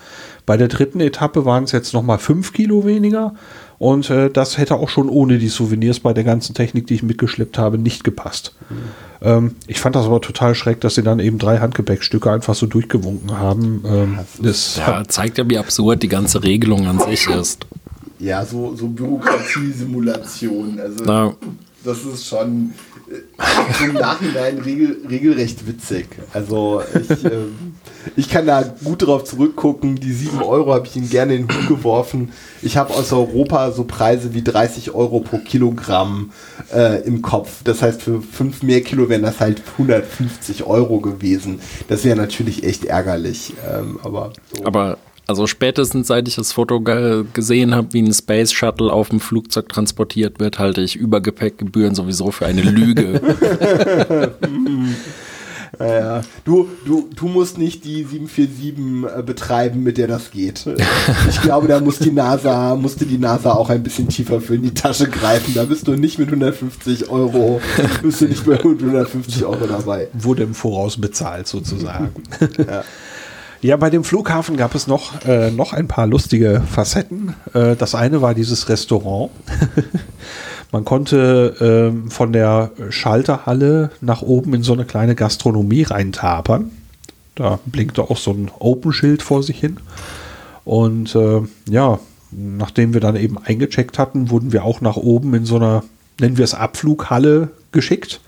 Bei 0.47 0.57
der 0.57 0.69
dritten 0.69 1.01
Etappe 1.01 1.45
waren 1.45 1.65
es 1.65 1.73
jetzt 1.73 1.93
noch 1.93 2.03
mal 2.03 2.19
fünf 2.19 2.53
Kilo 2.53 2.85
weniger. 2.87 3.35
Und 3.79 4.11
äh, 4.11 4.29
das 4.29 4.59
hätte 4.59 4.75
auch 4.77 4.89
schon 4.89 5.09
ohne 5.09 5.39
die 5.39 5.49
Souvenirs 5.49 6.01
bei 6.01 6.13
der 6.13 6.25
ganzen 6.25 6.53
Technik, 6.55 6.89
die 6.89 6.95
ich 6.95 7.03
mitgeschleppt 7.05 7.59
habe, 7.59 7.79
nicht 7.79 8.03
gepasst. 8.03 8.55
Ähm, 9.23 9.55
ich 9.69 9.79
fand 9.81 9.95
das 9.95 10.07
aber 10.07 10.21
total 10.21 10.55
schreck, 10.57 10.81
dass 10.81 10.97
sie 10.97 11.03
dann 11.05 11.21
eben 11.21 11.39
drei 11.39 11.59
Handgepäckstücke 11.59 12.31
einfach 12.31 12.55
so 12.57 12.67
durchgewunken 12.67 13.39
haben. 13.39 13.85
Ähm, 13.87 14.19
das 14.41 14.77
Ja, 14.77 15.05
zeigt 15.07 15.39
ja, 15.39 15.49
wie 15.49 15.59
absurd 15.59 16.03
die 16.03 16.09
ganze 16.09 16.43
Regelung 16.43 16.87
an 16.89 16.99
sich 16.99 17.29
ist. 17.29 17.67
Ja, 18.19 18.45
so, 18.45 18.75
so 18.75 18.89
Bürokratiesimulation. 18.89 20.81
Also 20.81 21.05
Na, 21.05 21.35
das 21.85 22.05
ist 22.05 22.27
schon 22.27 22.73
im 23.85 23.95
Nachhinein 23.95 24.59
regel, 24.59 24.99
regelrecht 25.09 25.67
witzig. 25.67 26.09
Also 26.33 26.83
ich, 26.95 27.25
ähm, 27.25 27.75
ich 28.17 28.29
kann 28.29 28.47
da 28.47 28.63
gut 28.63 29.07
drauf 29.07 29.25
zurückgucken. 29.25 29.97
Die 29.97 30.13
7 30.13 30.43
Euro 30.43 30.75
habe 30.75 30.87
ich 30.87 30.97
ihnen 30.97 31.09
gerne 31.09 31.35
in 31.35 31.47
den 31.47 31.57
Hut 31.57 31.69
geworfen. 31.69 32.33
Ich 32.63 32.77
habe 32.77 32.95
aus 32.95 33.13
Europa 33.13 33.71
so 33.73 33.85
Preise 33.85 34.35
wie 34.35 34.43
30 34.43 34.95
Euro 34.95 35.21
pro 35.21 35.39
Kilogramm 35.39 36.33
äh, 36.75 37.03
im 37.03 37.23
Kopf. 37.23 37.63
Das 37.65 37.83
heißt, 37.83 38.03
für 38.03 38.21
5 38.21 38.63
mehr 38.63 38.83
Kilo 38.83 39.09
wären 39.09 39.23
das 39.23 39.41
halt 39.41 39.63
150 39.73 40.65
Euro 40.65 41.01
gewesen. 41.01 41.61
Das 41.89 42.05
wäre 42.05 42.17
natürlich 42.17 42.65
echt 42.65 42.85
ärgerlich. 42.85 43.55
Ähm, 43.71 43.99
aber 44.03 44.33
so. 44.53 44.65
aber 44.65 44.99
also 45.29 45.47
spätestens 45.47 46.09
seit 46.09 46.27
ich 46.27 46.37
das 46.37 46.53
Foto 46.53 46.81
ge 46.81 47.25
gesehen 47.35 47.75
habe, 47.75 47.93
wie 47.93 48.03
ein 48.03 48.13
Space 48.13 48.51
Shuttle 48.51 48.91
auf 48.91 49.11
dem 49.11 49.21
Flugzeug 49.21 49.69
transportiert 49.69 50.41
wird, 50.41 50.59
halte 50.59 50.81
ich 50.81 50.97
Übergepäckgebühren 50.97 51.95
sowieso 51.95 52.33
für 52.33 52.47
eine 52.47 52.63
Lüge. 52.63 53.21
Ja, 55.79 55.99
ja. 55.99 56.21
Du, 56.45 56.67
du, 56.87 57.09
du 57.15 57.29
musst 57.29 57.59
nicht 57.59 57.85
die 57.85 58.03
747 58.03 59.05
äh, 59.19 59.23
betreiben, 59.23 59.83
mit 59.83 59.99
der 59.99 60.09
das 60.09 60.31
geht. 60.31 60.65
Ich 61.29 61.43
glaube, 61.43 61.69
da 61.69 61.79
muss 61.79 61.99
die 61.99 62.11
NASA, 62.11 62.75
musste 62.75 63.05
die 63.05 63.19
NASA 63.19 63.53
auch 63.53 63.69
ein 63.69 63.83
bisschen 63.83 64.09
tiefer 64.09 64.41
für 64.41 64.55
in 64.55 64.63
die 64.63 64.73
Tasche 64.75 65.09
greifen. 65.09 65.53
Da 65.55 65.65
bist 65.65 65.87
du 65.87 65.93
nicht 65.93 66.19
mit 66.19 66.29
150 66.29 67.11
Euro, 67.11 67.61
bist 68.03 68.23
du 68.23 68.27
nicht 68.27 68.47
mehr 68.47 68.57
mit 68.57 68.81
150 68.81 69.45
Euro 69.45 69.67
dabei. 69.67 70.09
wurde 70.15 70.45
im 70.45 70.55
Voraus 70.55 70.97
bezahlt 70.97 71.47
sozusagen. 71.47 72.11
ja. 72.57 72.83
Bei 73.77 73.91
dem 73.91 74.05
Flughafen 74.05 74.57
gab 74.57 74.75
es 74.75 74.87
noch, 74.87 75.25
äh, 75.25 75.51
noch 75.51 75.73
ein 75.73 75.89
paar 75.89 76.07
lustige 76.07 76.63
Facetten. 76.71 77.35
Äh, 77.55 77.75
das 77.77 77.95
eine 77.95 78.23
war 78.23 78.35
dieses 78.35 78.69
Restaurant. 78.69 79.31
Man 80.73 80.85
konnte 80.85 81.55
ähm, 81.61 82.11
von 82.11 82.33
der 82.33 82.71
Schalterhalle 82.91 83.91
nach 84.01 84.23
oben 84.23 84.55
in 84.55 84.63
so 84.63 84.75
eine 84.75 84.85
kleine 84.85 85.15
Gastronomie 85.15 85.83
reintapern. 85.83 86.71
Da 87.35 87.59
blinkte 87.67 88.03
auch 88.03 88.17
so 88.17 88.33
ein 88.33 88.51
Open-Schild 88.59 89.23
vor 89.23 89.43
sich 89.43 89.59
hin. 89.59 89.79
Und 90.65 91.15
äh, 91.15 91.41
ja, 91.69 91.99
nachdem 92.31 92.93
wir 92.93 93.01
dann 93.01 93.17
eben 93.17 93.39
eingecheckt 93.39 93.99
hatten, 93.99 94.31
wurden 94.31 94.53
wir 94.53 94.65
auch 94.65 94.81
nach 94.81 94.97
oben 94.97 95.35
in 95.35 95.47
so 95.47 95.57
einer, 95.57 95.83
nennen 96.21 96.37
wir 96.37 96.45
es 96.45 96.55
Abflughalle 96.55 97.51
geschickt. 97.73 98.21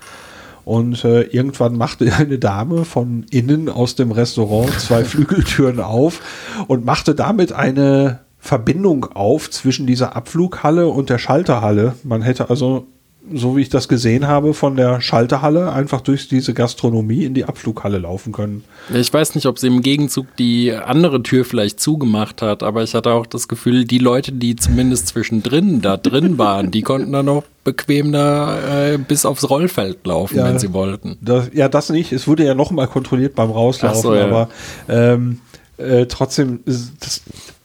Und 0.65 1.03
äh, 1.03 1.23
irgendwann 1.23 1.77
machte 1.77 2.13
eine 2.17 2.39
Dame 2.39 2.85
von 2.85 3.25
innen 3.29 3.69
aus 3.69 3.95
dem 3.95 4.11
Restaurant 4.11 4.71
zwei 4.79 5.03
Flügeltüren 5.05 5.79
auf 5.79 6.21
und 6.67 6.85
machte 6.85 7.15
damit 7.15 7.51
eine 7.53 8.19
Verbindung 8.39 9.05
auf 9.05 9.51
zwischen 9.51 9.85
dieser 9.85 10.15
Abflughalle 10.15 10.87
und 10.87 11.09
der 11.09 11.19
Schalterhalle. 11.19 11.93
Man 12.03 12.23
hätte 12.23 12.49
also, 12.49 12.87
so 13.33 13.55
wie 13.55 13.61
ich 13.61 13.69
das 13.69 13.87
gesehen 13.87 14.27
habe, 14.27 14.53
von 14.53 14.75
der 14.75 14.99
Schalterhalle 14.99 15.71
einfach 15.71 16.01
durch 16.01 16.27
diese 16.27 16.53
Gastronomie 16.53 17.23
in 17.25 17.33
die 17.33 17.45
Abflughalle 17.45 17.99
laufen 17.99 18.33
können. 18.33 18.63
Ich 18.93 19.13
weiß 19.13 19.35
nicht, 19.35 19.45
ob 19.45 19.59
sie 19.59 19.67
im 19.67 19.81
Gegenzug 19.81 20.25
die 20.37 20.73
andere 20.73 21.21
Tür 21.21 21.45
vielleicht 21.45 21.79
zugemacht 21.79 22.41
hat, 22.41 22.63
aber 22.63 22.83
ich 22.83 22.95
hatte 22.95 23.11
auch 23.11 23.25
das 23.25 23.47
Gefühl, 23.47 23.85
die 23.85 23.99
Leute, 23.99 24.31
die 24.31 24.55
zumindest 24.55 25.07
zwischendrin 25.07 25.81
da 25.81 25.97
drin 25.97 26.37
waren, 26.39 26.71
die 26.71 26.81
konnten 26.81 27.11
dann 27.11 27.25
noch 27.27 27.43
bequem 27.63 28.11
da 28.11 28.91
äh, 28.93 28.97
bis 28.97 29.25
aufs 29.25 29.49
Rollfeld 29.49 30.05
laufen, 30.05 30.37
Ja. 30.37 30.45
wenn 30.45 30.57
sie 30.57 30.73
wollten. 30.73 31.17
Das, 31.21 31.51
ja, 31.53 31.69
das 31.69 31.89
nicht. 31.89 32.11
Es 32.11 32.27
wurde 32.27 32.43
ja 32.43 32.55
noch 32.55 32.71
mal 32.71 32.87
kontrolliert 32.87 33.35
beim 33.35 33.51
Rauslaufen, 33.51 34.01
so, 34.01 34.15
ja. 34.15 34.25
aber 34.25 34.49
ähm, 34.89 35.39
äh, 35.77 36.07
trotzdem, 36.07 36.61
ist 36.65 36.93
das, 36.99 37.21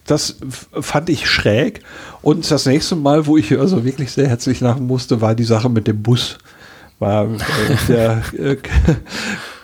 das 0.06 0.36
fand 0.72 1.08
ich 1.08 1.28
schräg. 1.28 1.80
Und 2.22 2.50
das 2.50 2.66
nächste 2.66 2.96
Mal, 2.96 3.26
wo 3.26 3.36
ich 3.36 3.58
also 3.58 3.84
wirklich 3.84 4.12
sehr 4.12 4.28
herzlich 4.28 4.60
lachen 4.60 4.86
musste, 4.86 5.20
war 5.20 5.34
die 5.34 5.44
Sache 5.44 5.68
mit 5.68 5.86
dem 5.86 6.02
Bus. 6.02 6.38
War, 6.98 7.24
äh, 7.24 7.36
der 7.88 8.22
äh, 8.38 8.56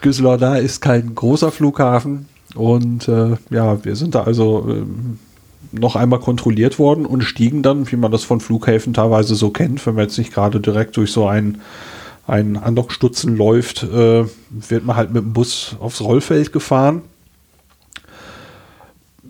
Güsseldorf 0.01 0.59
ist 0.59 0.81
kein 0.81 1.15
großer 1.15 1.51
Flughafen 1.51 2.29
und 2.55 3.09
äh, 3.09 3.37
ja, 3.51 3.85
wir 3.85 3.97
sind 3.97 4.15
da 4.15 4.25
also 4.25 4.67
ähm, 4.69 5.19
noch 5.73 5.97
einmal 5.97 6.21
kontrolliert 6.21 6.79
worden 6.79 7.07
und 7.07 7.23
stiegen 7.23 7.63
dann, 7.63 7.91
wie 7.91 7.97
man 7.97 8.13
das 8.13 8.25
von 8.25 8.41
Flughäfen 8.41 8.93
teilweise 8.93 9.35
so 9.35 9.51
kennt, 9.51 9.85
wenn 9.87 9.95
man 9.95 10.05
jetzt 10.05 10.19
nicht 10.19 10.35
gerade 10.35 10.61
direkt 10.61 10.97
durch 10.97 11.13
so 11.13 11.27
einen, 11.27 11.63
einen 12.27 12.57
Andockstutzen 12.57 13.37
läuft, 13.37 13.83
äh, 13.85 14.25
wird 14.51 14.85
man 14.85 14.97
halt 14.97 15.13
mit 15.13 15.23
dem 15.23 15.33
Bus 15.33 15.77
aufs 15.81 16.03
Rollfeld 16.03 16.53
gefahren. 16.53 17.03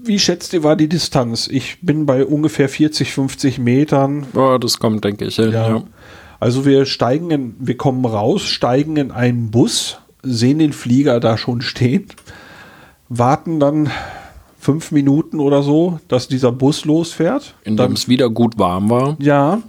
Wie 0.05 0.19
schätzt 0.19 0.53
ihr, 0.53 0.63
war 0.63 0.77
die 0.77 0.89
Distanz? 0.89 1.49
Ich 1.49 1.79
bin 1.81 2.07
bei 2.07 2.25
ungefähr 2.25 2.69
40, 2.69 3.13
50 3.13 3.59
Metern. 3.59 4.27
Ja, 4.35 4.59
das 4.59 4.79
kommt, 4.79 5.05
denke 5.05 5.27
ich, 5.27 5.37
hin. 5.37 5.53
Ja. 5.53 5.69
Ja. 5.69 5.83
Also 6.41 6.65
wir 6.67 6.87
steigen 6.87 7.31
in, 7.31 7.55
wir 7.61 7.77
kommen 7.77 8.05
raus, 8.05 8.43
steigen 8.43 8.97
in 8.97 9.13
einen 9.13 9.51
Bus, 9.51 9.99
sehen 10.23 10.59
den 10.59 10.73
Flieger 10.73 11.21
da 11.21 11.39
schon 11.39 11.63
stehen, 11.63 12.07
warten 13.09 13.61
dann 13.61 13.91
fünf 14.59 14.91
Minuten 14.91 15.39
oder 15.39 15.63
so, 15.63 16.01
dass 16.09 16.27
dieser 16.27 16.51
Bus 16.51 16.85
losfährt. 16.85 17.55
Indem 17.63 17.93
es 17.93 18.09
wieder 18.09 18.29
gut 18.29 18.59
warm 18.59 18.91
war. 18.91 19.17
ja, 19.21 19.63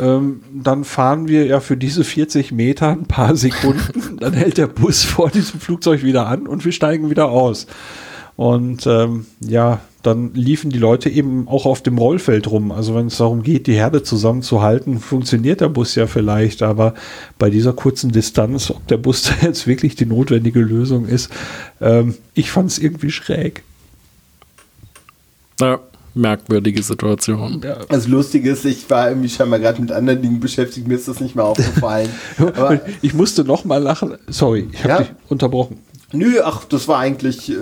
ähm, 0.00 0.42
dann 0.52 0.84
fahren 0.84 1.28
wir 1.28 1.44
ja 1.46 1.60
für 1.60 1.76
diese 1.76 2.04
40 2.04 2.52
Meter 2.52 2.88
ein 2.88 3.06
paar 3.06 3.36
Sekunden. 3.36 4.16
dann 4.20 4.32
hält 4.32 4.58
der 4.58 4.66
Bus 4.66 5.04
vor 5.04 5.30
diesem 5.30 5.60
Flugzeug 5.60 6.02
wieder 6.02 6.26
an 6.26 6.46
und 6.46 6.64
wir 6.64 6.72
steigen 6.72 7.10
wieder 7.10 7.30
aus. 7.30 7.66
Und 8.36 8.86
ähm, 8.86 9.26
ja, 9.40 9.80
dann 10.02 10.32
liefen 10.34 10.70
die 10.70 10.78
Leute 10.78 11.10
eben 11.10 11.46
auch 11.46 11.66
auf 11.66 11.82
dem 11.82 11.98
Rollfeld 11.98 12.50
rum. 12.50 12.72
Also 12.72 12.94
wenn 12.94 13.08
es 13.08 13.18
darum 13.18 13.42
geht, 13.42 13.66
die 13.66 13.74
Herde 13.74 14.02
zusammenzuhalten, 14.02 14.98
funktioniert 14.98 15.60
der 15.60 15.68
Bus 15.68 15.94
ja 15.94 16.06
vielleicht. 16.06 16.62
Aber 16.62 16.94
bei 17.38 17.50
dieser 17.50 17.72
kurzen 17.74 18.10
Distanz, 18.10 18.70
ob 18.70 18.86
der 18.88 18.96
Bus 18.96 19.22
da 19.40 19.46
jetzt 19.46 19.66
wirklich 19.66 19.96
die 19.96 20.06
notwendige 20.06 20.60
Lösung 20.60 21.06
ist, 21.06 21.30
ähm, 21.80 22.14
ich 22.34 22.50
fand 22.50 22.70
es 22.70 22.78
irgendwie 22.78 23.10
schräg. 23.10 23.62
Ja, 25.60 25.80
merkwürdige 26.14 26.82
Situation. 26.82 27.60
Ja. 27.62 27.76
Das 27.88 28.08
Lustige 28.08 28.50
ist, 28.50 28.64
ich 28.64 28.88
war 28.88 29.08
irgendwie 29.10 29.28
scheinbar 29.28 29.58
gerade 29.58 29.80
mit 29.80 29.92
anderen 29.92 30.22
Dingen 30.22 30.40
beschäftigt, 30.40 30.88
mir 30.88 30.94
ist 30.94 31.08
das 31.08 31.20
nicht 31.20 31.36
mehr 31.36 31.44
aufgefallen. 31.44 32.08
Aber 32.38 32.80
ich 33.02 33.12
musste 33.14 33.44
noch 33.44 33.64
mal 33.64 33.82
lachen. 33.82 34.14
Sorry, 34.28 34.68
ich 34.72 34.82
habe 34.84 34.88
Ja? 34.88 34.98
dich 35.00 35.10
unterbrochen. 35.28 35.78
Nö, 36.12 36.40
ach, 36.42 36.64
das 36.64 36.88
war 36.88 36.98
eigentlich, 36.98 37.50
äh, 37.50 37.54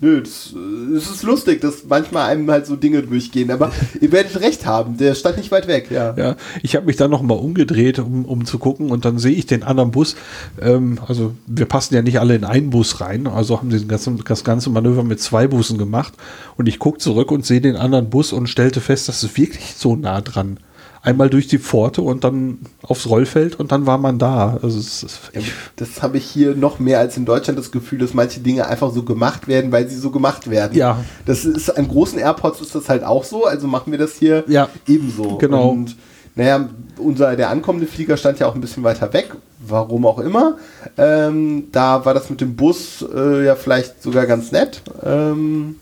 nö, 0.00 0.22
das, 0.22 0.54
äh, 0.56 0.96
es 0.96 1.08
ist 1.08 1.22
lustig, 1.22 1.60
dass 1.60 1.84
manchmal 1.88 2.30
einem 2.30 2.50
halt 2.50 2.66
so 2.66 2.74
Dinge 2.74 3.02
durchgehen, 3.02 3.50
aber 3.50 3.70
ihr 4.00 4.10
werdet 4.10 4.40
recht 4.40 4.66
haben, 4.66 4.96
der 4.96 5.14
stand 5.14 5.36
nicht 5.36 5.52
weit 5.52 5.68
weg, 5.68 5.88
ja. 5.90 6.14
Ja, 6.16 6.36
ich 6.62 6.74
habe 6.74 6.86
mich 6.86 6.96
dann 6.96 7.12
noch 7.12 7.22
mal 7.22 7.34
umgedreht, 7.34 8.00
um, 8.00 8.24
um 8.24 8.44
zu 8.44 8.58
gucken 8.58 8.90
und 8.90 9.04
dann 9.04 9.18
sehe 9.18 9.32
ich 9.32 9.46
den 9.46 9.62
anderen 9.62 9.92
Bus. 9.92 10.16
Ähm, 10.60 10.98
also 11.06 11.34
wir 11.46 11.66
passen 11.66 11.94
ja 11.94 12.02
nicht 12.02 12.18
alle 12.18 12.34
in 12.34 12.44
einen 12.44 12.70
Bus 12.70 13.00
rein, 13.00 13.28
also 13.28 13.58
haben 13.58 13.70
sie 13.70 13.78
das 13.78 13.88
ganze, 13.88 14.24
das 14.24 14.42
ganze 14.42 14.70
Manöver 14.70 15.04
mit 15.04 15.20
zwei 15.20 15.46
Bussen 15.46 15.78
gemacht 15.78 16.14
und 16.56 16.68
ich 16.68 16.80
gucke 16.80 16.98
zurück 16.98 17.30
und 17.30 17.46
sehe 17.46 17.60
den 17.60 17.76
anderen 17.76 18.10
Bus 18.10 18.32
und 18.32 18.48
stellte 18.48 18.80
fest, 18.80 19.08
das 19.08 19.22
ist 19.22 19.38
wirklich 19.38 19.74
so 19.76 19.94
nah 19.94 20.20
dran. 20.20 20.58
Einmal 21.02 21.28
durch 21.28 21.48
die 21.48 21.58
Pforte 21.58 22.00
und 22.02 22.22
dann 22.22 22.58
aufs 22.82 23.08
Rollfeld 23.08 23.58
und 23.58 23.72
dann 23.72 23.86
war 23.86 23.98
man 23.98 24.18
da. 24.18 24.58
Also 24.62 24.78
es, 24.78 25.04
Ja, 25.34 25.40
das 25.76 26.00
habe 26.02 26.16
ich 26.16 26.24
hier 26.24 26.54
noch 26.54 26.78
mehr 26.78 27.00
als 27.00 27.16
in 27.16 27.24
Deutschland 27.24 27.58
das 27.58 27.72
Gefühl, 27.72 27.98
dass 27.98 28.14
manche 28.14 28.40
Dinge 28.40 28.66
einfach 28.68 28.92
so 28.92 29.02
gemacht 29.02 29.48
werden, 29.48 29.72
weil 29.72 29.88
sie 29.88 29.96
so 29.96 30.10
gemacht 30.10 30.48
werden. 30.48 30.76
Ja. 30.78 31.04
Das 31.26 31.44
ist 31.44 31.70
an 31.76 31.88
großen 31.88 32.18
Airports 32.18 32.60
ist 32.60 32.74
das 32.74 32.88
halt 32.88 33.02
auch 33.02 33.24
so, 33.24 33.44
also 33.46 33.66
machen 33.66 33.90
wir 33.90 33.98
das 33.98 34.14
hier 34.14 34.44
Ja. 34.46 34.68
ebenso. 34.86 35.38
Genau. 35.38 35.70
Und 35.70 35.96
naja, 36.34 36.68
unser 36.96 37.34
der 37.36 37.50
ankommende 37.50 37.86
Flieger 37.86 38.16
stand 38.16 38.38
ja 38.38 38.46
auch 38.46 38.54
ein 38.54 38.60
bisschen 38.60 38.84
weiter 38.84 39.12
weg, 39.12 39.34
warum 39.66 40.06
auch 40.06 40.18
immer. 40.20 40.56
Ähm, 40.96 41.64
da 41.72 42.04
war 42.04 42.14
das 42.14 42.30
mit 42.30 42.40
dem 42.40 42.54
Bus 42.56 43.04
äh, 43.14 43.44
ja 43.44 43.54
vielleicht 43.56 44.02
sogar 44.02 44.26
ganz 44.26 44.52
nett. 44.52 44.82
Ähm, 45.04 45.76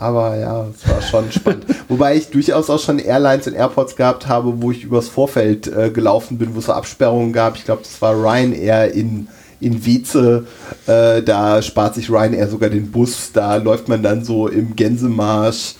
aber 0.00 0.36
ja, 0.36 0.66
es 0.66 0.88
war 0.88 1.02
schon 1.02 1.30
spannend. 1.30 1.66
Wobei 1.88 2.16
ich 2.16 2.30
durchaus 2.30 2.70
auch 2.70 2.80
schon 2.80 2.98
Airlines 2.98 3.46
und 3.46 3.52
Airports 3.52 3.96
gehabt 3.96 4.26
habe, 4.26 4.62
wo 4.62 4.70
ich 4.70 4.82
übers 4.82 5.08
Vorfeld 5.08 5.66
äh, 5.66 5.90
gelaufen 5.90 6.38
bin, 6.38 6.54
wo 6.54 6.58
es 6.60 6.66
so 6.66 6.72
Absperrungen 6.72 7.34
gab. 7.34 7.56
Ich 7.56 7.66
glaube, 7.66 7.82
das 7.82 8.00
war 8.00 8.14
Ryanair 8.14 8.92
in, 8.94 9.28
in 9.60 9.84
Weze. 9.84 10.46
Äh, 10.86 11.22
da 11.22 11.60
spart 11.60 11.96
sich 11.96 12.08
Ryanair 12.08 12.48
sogar 12.48 12.70
den 12.70 12.90
Bus. 12.90 13.32
Da 13.32 13.56
läuft 13.56 13.88
man 13.88 14.02
dann 14.02 14.24
so 14.24 14.48
im 14.48 14.74
Gänsemarsch 14.74 15.74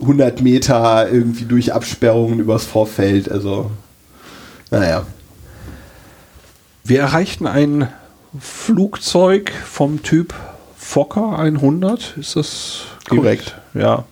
100 0.00 0.40
Meter 0.40 1.08
irgendwie 1.08 1.44
durch 1.44 1.72
Absperrungen 1.72 2.40
übers 2.40 2.64
Vorfeld. 2.64 3.30
Also, 3.30 3.70
naja. 4.72 5.06
Wir 6.82 7.00
erreichten 7.00 7.46
ein 7.46 7.88
Flugzeug 8.40 9.52
vom 9.52 10.02
Typ 10.02 10.34
Fokker 10.86 11.36
100. 11.36 12.16
Ist 12.16 12.36
das 12.36 12.84
Korrekt. 13.08 13.56
Ja. 13.74 14.04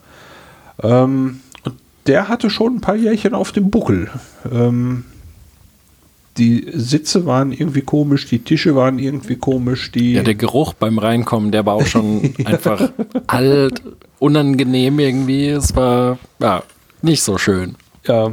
Ähm, 0.82 1.40
und 1.62 1.76
der 2.09 2.28
hatte 2.28 2.51
schon 2.51 2.76
ein 2.76 2.80
paar 2.80 2.96
Jährchen 2.96 3.32
auf 3.32 3.52
dem 3.52 3.70
Buckel. 3.70 4.10
Ähm, 4.52 5.05
die 6.36 6.66
Sitze 6.72 7.26
waren 7.26 7.52
irgendwie 7.52 7.82
komisch, 7.82 8.26
die 8.26 8.40
Tische 8.40 8.74
waren 8.74 8.98
irgendwie 8.98 9.36
komisch, 9.36 9.92
die. 9.92 10.14
Ja, 10.14 10.24
der 10.24 10.34
Geruch 10.34 10.74
beim 10.74 10.98
Reinkommen, 10.98 11.52
der 11.52 11.64
war 11.64 11.74
auch 11.74 11.86
schon 11.86 12.34
einfach 12.44 12.90
alt, 13.28 13.80
unangenehm 14.18 14.98
irgendwie. 14.98 15.46
Es 15.46 15.76
war 15.76 16.18
ja 16.40 16.64
nicht 17.02 17.22
so 17.22 17.38
schön. 17.38 17.76
Ja, 18.05 18.32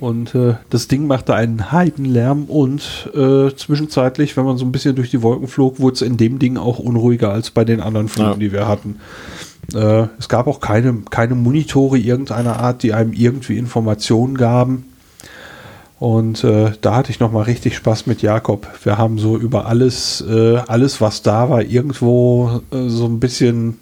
und 0.00 0.34
äh, 0.34 0.54
das 0.70 0.88
Ding 0.88 1.06
machte 1.06 1.34
einen 1.34 1.70
Heidenlärm 1.72 2.44
und 2.44 3.10
äh, 3.14 3.54
zwischenzeitlich, 3.54 4.36
wenn 4.36 4.44
man 4.44 4.56
so 4.56 4.64
ein 4.64 4.72
bisschen 4.72 4.96
durch 4.96 5.10
die 5.10 5.22
Wolken 5.22 5.46
flog, 5.48 5.78
wurde 5.78 5.94
es 5.94 6.02
in 6.02 6.16
dem 6.16 6.38
Ding 6.38 6.56
auch 6.56 6.78
unruhiger 6.78 7.30
als 7.30 7.50
bei 7.50 7.64
den 7.64 7.80
anderen 7.80 8.08
Flügen, 8.08 8.30
Ja. 8.32 8.36
die 8.36 8.52
wir 8.52 8.66
hatten. 8.66 8.96
Äh, 9.74 10.06
es 10.18 10.28
gab 10.28 10.46
auch 10.46 10.60
keine, 10.60 10.94
keine 11.10 11.34
Monitore 11.34 11.98
irgendeiner 11.98 12.58
Art, 12.60 12.82
die 12.82 12.92
einem 12.94 13.12
irgendwie 13.12 13.58
Informationen 13.58 14.36
gaben. 14.36 14.86
Und 15.98 16.44
äh, 16.44 16.72
da 16.80 16.96
hatte 16.96 17.10
ich 17.10 17.20
nochmal 17.20 17.42
richtig 17.44 17.76
Spaß 17.76 18.06
mit 18.06 18.22
Jakob. 18.22 18.66
Wir 18.84 18.96
haben 18.96 19.18
so 19.18 19.36
über 19.36 19.66
alles, 19.66 20.24
äh, 20.26 20.56
alles 20.66 21.02
was 21.02 21.20
da 21.20 21.50
war, 21.50 21.62
irgendwo 21.62 22.62
äh, 22.72 22.88
so 22.88 23.04
ein 23.04 23.20
bisschen, 23.20 23.76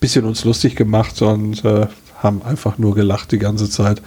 bisschen 0.00 0.24
uns 0.24 0.44
lustig 0.44 0.76
gemacht 0.76 1.20
und 1.20 1.62
äh, 1.66 1.88
haben 2.22 2.40
einfach 2.42 2.78
nur 2.78 2.94
gelacht 2.94 3.32
die 3.32 3.38
ganze 3.38 3.68
Zeit. 3.68 4.00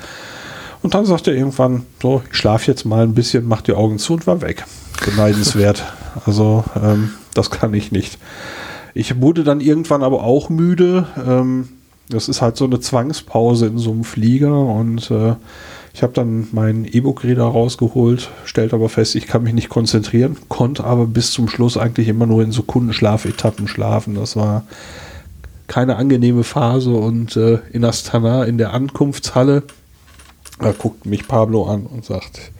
Und 0.85 0.93
dann 0.93 1.07
sagte 1.07 1.31
er 1.31 1.37
irgendwann, 1.37 1.81
so, 1.99 2.21
ich 2.29 2.37
schlafe 2.37 2.69
jetzt 2.69 2.85
mal 2.85 3.01
ein 3.01 3.15
bisschen, 3.15 3.47
mach 3.47 3.61
die 3.61 3.73
Augen 3.73 3.97
zu 3.97 4.13
und 4.13 4.27
war 4.27 4.41
weg. 4.41 4.65
Beneidenswert. 5.03 5.83
also, 6.27 6.63
ähm, 6.79 7.09
das 7.33 7.49
kann 7.49 7.73
ich 7.73 7.91
nicht. 7.91 8.19
Ich 8.93 9.19
wurde 9.19 9.43
dann 9.43 9.61
irgendwann 9.61 10.03
aber 10.03 10.23
auch 10.23 10.49
müde. 10.49 11.07
Ähm, 11.27 11.69
das 12.09 12.29
ist 12.29 12.43
halt 12.43 12.55
so 12.55 12.65
eine 12.65 12.81
Zwangspause 12.81 13.65
in 13.65 13.79
so 13.79 13.89
einem 13.89 14.03
Flieger 14.03 14.55
und 14.55 15.09
äh, 15.09 15.33
ich 15.91 16.03
habe 16.03 16.13
dann 16.13 16.49
meinen 16.51 16.85
E-Book-Reader 16.85 17.45
rausgeholt, 17.45 18.29
stellte 18.43 18.75
aber 18.75 18.87
fest, 18.87 19.15
ich 19.15 19.25
kann 19.25 19.41
mich 19.41 19.55
nicht 19.55 19.69
konzentrieren, 19.69 20.37
konnte 20.49 20.83
aber 20.83 21.07
bis 21.07 21.31
zum 21.31 21.47
Schluss 21.47 21.77
eigentlich 21.77 22.09
immer 22.09 22.27
nur 22.27 22.43
in 22.43 22.51
Sekundenschlaf-Etappen 22.51 23.67
schlafen. 23.67 24.13
Das 24.13 24.35
war 24.35 24.67
keine 25.65 25.95
angenehme 25.95 26.43
Phase 26.43 26.91
und 26.91 27.35
äh, 27.37 27.57
in 27.71 27.83
Astana 27.83 28.43
in 28.43 28.59
der 28.59 28.71
Ankunftshalle 28.75 29.63
da 30.59 30.71
guckt 30.71 31.05
mich 31.05 31.27
Pablo 31.27 31.65
an 31.65 31.85
und 31.85 32.05
sagt, 32.05 32.51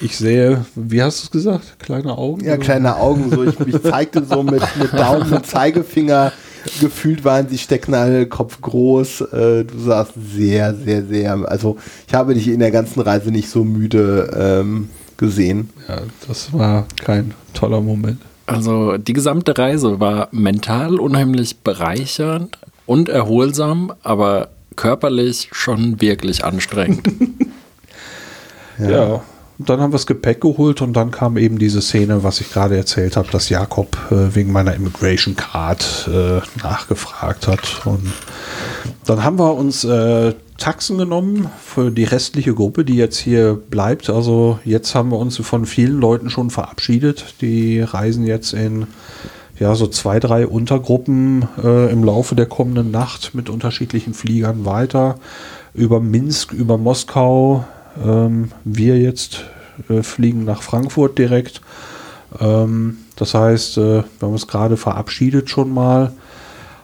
ich 0.00 0.16
sehe, 0.16 0.64
wie 0.74 1.02
hast 1.02 1.20
du 1.20 1.24
es 1.24 1.30
gesagt? 1.30 1.78
Kleine 1.78 2.18
Augen? 2.18 2.44
Ja, 2.44 2.56
kleine 2.56 2.96
Augen. 2.96 3.30
So, 3.30 3.44
ich, 3.44 3.58
ich 3.60 3.82
zeigte 3.82 4.24
so 4.24 4.42
mit, 4.42 4.62
mit 4.76 4.92
Daumen 4.92 5.32
und 5.32 5.46
Zeigefinger. 5.46 6.32
Gefühlt 6.80 7.24
waren 7.24 7.48
sie 7.48 7.58
Stecknadel, 7.58 8.26
Kopf 8.26 8.60
groß. 8.60 9.20
Äh, 9.32 9.64
du 9.64 9.78
sahst 9.78 10.12
sehr, 10.16 10.74
sehr, 10.74 11.04
sehr. 11.04 11.48
Also, 11.48 11.76
ich 12.08 12.14
habe 12.14 12.34
dich 12.34 12.48
in 12.48 12.58
der 12.58 12.72
ganzen 12.72 13.00
Reise 13.00 13.30
nicht 13.30 13.48
so 13.48 13.62
müde 13.62 14.30
ähm, 14.36 14.88
gesehen. 15.16 15.70
Ja, 15.88 16.02
das 16.26 16.52
war 16.52 16.86
kein 17.00 17.34
toller 17.54 17.80
Moment. 17.80 18.18
Also 18.46 18.96
die 18.98 19.12
gesamte 19.12 19.56
Reise 19.56 20.00
war 20.00 20.28
mental 20.32 20.98
unheimlich 20.98 21.58
bereichernd 21.58 22.58
und 22.86 23.08
erholsam, 23.08 23.92
aber 24.02 24.48
körperlich 24.76 25.48
schon 25.52 26.00
wirklich 26.00 26.44
anstrengend. 26.44 27.08
Ja. 28.78 29.22
Und 29.58 29.68
dann 29.68 29.80
haben 29.80 29.90
wir 29.92 29.96
das 29.96 30.06
Gepäck 30.06 30.40
geholt 30.40 30.82
und 30.82 30.94
dann 30.94 31.10
kam 31.10 31.36
eben 31.36 31.58
diese 31.58 31.82
Szene, 31.82 32.24
was 32.24 32.40
ich 32.40 32.52
gerade 32.52 32.76
erzählt 32.76 33.16
habe, 33.16 33.28
dass 33.30 33.48
Jakob 33.48 33.96
äh, 34.10 34.34
wegen 34.34 34.50
meiner 34.50 34.74
Immigration 34.74 35.36
Card 35.36 36.08
äh, 36.12 36.40
nachgefragt 36.62 37.46
hat. 37.46 37.86
Und 37.86 38.12
dann 39.04 39.22
haben 39.22 39.38
wir 39.38 39.54
uns 39.54 39.84
äh, 39.84 40.34
Taxen 40.58 40.98
genommen 40.98 41.48
für 41.64 41.90
die 41.90 42.04
restliche 42.04 42.54
Gruppe, 42.54 42.84
die 42.84 42.96
jetzt 42.96 43.18
hier 43.18 43.54
bleibt. 43.54 44.10
Also 44.10 44.58
jetzt 44.64 44.94
haben 44.94 45.10
wir 45.10 45.18
uns 45.18 45.36
von 45.36 45.66
vielen 45.66 46.00
Leuten 46.00 46.30
schon 46.30 46.50
verabschiedet. 46.50 47.34
Die 47.40 47.80
reisen 47.80 48.26
jetzt 48.26 48.54
in 48.54 48.86
ja, 49.58 49.74
so 49.74 49.86
zwei, 49.86 50.18
drei 50.18 50.46
Untergruppen 50.46 51.48
äh, 51.62 51.90
im 51.90 52.04
Laufe 52.04 52.34
der 52.34 52.46
kommenden 52.46 52.90
Nacht 52.90 53.34
mit 53.34 53.50
unterschiedlichen 53.50 54.14
Fliegern 54.14 54.64
weiter. 54.64 55.16
Über 55.74 56.00
Minsk, 56.00 56.52
über 56.52 56.78
Moskau. 56.78 57.64
Ähm, 58.04 58.52
wir 58.64 58.98
jetzt 58.98 59.44
äh, 59.88 60.02
fliegen 60.02 60.44
nach 60.44 60.62
Frankfurt 60.62 61.18
direkt. 61.18 61.60
Ähm, 62.40 62.98
das 63.16 63.34
heißt, 63.34 63.78
äh, 63.78 63.80
wir 63.80 64.04
haben 64.22 64.32
uns 64.32 64.46
gerade 64.46 64.76
verabschiedet 64.76 65.50
schon 65.50 65.72
mal. 65.72 66.12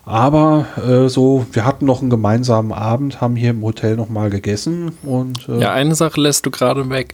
Aber 0.04 0.66
äh, 0.86 1.08
so, 1.08 1.44
wir 1.52 1.66
hatten 1.66 1.84
noch 1.84 2.00
einen 2.00 2.08
gemeinsamen 2.08 2.72
Abend, 2.72 3.20
haben 3.20 3.36
hier 3.36 3.50
im 3.50 3.62
Hotel 3.62 3.94
noch 3.96 4.08
mal 4.08 4.30
gegessen 4.30 4.92
und 5.02 5.46
äh, 5.50 5.60
ja, 5.60 5.72
eine 5.72 5.94
Sache 5.94 6.18
lässt 6.18 6.46
du 6.46 6.50
gerade 6.50 6.88
weg. 6.88 7.12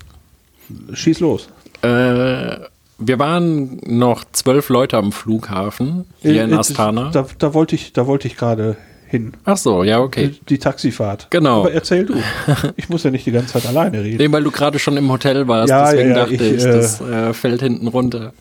schieß 0.92 1.18
los. 1.18 1.48
Äh, 1.82 2.56
wir 2.98 3.18
waren 3.18 3.80
noch 3.84 4.24
zwölf 4.32 4.68
Leute 4.68 4.96
am 4.96 5.12
Flughafen 5.12 6.04
hier 6.20 6.44
in 6.44 6.52
Äh, 6.52 6.56
Astana. 6.56 7.10
Da, 7.10 7.26
da 7.38 7.54
wollte 7.54 7.74
ich, 7.74 7.92
da 7.92 8.06
wollte 8.06 8.28
ich 8.28 8.36
gerade 8.36 8.76
hin. 9.06 9.32
Ach 9.44 9.56
so, 9.56 9.84
ja, 9.84 10.00
okay. 10.00 10.28
Die, 10.28 10.44
die 10.46 10.58
Taxifahrt. 10.58 11.28
Genau. 11.30 11.60
Aber 11.60 11.72
erzähl 11.72 12.04
du. 12.06 12.14
Ich 12.76 12.88
muss 12.88 13.02
ja 13.04 13.10
nicht 13.10 13.26
die 13.26 13.32
ganze 13.32 13.54
Zeit 13.54 13.66
alleine 13.66 14.02
reden. 14.02 14.18
Nee, 14.18 14.32
weil 14.32 14.42
du 14.42 14.50
gerade 14.50 14.78
schon 14.78 14.96
im 14.96 15.10
Hotel 15.10 15.46
warst, 15.46 15.70
Ja, 15.70 15.90
deswegen 15.90 16.10
ja, 16.10 16.16
ja, 16.16 16.22
dachte 16.22 16.34
ich, 16.34 16.40
ich, 16.40 16.64
äh, 16.64 16.72
das 16.72 17.00
äh, 17.00 17.32
fällt 17.32 17.62
hinten 17.62 17.86
runter. 17.88 18.32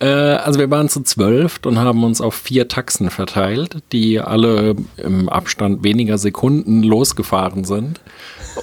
Äh, 0.00 0.06
also 0.06 0.58
wir 0.58 0.70
waren 0.70 0.88
zu 0.88 1.02
zwölf 1.02 1.60
und 1.64 1.78
haben 1.78 2.04
uns 2.04 2.20
auf 2.20 2.34
vier 2.34 2.68
Taxen 2.68 3.10
verteilt, 3.10 3.78
die 3.92 4.20
alle 4.20 4.76
im 4.96 5.28
Abstand 5.28 5.82
weniger 5.84 6.18
Sekunden 6.18 6.82
losgefahren 6.82 7.64
sind. 7.64 8.00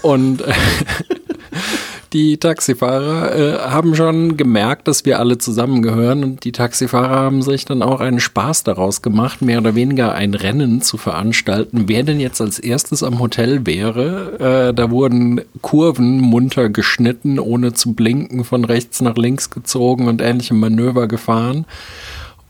Und 0.01 0.41
äh, 0.41 0.53
die 2.15 2.37
Taxifahrer 2.37 3.35
äh, 3.35 3.59
haben 3.69 3.93
schon 3.93 4.37
gemerkt, 4.37 4.87
dass 4.87 5.03
wir 5.03 5.19
alle 5.19 5.37
zusammengehören 5.37 6.23
und 6.23 6.45
die 6.45 6.53
Taxifahrer 6.53 7.09
haben 7.09 7.41
sich 7.41 7.65
dann 7.65 7.81
auch 7.81 7.99
einen 7.99 8.21
Spaß 8.21 8.63
daraus 8.63 9.01
gemacht, 9.01 9.41
mehr 9.41 9.57
oder 9.59 9.75
weniger 9.75 10.15
ein 10.15 10.33
Rennen 10.33 10.81
zu 10.81 10.95
veranstalten, 10.95 11.89
wer 11.89 12.03
denn 12.03 12.21
jetzt 12.21 12.39
als 12.39 12.57
erstes 12.57 13.03
am 13.03 13.19
Hotel 13.19 13.65
wäre. 13.65 14.69
Äh, 14.69 14.73
da 14.73 14.91
wurden 14.91 15.41
Kurven 15.61 16.21
munter 16.21 16.69
geschnitten, 16.69 17.37
ohne 17.37 17.73
zu 17.73 17.91
blinken, 17.91 18.45
von 18.45 18.63
rechts 18.63 19.01
nach 19.01 19.17
links 19.17 19.49
gezogen 19.49 20.07
und 20.07 20.21
ähnliche 20.21 20.53
Manöver 20.53 21.09
gefahren. 21.09 21.65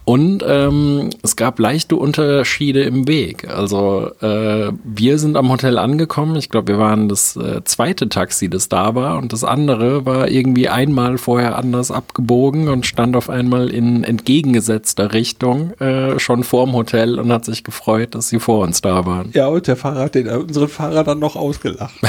Und 0.06 0.44
ähm, 0.48 1.10
es 1.24 1.36
gab 1.36 1.58
leichte 1.58 1.96
Unterschiede 1.96 2.84
im 2.84 3.08
Weg. 3.08 3.50
Also 3.50 4.12
äh, 4.22 4.72
wir 4.84 5.18
sind 5.18 5.36
am 5.36 5.52
Hotel 5.52 5.80
angekommen. 5.80 6.36
Ich 6.36 6.50
glaube, 6.50 6.74
wir 6.74 6.80
waren 6.80 7.10
das 7.10 7.36
äh, 7.36 7.64
zweite 7.64 8.08
Taxi, 8.08 8.48
das 8.48 8.70
da 8.70 8.94
war. 8.94 9.18
Und 9.18 9.34
das 9.34 9.44
andere 9.44 10.06
war 10.06 10.30
irgendwie 10.30 10.70
einmal 10.70 11.18
vorher 11.18 11.58
anders 11.58 11.90
abgebogen 11.90 12.68
und 12.68 12.86
stand 12.86 13.16
auf 13.16 13.32
einmal 13.32 13.70
in 13.72 14.04
entgegengesetzter 14.04 15.12
Richtung 15.12 15.72
äh, 15.80 16.20
schon 16.20 16.44
vorm 16.44 16.74
Hotel 16.74 17.20
und 17.20 17.32
hat 17.32 17.46
sich 17.46 17.64
gefreut, 17.64 18.14
dass 18.14 18.30
sie 18.30 18.40
vor 18.40 18.64
uns 18.64 18.82
da 18.82 19.08
waren. 19.08 19.32
Ja, 19.34 19.48
und 19.48 19.66
der 19.66 19.76
Fahrer 19.76 20.02
hat 20.02 20.14
den, 20.16 20.30
unseren 20.30 20.68
Fahrer 20.68 21.04
dann 21.04 21.18
noch 21.20 21.36
ausgelacht. 21.36 21.96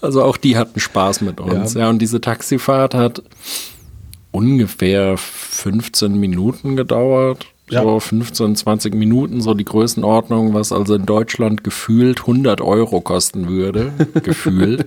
Also 0.00 0.22
auch 0.22 0.36
die 0.36 0.56
hatten 0.56 0.80
Spaß 0.80 1.20
mit 1.22 1.40
uns. 1.40 1.74
Ja. 1.74 1.82
Ja, 1.82 1.90
und 1.90 2.00
diese 2.00 2.20
Taxifahrt 2.20 2.94
hat 2.94 3.22
ungefähr 4.36 5.16
15 5.16 6.18
Minuten 6.18 6.76
gedauert. 6.76 7.46
Ja. 7.68 7.82
So 7.82 7.98
15, 7.98 8.54
20 8.54 8.94
Minuten, 8.94 9.40
so 9.40 9.52
die 9.52 9.64
Größenordnung, 9.64 10.54
was 10.54 10.70
also 10.70 10.94
in 10.94 11.04
Deutschland 11.04 11.64
gefühlt 11.64 12.20
100 12.20 12.60
Euro 12.60 13.00
kosten 13.00 13.48
würde. 13.48 13.92
gefühlt. 14.22 14.86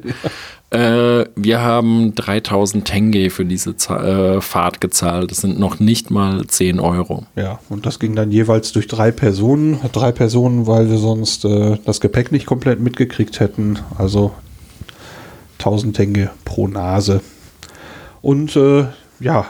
Äh, 0.70 1.26
wir 1.36 1.60
haben 1.60 2.16
3000 2.16 2.86
Tenge 2.86 3.32
für 3.32 3.44
diese 3.44 3.72
äh, 3.72 4.40
Fahrt 4.40 4.80
gezahlt. 4.80 5.32
Das 5.32 5.40
sind 5.40 5.60
noch 5.60 5.82
nicht 5.82 6.10
mal 6.10 6.48
10 6.48 6.80
Euro. 6.80 7.26
Ja, 7.36 7.60
und 7.68 7.86
das 7.86 8.00
ging 8.00 8.16
dann 8.16 8.32
jeweils 8.32 8.72
durch 8.72 8.88
drei 8.88 9.12
Personen. 9.12 9.80
Drei 9.92 10.14
Personen, 10.14 10.66
weil 10.66 10.90
wir 10.90 11.00
sonst 11.00 11.44
äh, 11.44 11.78
das 11.84 12.00
Gepäck 12.00 12.32
nicht 12.32 12.46
komplett 12.46 12.80
mitgekriegt 12.80 13.42
hätten. 13.42 13.80
Also 13.98 14.32
1000 15.58 15.98
Tenge 15.98 16.30
pro 16.46 16.70
Nase. 16.70 17.20
Und 18.22 18.56
äh, 18.56 18.86
ja, 19.20 19.46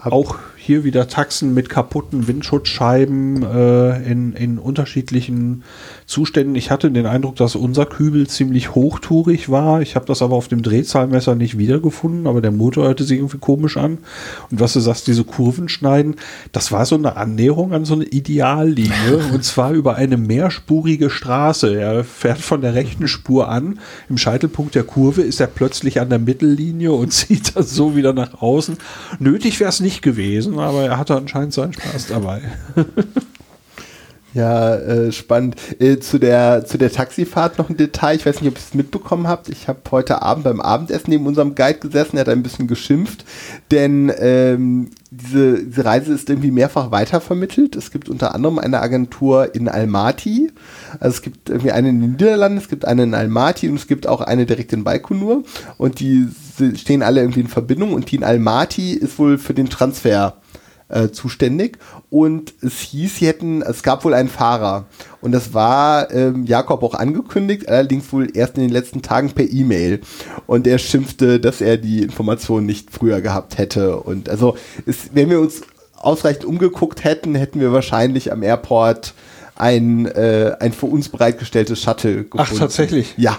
auch 0.00 0.38
hier 0.56 0.84
wieder 0.84 1.08
Taxen 1.08 1.54
mit 1.54 1.68
kaputten 1.68 2.26
Windschutzscheiben 2.26 3.42
äh, 3.42 4.10
in, 4.10 4.32
in 4.34 4.58
unterschiedlichen 4.58 5.62
Zuständen. 6.06 6.54
Ich 6.54 6.70
hatte 6.70 6.90
den 6.90 7.06
Eindruck, 7.06 7.36
dass 7.36 7.56
unser 7.56 7.86
Kübel 7.86 8.26
ziemlich 8.26 8.74
hochtourig 8.74 9.48
war. 9.48 9.80
Ich 9.80 9.96
habe 9.96 10.06
das 10.06 10.20
aber 10.20 10.36
auf 10.36 10.48
dem 10.48 10.62
Drehzahlmesser 10.62 11.34
nicht 11.34 11.56
wiedergefunden, 11.56 12.26
aber 12.26 12.40
der 12.42 12.50
Motor 12.50 12.84
hörte 12.84 13.04
sich 13.04 13.18
irgendwie 13.18 13.38
komisch 13.38 13.76
an. 13.76 13.98
Und 14.50 14.60
was 14.60 14.74
du 14.74 14.80
sagst, 14.80 15.06
diese 15.06 15.24
Kurven 15.24 15.68
schneiden, 15.68 16.16
das 16.52 16.72
war 16.72 16.84
so 16.84 16.94
eine 16.96 17.16
Annäherung 17.16 17.72
an 17.72 17.84
so 17.84 17.94
eine 17.94 18.04
Ideallinie 18.04 19.18
und 19.32 19.44
zwar 19.44 19.72
über 19.72 19.96
eine 19.96 20.16
mehrspurige 20.16 21.08
Straße. 21.08 21.74
Er 21.74 22.04
fährt 22.04 22.38
von 22.38 22.60
der 22.60 22.74
rechten 22.74 23.08
Spur 23.08 23.48
an. 23.48 23.78
Im 24.10 24.18
Scheitelpunkt 24.18 24.74
der 24.74 24.84
Kurve 24.84 25.22
ist 25.22 25.40
er 25.40 25.46
plötzlich 25.46 26.00
an 26.00 26.10
der 26.10 26.18
Mittellinie 26.18 26.92
und 26.92 27.12
zieht 27.12 27.56
das 27.56 27.70
so 27.70 27.96
wieder 27.96 28.12
nach 28.12 28.42
außen. 28.42 28.76
Nötig 29.18 29.58
wäre 29.60 29.70
es 29.70 29.80
nicht 29.80 30.02
gewesen, 30.02 30.58
aber 30.58 30.82
er 30.82 30.98
hatte 30.98 31.16
anscheinend 31.16 31.54
seinen 31.54 31.72
Spaß 31.72 32.08
dabei. 32.08 32.42
Ja, 34.34 34.74
äh, 34.74 35.12
spannend. 35.12 35.54
Äh, 35.78 36.00
zu, 36.00 36.18
der, 36.18 36.64
zu 36.66 36.76
der 36.76 36.90
Taxifahrt 36.90 37.56
noch 37.56 37.70
ein 37.70 37.76
Detail. 37.76 38.16
Ich 38.16 38.26
weiß 38.26 38.40
nicht, 38.40 38.50
ob 38.50 38.56
ihr 38.56 38.64
es 38.66 38.74
mitbekommen 38.74 39.28
habt. 39.28 39.48
Ich 39.48 39.68
habe 39.68 39.78
heute 39.92 40.22
Abend 40.22 40.42
beim 40.42 40.60
Abendessen 40.60 41.10
neben 41.10 41.26
unserem 41.26 41.54
Guide 41.54 41.78
gesessen. 41.78 42.16
Er 42.16 42.22
hat 42.22 42.28
ein 42.28 42.42
bisschen 42.42 42.66
geschimpft, 42.66 43.24
denn 43.70 44.12
ähm, 44.18 44.90
diese, 45.12 45.64
diese 45.64 45.84
Reise 45.84 46.12
ist 46.12 46.28
irgendwie 46.28 46.50
mehrfach 46.50 46.90
weitervermittelt. 46.90 47.76
Es 47.76 47.92
gibt 47.92 48.08
unter 48.08 48.34
anderem 48.34 48.58
eine 48.58 48.80
Agentur 48.80 49.54
in 49.54 49.68
Almaty. 49.68 50.50
Also 50.98 51.14
es 51.14 51.22
gibt 51.22 51.48
irgendwie 51.48 51.70
eine 51.70 51.90
in 51.90 52.00
den 52.00 52.10
Niederlanden, 52.12 52.58
es 52.58 52.68
gibt 52.68 52.86
eine 52.86 53.04
in 53.04 53.14
Almaty 53.14 53.68
und 53.68 53.76
es 53.76 53.86
gibt 53.86 54.08
auch 54.08 54.20
eine 54.20 54.46
direkt 54.46 54.72
in 54.72 54.82
Baikonur. 54.82 55.44
Und 55.78 56.00
die 56.00 56.26
stehen 56.74 57.04
alle 57.04 57.20
irgendwie 57.20 57.40
in 57.40 57.48
Verbindung. 57.48 57.92
Und 57.92 58.10
die 58.10 58.16
in 58.16 58.24
Almaty 58.24 58.94
ist 58.94 59.16
wohl 59.20 59.38
für 59.38 59.54
den 59.54 59.70
Transfer 59.70 60.38
äh, 60.94 61.10
zuständig 61.10 61.78
und 62.08 62.54
es 62.62 62.78
hieß, 62.80 63.16
sie 63.16 63.26
hätten, 63.26 63.62
es 63.62 63.82
gab 63.82 64.04
wohl 64.04 64.14
einen 64.14 64.28
Fahrer 64.28 64.86
und 65.20 65.32
das 65.32 65.52
war 65.52 66.10
ähm, 66.12 66.46
Jakob 66.46 66.82
auch 66.82 66.94
angekündigt, 66.94 67.68
allerdings 67.68 68.12
wohl 68.12 68.34
erst 68.34 68.56
in 68.56 68.62
den 68.62 68.70
letzten 68.70 69.02
Tagen 69.02 69.32
per 69.32 69.50
E-Mail 69.50 70.00
und 70.46 70.66
er 70.66 70.78
schimpfte, 70.78 71.40
dass 71.40 71.60
er 71.60 71.76
die 71.76 72.02
Information 72.02 72.64
nicht 72.64 72.90
früher 72.90 73.20
gehabt 73.20 73.58
hätte 73.58 73.96
und 73.96 74.28
also 74.28 74.56
es, 74.86 75.10
wenn 75.12 75.30
wir 75.30 75.40
uns 75.40 75.62
ausreichend 75.96 76.44
umgeguckt 76.44 77.04
hätten, 77.04 77.34
hätten 77.34 77.60
wir 77.60 77.72
wahrscheinlich 77.72 78.30
am 78.32 78.42
Airport 78.42 79.14
ein, 79.56 80.06
äh, 80.06 80.56
ein 80.60 80.72
für 80.72 80.86
uns 80.86 81.08
bereitgestelltes 81.08 81.80
Shuttle 81.80 82.24
gefunden. 82.24 82.52
Ach, 82.54 82.58
tatsächlich? 82.58 83.14
Ja. 83.16 83.38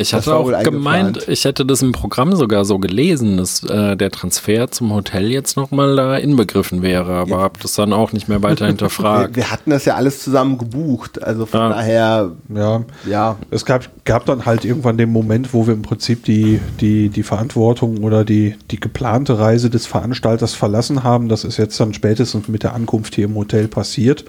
Ich 0.00 0.14
hatte 0.14 0.34
auch 0.36 0.62
gemeint, 0.62 1.28
ich 1.28 1.44
hätte 1.44 1.66
das 1.66 1.82
im 1.82 1.90
Programm 1.90 2.36
sogar 2.36 2.64
so 2.64 2.78
gelesen, 2.78 3.36
dass 3.36 3.64
äh, 3.64 3.96
der 3.96 4.12
Transfer 4.12 4.70
zum 4.70 4.94
Hotel 4.94 5.32
jetzt 5.32 5.56
nochmal 5.56 5.96
da 5.96 6.16
inbegriffen 6.16 6.82
wäre, 6.82 7.14
aber 7.14 7.30
ja. 7.30 7.38
habe 7.38 7.58
das 7.60 7.72
dann 7.74 7.92
auch 7.92 8.12
nicht 8.12 8.28
mehr 8.28 8.40
weiter 8.40 8.66
hinterfragt. 8.68 9.34
wir, 9.34 9.42
wir, 9.42 9.50
hatten 9.50 9.70
das 9.70 9.84
ja 9.84 9.96
alles 9.96 10.22
zusammen 10.22 10.56
gebucht, 10.56 11.20
also 11.20 11.46
von 11.46 11.60
ja. 11.60 11.68
daher. 11.70 12.30
Ja. 12.54 12.84
ja. 13.08 13.36
Es 13.50 13.64
gab, 13.64 13.88
gab 14.04 14.24
dann 14.26 14.46
halt 14.46 14.64
irgendwann 14.64 14.98
den 14.98 15.10
Moment, 15.10 15.52
wo 15.52 15.66
wir 15.66 15.74
im 15.74 15.82
Prinzip 15.82 16.24
die, 16.24 16.60
die, 16.80 17.08
die 17.08 17.22
Verantwortung 17.24 18.04
oder 18.04 18.24
die, 18.24 18.54
die 18.70 18.78
geplante 18.78 19.38
Reise 19.38 19.68
des 19.68 19.86
Veranstalters 19.86 20.54
verlassen 20.54 21.02
haben. 21.02 21.28
Das 21.28 21.42
ist 21.42 21.56
jetzt 21.56 21.78
dann 21.80 21.92
spätestens 21.92 22.46
mit 22.46 22.62
der 22.62 22.74
Ankunft 22.74 23.16
hier 23.16 23.24
im 23.24 23.34
Hotel 23.34 23.66
passiert. 23.66 24.24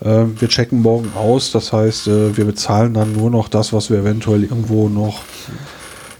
Äh, 0.00 0.24
wir 0.38 0.48
checken 0.48 0.82
morgen 0.82 1.12
aus, 1.16 1.52
das 1.52 1.72
heißt, 1.72 2.08
äh, 2.08 2.36
wir 2.36 2.44
bezahlen 2.44 2.94
dann 2.94 3.14
nur 3.14 3.30
noch 3.30 3.48
das, 3.48 3.72
was 3.72 3.90
wir 3.90 4.00
eventuell 4.00 4.42
irgendwo 4.42 4.88
noch 4.88 5.05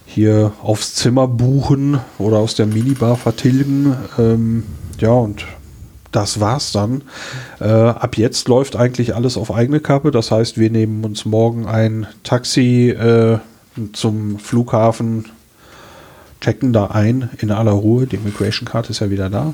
hier 0.06 0.52
aufs 0.62 0.94
Zimmer 0.94 1.28
buchen 1.28 2.00
oder 2.18 2.38
aus 2.38 2.54
der 2.54 2.66
Minibar 2.66 3.16
vertilgen. 3.16 3.96
Ähm, 4.18 4.62
ja, 4.98 5.10
und 5.10 5.44
das 6.12 6.40
war's 6.40 6.72
dann. 6.72 7.02
Äh, 7.60 7.66
ab 7.66 8.16
jetzt 8.16 8.48
läuft 8.48 8.76
eigentlich 8.76 9.14
alles 9.14 9.36
auf 9.36 9.52
eigene 9.52 9.80
Kappe. 9.80 10.10
Das 10.10 10.30
heißt, 10.30 10.56
wir 10.56 10.70
nehmen 10.70 11.04
uns 11.04 11.26
morgen 11.26 11.66
ein 11.66 12.06
Taxi 12.22 12.88
äh, 12.88 13.38
zum 13.92 14.38
Flughafen, 14.38 15.26
checken 16.40 16.72
da 16.72 16.86
ein 16.86 17.28
in 17.38 17.50
aller 17.50 17.72
Ruhe. 17.72 18.06
Die 18.06 18.16
Immigration 18.16 18.66
Card 18.66 18.88
ist 18.88 19.00
ja 19.00 19.10
wieder 19.10 19.28
da. 19.28 19.52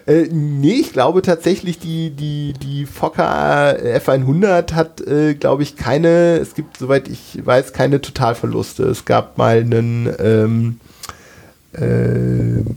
Äh, 0.06 0.28
nee, 0.30 0.74
ich 0.74 0.92
glaube 0.92 1.22
tatsächlich, 1.22 1.78
die, 1.78 2.10
die, 2.10 2.52
die 2.52 2.84
Fokker 2.84 3.78
F100 3.78 4.74
hat, 4.74 5.00
äh, 5.00 5.34
glaube 5.34 5.62
ich, 5.62 5.76
keine, 5.76 6.36
es 6.36 6.54
gibt, 6.54 6.76
soweit 6.76 7.08
ich 7.08 7.40
weiß, 7.42 7.72
keine 7.72 8.00
Totalverluste. 8.00 8.84
Es 8.84 9.04
gab 9.04 9.38
mal 9.38 9.58
einen, 9.58 10.12
ähm, 10.18 10.80
äh, 10.80 10.97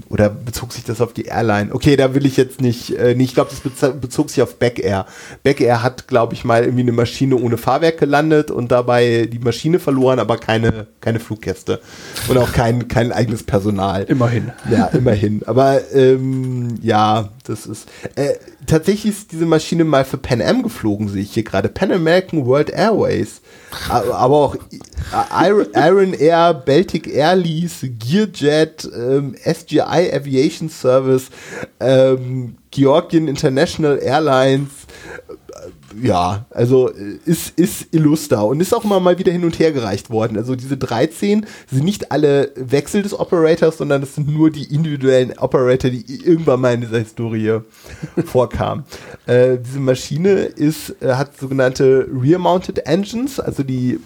oder 0.09 0.30
bezog 0.30 0.73
sich 0.73 0.84
das 0.84 0.99
auf 0.99 1.13
die 1.13 1.26
Airline? 1.26 1.73
Okay, 1.73 1.95
da 1.95 2.13
will 2.13 2.26
ich 2.26 2.35
jetzt 2.35 2.59
nicht, 2.59 2.97
äh, 2.97 3.15
nee, 3.15 3.23
ich 3.23 3.34
glaube, 3.34 3.51
das 3.51 3.93
bezog 3.93 4.30
sich 4.30 4.41
auf 4.41 4.57
Back 4.57 4.80
Air. 4.80 5.05
Back 5.43 5.61
Air 5.61 5.81
hat, 5.81 6.07
glaube 6.07 6.34
ich, 6.34 6.43
mal 6.43 6.63
irgendwie 6.63 6.81
eine 6.81 6.91
Maschine 6.91 7.38
ohne 7.38 7.57
Fahrwerk 7.57 7.97
gelandet 7.97 8.51
und 8.51 8.72
dabei 8.72 9.30
die 9.31 9.39
Maschine 9.39 9.80
verloren, 9.80 10.19
aber 10.19 10.38
keine, 10.38 10.88
keine 10.99 11.22
Fluggäste 11.22 11.80
und 12.27 12.38
auch 12.38 12.51
kein, 12.51 12.89
kein 12.89 13.13
eigenes 13.13 13.43
Personal. 13.43 14.03
Immerhin. 14.03 14.51
Ja, 14.69 14.88
immerhin. 14.88 15.41
Aber 15.45 15.80
ähm, 15.93 16.76
ja, 16.81 17.30
das 17.45 17.65
ist. 17.65 17.88
Äh, 18.15 18.34
tatsächlich 18.72 19.14
ist 19.14 19.31
diese 19.34 19.45
Maschine 19.45 19.84
mal 19.84 20.06
für 20.06 20.18
Pan 20.18 20.41
Am 20.41 20.64
geflogen, 20.64 21.10
sehe 21.10 21.22
ich 21.23 21.34
hier 21.34 21.43
gerade. 21.43 21.68
Pan 21.68 21.91
American 21.91 22.45
World 22.45 22.69
Airways. 22.69 23.41
Aber 23.89 24.34
auch 24.34 24.56
Iron 25.76 26.14
Air, 26.14 26.53
Baltic 26.53 27.07
Air 27.07 27.35
Lease, 27.35 27.89
Gearjet, 27.89 28.89
ähm, 28.95 29.35
SGI 29.35 30.11
Aviation 30.14 30.69
Service, 30.69 31.30
ähm, 31.81 32.56
Georgian 32.72 33.27
International 33.27 33.99
Airlines, 34.02 34.69
ja, 36.01 36.45
also 36.49 36.89
äh, 36.89 37.18
ist, 37.26 37.57
ist 37.57 37.88
illuster 37.91 38.45
und 38.45 38.59
ist 38.59 38.73
auch 38.73 38.84
immer 38.84 38.99
mal 38.99 39.18
wieder 39.18 39.31
hin 39.31 39.43
und 39.43 39.59
her 39.59 39.72
gereicht 39.72 40.09
worden. 40.09 40.38
Also 40.38 40.55
diese 40.55 40.77
13 40.77 41.45
sind 41.69 41.84
nicht 41.84 42.11
alle 42.11 42.51
Wechsel 42.55 43.01
des 43.01 43.18
Operators, 43.18 43.77
sondern 43.77 44.03
es 44.03 44.15
sind 44.15 44.27
nur 44.27 44.51
die 44.51 44.73
individuellen 44.73 45.38
Operator, 45.38 45.89
die 45.89 46.23
irgendwann 46.23 46.61
mal 46.61 46.73
in 46.73 46.81
dieser 46.81 46.99
Historie 46.99 47.59
vorkamen. 48.26 48.85
Äh, 49.26 49.57
diese 49.65 49.80
Maschine 49.80 50.31
ist, 50.31 50.95
äh, 51.01 51.13
hat 51.13 51.38
sogenannte 51.38 52.07
Rear-Mounted 52.11 52.80
Engines, 52.85 53.39
also 53.39 53.63
die 53.63 53.99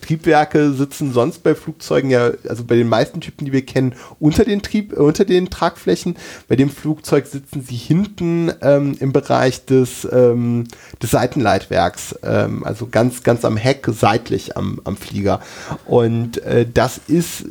Triebwerke 0.00 0.72
sitzen 0.72 1.12
sonst 1.12 1.42
bei 1.42 1.54
Flugzeugen 1.54 2.10
ja, 2.10 2.30
also 2.48 2.64
bei 2.64 2.76
den 2.76 2.88
meisten 2.88 3.20
Typen, 3.20 3.44
die 3.44 3.52
wir 3.52 3.64
kennen, 3.64 3.94
unter 4.20 4.44
den, 4.44 4.62
Trieb, 4.62 4.92
äh, 4.92 4.96
unter 4.96 5.24
den 5.24 5.50
Tragflächen. 5.50 6.16
Bei 6.48 6.56
dem 6.56 6.70
Flugzeug 6.70 7.26
sitzen 7.26 7.62
sie 7.62 7.76
hinten 7.76 8.52
ähm, 8.62 8.96
im 9.00 9.12
Bereich 9.12 9.64
des, 9.64 10.06
ähm, 10.10 10.64
des 11.02 11.14
Seitenleitwerks, 11.26 12.14
ähm, 12.22 12.64
also 12.64 12.86
ganz, 12.90 13.22
ganz 13.22 13.44
am 13.44 13.56
Heck, 13.56 13.88
seitlich 13.90 14.56
am, 14.56 14.80
am 14.84 14.96
Flieger. 14.96 15.40
Und 15.86 16.38
äh, 16.44 16.66
das 16.72 17.00
ist 17.08 17.44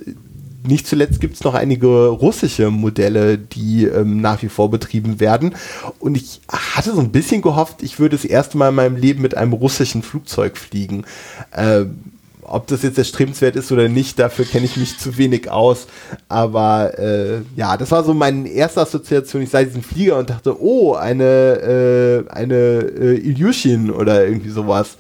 nicht 0.68 0.88
zuletzt 0.88 1.22
gibt 1.22 1.36
es 1.36 1.44
noch 1.44 1.54
einige 1.54 2.08
russische 2.08 2.72
Modelle, 2.72 3.38
die 3.38 3.86
ähm, 3.86 4.20
nach 4.20 4.42
wie 4.42 4.50
vor 4.50 4.72
betrieben 4.72 5.20
werden. 5.20 5.54
Und 6.00 6.18
ich 6.18 6.42
hatte 6.50 6.96
so 6.96 7.02
ein 7.02 7.12
bisschen 7.12 7.44
gehofft, 7.44 7.84
ich 7.84 8.00
würde 8.00 8.16
das 8.16 8.26
erste 8.26 8.58
Mal 8.58 8.70
in 8.70 8.76
meinem 8.76 8.96
Leben 8.96 9.22
mit 9.22 9.38
einem 9.38 9.54
russischen 9.54 10.02
Flugzeug 10.02 10.58
fliegen. 10.58 11.06
Ähm, 11.56 12.15
ob 12.48 12.68
das 12.68 12.84
jetzt 12.84 12.98
erstrebenswert 12.98 13.56
ist 13.56 13.72
oder 13.72 13.90
nicht, 13.90 14.20
dafür 14.20 14.46
kenne 14.46 14.66
ich 14.66 14.78
mich 14.78 14.98
zu 14.98 15.18
wenig 15.18 15.50
aus. 15.50 15.88
Aber 16.30 16.98
äh, 16.98 17.42
ja, 17.56 17.78
das 17.78 17.92
war 17.92 18.04
so 18.04 18.14
meine 18.14 18.48
erste 18.50 18.82
Assoziation. 18.82 19.42
Ich 19.42 19.50
sah 19.50 19.64
diesen 19.64 19.84
Flieger 19.84 20.18
und 20.18 20.30
dachte, 20.30 20.62
oh, 20.62 20.94
eine, 20.94 22.26
äh, 22.28 22.32
eine 22.32 22.56
äh, 22.56 23.18
Ilyushin 23.18 23.92
oder 23.92 24.26
irgendwie 24.26 24.50
sowas. 24.50 24.98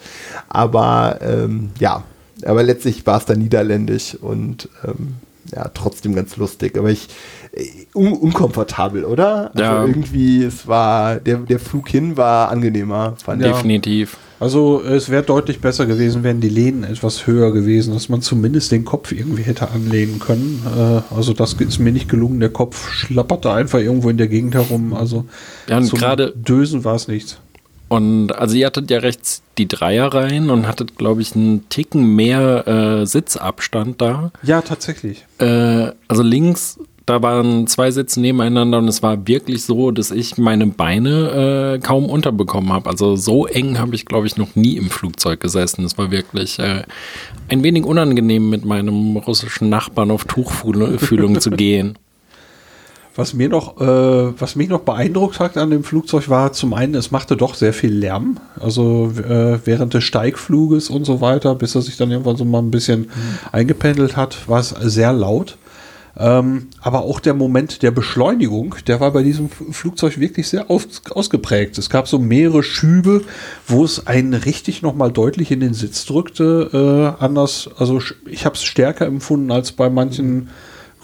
Aber 0.49 1.19
ähm, 1.21 1.71
ja, 1.79 2.03
aber 2.45 2.63
letztlich 2.63 3.05
war 3.05 3.17
es 3.17 3.25
dann 3.25 3.39
niederländisch 3.39 4.15
und 4.15 4.69
ähm, 4.83 5.15
ja, 5.55 5.69
trotzdem 5.73 6.15
ganz 6.15 6.35
lustig. 6.37 6.77
Aber 6.77 6.89
ich, 6.89 7.07
äh, 7.53 7.65
un 7.93 8.13
unkomfortabel, 8.13 9.05
oder? 9.05 9.51
Also 9.53 9.63
ja. 9.63 9.85
irgendwie, 9.85 10.43
es 10.43 10.67
war, 10.67 11.15
der, 11.15 11.37
der 11.37 11.59
Flug 11.59 11.87
hin 11.89 12.17
war 12.17 12.49
angenehmer, 12.49 13.15
fand 13.23 13.41
ja. 13.41 13.53
Definitiv. 13.53 14.17
Also 14.37 14.83
es 14.83 15.09
wäre 15.09 15.23
deutlich 15.23 15.61
besser 15.61 15.85
gewesen, 15.85 16.23
wären 16.23 16.41
die 16.41 16.49
Lehnen 16.49 16.83
etwas 16.83 17.25
höher 17.25 17.53
gewesen, 17.53 17.93
dass 17.93 18.09
man 18.09 18.21
zumindest 18.21 18.71
den 18.71 18.83
Kopf 18.83 19.13
irgendwie 19.13 19.43
hätte 19.43 19.69
anlehnen 19.71 20.19
können. 20.19 20.61
Äh, 20.77 21.15
also 21.15 21.31
das 21.31 21.53
ist 21.53 21.79
mir 21.79 21.93
nicht 21.93 22.09
gelungen. 22.09 22.41
Der 22.41 22.49
Kopf 22.49 22.89
schlapperte 22.91 23.51
einfach 23.51 23.79
irgendwo 23.79 24.09
in 24.09 24.17
der 24.17 24.27
Gegend 24.27 24.53
herum. 24.53 24.93
Also 24.93 25.25
ja, 25.69 25.79
gerade 25.79 26.33
Dösen 26.35 26.83
war 26.83 26.95
es 26.95 27.07
nichts. 27.07 27.39
Und 27.87 28.31
also 28.31 28.55
ihr 28.55 28.65
hattet 28.65 28.89
ja 28.89 28.99
rechts 28.99 29.43
die 29.57 29.67
Dreierreihen 29.67 30.49
und 30.49 30.67
hattet, 30.67 30.97
glaube 30.97 31.21
ich, 31.21 31.35
einen 31.35 31.69
Ticken 31.69 32.15
mehr 32.15 32.67
äh, 32.67 33.05
Sitzabstand 33.05 34.01
da. 34.01 34.31
Ja, 34.43 34.61
tatsächlich. 34.61 35.25
Äh, 35.39 35.91
also 36.07 36.23
links 36.23 36.79
da 37.05 37.21
waren 37.21 37.67
zwei 37.67 37.91
Sitze 37.91 38.19
nebeneinander 38.19 38.79
und 38.79 38.87
es 38.87 39.03
war 39.03 39.27
wirklich 39.27 39.63
so, 39.63 39.91
dass 39.91 40.09
ich 40.09 40.37
meine 40.37 40.65
Beine 40.67 41.75
äh, 41.75 41.79
kaum 41.79 42.05
unterbekommen 42.05 42.73
habe. 42.73 42.89
Also 42.89 43.15
so 43.15 43.45
eng 43.45 43.77
habe 43.77 43.93
ich, 43.93 44.05
glaube 44.05 44.25
ich, 44.25 44.37
noch 44.37 44.55
nie 44.55 44.75
im 44.77 44.89
Flugzeug 44.89 45.39
gesessen. 45.39 45.85
Es 45.85 45.97
war 45.99 46.09
wirklich 46.09 46.57
äh, 46.57 46.81
ein 47.47 47.61
wenig 47.61 47.83
unangenehm, 47.83 48.49
mit 48.49 48.65
meinem 48.65 49.17
russischen 49.17 49.69
Nachbarn 49.69 50.09
auf 50.09 50.25
Tuchfühlung 50.25 51.39
zu 51.39 51.51
gehen. 51.51 51.97
Was 53.17 53.33
mir 53.33 53.47
noch, 53.47 53.79
äh, 53.79 54.39
was 54.39 54.57
mich 54.57 54.67
noch 54.67 54.81
beeindruckt 54.81 55.39
hat 55.39 55.57
an 55.57 55.69
dem 55.69 55.85
Flugzeug 55.85 56.27
war 56.29 56.51
zum 56.51 56.73
einen, 56.73 56.95
es 56.95 57.11
machte 57.11 57.37
doch 57.37 57.55
sehr 57.55 57.71
viel 57.71 57.93
Lärm. 57.93 58.37
Also 58.59 59.09
äh, 59.17 59.59
während 59.63 59.93
des 59.93 60.03
Steigfluges 60.03 60.89
und 60.89 61.05
so 61.05 61.21
weiter, 61.21 61.55
bis 61.55 61.75
er 61.75 61.81
sich 61.81 61.95
dann 61.95 62.11
irgendwann 62.11 62.35
so 62.35 62.43
mal 62.43 62.59
ein 62.59 62.71
bisschen 62.71 63.01
mhm. 63.01 63.09
eingependelt 63.53 64.17
hat, 64.17 64.49
war 64.49 64.59
es 64.59 64.69
sehr 64.69 65.13
laut. 65.13 65.57
Ähm, 66.17 66.67
aber 66.79 67.03
auch 67.03 67.19
der 67.19 67.33
Moment 67.33 67.81
der 67.81 67.91
Beschleunigung, 67.91 68.75
der 68.87 68.99
war 68.99 69.11
bei 69.11 69.21
diesem 69.21 69.49
Flugzeug 69.49 70.17
wirklich 70.19 70.47
sehr 70.47 70.69
aus, 70.69 70.87
ausgeprägt. 71.09 71.77
Es 71.77 71.89
gab 71.89 72.07
so 72.07 72.19
mehrere 72.19 72.63
Schübe, 72.63 73.23
wo 73.67 73.83
es 73.83 74.07
einen 74.07 74.33
richtig 74.33 74.81
nochmal 74.81 75.11
deutlich 75.11 75.51
in 75.51 75.59
den 75.59 75.73
Sitz 75.73 76.05
drückte. 76.05 77.15
Äh, 77.19 77.23
anders, 77.23 77.69
also 77.77 78.01
ich 78.27 78.45
habe 78.45 78.55
es 78.55 78.63
stärker 78.63 79.05
empfunden 79.05 79.51
als 79.51 79.73
bei 79.73 79.89
manchen 79.89 80.49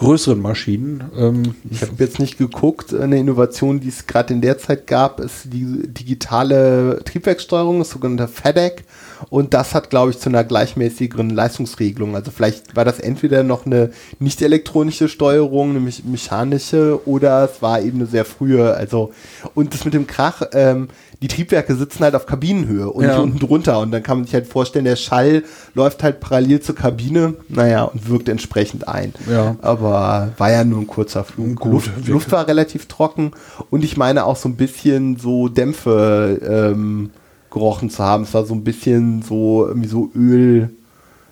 größeren 0.01 0.41
Maschinen. 0.41 1.03
Ähm, 1.15 1.55
ich 1.69 1.83
habe 1.83 1.93
jetzt 1.99 2.19
nicht 2.19 2.39
geguckt. 2.39 2.91
Eine 2.93 3.19
Innovation, 3.19 3.79
die 3.79 3.89
es 3.89 4.07
gerade 4.07 4.33
in 4.33 4.41
der 4.41 4.57
Zeit 4.57 4.87
gab, 4.87 5.19
ist 5.19 5.53
die 5.53 5.87
digitale 5.87 7.01
Triebwerkssteuerung, 7.05 7.79
das 7.79 7.91
sogenannte 7.91 8.27
FEDEC. 8.27 8.83
Und 9.29 9.53
das 9.53 9.73
hat, 9.75 9.89
glaube 9.89 10.11
ich, 10.11 10.19
zu 10.19 10.29
einer 10.29 10.43
gleichmäßigeren 10.43 11.29
Leistungsregelung. 11.29 12.15
Also 12.15 12.31
vielleicht 12.31 12.75
war 12.75 12.85
das 12.85 12.99
entweder 12.99 13.43
noch 13.43 13.65
eine 13.65 13.91
nicht 14.19 14.41
elektronische 14.41 15.07
Steuerung, 15.07 15.73
nämlich 15.73 16.03
mechanische, 16.05 16.99
oder 17.05 17.45
es 17.45 17.61
war 17.61 17.81
eben 17.81 17.99
eine 17.99 18.07
sehr 18.07 18.25
frühe. 18.25 18.73
Also 18.73 19.11
und 19.53 19.73
das 19.73 19.85
mit 19.85 19.93
dem 19.93 20.07
Krach. 20.07 20.41
Ähm, 20.53 20.89
die 21.21 21.27
Triebwerke 21.27 21.75
sitzen 21.75 22.03
halt 22.03 22.15
auf 22.15 22.25
Kabinenhöhe 22.25 22.89
und 22.89 23.03
ja. 23.03 23.11
nicht 23.11 23.19
unten 23.19 23.39
drunter. 23.39 23.79
Und 23.79 23.91
dann 23.91 24.01
kann 24.01 24.17
man 24.17 24.25
sich 24.25 24.33
halt 24.33 24.47
vorstellen, 24.47 24.85
der 24.85 24.95
Schall 24.95 25.43
läuft 25.75 26.01
halt 26.01 26.19
parallel 26.19 26.61
zur 26.61 26.75
Kabine, 26.75 27.35
naja, 27.47 27.83
und 27.83 28.09
wirkt 28.09 28.27
entsprechend 28.27 28.87
ein. 28.87 29.13
Ja. 29.29 29.55
Aber 29.61 30.31
war 30.37 30.51
ja 30.51 30.63
nur 30.63 30.79
ein 30.79 30.87
kurzer 30.87 31.23
Flug. 31.23 31.59
Gut, 31.59 31.71
Luft, 31.71 32.07
Luft 32.07 32.31
war 32.31 32.47
relativ 32.47 32.87
trocken 32.87 33.31
und 33.69 33.83
ich 33.83 33.97
meine 33.97 34.25
auch 34.25 34.35
so 34.35 34.49
ein 34.49 34.55
bisschen 34.55 35.17
so 35.17 35.47
Dämpfe 35.47 36.39
ähm, 36.73 37.11
gerochen 37.51 37.89
zu 37.89 38.03
haben. 38.03 38.23
Es 38.23 38.33
war 38.33 38.45
so 38.45 38.53
ein 38.53 38.63
bisschen 38.63 39.21
so, 39.21 39.67
irgendwie 39.67 39.89
so 39.89 40.09
Öl 40.15 40.69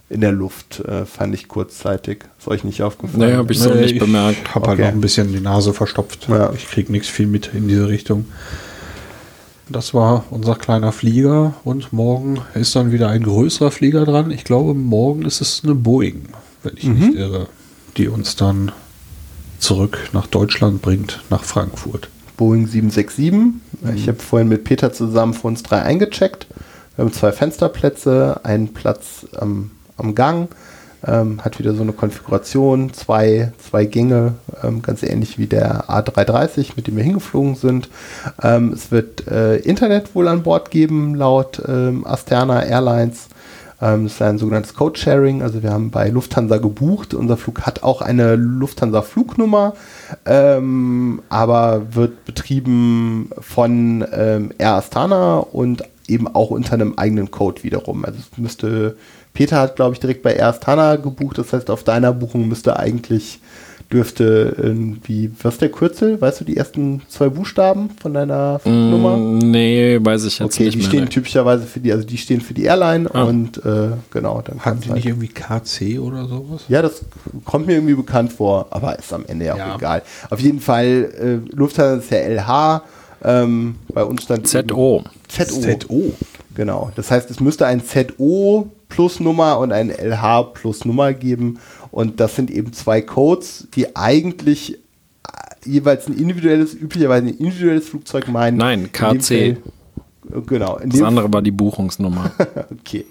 in 0.09 0.21
der 0.21 0.31
Luft, 0.31 0.79
äh, 0.79 1.05
fand 1.05 1.35
ich 1.35 1.47
kurzzeitig. 1.47 2.25
Ist 2.39 2.47
euch 2.47 2.63
nicht 2.63 2.81
aufgefallen? 2.81 3.19
Naja, 3.19 3.37
habe 3.37 3.53
ich 3.53 3.59
so 3.59 3.73
nee, 3.73 3.81
nicht 3.81 3.99
bemerkt. 3.99 4.39
Ich 4.43 4.55
habe 4.55 4.67
halt 4.67 4.79
okay. 4.79 4.83
halt 4.85 4.95
noch 4.95 4.99
ein 4.99 5.01
bisschen 5.01 5.31
die 5.31 5.39
Nase 5.39 5.73
verstopft. 5.73 6.27
Ja. 6.27 6.51
Ich 6.53 6.67
kriege 6.67 6.91
nichts 6.91 7.07
viel 7.07 7.27
mit 7.27 7.51
in 7.53 7.67
diese 7.67 7.87
Richtung. 7.87 8.25
Das 9.69 9.93
war 9.93 10.25
unser 10.31 10.55
kleiner 10.55 10.91
Flieger 10.91 11.53
und 11.63 11.93
morgen 11.93 12.41
ist 12.55 12.75
dann 12.75 12.91
wieder 12.91 13.09
ein 13.09 13.21
größerer 13.21 13.69
Flieger 13.69 14.03
dran. 14.03 14.31
Ich 14.31 14.43
glaube, 14.43 14.73
morgen 14.73 15.25
ist 15.25 15.41
es 15.41 15.61
eine 15.63 15.75
Boeing, 15.75 16.23
wenn 16.63 16.75
ich 16.75 16.85
mhm. 16.85 16.99
nicht 16.99 17.15
irre, 17.15 17.47
die 17.95 18.07
uns 18.07 18.35
dann 18.35 18.71
zurück 19.59 20.09
nach 20.11 20.25
Deutschland 20.25 20.81
bringt, 20.81 21.21
nach 21.29 21.43
Frankfurt. 21.43 22.09
Boeing 22.35 22.65
767. 22.65 23.61
Mhm. 23.81 23.95
Ich 23.95 24.07
habe 24.07 24.19
vorhin 24.19 24.47
mit 24.47 24.63
Peter 24.63 24.91
zusammen 24.91 25.33
für 25.33 25.47
uns 25.47 25.63
drei 25.63 25.81
eingecheckt. 25.81 26.47
Wir 26.95 27.05
haben 27.05 27.13
zwei 27.13 27.31
Fensterplätze, 27.31 28.41
einen 28.43 28.73
Platz 28.73 29.25
ähm, 29.41 29.71
am 29.97 30.15
Gang 30.15 30.49
ähm, 31.05 31.43
hat 31.43 31.59
wieder 31.59 31.73
so 31.73 31.81
eine 31.81 31.93
Konfiguration, 31.93 32.93
zwei, 32.93 33.53
zwei 33.57 33.85
Gänge, 33.85 34.33
ähm, 34.63 34.81
ganz 34.81 35.03
ähnlich 35.03 35.37
wie 35.37 35.47
der 35.47 35.85
A330, 35.89 36.71
mit 36.75 36.87
dem 36.87 36.97
wir 36.97 37.03
hingeflogen 37.03 37.55
sind. 37.55 37.89
Ähm, 38.41 38.73
es 38.73 38.91
wird 38.91 39.27
äh, 39.27 39.57
Internet 39.57 40.13
wohl 40.15 40.27
an 40.27 40.43
Bord 40.43 40.71
geben, 40.71 41.15
laut 41.15 41.61
ähm, 41.67 42.05
Asterna 42.05 42.63
Airlines. 42.63 43.27
Ähm, 43.81 44.03
das 44.03 44.13
ist 44.13 44.21
ein 44.21 44.37
sogenanntes 44.37 44.73
Code-Sharing. 44.73 45.41
Also 45.41 45.63
wir 45.63 45.71
haben 45.71 45.91
bei 45.91 46.09
Lufthansa 46.09 46.57
gebucht. 46.57 47.13
Unser 47.13 47.37
Flug 47.37 47.61
hat 47.61 47.83
auch 47.83 48.01
eine 48.01 48.35
Lufthansa-Flugnummer, 48.35 49.73
ähm, 50.25 51.21
aber 51.29 51.95
wird 51.95 52.25
betrieben 52.25 53.29
von 53.39 54.01
Air 54.01 54.75
Astana 54.75 55.37
und 55.37 55.83
eben 56.07 56.27
auch 56.27 56.49
unter 56.49 56.73
einem 56.73 56.95
eigenen 56.97 57.31
Code 57.31 57.63
wiederum. 57.63 58.03
Also 58.03 58.19
es 58.19 58.37
müsste 58.37 58.95
Peter 59.33 59.59
hat, 59.59 59.75
glaube 59.75 59.93
ich, 59.93 59.99
direkt 59.99 60.23
bei 60.23 60.33
Erst 60.33 60.67
Hanna 60.67 60.95
gebucht. 60.95 61.37
Das 61.37 61.53
heißt, 61.53 61.69
auf 61.69 61.83
deiner 61.83 62.11
Buchung 62.13 62.47
müsste 62.47 62.77
eigentlich 62.77 63.39
dürfte 63.91 64.55
irgendwie, 64.57 65.31
was 65.41 65.55
ist 65.55 65.61
der 65.61 65.69
Kürzel? 65.71 66.21
Weißt 66.21 66.39
du 66.41 66.45
die 66.45 66.57
ersten 66.57 67.01
zwei 67.09 67.29
Buchstaben 67.29 67.89
von 68.01 68.13
deiner 68.13 68.61
Nummer? 68.63 69.17
Mm, 69.17 69.37
nee, 69.39 69.97
weiß 69.99 70.25
ich 70.25 70.37
jetzt 70.39 70.53
okay, 70.55 70.65
nicht 70.65 70.73
die 70.75 70.77
mehr. 70.79 70.87
stehen 70.87 71.03
ne. 71.05 71.09
typischerweise 71.09 71.65
für 71.65 71.79
die, 71.79 71.91
also 71.91 72.05
die 72.05 72.17
stehen 72.17 72.41
für 72.41 72.53
die 72.53 72.63
Airline 72.65 73.09
Ah. 73.13 73.23
und 73.23 73.57
äh, 73.65 73.89
genau, 74.11 74.41
dann 74.45 74.59
kann's 74.59 74.81
die 74.81 74.89
halt- 74.89 74.97
nicht 74.97 75.07
irgendwie 75.07 75.29
KC 75.29 75.99
oder 75.99 76.27
sowas? 76.27 76.61
Ja, 76.67 76.81
das 76.83 77.03
kommt 77.45 77.65
mir 77.65 77.73
irgendwie 77.73 77.95
bekannt 77.95 78.31
vor, 78.31 78.67
aber 78.69 78.99
ist 78.99 79.11
am 79.11 79.25
Ende 79.25 79.45
ja 79.45 79.55
auch 79.55 79.77
egal. 79.77 80.03
Auf 80.29 80.39
jeden 80.39 80.59
Fall, 80.59 81.41
äh, 81.49 81.55
Lufthansa 81.55 81.95
ist 82.03 82.11
ja 82.11 82.17
LH, 82.19 82.83
ähm, 83.23 83.75
bei 83.93 84.03
uns 84.03 84.23
stand 84.23 84.47
ZO. 84.47 85.03
ZO. 85.27 85.45
ZO. 85.61 86.13
Genau. 86.55 86.91
Das 86.95 87.09
heißt, 87.09 87.29
es 87.31 87.39
müsste 87.39 87.65
ein 87.65 87.81
ZO 87.83 88.69
plus 88.89 89.19
Nummer 89.19 89.59
und 89.59 89.71
ein 89.71 89.89
LH 89.91 90.43
plus 90.53 90.83
Nummer 90.83 91.13
geben. 91.13 91.59
Und 91.91 92.19
das 92.19 92.35
sind 92.35 92.51
eben 92.51 92.73
zwei 92.73 93.01
Codes, 93.01 93.67
die 93.75 93.95
eigentlich 93.95 94.75
äh, 94.75 94.79
jeweils 95.65 96.07
ein 96.07 96.17
individuelles, 96.17 96.73
üblicherweise 96.73 97.27
ein 97.27 97.37
individuelles 97.37 97.89
Flugzeug 97.89 98.27
meinen. 98.27 98.57
Nein, 98.57 98.91
KC. 98.91 99.31
Äh, 99.31 99.57
Genau. 100.45 100.77
In 100.77 100.89
Das 100.91 101.01
andere 101.01 101.31
war 101.33 101.41
die 101.41 101.51
Buchungsnummer. 101.51 102.31
okay. 102.71 103.05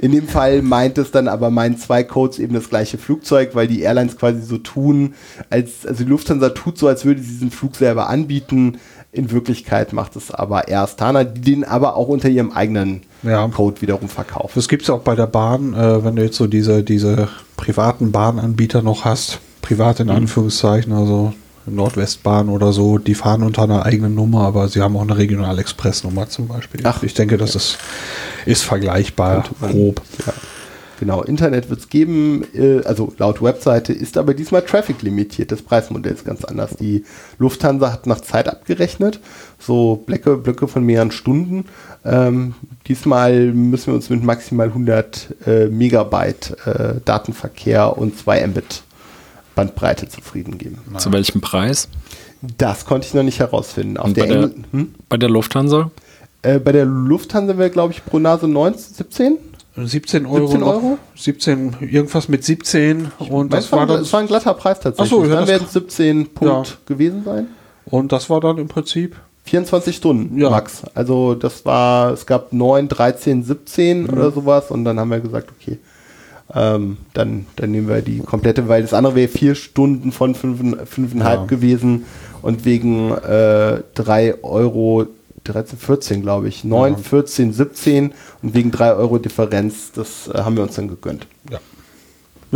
In 0.00 0.12
dem 0.12 0.26
Fall 0.26 0.62
meint 0.62 0.98
es 0.98 1.10
dann 1.10 1.28
aber 1.28 1.50
meinen 1.50 1.78
zwei 1.78 2.02
Codes 2.02 2.38
eben 2.38 2.54
das 2.54 2.68
gleiche 2.68 2.98
Flugzeug, 2.98 3.54
weil 3.54 3.68
die 3.68 3.82
Airlines 3.82 4.16
quasi 4.16 4.42
so 4.42 4.58
tun, 4.58 5.14
als, 5.48 5.86
also 5.86 6.02
die 6.02 6.10
Lufthansa 6.10 6.50
tut 6.50 6.78
so, 6.78 6.88
als 6.88 7.04
würde 7.04 7.20
sie 7.20 7.28
diesen 7.28 7.50
Flug 7.50 7.76
selber 7.76 8.08
anbieten. 8.08 8.78
In 9.12 9.30
Wirklichkeit 9.30 9.92
macht 9.92 10.16
es 10.16 10.30
aber 10.30 10.68
Air 10.68 10.82
Astana, 10.82 11.24
die 11.24 11.40
den 11.40 11.64
aber 11.64 11.94
auch 11.94 12.08
unter 12.08 12.28
ihrem 12.28 12.50
eigenen 12.50 13.02
Ja. 13.26 13.46
Code 13.48 13.80
wiederum 13.82 14.08
verkaufen. 14.08 14.52
Das 14.54 14.68
gibt 14.68 14.82
es 14.82 14.90
auch 14.90 15.00
bei 15.00 15.14
der 15.14 15.26
Bahn, 15.26 15.74
äh, 15.74 16.04
wenn 16.04 16.16
du 16.16 16.22
jetzt 16.22 16.36
so 16.36 16.46
diese, 16.46 16.82
diese 16.82 17.28
privaten 17.56 18.12
Bahnanbieter 18.12 18.82
noch 18.82 19.04
hast, 19.04 19.40
privat 19.62 19.98
Mhm. 19.98 20.08
in 20.08 20.10
Anführungszeichen, 20.16 20.92
also 20.92 21.32
Nordwestbahn 21.66 22.48
oder 22.48 22.72
so, 22.72 22.98
die 22.98 23.14
fahren 23.14 23.42
unter 23.42 23.62
einer 23.64 23.84
eigenen 23.84 24.14
Nummer, 24.14 24.42
aber 24.42 24.68
sie 24.68 24.80
haben 24.82 24.96
auch 24.96 25.02
eine 25.02 25.18
Regional-Express-Nummer 25.18 26.28
zum 26.28 26.46
Beispiel. 26.46 26.80
Ach, 26.84 27.02
ich 27.02 27.14
denke, 27.14 27.36
das 27.36 27.56
ist, 27.56 27.78
ist 28.44 28.62
vergleichbar, 28.62 29.44
grob. 29.60 30.00
Ja. 30.26 30.32
Genau, 30.98 31.22
Internet 31.22 31.68
wird 31.68 31.80
es 31.80 31.88
geben, 31.90 32.44
äh, 32.54 32.82
also 32.84 33.12
laut 33.18 33.42
Webseite 33.42 33.92
ist 33.92 34.16
aber 34.16 34.32
diesmal 34.32 34.62
Traffic 34.62 35.02
limitiert. 35.02 35.52
Das 35.52 35.60
Preismodell 35.60 36.14
ist 36.14 36.24
ganz 36.24 36.44
anders. 36.44 36.70
Die 36.80 37.04
Lufthansa 37.38 37.92
hat 37.92 38.06
nach 38.06 38.22
Zeit 38.22 38.48
abgerechnet, 38.48 39.20
so 39.66 39.96
Blöcke, 40.06 40.36
Blöcke 40.36 40.68
von 40.68 40.84
mehreren 40.84 41.10
Stunden. 41.10 41.64
Ähm, 42.04 42.54
diesmal 42.88 43.52
müssen 43.52 43.88
wir 43.88 43.94
uns 43.94 44.08
mit 44.10 44.22
maximal 44.22 44.68
100 44.68 45.34
äh, 45.46 45.66
Megabyte 45.66 46.56
äh, 46.66 46.94
Datenverkehr 47.04 47.96
und 47.98 48.16
2 48.18 48.46
Mbit 48.46 48.82
Bandbreite 49.54 50.08
zufrieden 50.08 50.58
geben. 50.58 50.78
Zu 50.98 51.12
welchem 51.12 51.40
Preis? 51.40 51.88
Das 52.58 52.84
konnte 52.84 53.06
ich 53.06 53.14
noch 53.14 53.22
nicht 53.22 53.40
herausfinden. 53.40 53.96
Auf 53.96 54.12
der 54.12 54.22
bei 54.24 54.28
der, 54.28 54.42
Engl- 54.44 54.54
hm? 54.72 54.94
bei 55.08 55.16
der 55.16 55.30
Lufthansa? 55.30 55.90
äh, 56.42 56.58
bei 56.58 56.72
der 56.72 56.84
Lufthansa 56.84 57.56
wäre, 57.58 57.70
glaube 57.70 57.92
ich, 57.94 58.04
pro 58.04 58.18
Nase 58.18 58.46
19, 58.46 58.94
17. 58.94 59.38
17 59.78 60.26
Euro. 60.26 60.46
17 60.46 60.60
noch- 60.60 60.66
Euro? 60.68 60.98
17, 61.16 61.76
irgendwas 61.80 62.28
mit 62.28 62.44
17 62.44 63.10
und 63.28 63.52
das 63.52 63.64
Das 63.64 63.72
war 63.72 63.86
dann, 63.86 63.98
das 64.00 64.12
war 64.12 64.20
ein 64.20 64.26
glatter 64.26 64.54
Preis 64.54 64.80
tatsächlich. 64.80 65.12
Ach 65.12 65.24
so, 65.24 65.28
ja, 65.28 65.34
dann 65.36 65.48
werden 65.48 65.64
es 65.66 65.72
17 65.74 66.28
Punkt 66.28 66.68
Ja. 66.68 66.74
gewesen 66.86 67.24
sein. 67.24 67.46
und 67.86 68.10
das 68.12 68.30
war 68.30 68.40
dann 68.40 68.56
im 68.58 68.68
Prinzip 68.68 69.16
24 69.46 69.96
Stunden 69.96 70.38
Ja. 70.38 70.50
max. 70.50 70.82
Also 70.94 71.34
das 71.34 71.64
war, 71.64 72.12
es 72.12 72.26
gab 72.26 72.52
9, 72.52 72.88
13, 72.88 73.42
17 73.44 74.02
Mhm. 74.02 74.08
oder 74.10 74.30
sowas 74.32 74.70
und 74.70 74.84
dann 74.84 74.98
haben 75.00 75.10
wir 75.10 75.20
gesagt, 75.20 75.48
okay, 75.58 75.78
ähm, 76.54 76.96
dann, 77.14 77.46
dann 77.56 77.70
nehmen 77.70 77.88
wir 77.88 78.02
die 78.02 78.18
komplette, 78.20 78.68
weil 78.68 78.82
das 78.82 78.92
andere 78.94 79.14
wäre 79.14 79.28
vier 79.28 79.54
Stunden 79.54 80.12
von 80.12 80.34
fünf- 80.34 80.88
fünfeinhalb 80.88 81.40
Ja. 81.42 81.46
gewesen 81.46 82.04
und 82.42 82.64
wegen 82.64 83.10
äh, 83.12 83.80
3 83.94 84.42
Euro 84.44 85.06
13, 85.44 85.78
14 85.78 86.22
glaube 86.22 86.48
ich, 86.48 86.64
9, 86.64 86.94
Ja. 86.94 86.98
14, 86.98 87.52
17 87.52 88.12
und 88.42 88.54
wegen 88.54 88.70
3 88.72 88.94
Euro 88.94 89.18
Differenz, 89.18 89.92
das 89.94 90.28
äh, 90.28 90.38
haben 90.38 90.56
wir 90.56 90.64
uns 90.64 90.74
dann 90.74 90.88
gegönnt. 90.88 91.26
Ja. 91.50 91.58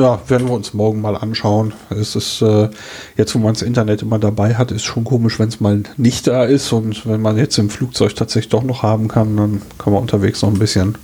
Ja, 0.01 0.18
werden 0.28 0.48
wir 0.48 0.55
uns 0.55 0.72
morgen 0.72 1.02
mal 1.02 1.14
anschauen. 1.14 1.74
Es 1.90 2.16
ist 2.16 2.40
äh, 2.40 2.70
jetzt, 3.18 3.35
wo 3.35 3.39
man 3.39 3.52
das 3.52 3.60
Internet 3.60 4.01
immer 4.01 4.18
dabei 4.18 4.55
hat, 4.55 4.70
ist 4.72 4.85
schon 4.85 5.05
komisch, 5.05 5.39
wenn 5.39 5.48
es 5.48 5.60
mal 5.60 5.82
nicht 5.98 6.27
da 6.27 6.44
ist 6.44 6.72
und 6.72 7.06
wenn 7.06 7.20
man 7.20 7.36
jetzt 7.36 7.59
im 7.59 7.68
Flugzeug 7.68 8.16
tatsächlich 8.16 8.48
doch 8.48 8.62
noch 8.62 8.82
haben 8.82 9.09
kann, 9.09 9.36
dann 9.36 9.60
kann 9.77 9.93
man 9.93 10.01
unterwegs 10.01 10.40
noch 10.40 10.48
ein 10.48 10.59
bisschen, 10.59 10.97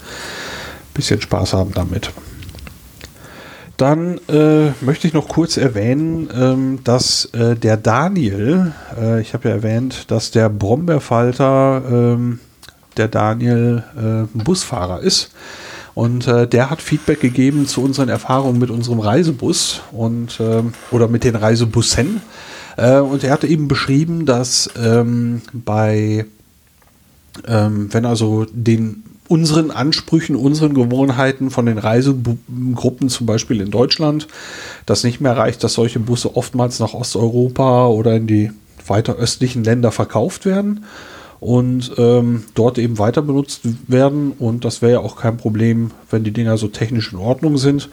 bisschen 0.94 1.20
Spaß 1.20 1.52
haben 1.52 1.73
damit. 1.74 2.10
Dann 3.77 4.18
äh, 4.31 4.70
möchte 4.81 5.06
ich 5.06 5.12
noch 5.12 5.28
kurz 5.28 5.59
erwähnen, 5.59 6.31
ähm, 6.35 6.78
dass 6.82 7.27
äh, 7.35 7.55
der 7.55 7.77
Daniel, 7.77 8.73
äh, 8.98 9.20
ich 9.20 9.35
habe 9.35 9.51
ja 9.51 9.56
erwähnt, 9.56 10.10
dass 10.10 10.31
der 10.31 10.48
Brombeerfalter, 10.48 11.82
ähm, 11.86 12.40
der 12.97 13.09
Daniel, 13.09 13.85
äh, 13.94 14.43
Busfahrer 14.43 15.01
ist. 15.01 15.32
Und 15.97 16.28
äh, 16.28 16.47
der 16.47 16.68
hat 16.68 16.82
Feedback 16.82 17.20
gegeben 17.20 17.66
zu 17.66 17.81
unseren 17.81 18.10
Erfahrungen 18.10 18.59
mit 18.59 18.68
unserem 18.68 19.01
Reisebus 19.01 19.81
und 19.93 20.39
ähm, 20.40 20.74
oder 20.90 21.09
mit 21.09 21.24
den 21.24 21.35
Reisebussen. 21.35 22.20
Äh, 22.77 22.98
und 22.98 23.24
er 23.24 23.32
hatte 23.32 23.47
eben 23.47 23.66
beschrieben, 23.66 24.27
dass 24.27 24.68
ähm, 24.78 25.40
bei 25.55 26.27
ähm, 27.48 27.89
wenn 27.94 28.05
also 28.05 28.44
den 28.52 29.05
unseren 29.27 29.70
Ansprüchen, 29.70 30.36
unseren 30.36 30.74
Gewohnheiten 30.74 31.48
von 31.48 31.64
den 31.64 31.78
Reisegruppen 31.78 33.09
zum 33.09 33.27
Beispiel 33.27 33.62
in 33.62 33.70
Deutschland 33.70 34.28
das 34.85 35.02
nicht 35.02 35.23
mehr 35.23 35.35
reicht, 35.39 35.64
dass 35.64 35.73
solche 35.73 35.98
Busse 35.98 36.36
oftmals 36.36 36.78
nach 36.78 36.93
Osteuropa 36.93 37.86
oder 37.86 38.16
in 38.16 38.27
die 38.27 38.52
weiter 38.86 39.16
östlichen 39.16 39.64
Länder 39.64 39.93
verkauft 39.93 40.44
werden 40.44 40.85
und 41.41 41.93
ähm, 41.99 42.45
dort 42.55 42.79
eben 42.79 42.99
weiter 42.99 43.23
benutzt 43.23 43.61
werden. 43.89 44.33
Und 44.39 44.65
das 44.65 44.83
wäre 44.83 44.93
ja 44.93 44.99
auch 45.01 45.17
kein 45.17 45.37
Problem, 45.37 45.91
wenn 46.11 46.25
die 46.25 46.31
Dinger 46.31 46.57
so 46.57 46.69
technisch 46.69 47.13
in 47.13 47.19
Ordnung 47.19 47.59
sind. 47.59 47.91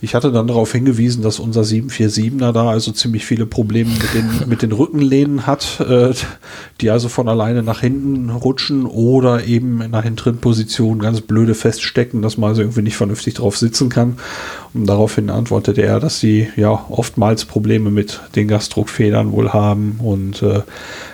Ich 0.00 0.14
hatte 0.14 0.32
dann 0.32 0.46
darauf 0.46 0.72
hingewiesen, 0.72 1.22
dass 1.22 1.38
unser 1.38 1.62
747er 1.62 2.52
da 2.52 2.68
also 2.70 2.92
ziemlich 2.92 3.26
viele 3.26 3.46
Probleme 3.46 3.90
mit 3.90 4.14
den, 4.14 4.30
mit 4.48 4.62
den 4.62 4.72
Rückenlehnen 4.72 5.46
hat, 5.46 5.80
äh, 5.80 6.14
die 6.80 6.90
also 6.90 7.08
von 7.08 7.28
alleine 7.28 7.62
nach 7.62 7.80
hinten 7.80 8.30
rutschen 8.30 8.86
oder 8.86 9.44
eben 9.44 9.82
in 9.82 9.94
einer 9.94 10.02
hinteren 10.02 10.38
Position 10.38 10.98
ganz 10.98 11.20
blöde 11.20 11.54
feststecken, 11.54 12.22
dass 12.22 12.38
man 12.38 12.50
also 12.50 12.62
irgendwie 12.62 12.82
nicht 12.82 12.96
vernünftig 12.96 13.34
drauf 13.34 13.56
sitzen 13.56 13.88
kann. 13.88 14.18
Und 14.76 14.86
daraufhin 14.86 15.30
antwortete 15.30 15.80
er, 15.80 16.00
dass 16.00 16.20
sie 16.20 16.48
ja 16.54 16.68
oftmals 16.90 17.46
Probleme 17.46 17.90
mit 17.90 18.20
den 18.36 18.46
Gasdruckfedern 18.46 19.32
wohl 19.32 19.54
haben 19.54 19.98
und 20.02 20.42
äh, 20.42 20.62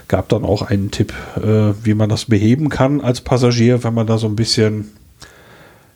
gab 0.09 0.29
dann 0.29 0.45
auch 0.45 0.63
einen 0.63 0.91
Tipp, 0.91 1.13
äh, 1.37 1.73
wie 1.85 1.95
man 1.95 2.09
das 2.09 2.25
beheben 2.25 2.71
kann 2.71 3.01
als 3.01 3.21
Passagier, 3.21 3.85
wenn 3.85 3.95
man 3.95 4.09
da 4.09 4.19
so 4.19 4.27
ein 4.27 4.35
bisschen, 4.35 4.91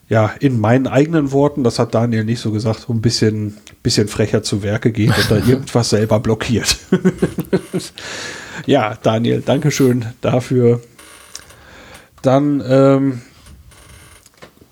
ja, 0.08 0.30
in 0.38 0.60
meinen 0.60 0.86
eigenen 0.86 1.32
Worten, 1.32 1.64
das 1.64 1.80
hat 1.80 1.92
Daniel 1.92 2.24
nicht 2.24 2.38
so 2.38 2.52
gesagt, 2.52 2.80
so 2.86 2.92
ein 2.92 3.00
bisschen, 3.00 3.56
bisschen 3.82 4.06
frecher 4.06 4.44
zu 4.44 4.62
Werke 4.62 4.92
geht 4.92 5.10
und 5.18 5.28
da 5.28 5.36
irgendwas 5.46 5.90
selber 5.90 6.20
blockiert. 6.20 6.76
ja, 8.66 8.96
Daniel, 9.02 9.42
Dankeschön 9.44 10.04
dafür. 10.20 10.82
Dann 12.22 12.62
ähm, 12.64 13.22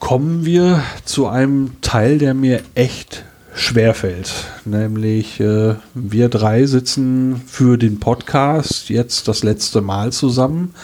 kommen 0.04 0.44
wir 0.44 0.82
zu 1.06 1.28
einem 1.28 1.80
Teil, 1.80 2.18
der 2.18 2.34
mir 2.34 2.60
echt 2.74 3.24
schwer 3.54 3.94
fällt. 3.94 4.34
Nämlich 4.66 5.40
äh, 5.40 5.76
wir 5.94 6.28
drei 6.28 6.66
sitzen 6.66 7.40
für 7.46 7.78
den 7.78 8.00
Podcast 8.00 8.90
jetzt 8.90 9.28
das 9.28 9.42
letzte 9.42 9.80
Mal 9.80 10.12
zusammen. 10.12 10.74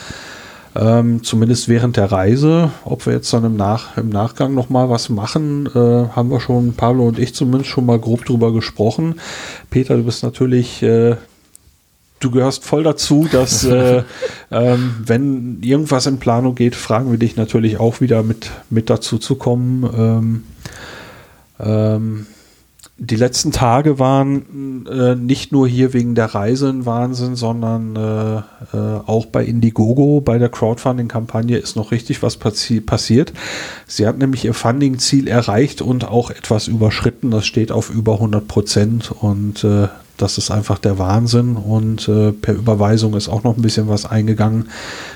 Ähm, 0.74 1.22
zumindest 1.22 1.68
während 1.68 1.98
der 1.98 2.10
Reise. 2.10 2.70
Ob 2.86 3.04
wir 3.04 3.12
jetzt 3.12 3.30
dann 3.34 3.44
im, 3.44 3.56
Nach 3.56 3.94
im 3.98 4.08
Nachgang 4.08 4.54
noch 4.54 4.70
mal 4.70 4.88
was 4.88 5.10
machen, 5.10 5.66
äh, 5.66 6.08
haben 6.16 6.30
wir 6.30 6.40
schon, 6.40 6.72
Pablo 6.72 7.06
und 7.06 7.18
ich 7.18 7.34
zumindest 7.34 7.68
schon 7.68 7.84
mal 7.84 7.98
grob 7.98 8.24
drüber 8.24 8.54
gesprochen. 8.54 9.20
Peter, 9.68 9.98
du 9.98 10.04
bist 10.04 10.22
natürlich 10.22 10.82
äh, 10.82 11.16
du 12.20 12.30
gehörst 12.30 12.64
voll 12.64 12.84
dazu, 12.84 13.26
dass 13.30 13.64
äh, 13.64 14.04
ähm, 14.50 14.96
wenn 15.04 15.62
irgendwas 15.62 16.06
in 16.06 16.18
Planung 16.18 16.54
geht, 16.54 16.76
fragen 16.76 17.10
wir 17.10 17.18
dich 17.18 17.36
natürlich 17.36 17.80
auch 17.80 18.00
wieder 18.00 18.22
mit, 18.22 18.50
mit 18.70 18.88
dazu 18.90 19.18
zu 19.18 19.36
kommen. 19.36 19.90
Ähm, 19.96 20.44
ähm, 21.58 22.26
die 23.02 23.16
letzten 23.16 23.50
Tage 23.50 23.98
waren 23.98 24.86
äh, 24.86 25.14
nicht 25.14 25.52
nur 25.52 25.66
hier 25.66 25.94
wegen 25.94 26.14
der 26.14 26.34
Reise 26.34 26.68
ein 26.68 26.84
Wahnsinn, 26.84 27.34
sondern 27.34 27.96
äh, 27.96 28.76
äh, 28.76 29.00
auch 29.06 29.24
bei 29.24 29.42
Indiegogo, 29.42 30.20
bei 30.20 30.36
der 30.36 30.50
Crowdfunding-Kampagne 30.50 31.56
ist 31.56 31.76
noch 31.76 31.92
richtig 31.92 32.22
was 32.22 32.36
passi 32.36 32.82
passiert. 32.82 33.32
Sie 33.86 34.06
hat 34.06 34.18
nämlich 34.18 34.44
ihr 34.44 34.52
Funding-Ziel 34.52 35.28
erreicht 35.28 35.80
und 35.80 36.06
auch 36.06 36.30
etwas 36.30 36.68
überschritten. 36.68 37.30
Das 37.30 37.46
steht 37.46 37.72
auf 37.72 37.88
über 37.88 38.14
100 38.14 38.46
Prozent 38.46 39.10
und 39.10 39.64
äh, 39.64 39.88
das 40.20 40.38
ist 40.38 40.50
einfach 40.50 40.78
der 40.78 40.98
Wahnsinn. 40.98 41.56
Und 41.56 42.08
äh, 42.08 42.32
per 42.32 42.54
Überweisung 42.54 43.14
ist 43.14 43.28
auch 43.28 43.42
noch 43.42 43.56
ein 43.56 43.62
bisschen 43.62 43.88
was 43.88 44.04
eingegangen. 44.04 44.68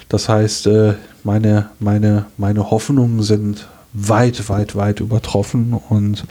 Das 0.08 0.28
heißt, 0.28 0.66
äh, 0.66 0.94
meine, 1.22 1.70
meine, 1.78 2.26
meine 2.36 2.70
Hoffnungen 2.70 3.22
sind 3.22 3.68
weit, 3.92 4.48
weit, 4.48 4.76
weit 4.76 5.00
übertroffen 5.00 5.74
und 5.88 6.24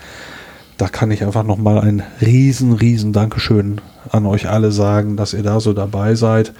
da 0.77 0.87
kann 0.87 1.11
ich 1.11 1.23
einfach 1.23 1.43
nochmal 1.43 1.79
ein 1.79 2.03
riesen, 2.19 2.73
riesen 2.73 3.13
Dankeschön 3.13 3.79
an 4.09 4.25
euch 4.25 4.49
alle 4.49 4.71
sagen, 4.71 5.15
dass 5.15 5.33
ihr 5.33 5.43
da 5.43 5.59
so 5.59 5.71
dabei 5.71 6.15
seid. 6.15 6.51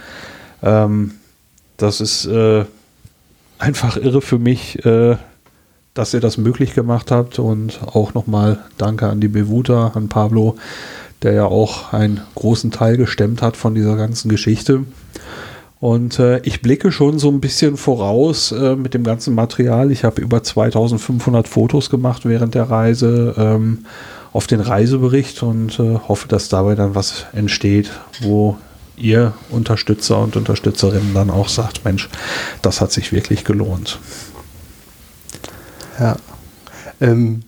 Ähm, 0.61 1.11
das 1.77 1.99
ist 1.99 2.25
äh, 2.25 2.63
einfach 3.59 3.97
irre 3.97 4.21
für 4.21 4.39
mich, 4.39 4.85
äh, 4.85 5.17
dass 5.93 6.13
ihr 6.13 6.21
das 6.21 6.37
möglich 6.37 6.73
gemacht 6.73 7.11
habt 7.11 7.39
und 7.39 7.81
auch 7.85 8.13
nochmal 8.13 8.59
Danke 8.77 9.09
an 9.09 9.19
die 9.19 9.27
Bewuta, 9.27 9.91
an 9.95 10.09
Pablo, 10.09 10.55
der 11.23 11.33
ja 11.33 11.45
auch 11.45 11.93
einen 11.93 12.21
großen 12.35 12.71
Teil 12.71 12.97
gestemmt 12.97 13.41
hat 13.41 13.57
von 13.57 13.73
dieser 13.75 13.95
ganzen 13.95 14.29
Geschichte. 14.29 14.83
Und 15.79 16.17
äh, 16.19 16.39
ich 16.43 16.61
blicke 16.61 16.93
schon 16.93 17.19
so 17.19 17.29
ein 17.29 17.41
bisschen 17.41 17.75
voraus 17.75 18.53
äh, 18.53 18.75
mit 18.75 18.93
dem 18.93 19.03
ganzen 19.03 19.35
Material. 19.35 19.91
Ich 19.91 20.05
habe 20.05 20.21
über 20.21 20.41
2500 20.41 21.47
Fotos 21.47 21.89
gemacht 21.89 22.23
während 22.23 22.55
der 22.55 22.69
Reise 22.69 23.35
ähm, 23.37 23.85
auf 24.31 24.47
den 24.47 24.61
Reisebericht 24.61 25.43
und 25.43 25.79
äh, 25.79 25.99
hoffe, 26.07 26.27
dass 26.27 26.47
dabei 26.47 26.75
dann 26.75 26.95
was 26.95 27.25
entsteht, 27.33 27.91
wo 28.21 28.57
ihr 28.95 29.33
Unterstützer 29.49 30.19
und 30.19 30.35
Unterstützerinnen 30.35 31.13
dann 31.13 31.29
auch 31.29 31.49
sagt, 31.49 31.83
Mensch, 31.83 32.09
das 32.61 32.79
hat 32.79 32.91
sich 32.91 33.11
wirklich 33.11 33.43
gelohnt. 33.43 33.99
Ja. 35.99 36.15
Ähm, 37.01 37.41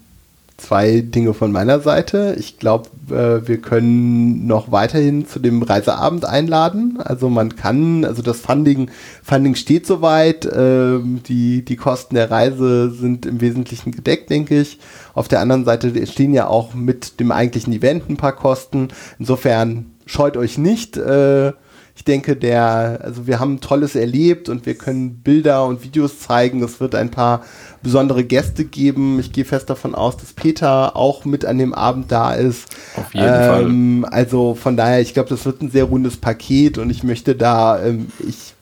zwei 0.57 1.02
Dinge 1.02 1.34
von 1.34 1.52
meiner 1.52 1.80
Seite. 1.80 2.36
Ich 2.40 2.57
glaube, 2.57 2.90
äh, 3.10 3.48
wir 3.48 3.57
können 3.57 4.48
noch 4.48 4.72
weiterhin 4.72 5.27
zu 5.27 5.40
dem 5.40 5.61
Reiseabend 5.61 6.26
einladen. 6.26 6.99
Also 7.03 7.30
man 7.30 7.56
kann, 7.56 8.06
also 8.06 8.22
das 8.22 8.40
Funding, 8.40 8.90
Funding 9.22 9.56
steht 9.56 9.86
soweit. 9.86 10.48
Ähm, 10.52 11.22
die, 11.27 11.65
die 11.65 11.76
Kosten 11.76 12.15
der 12.15 12.32
Reise 12.32 12.91
sind 12.91 13.26
im 13.26 13.41
Wesentlichen 13.41 13.91
gedeckt, 13.91 14.30
denke 14.30 14.60
ich. 14.60 14.80
Auf 15.14 15.27
der 15.27 15.41
anderen 15.41 15.65
Seite 15.65 16.07
stehen 16.07 16.34
ja 16.34 16.48
auch 16.48 16.73
mit 16.73 17.19
dem 17.19 17.32
eigentlichen 17.32 17.73
Event 17.73 18.10
ein 18.10 18.18
paar 18.18 18.36
Kosten. 18.36 18.88
Insofern 19.19 19.91
scheut 20.06 20.38
euch 20.38 20.57
nicht. 20.57 20.95
Äh, 20.98 21.53
ich 21.95 22.03
denke, 22.03 22.35
der, 22.35 22.99
also 23.01 23.26
wir 23.26 23.39
haben 23.39 23.61
Tolles 23.61 23.95
erlebt 23.95 24.49
und 24.49 24.65
wir 24.65 24.76
können 24.76 25.22
Bilder 25.23 25.65
und 25.65 25.81
Videos 25.81 26.19
zeigen. 26.19 26.61
Es 26.61 26.81
wird 26.81 26.93
ein 26.93 27.09
paar 27.09 27.43
besondere 27.84 28.26
Gäste 28.26 28.65
geben. 28.65 29.17
Ich 29.19 29.31
gehe 29.31 29.45
fest 29.45 29.69
davon 29.69 29.95
aus, 29.95 30.17
dass 30.17 30.34
Peter 30.34 30.97
auch 30.97 31.23
mit 31.23 31.45
an 31.45 31.57
dem 31.57 31.73
Abend 31.73 32.11
da 32.11 32.34
ist. 32.34 32.67
Auf 32.97 33.13
jeden 33.13 33.27
ähm, 33.27 34.01
Fall. 34.03 34.13
Also 34.13 34.55
von 34.55 34.76
daher, 34.76 34.99
ich 34.99 35.13
glaube, 35.13 35.30
das 35.30 35.45
wird 35.45 35.61
ein 35.61 35.72
sehr 35.72 35.85
rundes 35.85 36.17
Paket 36.17 36.77
und 36.77 36.89
ich 36.89 37.03
möchte 37.03 37.34
da, 37.34 37.81
ähm, 37.81 38.07
ich, 38.27 38.53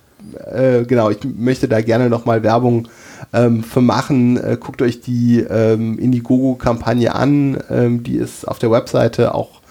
äh, 0.51 0.83
genau, 0.83 1.09
ich 1.09 1.17
möchte 1.23 1.67
da 1.67 1.81
gerne 1.81 2.09
nochmal 2.09 2.43
Werbung 2.43 2.87
ähm, 3.33 3.63
für 3.63 3.81
machen. 3.81 4.37
Äh, 4.37 4.57
guckt 4.59 4.83
euch 4.83 5.01
die 5.01 5.39
ähm, 5.39 5.97
Indiegogo-Kampagne 5.97 7.15
an. 7.15 7.57
Ähm, 7.71 8.03
die 8.03 8.17
ist 8.17 8.47
auf 8.47 8.59
der 8.59 8.69
Webseite 8.69 9.33
auch 9.33 9.62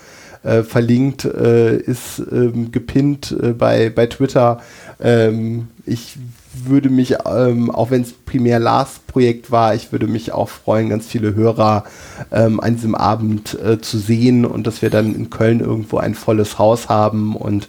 äh, 0.43 0.62
verlinkt, 0.62 1.24
äh, 1.24 1.77
ist 1.77 2.23
ähm, 2.31 2.73
gepinnt 2.73 3.36
äh, 3.40 3.52
bei, 3.52 3.90
bei 3.90 4.06
Twitter. 4.06 4.60
Ähm, 5.01 5.69
ich 5.86 6.16
würde 6.55 6.90
mich, 6.90 7.16
ähm, 7.27 7.70
auch 7.70 7.90
wenn 7.90 8.02
es 8.02 8.12
primär 8.12 8.59
Lars 8.59 9.01
Projekt 9.06 9.51
war, 9.51 9.74
ich 9.74 9.93
würde 9.93 10.06
mich 10.06 10.32
auch 10.32 10.48
freuen, 10.48 10.90
ganz 10.90 11.06
viele 11.06 11.35
Hörer 11.35 11.85
ähm, 12.31 12.60
an 12.60 12.77
diesem 12.77 12.94
Abend 12.94 13.59
äh, 13.59 13.81
zu 13.81 13.98
sehen 13.98 14.44
und 14.44 14.66
dass 14.66 14.82
wir 14.82 14.90
dann 14.90 15.14
in 15.14 15.31
Köln 15.31 15.60
irgendwo 15.60 15.98
ein 15.98 16.14
volles 16.14 16.59
Haus 16.59 16.89
haben 16.89 17.36
und 17.36 17.69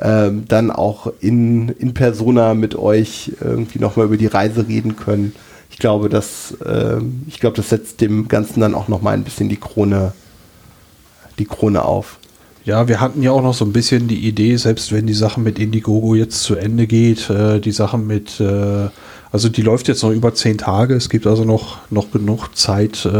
ähm, 0.00 0.44
dann 0.46 0.70
auch 0.70 1.12
in, 1.20 1.70
in 1.70 1.94
Persona 1.94 2.54
mit 2.54 2.76
euch 2.76 3.32
irgendwie 3.40 3.78
nochmal 3.78 4.06
über 4.06 4.16
die 4.16 4.26
Reise 4.26 4.68
reden 4.68 4.96
können. 4.96 5.34
Ich 5.70 5.78
glaube, 5.78 6.08
das, 6.08 6.56
äh, 6.64 6.98
ich 7.26 7.40
glaube, 7.40 7.56
das 7.56 7.70
setzt 7.70 8.00
dem 8.00 8.28
Ganzen 8.28 8.60
dann 8.60 8.74
auch 8.74 8.88
nochmal 8.88 9.14
ein 9.14 9.24
bisschen 9.24 9.48
die 9.48 9.56
Krone 9.56 10.12
die 11.38 11.46
Krone 11.46 11.84
auf. 11.84 12.18
Ja, 12.64 12.86
wir 12.86 13.00
hatten 13.00 13.22
ja 13.22 13.32
auch 13.32 13.42
noch 13.42 13.54
so 13.54 13.64
ein 13.64 13.72
bisschen 13.72 14.08
die 14.08 14.26
Idee, 14.28 14.56
selbst 14.56 14.92
wenn 14.92 15.06
die 15.06 15.14
Sache 15.14 15.40
mit 15.40 15.58
Indiegogo 15.58 16.14
jetzt 16.14 16.42
zu 16.42 16.54
Ende 16.54 16.86
geht, 16.86 17.30
äh, 17.30 17.60
die 17.60 17.72
Sache 17.72 17.96
mit, 17.96 18.40
äh, 18.40 18.88
also 19.32 19.48
die 19.48 19.62
läuft 19.62 19.88
jetzt 19.88 20.02
noch 20.02 20.10
über 20.10 20.34
zehn 20.34 20.58
Tage. 20.58 20.94
Es 20.94 21.08
gibt 21.08 21.26
also 21.26 21.44
noch, 21.44 21.78
noch 21.90 22.10
genug 22.10 22.54
Zeit, 22.54 23.06
äh, 23.06 23.10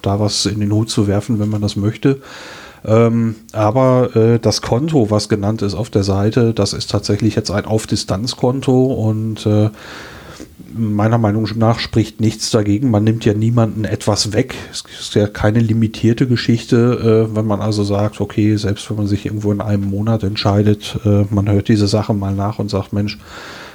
da 0.00 0.20
was 0.20 0.46
in 0.46 0.60
den 0.60 0.72
Hut 0.72 0.88
zu 0.88 1.06
werfen, 1.06 1.38
wenn 1.38 1.50
man 1.50 1.60
das 1.60 1.76
möchte. 1.76 2.22
Ähm, 2.86 3.34
aber 3.52 4.14
äh, 4.14 4.38
das 4.38 4.62
Konto, 4.62 5.10
was 5.10 5.28
genannt 5.28 5.60
ist 5.60 5.74
auf 5.74 5.90
der 5.90 6.04
Seite, 6.04 6.54
das 6.54 6.72
ist 6.72 6.90
tatsächlich 6.90 7.34
jetzt 7.34 7.50
ein 7.50 7.64
Auf-Distanz-Konto 7.64 8.84
und 8.86 9.44
äh, 9.44 9.70
meiner 10.74 11.18
Meinung 11.18 11.48
nach 11.56 11.78
spricht 11.78 12.20
nichts 12.20 12.50
dagegen. 12.50 12.90
Man 12.90 13.04
nimmt 13.04 13.24
ja 13.24 13.34
niemanden 13.34 13.84
etwas 13.84 14.32
weg. 14.32 14.54
Es 14.70 14.84
ist 15.00 15.14
ja 15.14 15.26
keine 15.26 15.60
limitierte 15.60 16.26
Geschichte, 16.26 17.28
äh, 17.30 17.36
wenn 17.36 17.46
man 17.46 17.60
also 17.60 17.84
sagt, 17.84 18.20
okay, 18.20 18.56
selbst 18.56 18.88
wenn 18.90 18.96
man 18.96 19.06
sich 19.06 19.26
irgendwo 19.26 19.52
in 19.52 19.60
einem 19.60 19.88
Monat 19.88 20.22
entscheidet, 20.22 20.98
äh, 21.04 21.24
man 21.30 21.50
hört 21.50 21.68
diese 21.68 21.88
Sache 21.88 22.14
mal 22.14 22.34
nach 22.34 22.58
und 22.58 22.70
sagt, 22.70 22.92
Mensch, 22.92 23.18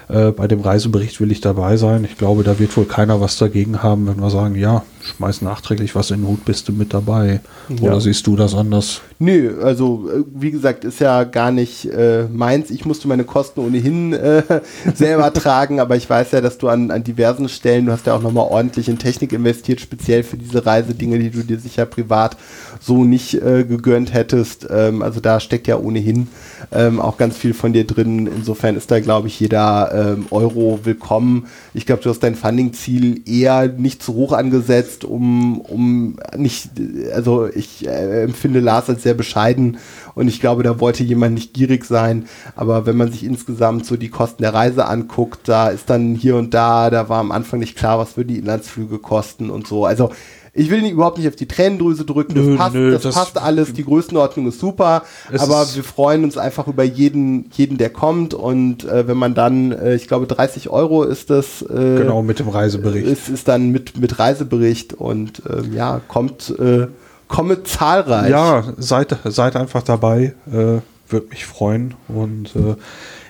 äh, 0.10 0.32
bei 0.32 0.48
dem 0.48 0.60
Reisebericht 0.60 1.20
will 1.22 1.32
ich 1.32 1.42
dabei 1.42 1.78
sein. 1.78 2.04
Ich 2.04 2.18
glaube, 2.18 2.44
da 2.44 2.60
wird 2.60 2.76
wohl 2.76 2.86
keiner 2.86 3.22
was 3.22 3.38
dagegen 3.38 3.82
haben, 3.82 4.08
wenn 4.08 4.20
wir 4.20 4.30
sagen, 4.30 4.56
ja, 4.56 4.84
schmeiß 5.04 5.42
nachträglich 5.42 5.96
was 5.96 6.12
in 6.12 6.22
den 6.22 6.28
Hut, 6.28 6.46
bist 6.46 6.68
du 6.68 6.74
mit 6.74 6.94
dabei. 6.94 7.42
Ja. 7.70 7.90
Oder 7.90 8.02
siehst 8.02 8.26
du 8.28 8.36
das 8.36 8.54
anders? 8.54 9.02
Nö, 9.20 9.62
also 9.62 10.10
äh, 10.10 10.24
wie 10.34 10.52
gesagt, 10.52 10.84
ist 10.84 11.00
ja 11.00 11.24
gar 11.24 11.52
nicht 11.52 11.86
äh, 11.86 12.24
meins. 12.32 12.72
Ich 12.72 12.86
musste 12.86 13.08
meine 13.08 13.24
Kosten 13.24 13.60
ohnehin 13.60 14.14
äh, 14.14 14.44
selber 14.96 15.34
tragen, 15.34 15.80
aber 15.80 15.96
ich 15.96 16.10
weiß 16.10 16.32
ja, 16.32 16.42
dass 16.42 16.58
du 16.58 16.70
an, 16.70 16.92
an 16.92 17.04
diversen 17.04 17.50
Stellen, 17.50 17.86
du 17.86 17.92
hast 17.92 18.08
ja 18.08 18.16
auch 18.16 18.22
nochmal 18.22 18.48
ordentlich 18.50 18.90
in 18.90 18.98
Technik 18.98 19.34
investiert, 19.34 19.82
speziell 19.82 20.24
für 20.24 20.38
diese 20.38 20.66
Reise, 20.66 20.94
Dinge, 20.94 21.20
die 21.20 21.30
du 21.30 21.44
dir 21.44 21.60
sicher 21.60 21.86
privat 21.86 22.38
so 22.82 23.06
nicht 23.06 23.36
äh, 23.36 23.64
gegönnt 23.64 24.14
hättest. 24.14 24.68
Ähm, 24.70 25.02
also 25.02 25.20
da 25.20 25.40
steckt 25.40 25.68
ja 25.68 25.78
ohnehin 25.78 26.28
ähm, 26.72 27.00
auch 27.00 27.18
ganz 27.18 27.38
viel 27.38 27.54
von 27.54 27.74
dir 27.74 27.86
drin. 27.86 28.28
Insofern 28.28 28.76
ist 28.76 28.90
da, 28.92 29.00
glaube 29.00 29.28
ich, 29.28 29.40
jeder 29.40 30.16
ähm, 30.18 30.26
Euro 30.32 30.80
willkommen. 30.84 31.48
Ich 31.74 31.86
glaube, 31.86 32.02
du 32.02 32.10
hast 32.10 32.22
dein 32.22 32.36
Funding-Ziel 32.36 33.22
eher 33.28 33.68
nicht 33.68 34.02
zu 34.02 34.16
hoch 34.16 34.34
angesetzt, 34.34 34.91
um, 35.04 35.62
um 35.62 36.18
nicht, 36.36 36.72
also 37.14 37.48
ich 37.48 37.88
äh, 37.88 38.24
empfinde 38.24 38.60
Lars 38.60 38.90
als 38.90 39.04
sehr 39.04 39.14
bescheiden 39.14 39.78
und 40.16 40.28
ich 40.28 40.40
glaube, 40.40 40.64
da 40.64 40.80
wollte 40.80 41.04
jemand 41.04 41.36
nicht 41.36 41.54
gierig 41.54 41.86
sein. 41.86 42.26
Aber 42.56 42.86
wenn 42.86 42.98
man 42.98 43.12
sich 43.12 43.24
insgesamt 43.24 43.86
so 43.86 43.98
die 43.98 44.10
Kosten 44.10 44.44
der 44.44 44.54
Reise 44.54 44.86
anguckt, 44.86 45.48
da 45.48 45.70
ist 45.70 45.90
dann 45.90 46.16
hier 46.16 46.36
und 46.36 46.54
da, 46.54 46.90
da 46.90 47.10
war 47.10 47.20
am 47.20 47.32
Anfang 47.32 47.60
nicht 47.60 47.78
klar, 47.78 48.00
was 48.00 48.18
würden 48.18 48.30
die 48.30 48.40
Inlandsflüge 48.40 49.00
kosten 49.00 49.50
und 49.50 49.68
so. 49.68 49.86
Also 49.86 50.12
ich 50.54 50.70
will 50.70 50.82
nicht, 50.82 50.92
überhaupt 50.92 51.18
nicht 51.18 51.30
auf 51.30 51.36
die 51.38 51.48
Tränendrüse 51.48 52.04
drücken. 52.04 52.36
Das, 52.36 52.46
nö, 52.46 52.58
passt, 52.58 52.74
nö, 52.74 52.92
das, 52.92 53.04
das 53.04 53.16
passt 53.16 53.38
alles. 53.38 53.72
Die 53.72 53.86
Größenordnung 53.86 54.48
ist 54.48 54.60
super. 54.60 55.04
Aber 55.38 55.62
ist 55.62 55.78
wir 55.78 55.84
freuen 55.84 56.26
uns 56.26 56.38
einfach 56.38 56.68
über 56.68 56.84
jeden, 56.84 57.50
jeden, 57.54 57.78
der 57.78 57.90
kommt. 57.90 58.34
Und 58.34 58.84
äh, 58.84 59.08
wenn 59.08 59.16
man 59.16 59.34
dann, 59.34 59.72
äh, 59.72 59.96
ich 59.96 60.10
glaube, 60.10 60.28
30 60.28 60.70
Euro 60.70 61.04
ist 61.04 61.30
das. 61.30 61.62
Äh, 61.62 62.00
genau, 62.00 62.22
mit 62.22 62.40
dem 62.40 62.50
Reisebericht. 62.50 63.08
Ist, 63.08 63.30
ist 63.30 63.48
dann 63.48 63.70
mit, 63.70 63.98
mit 63.98 64.20
Reisebericht 64.20 64.94
und 64.94 65.42
ähm, 65.50 65.74
ja, 65.74 66.02
kommt, 66.10 66.54
äh, 66.60 66.88
komme 67.30 67.64
zahlreich. 67.64 68.32
Ja, 68.32 68.74
seid, 68.78 69.16
seid 69.24 69.56
einfach 69.56 69.84
dabei. 69.84 70.36
Äh, 70.48 70.82
Würde 71.08 71.28
mich 71.30 71.46
freuen. 71.46 71.94
Und 72.10 72.58
äh, 72.58 72.76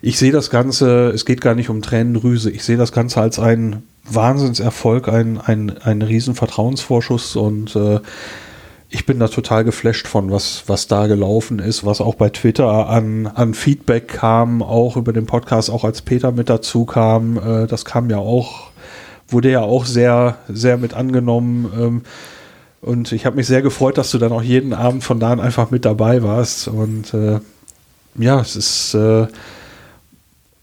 ich 0.02 0.18
sehe 0.18 0.32
das 0.32 0.50
Ganze, 0.50 1.10
es 1.10 1.26
geht 1.26 1.42
gar 1.42 1.54
nicht 1.54 1.70
um 1.70 1.84
Tränendrüse. 1.84 2.50
Ich 2.50 2.64
sehe 2.64 2.78
das 2.78 2.92
Ganze 2.92 3.22
als 3.22 3.38
ein 3.38 3.84
Wahnsinnserfolg, 4.04 5.08
ein, 5.08 5.40
ein, 5.40 5.78
ein 5.84 6.02
riesen 6.02 6.36
Vertrauensvorschuss 6.36 7.36
und 7.36 7.76
äh, 7.76 8.00
ich 8.94 9.06
bin 9.06 9.20
da 9.20 9.30
total 9.30 9.64
geflasht 9.64 10.06
von, 10.06 10.32
was, 10.32 10.64
was 10.68 10.88
da 10.88 11.08
gelaufen 11.08 11.60
ist, 11.60 11.86
was 11.86 12.02
auch 12.02 12.16
bei 12.16 12.30
Twitter 12.30 12.90
an, 12.90 13.26
an 13.26 13.54
Feedback 13.54 14.10
kam, 14.10 14.62
auch 14.62 14.98
über 14.98 15.14
den 15.14 15.26
Podcast, 15.26 15.70
auch 15.70 15.86
als 15.86 16.02
Peter 16.02 16.34
mit 16.34 16.50
dazu 16.50 16.86
kam. 16.86 17.38
Äh, 17.38 17.68
das 17.68 17.86
kam 17.86 18.10
ja 18.10 18.18
auch, 18.18 18.72
wurde 19.30 19.50
ja 19.50 19.62
auch 19.62 19.86
sehr, 19.86 20.40
sehr 20.50 20.78
mit 20.78 20.94
angenommen. 20.94 21.72
Ähm, 21.80 22.02
und 22.82 23.14
ich 23.14 23.26
habe 23.26 23.38
mich 23.38 23.48
sehr 23.48 23.62
gefreut, 23.62 23.98
dass 23.98 24.12
du 24.12 24.18
dann 24.18 24.34
auch 24.34 24.44
jeden 24.44 24.74
Abend 24.74 25.06
von 25.06 25.22
da 25.22 25.32
an 25.32 25.40
einfach 25.40 25.72
mit 25.72 25.86
dabei 25.86 26.22
warst. 26.22 26.68
Und 26.68 27.14
äh, 27.14 27.40
ja, 28.16 28.42
es 28.42 28.58
ist 28.58 28.94
äh, 28.94 29.28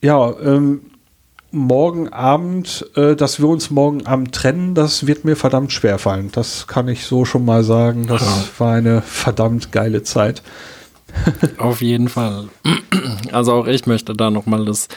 ja, 0.02 0.32
ähm, 0.40 0.82
morgen 1.59 2.09
Abend, 2.09 2.89
äh, 2.95 3.15
dass 3.15 3.41
wir 3.41 3.49
uns 3.49 3.71
morgen 3.71 4.07
Abend 4.07 4.35
trennen, 4.35 4.75
das 4.75 5.07
wird 5.07 5.25
mir 5.25 5.37
verdammt 5.37 5.73
schwer 5.73 5.99
fallen. 5.99 6.31
Das 6.33 6.67
kann 6.67 6.89
ich 6.89 7.05
so 7.05 7.25
schon 7.25 7.45
mal 7.45 7.65
sagen. 7.65 8.07
Das 8.07 8.23
Aha. 8.23 8.45
war 8.59 8.75
eine 8.75 9.03
verdammt 9.03 9.73
geile 9.73 10.03
Zeit. 10.03 10.43
Auf 11.59 11.81
jeden 11.81 12.09
Fall. 12.09 12.49
Also 13.33 13.53
auch 13.53 13.67
ich 13.67 13.87
möchte 13.87 14.15
da 14.15 14.31
nochmal 14.31 14.65
das 14.65 14.89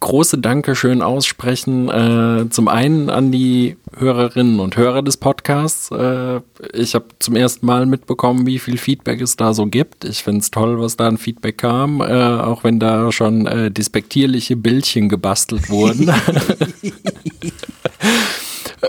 große 0.00 0.38
Dankeschön 0.38 1.02
aussprechen. 1.02 1.88
Äh, 1.88 2.50
zum 2.50 2.68
einen 2.68 3.10
an 3.10 3.32
die 3.32 3.76
Hörerinnen 3.96 4.60
und 4.60 4.76
Hörer 4.76 5.02
des 5.02 5.16
Podcasts. 5.16 5.90
Äh, 5.90 6.40
ich 6.72 6.94
habe 6.94 7.06
zum 7.18 7.36
ersten 7.36 7.66
Mal 7.66 7.86
mitbekommen, 7.86 8.46
wie 8.46 8.58
viel 8.58 8.78
Feedback 8.78 9.20
es 9.20 9.36
da 9.36 9.54
so 9.54 9.66
gibt. 9.66 10.04
Ich 10.04 10.22
finde 10.22 10.40
es 10.40 10.50
toll, 10.50 10.80
was 10.80 10.96
da 10.96 11.08
an 11.08 11.18
Feedback 11.18 11.58
kam, 11.58 12.00
äh, 12.00 12.04
auch 12.04 12.64
wenn 12.64 12.78
da 12.78 13.10
schon 13.12 13.46
äh, 13.46 13.70
despektierliche 13.70 14.56
Bildchen 14.56 15.08
gebastelt 15.08 15.70
wurden. 15.70 16.12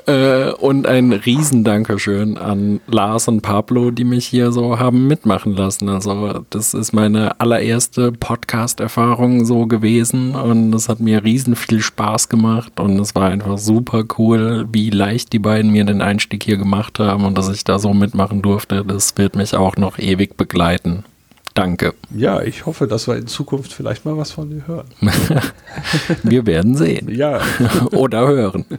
Äh, 0.06 0.52
und 0.52 0.86
ein 0.86 1.14
Riesendankeschön 1.14 2.38
an 2.38 2.82
Lars 2.88 3.28
und 3.28 3.42
Pablo, 3.42 3.92
die 3.92 4.04
mich 4.04 4.28
hier 4.28 4.52
so 4.52 4.80
haben 4.80 5.08
mitmachen 5.08 5.56
lassen. 5.56 5.88
Also 5.90 6.44
das 6.50 6.74
ist 6.74 6.94
meine 6.94 7.40
allererste 7.40 8.12
Podcast-Erfahrung 8.12 9.46
so 9.46 9.66
gewesen 9.66 10.36
und 10.36 10.74
es 10.74 10.90
hat 10.90 11.00
mir 11.00 11.24
riesen 11.24 11.56
viel 11.56 11.82
Spaß 11.82 12.30
gemacht 12.30 12.80
und 12.80 13.00
es 13.00 13.16
war 13.16 13.30
einfach 13.30 13.58
super 13.58 14.04
cool, 14.18 14.68
wie 14.72 14.90
leicht 14.90 15.32
die 15.32 15.40
beiden 15.40 15.72
mir 15.72 15.86
den 15.86 16.02
Einstieg 16.02 16.44
hier 16.44 16.58
gemacht 16.58 17.00
haben 17.00 17.24
und 17.24 17.38
dass 17.38 17.50
ich 17.50 17.64
da 17.64 17.80
so 17.80 17.94
mitmachen 17.94 18.42
durfte. 18.42 18.84
Das 18.84 19.18
wird 19.18 19.36
mich 19.36 19.56
auch 19.56 19.78
noch 19.78 20.00
ewig 20.00 20.36
begleiten. 20.36 21.06
Danke. 21.54 21.96
Ja, 22.16 22.44
ich 22.44 22.68
hoffe, 22.68 22.86
dass 22.86 23.08
wir 23.08 23.16
in 23.16 23.26
Zukunft 23.26 23.74
vielleicht 23.74 24.06
mal 24.06 24.16
was 24.16 24.32
von 24.32 24.52
dir 24.52 24.68
hören. 24.68 24.86
wir 26.24 26.46
werden 26.46 26.76
sehen. 26.76 27.10
Ja. 27.10 27.42
Oder 27.94 28.28
hören. 28.28 28.66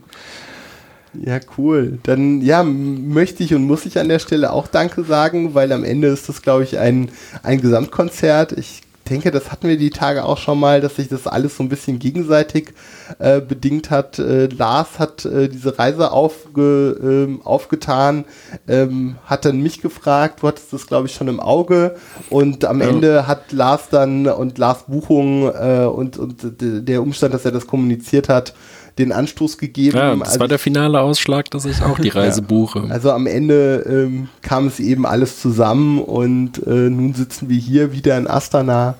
Ja, 1.24 1.40
cool. 1.56 1.98
Dann 2.02 2.40
ja, 2.42 2.62
möchte 2.62 3.42
ich 3.42 3.54
und 3.54 3.64
muss 3.64 3.86
ich 3.86 3.98
an 3.98 4.08
der 4.08 4.18
Stelle 4.18 4.52
auch 4.52 4.66
Danke 4.66 5.04
sagen, 5.04 5.54
weil 5.54 5.72
am 5.72 5.84
Ende 5.84 6.08
ist 6.08 6.28
das, 6.28 6.42
glaube 6.42 6.64
ich, 6.64 6.78
ein, 6.78 7.10
ein 7.42 7.60
Gesamtkonzert. 7.60 8.52
Ich 8.52 8.82
denke, 9.08 9.30
das 9.30 9.50
hatten 9.50 9.68
wir 9.68 9.78
die 9.78 9.90
Tage 9.90 10.24
auch 10.24 10.38
schon 10.38 10.60
mal, 10.60 10.80
dass 10.80 10.96
sich 10.96 11.08
das 11.08 11.26
alles 11.26 11.56
so 11.56 11.62
ein 11.62 11.68
bisschen 11.68 11.98
gegenseitig 11.98 12.74
äh, 13.18 13.40
bedingt 13.40 13.90
hat. 13.90 14.18
Äh, 14.18 14.46
Lars 14.46 14.98
hat 14.98 15.24
äh, 15.24 15.48
diese 15.48 15.78
Reise 15.78 16.12
aufge, 16.12 16.98
ähm, 17.02 17.40
aufgetan, 17.42 18.24
ähm, 18.68 19.16
hat 19.24 19.44
dann 19.44 19.62
mich 19.62 19.80
gefragt, 19.80 20.42
du 20.42 20.48
hattest 20.48 20.72
das 20.72 20.86
glaube 20.86 21.06
ich 21.06 21.14
schon 21.14 21.28
im 21.28 21.40
Auge 21.40 21.96
und 22.30 22.64
am 22.64 22.80
ja. 22.80 22.88
Ende 22.88 23.26
hat 23.26 23.52
Lars 23.52 23.88
dann 23.90 24.26
und 24.26 24.58
Lars 24.58 24.84
Buchung 24.86 25.48
äh, 25.48 25.84
und, 25.84 26.18
und 26.18 26.36
der 26.60 27.02
Umstand, 27.02 27.34
dass 27.34 27.44
er 27.44 27.52
das 27.52 27.66
kommuniziert 27.66 28.28
hat, 28.28 28.54
den 28.98 29.12
Anstoß 29.12 29.58
gegeben. 29.58 29.96
Ja, 29.96 30.14
das 30.14 30.28
also 30.28 30.40
war 30.40 30.48
der 30.48 30.58
finale 30.58 31.00
Ausschlag, 31.00 31.50
dass 31.50 31.64
ich 31.64 31.82
auch 31.82 31.98
die 31.98 32.08
Reise 32.08 32.40
ja. 32.40 32.46
buche. 32.46 32.84
Also 32.88 33.12
am 33.12 33.26
Ende 33.26 33.84
ähm, 33.88 34.28
kam 34.42 34.66
es 34.66 34.80
eben 34.80 35.06
alles 35.06 35.40
zusammen 35.40 36.00
und 36.00 36.66
äh, 36.66 36.90
nun 36.90 37.14
sitzen 37.14 37.48
wir 37.48 37.58
hier 37.58 37.92
wieder 37.92 38.18
in 38.18 38.26
Astana 38.26 38.96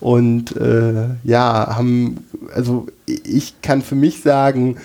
und 0.00 0.56
äh, 0.56 1.04
ja, 1.22 1.76
haben, 1.76 2.26
also 2.54 2.86
ich 3.06 3.60
kann 3.62 3.82
für 3.82 3.94
mich 3.94 4.22
sagen, 4.22 4.78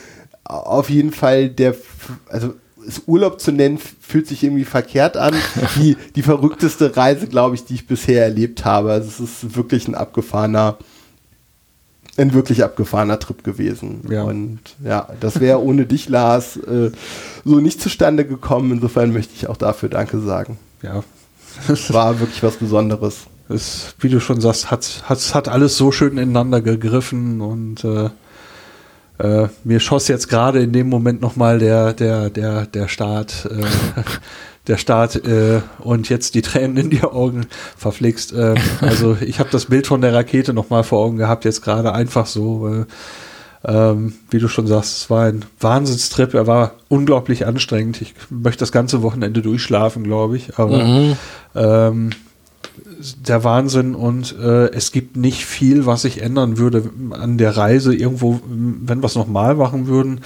auf 0.44 0.90
jeden 0.90 1.12
Fall 1.12 1.50
der, 1.50 1.76
also 2.30 2.54
es 2.88 3.02
Urlaub 3.06 3.42
zu 3.42 3.52
nennen, 3.52 3.80
fühlt 4.00 4.28
sich 4.28 4.44
irgendwie 4.44 4.64
verkehrt 4.64 5.18
an. 5.18 5.34
Die, 5.76 5.98
die 6.16 6.22
verrückteste 6.22 6.96
Reise, 6.96 7.28
glaube 7.28 7.56
ich, 7.56 7.66
die 7.66 7.74
ich 7.74 7.88
bisher 7.88 8.24
erlebt 8.24 8.64
habe. 8.64 8.92
Also 8.92 9.10
es 9.10 9.20
ist 9.20 9.56
wirklich 9.58 9.88
ein 9.88 9.96
abgefahrener 9.96 10.78
ein 12.18 12.34
wirklich 12.34 12.64
abgefahrener 12.64 13.20
Trip 13.20 13.44
gewesen. 13.44 14.02
Ja. 14.10 14.24
Und 14.24 14.60
ja, 14.84 15.08
das 15.20 15.40
wäre 15.40 15.62
ohne 15.62 15.86
dich, 15.86 16.10
Lars, 16.10 16.58
äh, 16.58 16.92
so 17.46 17.60
nicht 17.60 17.82
zustande 17.82 18.26
gekommen. 18.26 18.72
Insofern 18.72 19.14
möchte 19.14 19.34
ich 19.36 19.48
auch 19.48 19.58
dafür 19.58 19.90
Danke 19.90 20.20
sagen. 20.20 20.58
Ja. 20.82 21.04
Es 21.68 21.94
war 21.94 22.20
wirklich 22.20 22.44
was 22.44 22.58
Besonderes. 22.58 23.28
Es, 23.50 23.96
wie 24.00 24.10
du 24.10 24.20
schon 24.20 24.42
sagst, 24.42 24.72
hat, 24.72 25.04
hat, 25.06 25.36
hat 25.36 25.48
alles 25.48 25.78
so 25.78 25.92
schön 25.92 26.18
ineinander 26.18 26.62
gegriffen 26.62 27.42
und 27.42 27.84
äh, 27.84 28.10
äh, 29.20 29.48
mir 29.64 29.80
schoss 29.80 30.08
jetzt 30.08 30.28
gerade 30.28 30.62
in 30.62 30.74
dem 30.74 30.90
Moment 30.90 31.22
nochmal 31.22 31.60
der, 31.60 31.94
der, 31.94 32.30
der, 32.30 32.66
der 32.66 32.88
Start 32.88 33.50
äh, 33.50 33.64
der 34.68 34.78
Start 34.78 35.16
äh, 35.16 35.62
und 35.80 36.10
jetzt 36.10 36.36
die 36.36 36.42
Tränen 36.42 36.78
in 36.78 36.90
die 36.90 37.04
Augen 37.04 37.48
verflixt. 37.78 38.34
Äh, 38.34 38.56
also 38.82 39.18
ich 39.20 39.40
habe 39.40 39.50
das 39.52 39.66
Bild 39.66 39.88
von 39.88 40.02
der 40.02 40.14
Rakete 40.14 40.54
nochmal 40.54 40.84
vor 40.84 41.06
Augen 41.06 41.18
gehabt, 41.18 41.46
jetzt 41.46 41.62
gerade 41.62 41.94
einfach 41.94 42.26
so. 42.26 42.68
Äh, 42.68 42.86
ähm, 43.66 44.14
wie 44.30 44.40
du 44.40 44.48
schon 44.48 44.68
sagst, 44.68 44.98
es 44.98 45.10
war 45.10 45.26
ein 45.26 45.44
Wahnsinnstrip. 45.60 46.34
Er 46.34 46.48
war 46.48 46.74
unglaublich 46.90 47.46
anstrengend. 47.46 48.02
Ich 48.02 48.14
möchte 48.30 48.60
das 48.60 48.72
ganze 48.72 49.02
Wochenende 49.02 49.42
durchschlafen, 49.42 50.04
glaube 50.04 50.38
ich. 50.38 50.58
Aber 50.58 50.86
mhm. 50.86 51.16
ähm, 51.56 52.10
der 53.28 53.44
Wahnsinn 53.44 53.96
und 53.96 54.38
äh, 54.40 54.68
es 54.72 54.92
gibt 54.92 55.18
nicht 55.18 55.46
viel, 55.46 55.86
was 55.86 56.04
sich 56.04 56.22
ändern 56.22 56.58
würde 56.58 56.90
an 57.12 57.38
der 57.38 57.58
Reise. 57.58 57.94
Irgendwo, 57.96 58.40
wenn 58.46 59.02
wir 59.02 59.08
es 59.08 59.16
nochmal 59.16 59.56
machen 59.56 59.88
würden, 59.88 60.22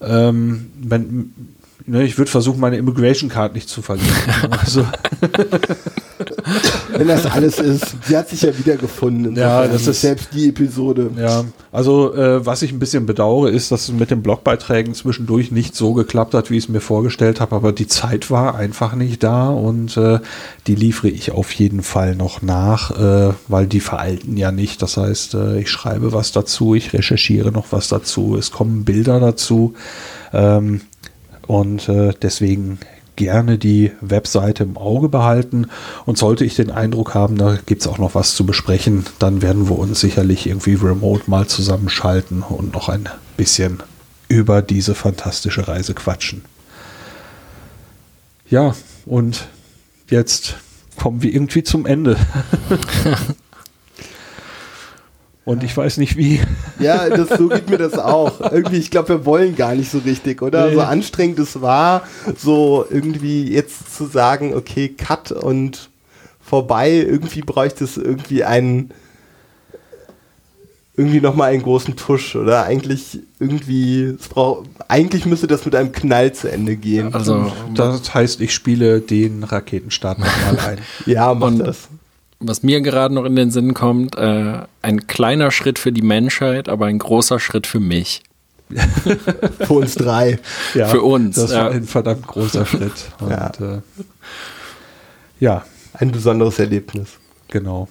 ähm, 0.00 0.70
wenn 0.80 1.32
Ne, 1.86 2.04
ich 2.04 2.18
würde 2.18 2.30
versuchen, 2.30 2.60
meine 2.60 2.76
Immigration 2.76 3.30
Card 3.30 3.54
nicht 3.54 3.68
zu 3.68 3.82
verlieren. 3.82 4.14
also. 4.50 4.84
Wenn 6.92 7.08
das 7.08 7.26
alles 7.26 7.58
ist, 7.58 7.96
sie 8.06 8.16
hat 8.16 8.28
sich 8.28 8.42
ja 8.42 8.56
wiedergefunden. 8.56 9.36
Ja, 9.36 9.66
das 9.66 9.86
ist 9.86 10.00
selbst 10.00 10.28
die 10.34 10.48
Episode. 10.48 11.10
Ja, 11.16 11.44
also 11.72 12.14
äh, 12.14 12.44
was 12.44 12.62
ich 12.62 12.72
ein 12.72 12.78
bisschen 12.78 13.06
bedauere, 13.06 13.50
ist, 13.50 13.72
dass 13.72 13.88
es 13.88 13.92
mit 13.92 14.10
den 14.10 14.22
Blogbeiträgen 14.22 14.94
zwischendurch 14.94 15.50
nicht 15.50 15.74
so 15.74 15.94
geklappt 15.94 16.34
hat, 16.34 16.50
wie 16.50 16.56
ich 16.56 16.64
es 16.64 16.68
mir 16.68 16.80
vorgestellt 16.80 17.40
habe. 17.40 17.56
Aber 17.56 17.72
die 17.72 17.86
Zeit 17.86 18.30
war 18.30 18.54
einfach 18.54 18.94
nicht 18.94 19.22
da 19.22 19.48
und 19.48 19.96
äh, 19.96 20.18
die 20.66 20.74
liefere 20.74 21.08
ich 21.08 21.32
auf 21.32 21.52
jeden 21.52 21.82
Fall 21.82 22.14
noch 22.14 22.42
nach, 22.42 22.90
äh, 22.90 23.32
weil 23.48 23.66
die 23.66 23.80
veralten 23.80 24.36
ja 24.36 24.52
nicht. 24.52 24.82
Das 24.82 24.96
heißt, 24.96 25.34
äh, 25.34 25.60
ich 25.60 25.70
schreibe 25.70 26.12
was 26.12 26.32
dazu, 26.32 26.74
ich 26.74 26.92
recherchiere 26.92 27.52
noch 27.52 27.66
was 27.70 27.88
dazu, 27.88 28.36
es 28.36 28.50
kommen 28.50 28.84
Bilder 28.84 29.20
dazu. 29.20 29.74
Ähm, 30.32 30.82
und 31.46 31.88
äh, 31.88 32.12
deswegen 32.20 32.78
gerne 33.16 33.58
die 33.58 33.92
Webseite 34.00 34.62
im 34.62 34.78
Auge 34.78 35.10
behalten. 35.10 35.66
Und 36.06 36.16
sollte 36.16 36.44
ich 36.44 36.56
den 36.56 36.70
Eindruck 36.70 37.14
haben, 37.14 37.36
da 37.36 37.58
gibt 37.66 37.82
es 37.82 37.86
auch 37.86 37.98
noch 37.98 38.14
was 38.14 38.34
zu 38.34 38.46
besprechen, 38.46 39.04
dann 39.18 39.42
werden 39.42 39.68
wir 39.68 39.78
uns 39.78 40.00
sicherlich 40.00 40.46
irgendwie 40.46 40.74
remote 40.74 41.30
mal 41.30 41.46
zusammenschalten 41.46 42.42
und 42.42 42.72
noch 42.72 42.88
ein 42.88 43.08
bisschen 43.36 43.82
über 44.28 44.62
diese 44.62 44.94
fantastische 44.94 45.68
Reise 45.68 45.92
quatschen. 45.92 46.44
Ja, 48.48 48.74
und 49.04 49.48
jetzt 50.08 50.56
kommen 50.96 51.22
wir 51.22 51.32
irgendwie 51.32 51.62
zum 51.62 51.84
Ende. 51.86 52.16
Und 55.44 55.64
ich 55.64 55.76
weiß 55.76 55.96
nicht 55.96 56.16
wie. 56.16 56.40
Ja, 56.78 57.10
das, 57.10 57.28
so 57.28 57.48
geht 57.48 57.68
mir 57.68 57.76
das 57.76 57.98
auch. 57.98 58.40
Irgendwie, 58.40 58.78
ich 58.78 58.90
glaube, 58.90 59.10
wir 59.10 59.26
wollen 59.26 59.54
gar 59.54 59.74
nicht 59.74 59.90
so 59.90 59.98
richtig, 59.98 60.40
oder? 60.40 60.68
Nee. 60.68 60.74
So 60.76 60.80
anstrengend 60.80 61.38
es 61.38 61.60
war, 61.60 62.04
so 62.38 62.86
irgendwie 62.88 63.52
jetzt 63.52 63.94
zu 63.94 64.06
sagen, 64.06 64.54
okay, 64.54 64.88
Cut 64.88 65.30
und 65.30 65.90
vorbei, 66.40 66.92
irgendwie 66.92 67.42
bräuchte 67.42 67.84
es 67.84 67.98
irgendwie 67.98 68.44
einen, 68.44 68.92
irgendwie 70.96 71.20
nochmal 71.20 71.52
einen 71.52 71.62
großen 71.62 71.96
Tusch, 71.96 72.34
oder? 72.34 72.64
Eigentlich 72.64 73.18
irgendwie, 73.38 74.04
es 74.04 74.28
braucht, 74.28 74.70
eigentlich 74.88 75.26
müsste 75.26 75.46
das 75.46 75.66
mit 75.66 75.74
einem 75.74 75.92
Knall 75.92 76.32
zu 76.32 76.50
Ende 76.50 76.76
gehen. 76.76 77.12
Also, 77.12 77.52
das 77.74 78.14
heißt, 78.14 78.40
ich 78.40 78.54
spiele 78.54 79.02
den 79.02 79.44
Raketenstart 79.44 80.18
nochmal 80.18 80.58
ein. 80.66 80.78
ja, 81.04 81.34
mach 81.34 81.58
das 81.58 81.88
was 82.40 82.62
mir 82.62 82.80
gerade 82.80 83.14
noch 83.14 83.24
in 83.24 83.36
den 83.36 83.50
Sinn 83.50 83.74
kommt, 83.74 84.16
äh, 84.16 84.62
ein 84.82 85.06
kleiner 85.06 85.50
Schritt 85.50 85.78
für 85.78 85.92
die 85.92 86.02
Menschheit, 86.02 86.68
aber 86.68 86.86
ein 86.86 86.98
großer 86.98 87.38
Schritt 87.38 87.66
für 87.66 87.80
mich. 87.80 88.22
für 88.70 89.72
uns 89.72 89.94
drei. 89.94 90.38
Ja, 90.74 90.88
für 90.88 91.02
uns. 91.02 91.36
Das 91.36 91.50
ja. 91.52 91.64
war 91.64 91.70
ein 91.70 91.84
verdammt 91.84 92.26
großer 92.26 92.64
Schritt. 92.66 92.92
Und, 93.20 93.30
ja. 93.30 93.50
Äh, 93.60 93.80
ja. 95.40 95.64
Ein 95.92 96.12
besonderes 96.12 96.58
Erlebnis. 96.58 97.18
Genau. 97.48 97.88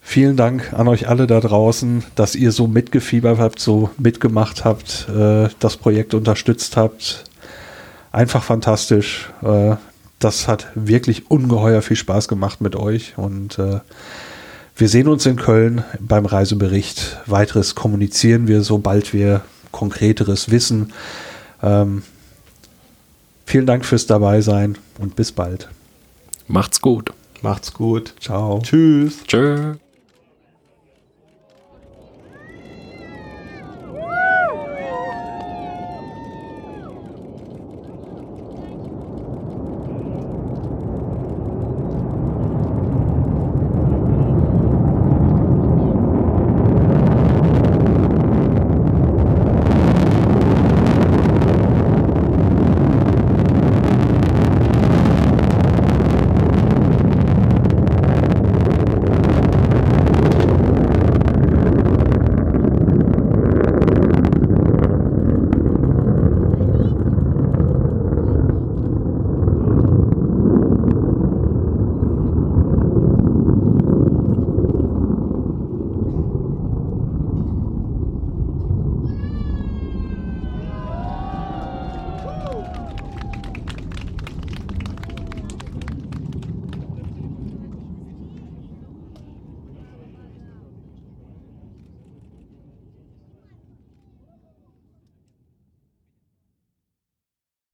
Vielen 0.00 0.36
Dank 0.36 0.72
an 0.72 0.88
euch 0.88 1.08
alle 1.08 1.26
da 1.26 1.38
draußen, 1.38 2.02
dass 2.16 2.34
ihr 2.34 2.50
so 2.50 2.66
mitgefiebert 2.66 3.38
habt, 3.38 3.60
so 3.60 3.90
mitgemacht 3.98 4.64
habt, 4.64 5.06
äh, 5.08 5.48
das 5.60 5.76
Projekt 5.76 6.14
unterstützt 6.14 6.76
habt. 6.76 7.24
Einfach 8.10 8.42
fantastisch. 8.42 9.30
Äh, 9.42 9.76
das 10.24 10.48
hat 10.48 10.68
wirklich 10.74 11.30
ungeheuer 11.30 11.82
viel 11.82 11.96
Spaß 11.96 12.28
gemacht 12.28 12.60
mit 12.60 12.76
euch 12.76 13.14
und 13.16 13.58
äh, 13.58 13.80
wir 14.76 14.88
sehen 14.88 15.08
uns 15.08 15.26
in 15.26 15.36
Köln 15.36 15.84
beim 16.00 16.24
Reisebericht. 16.24 17.18
Weiteres 17.26 17.74
kommunizieren 17.74 18.48
wir, 18.48 18.62
sobald 18.62 19.12
wir 19.12 19.42
konkreteres 19.70 20.50
wissen. 20.50 20.92
Ähm, 21.62 22.02
vielen 23.44 23.66
Dank 23.66 23.84
fürs 23.84 24.06
Dabeisein 24.06 24.78
und 24.98 25.14
bis 25.14 25.32
bald. 25.32 25.68
Macht's 26.48 26.80
gut. 26.80 27.12
Macht's 27.42 27.72
gut. 27.74 28.14
Ciao. 28.20 28.60
Tschüss. 28.62 29.24
Tschö. 29.26 29.74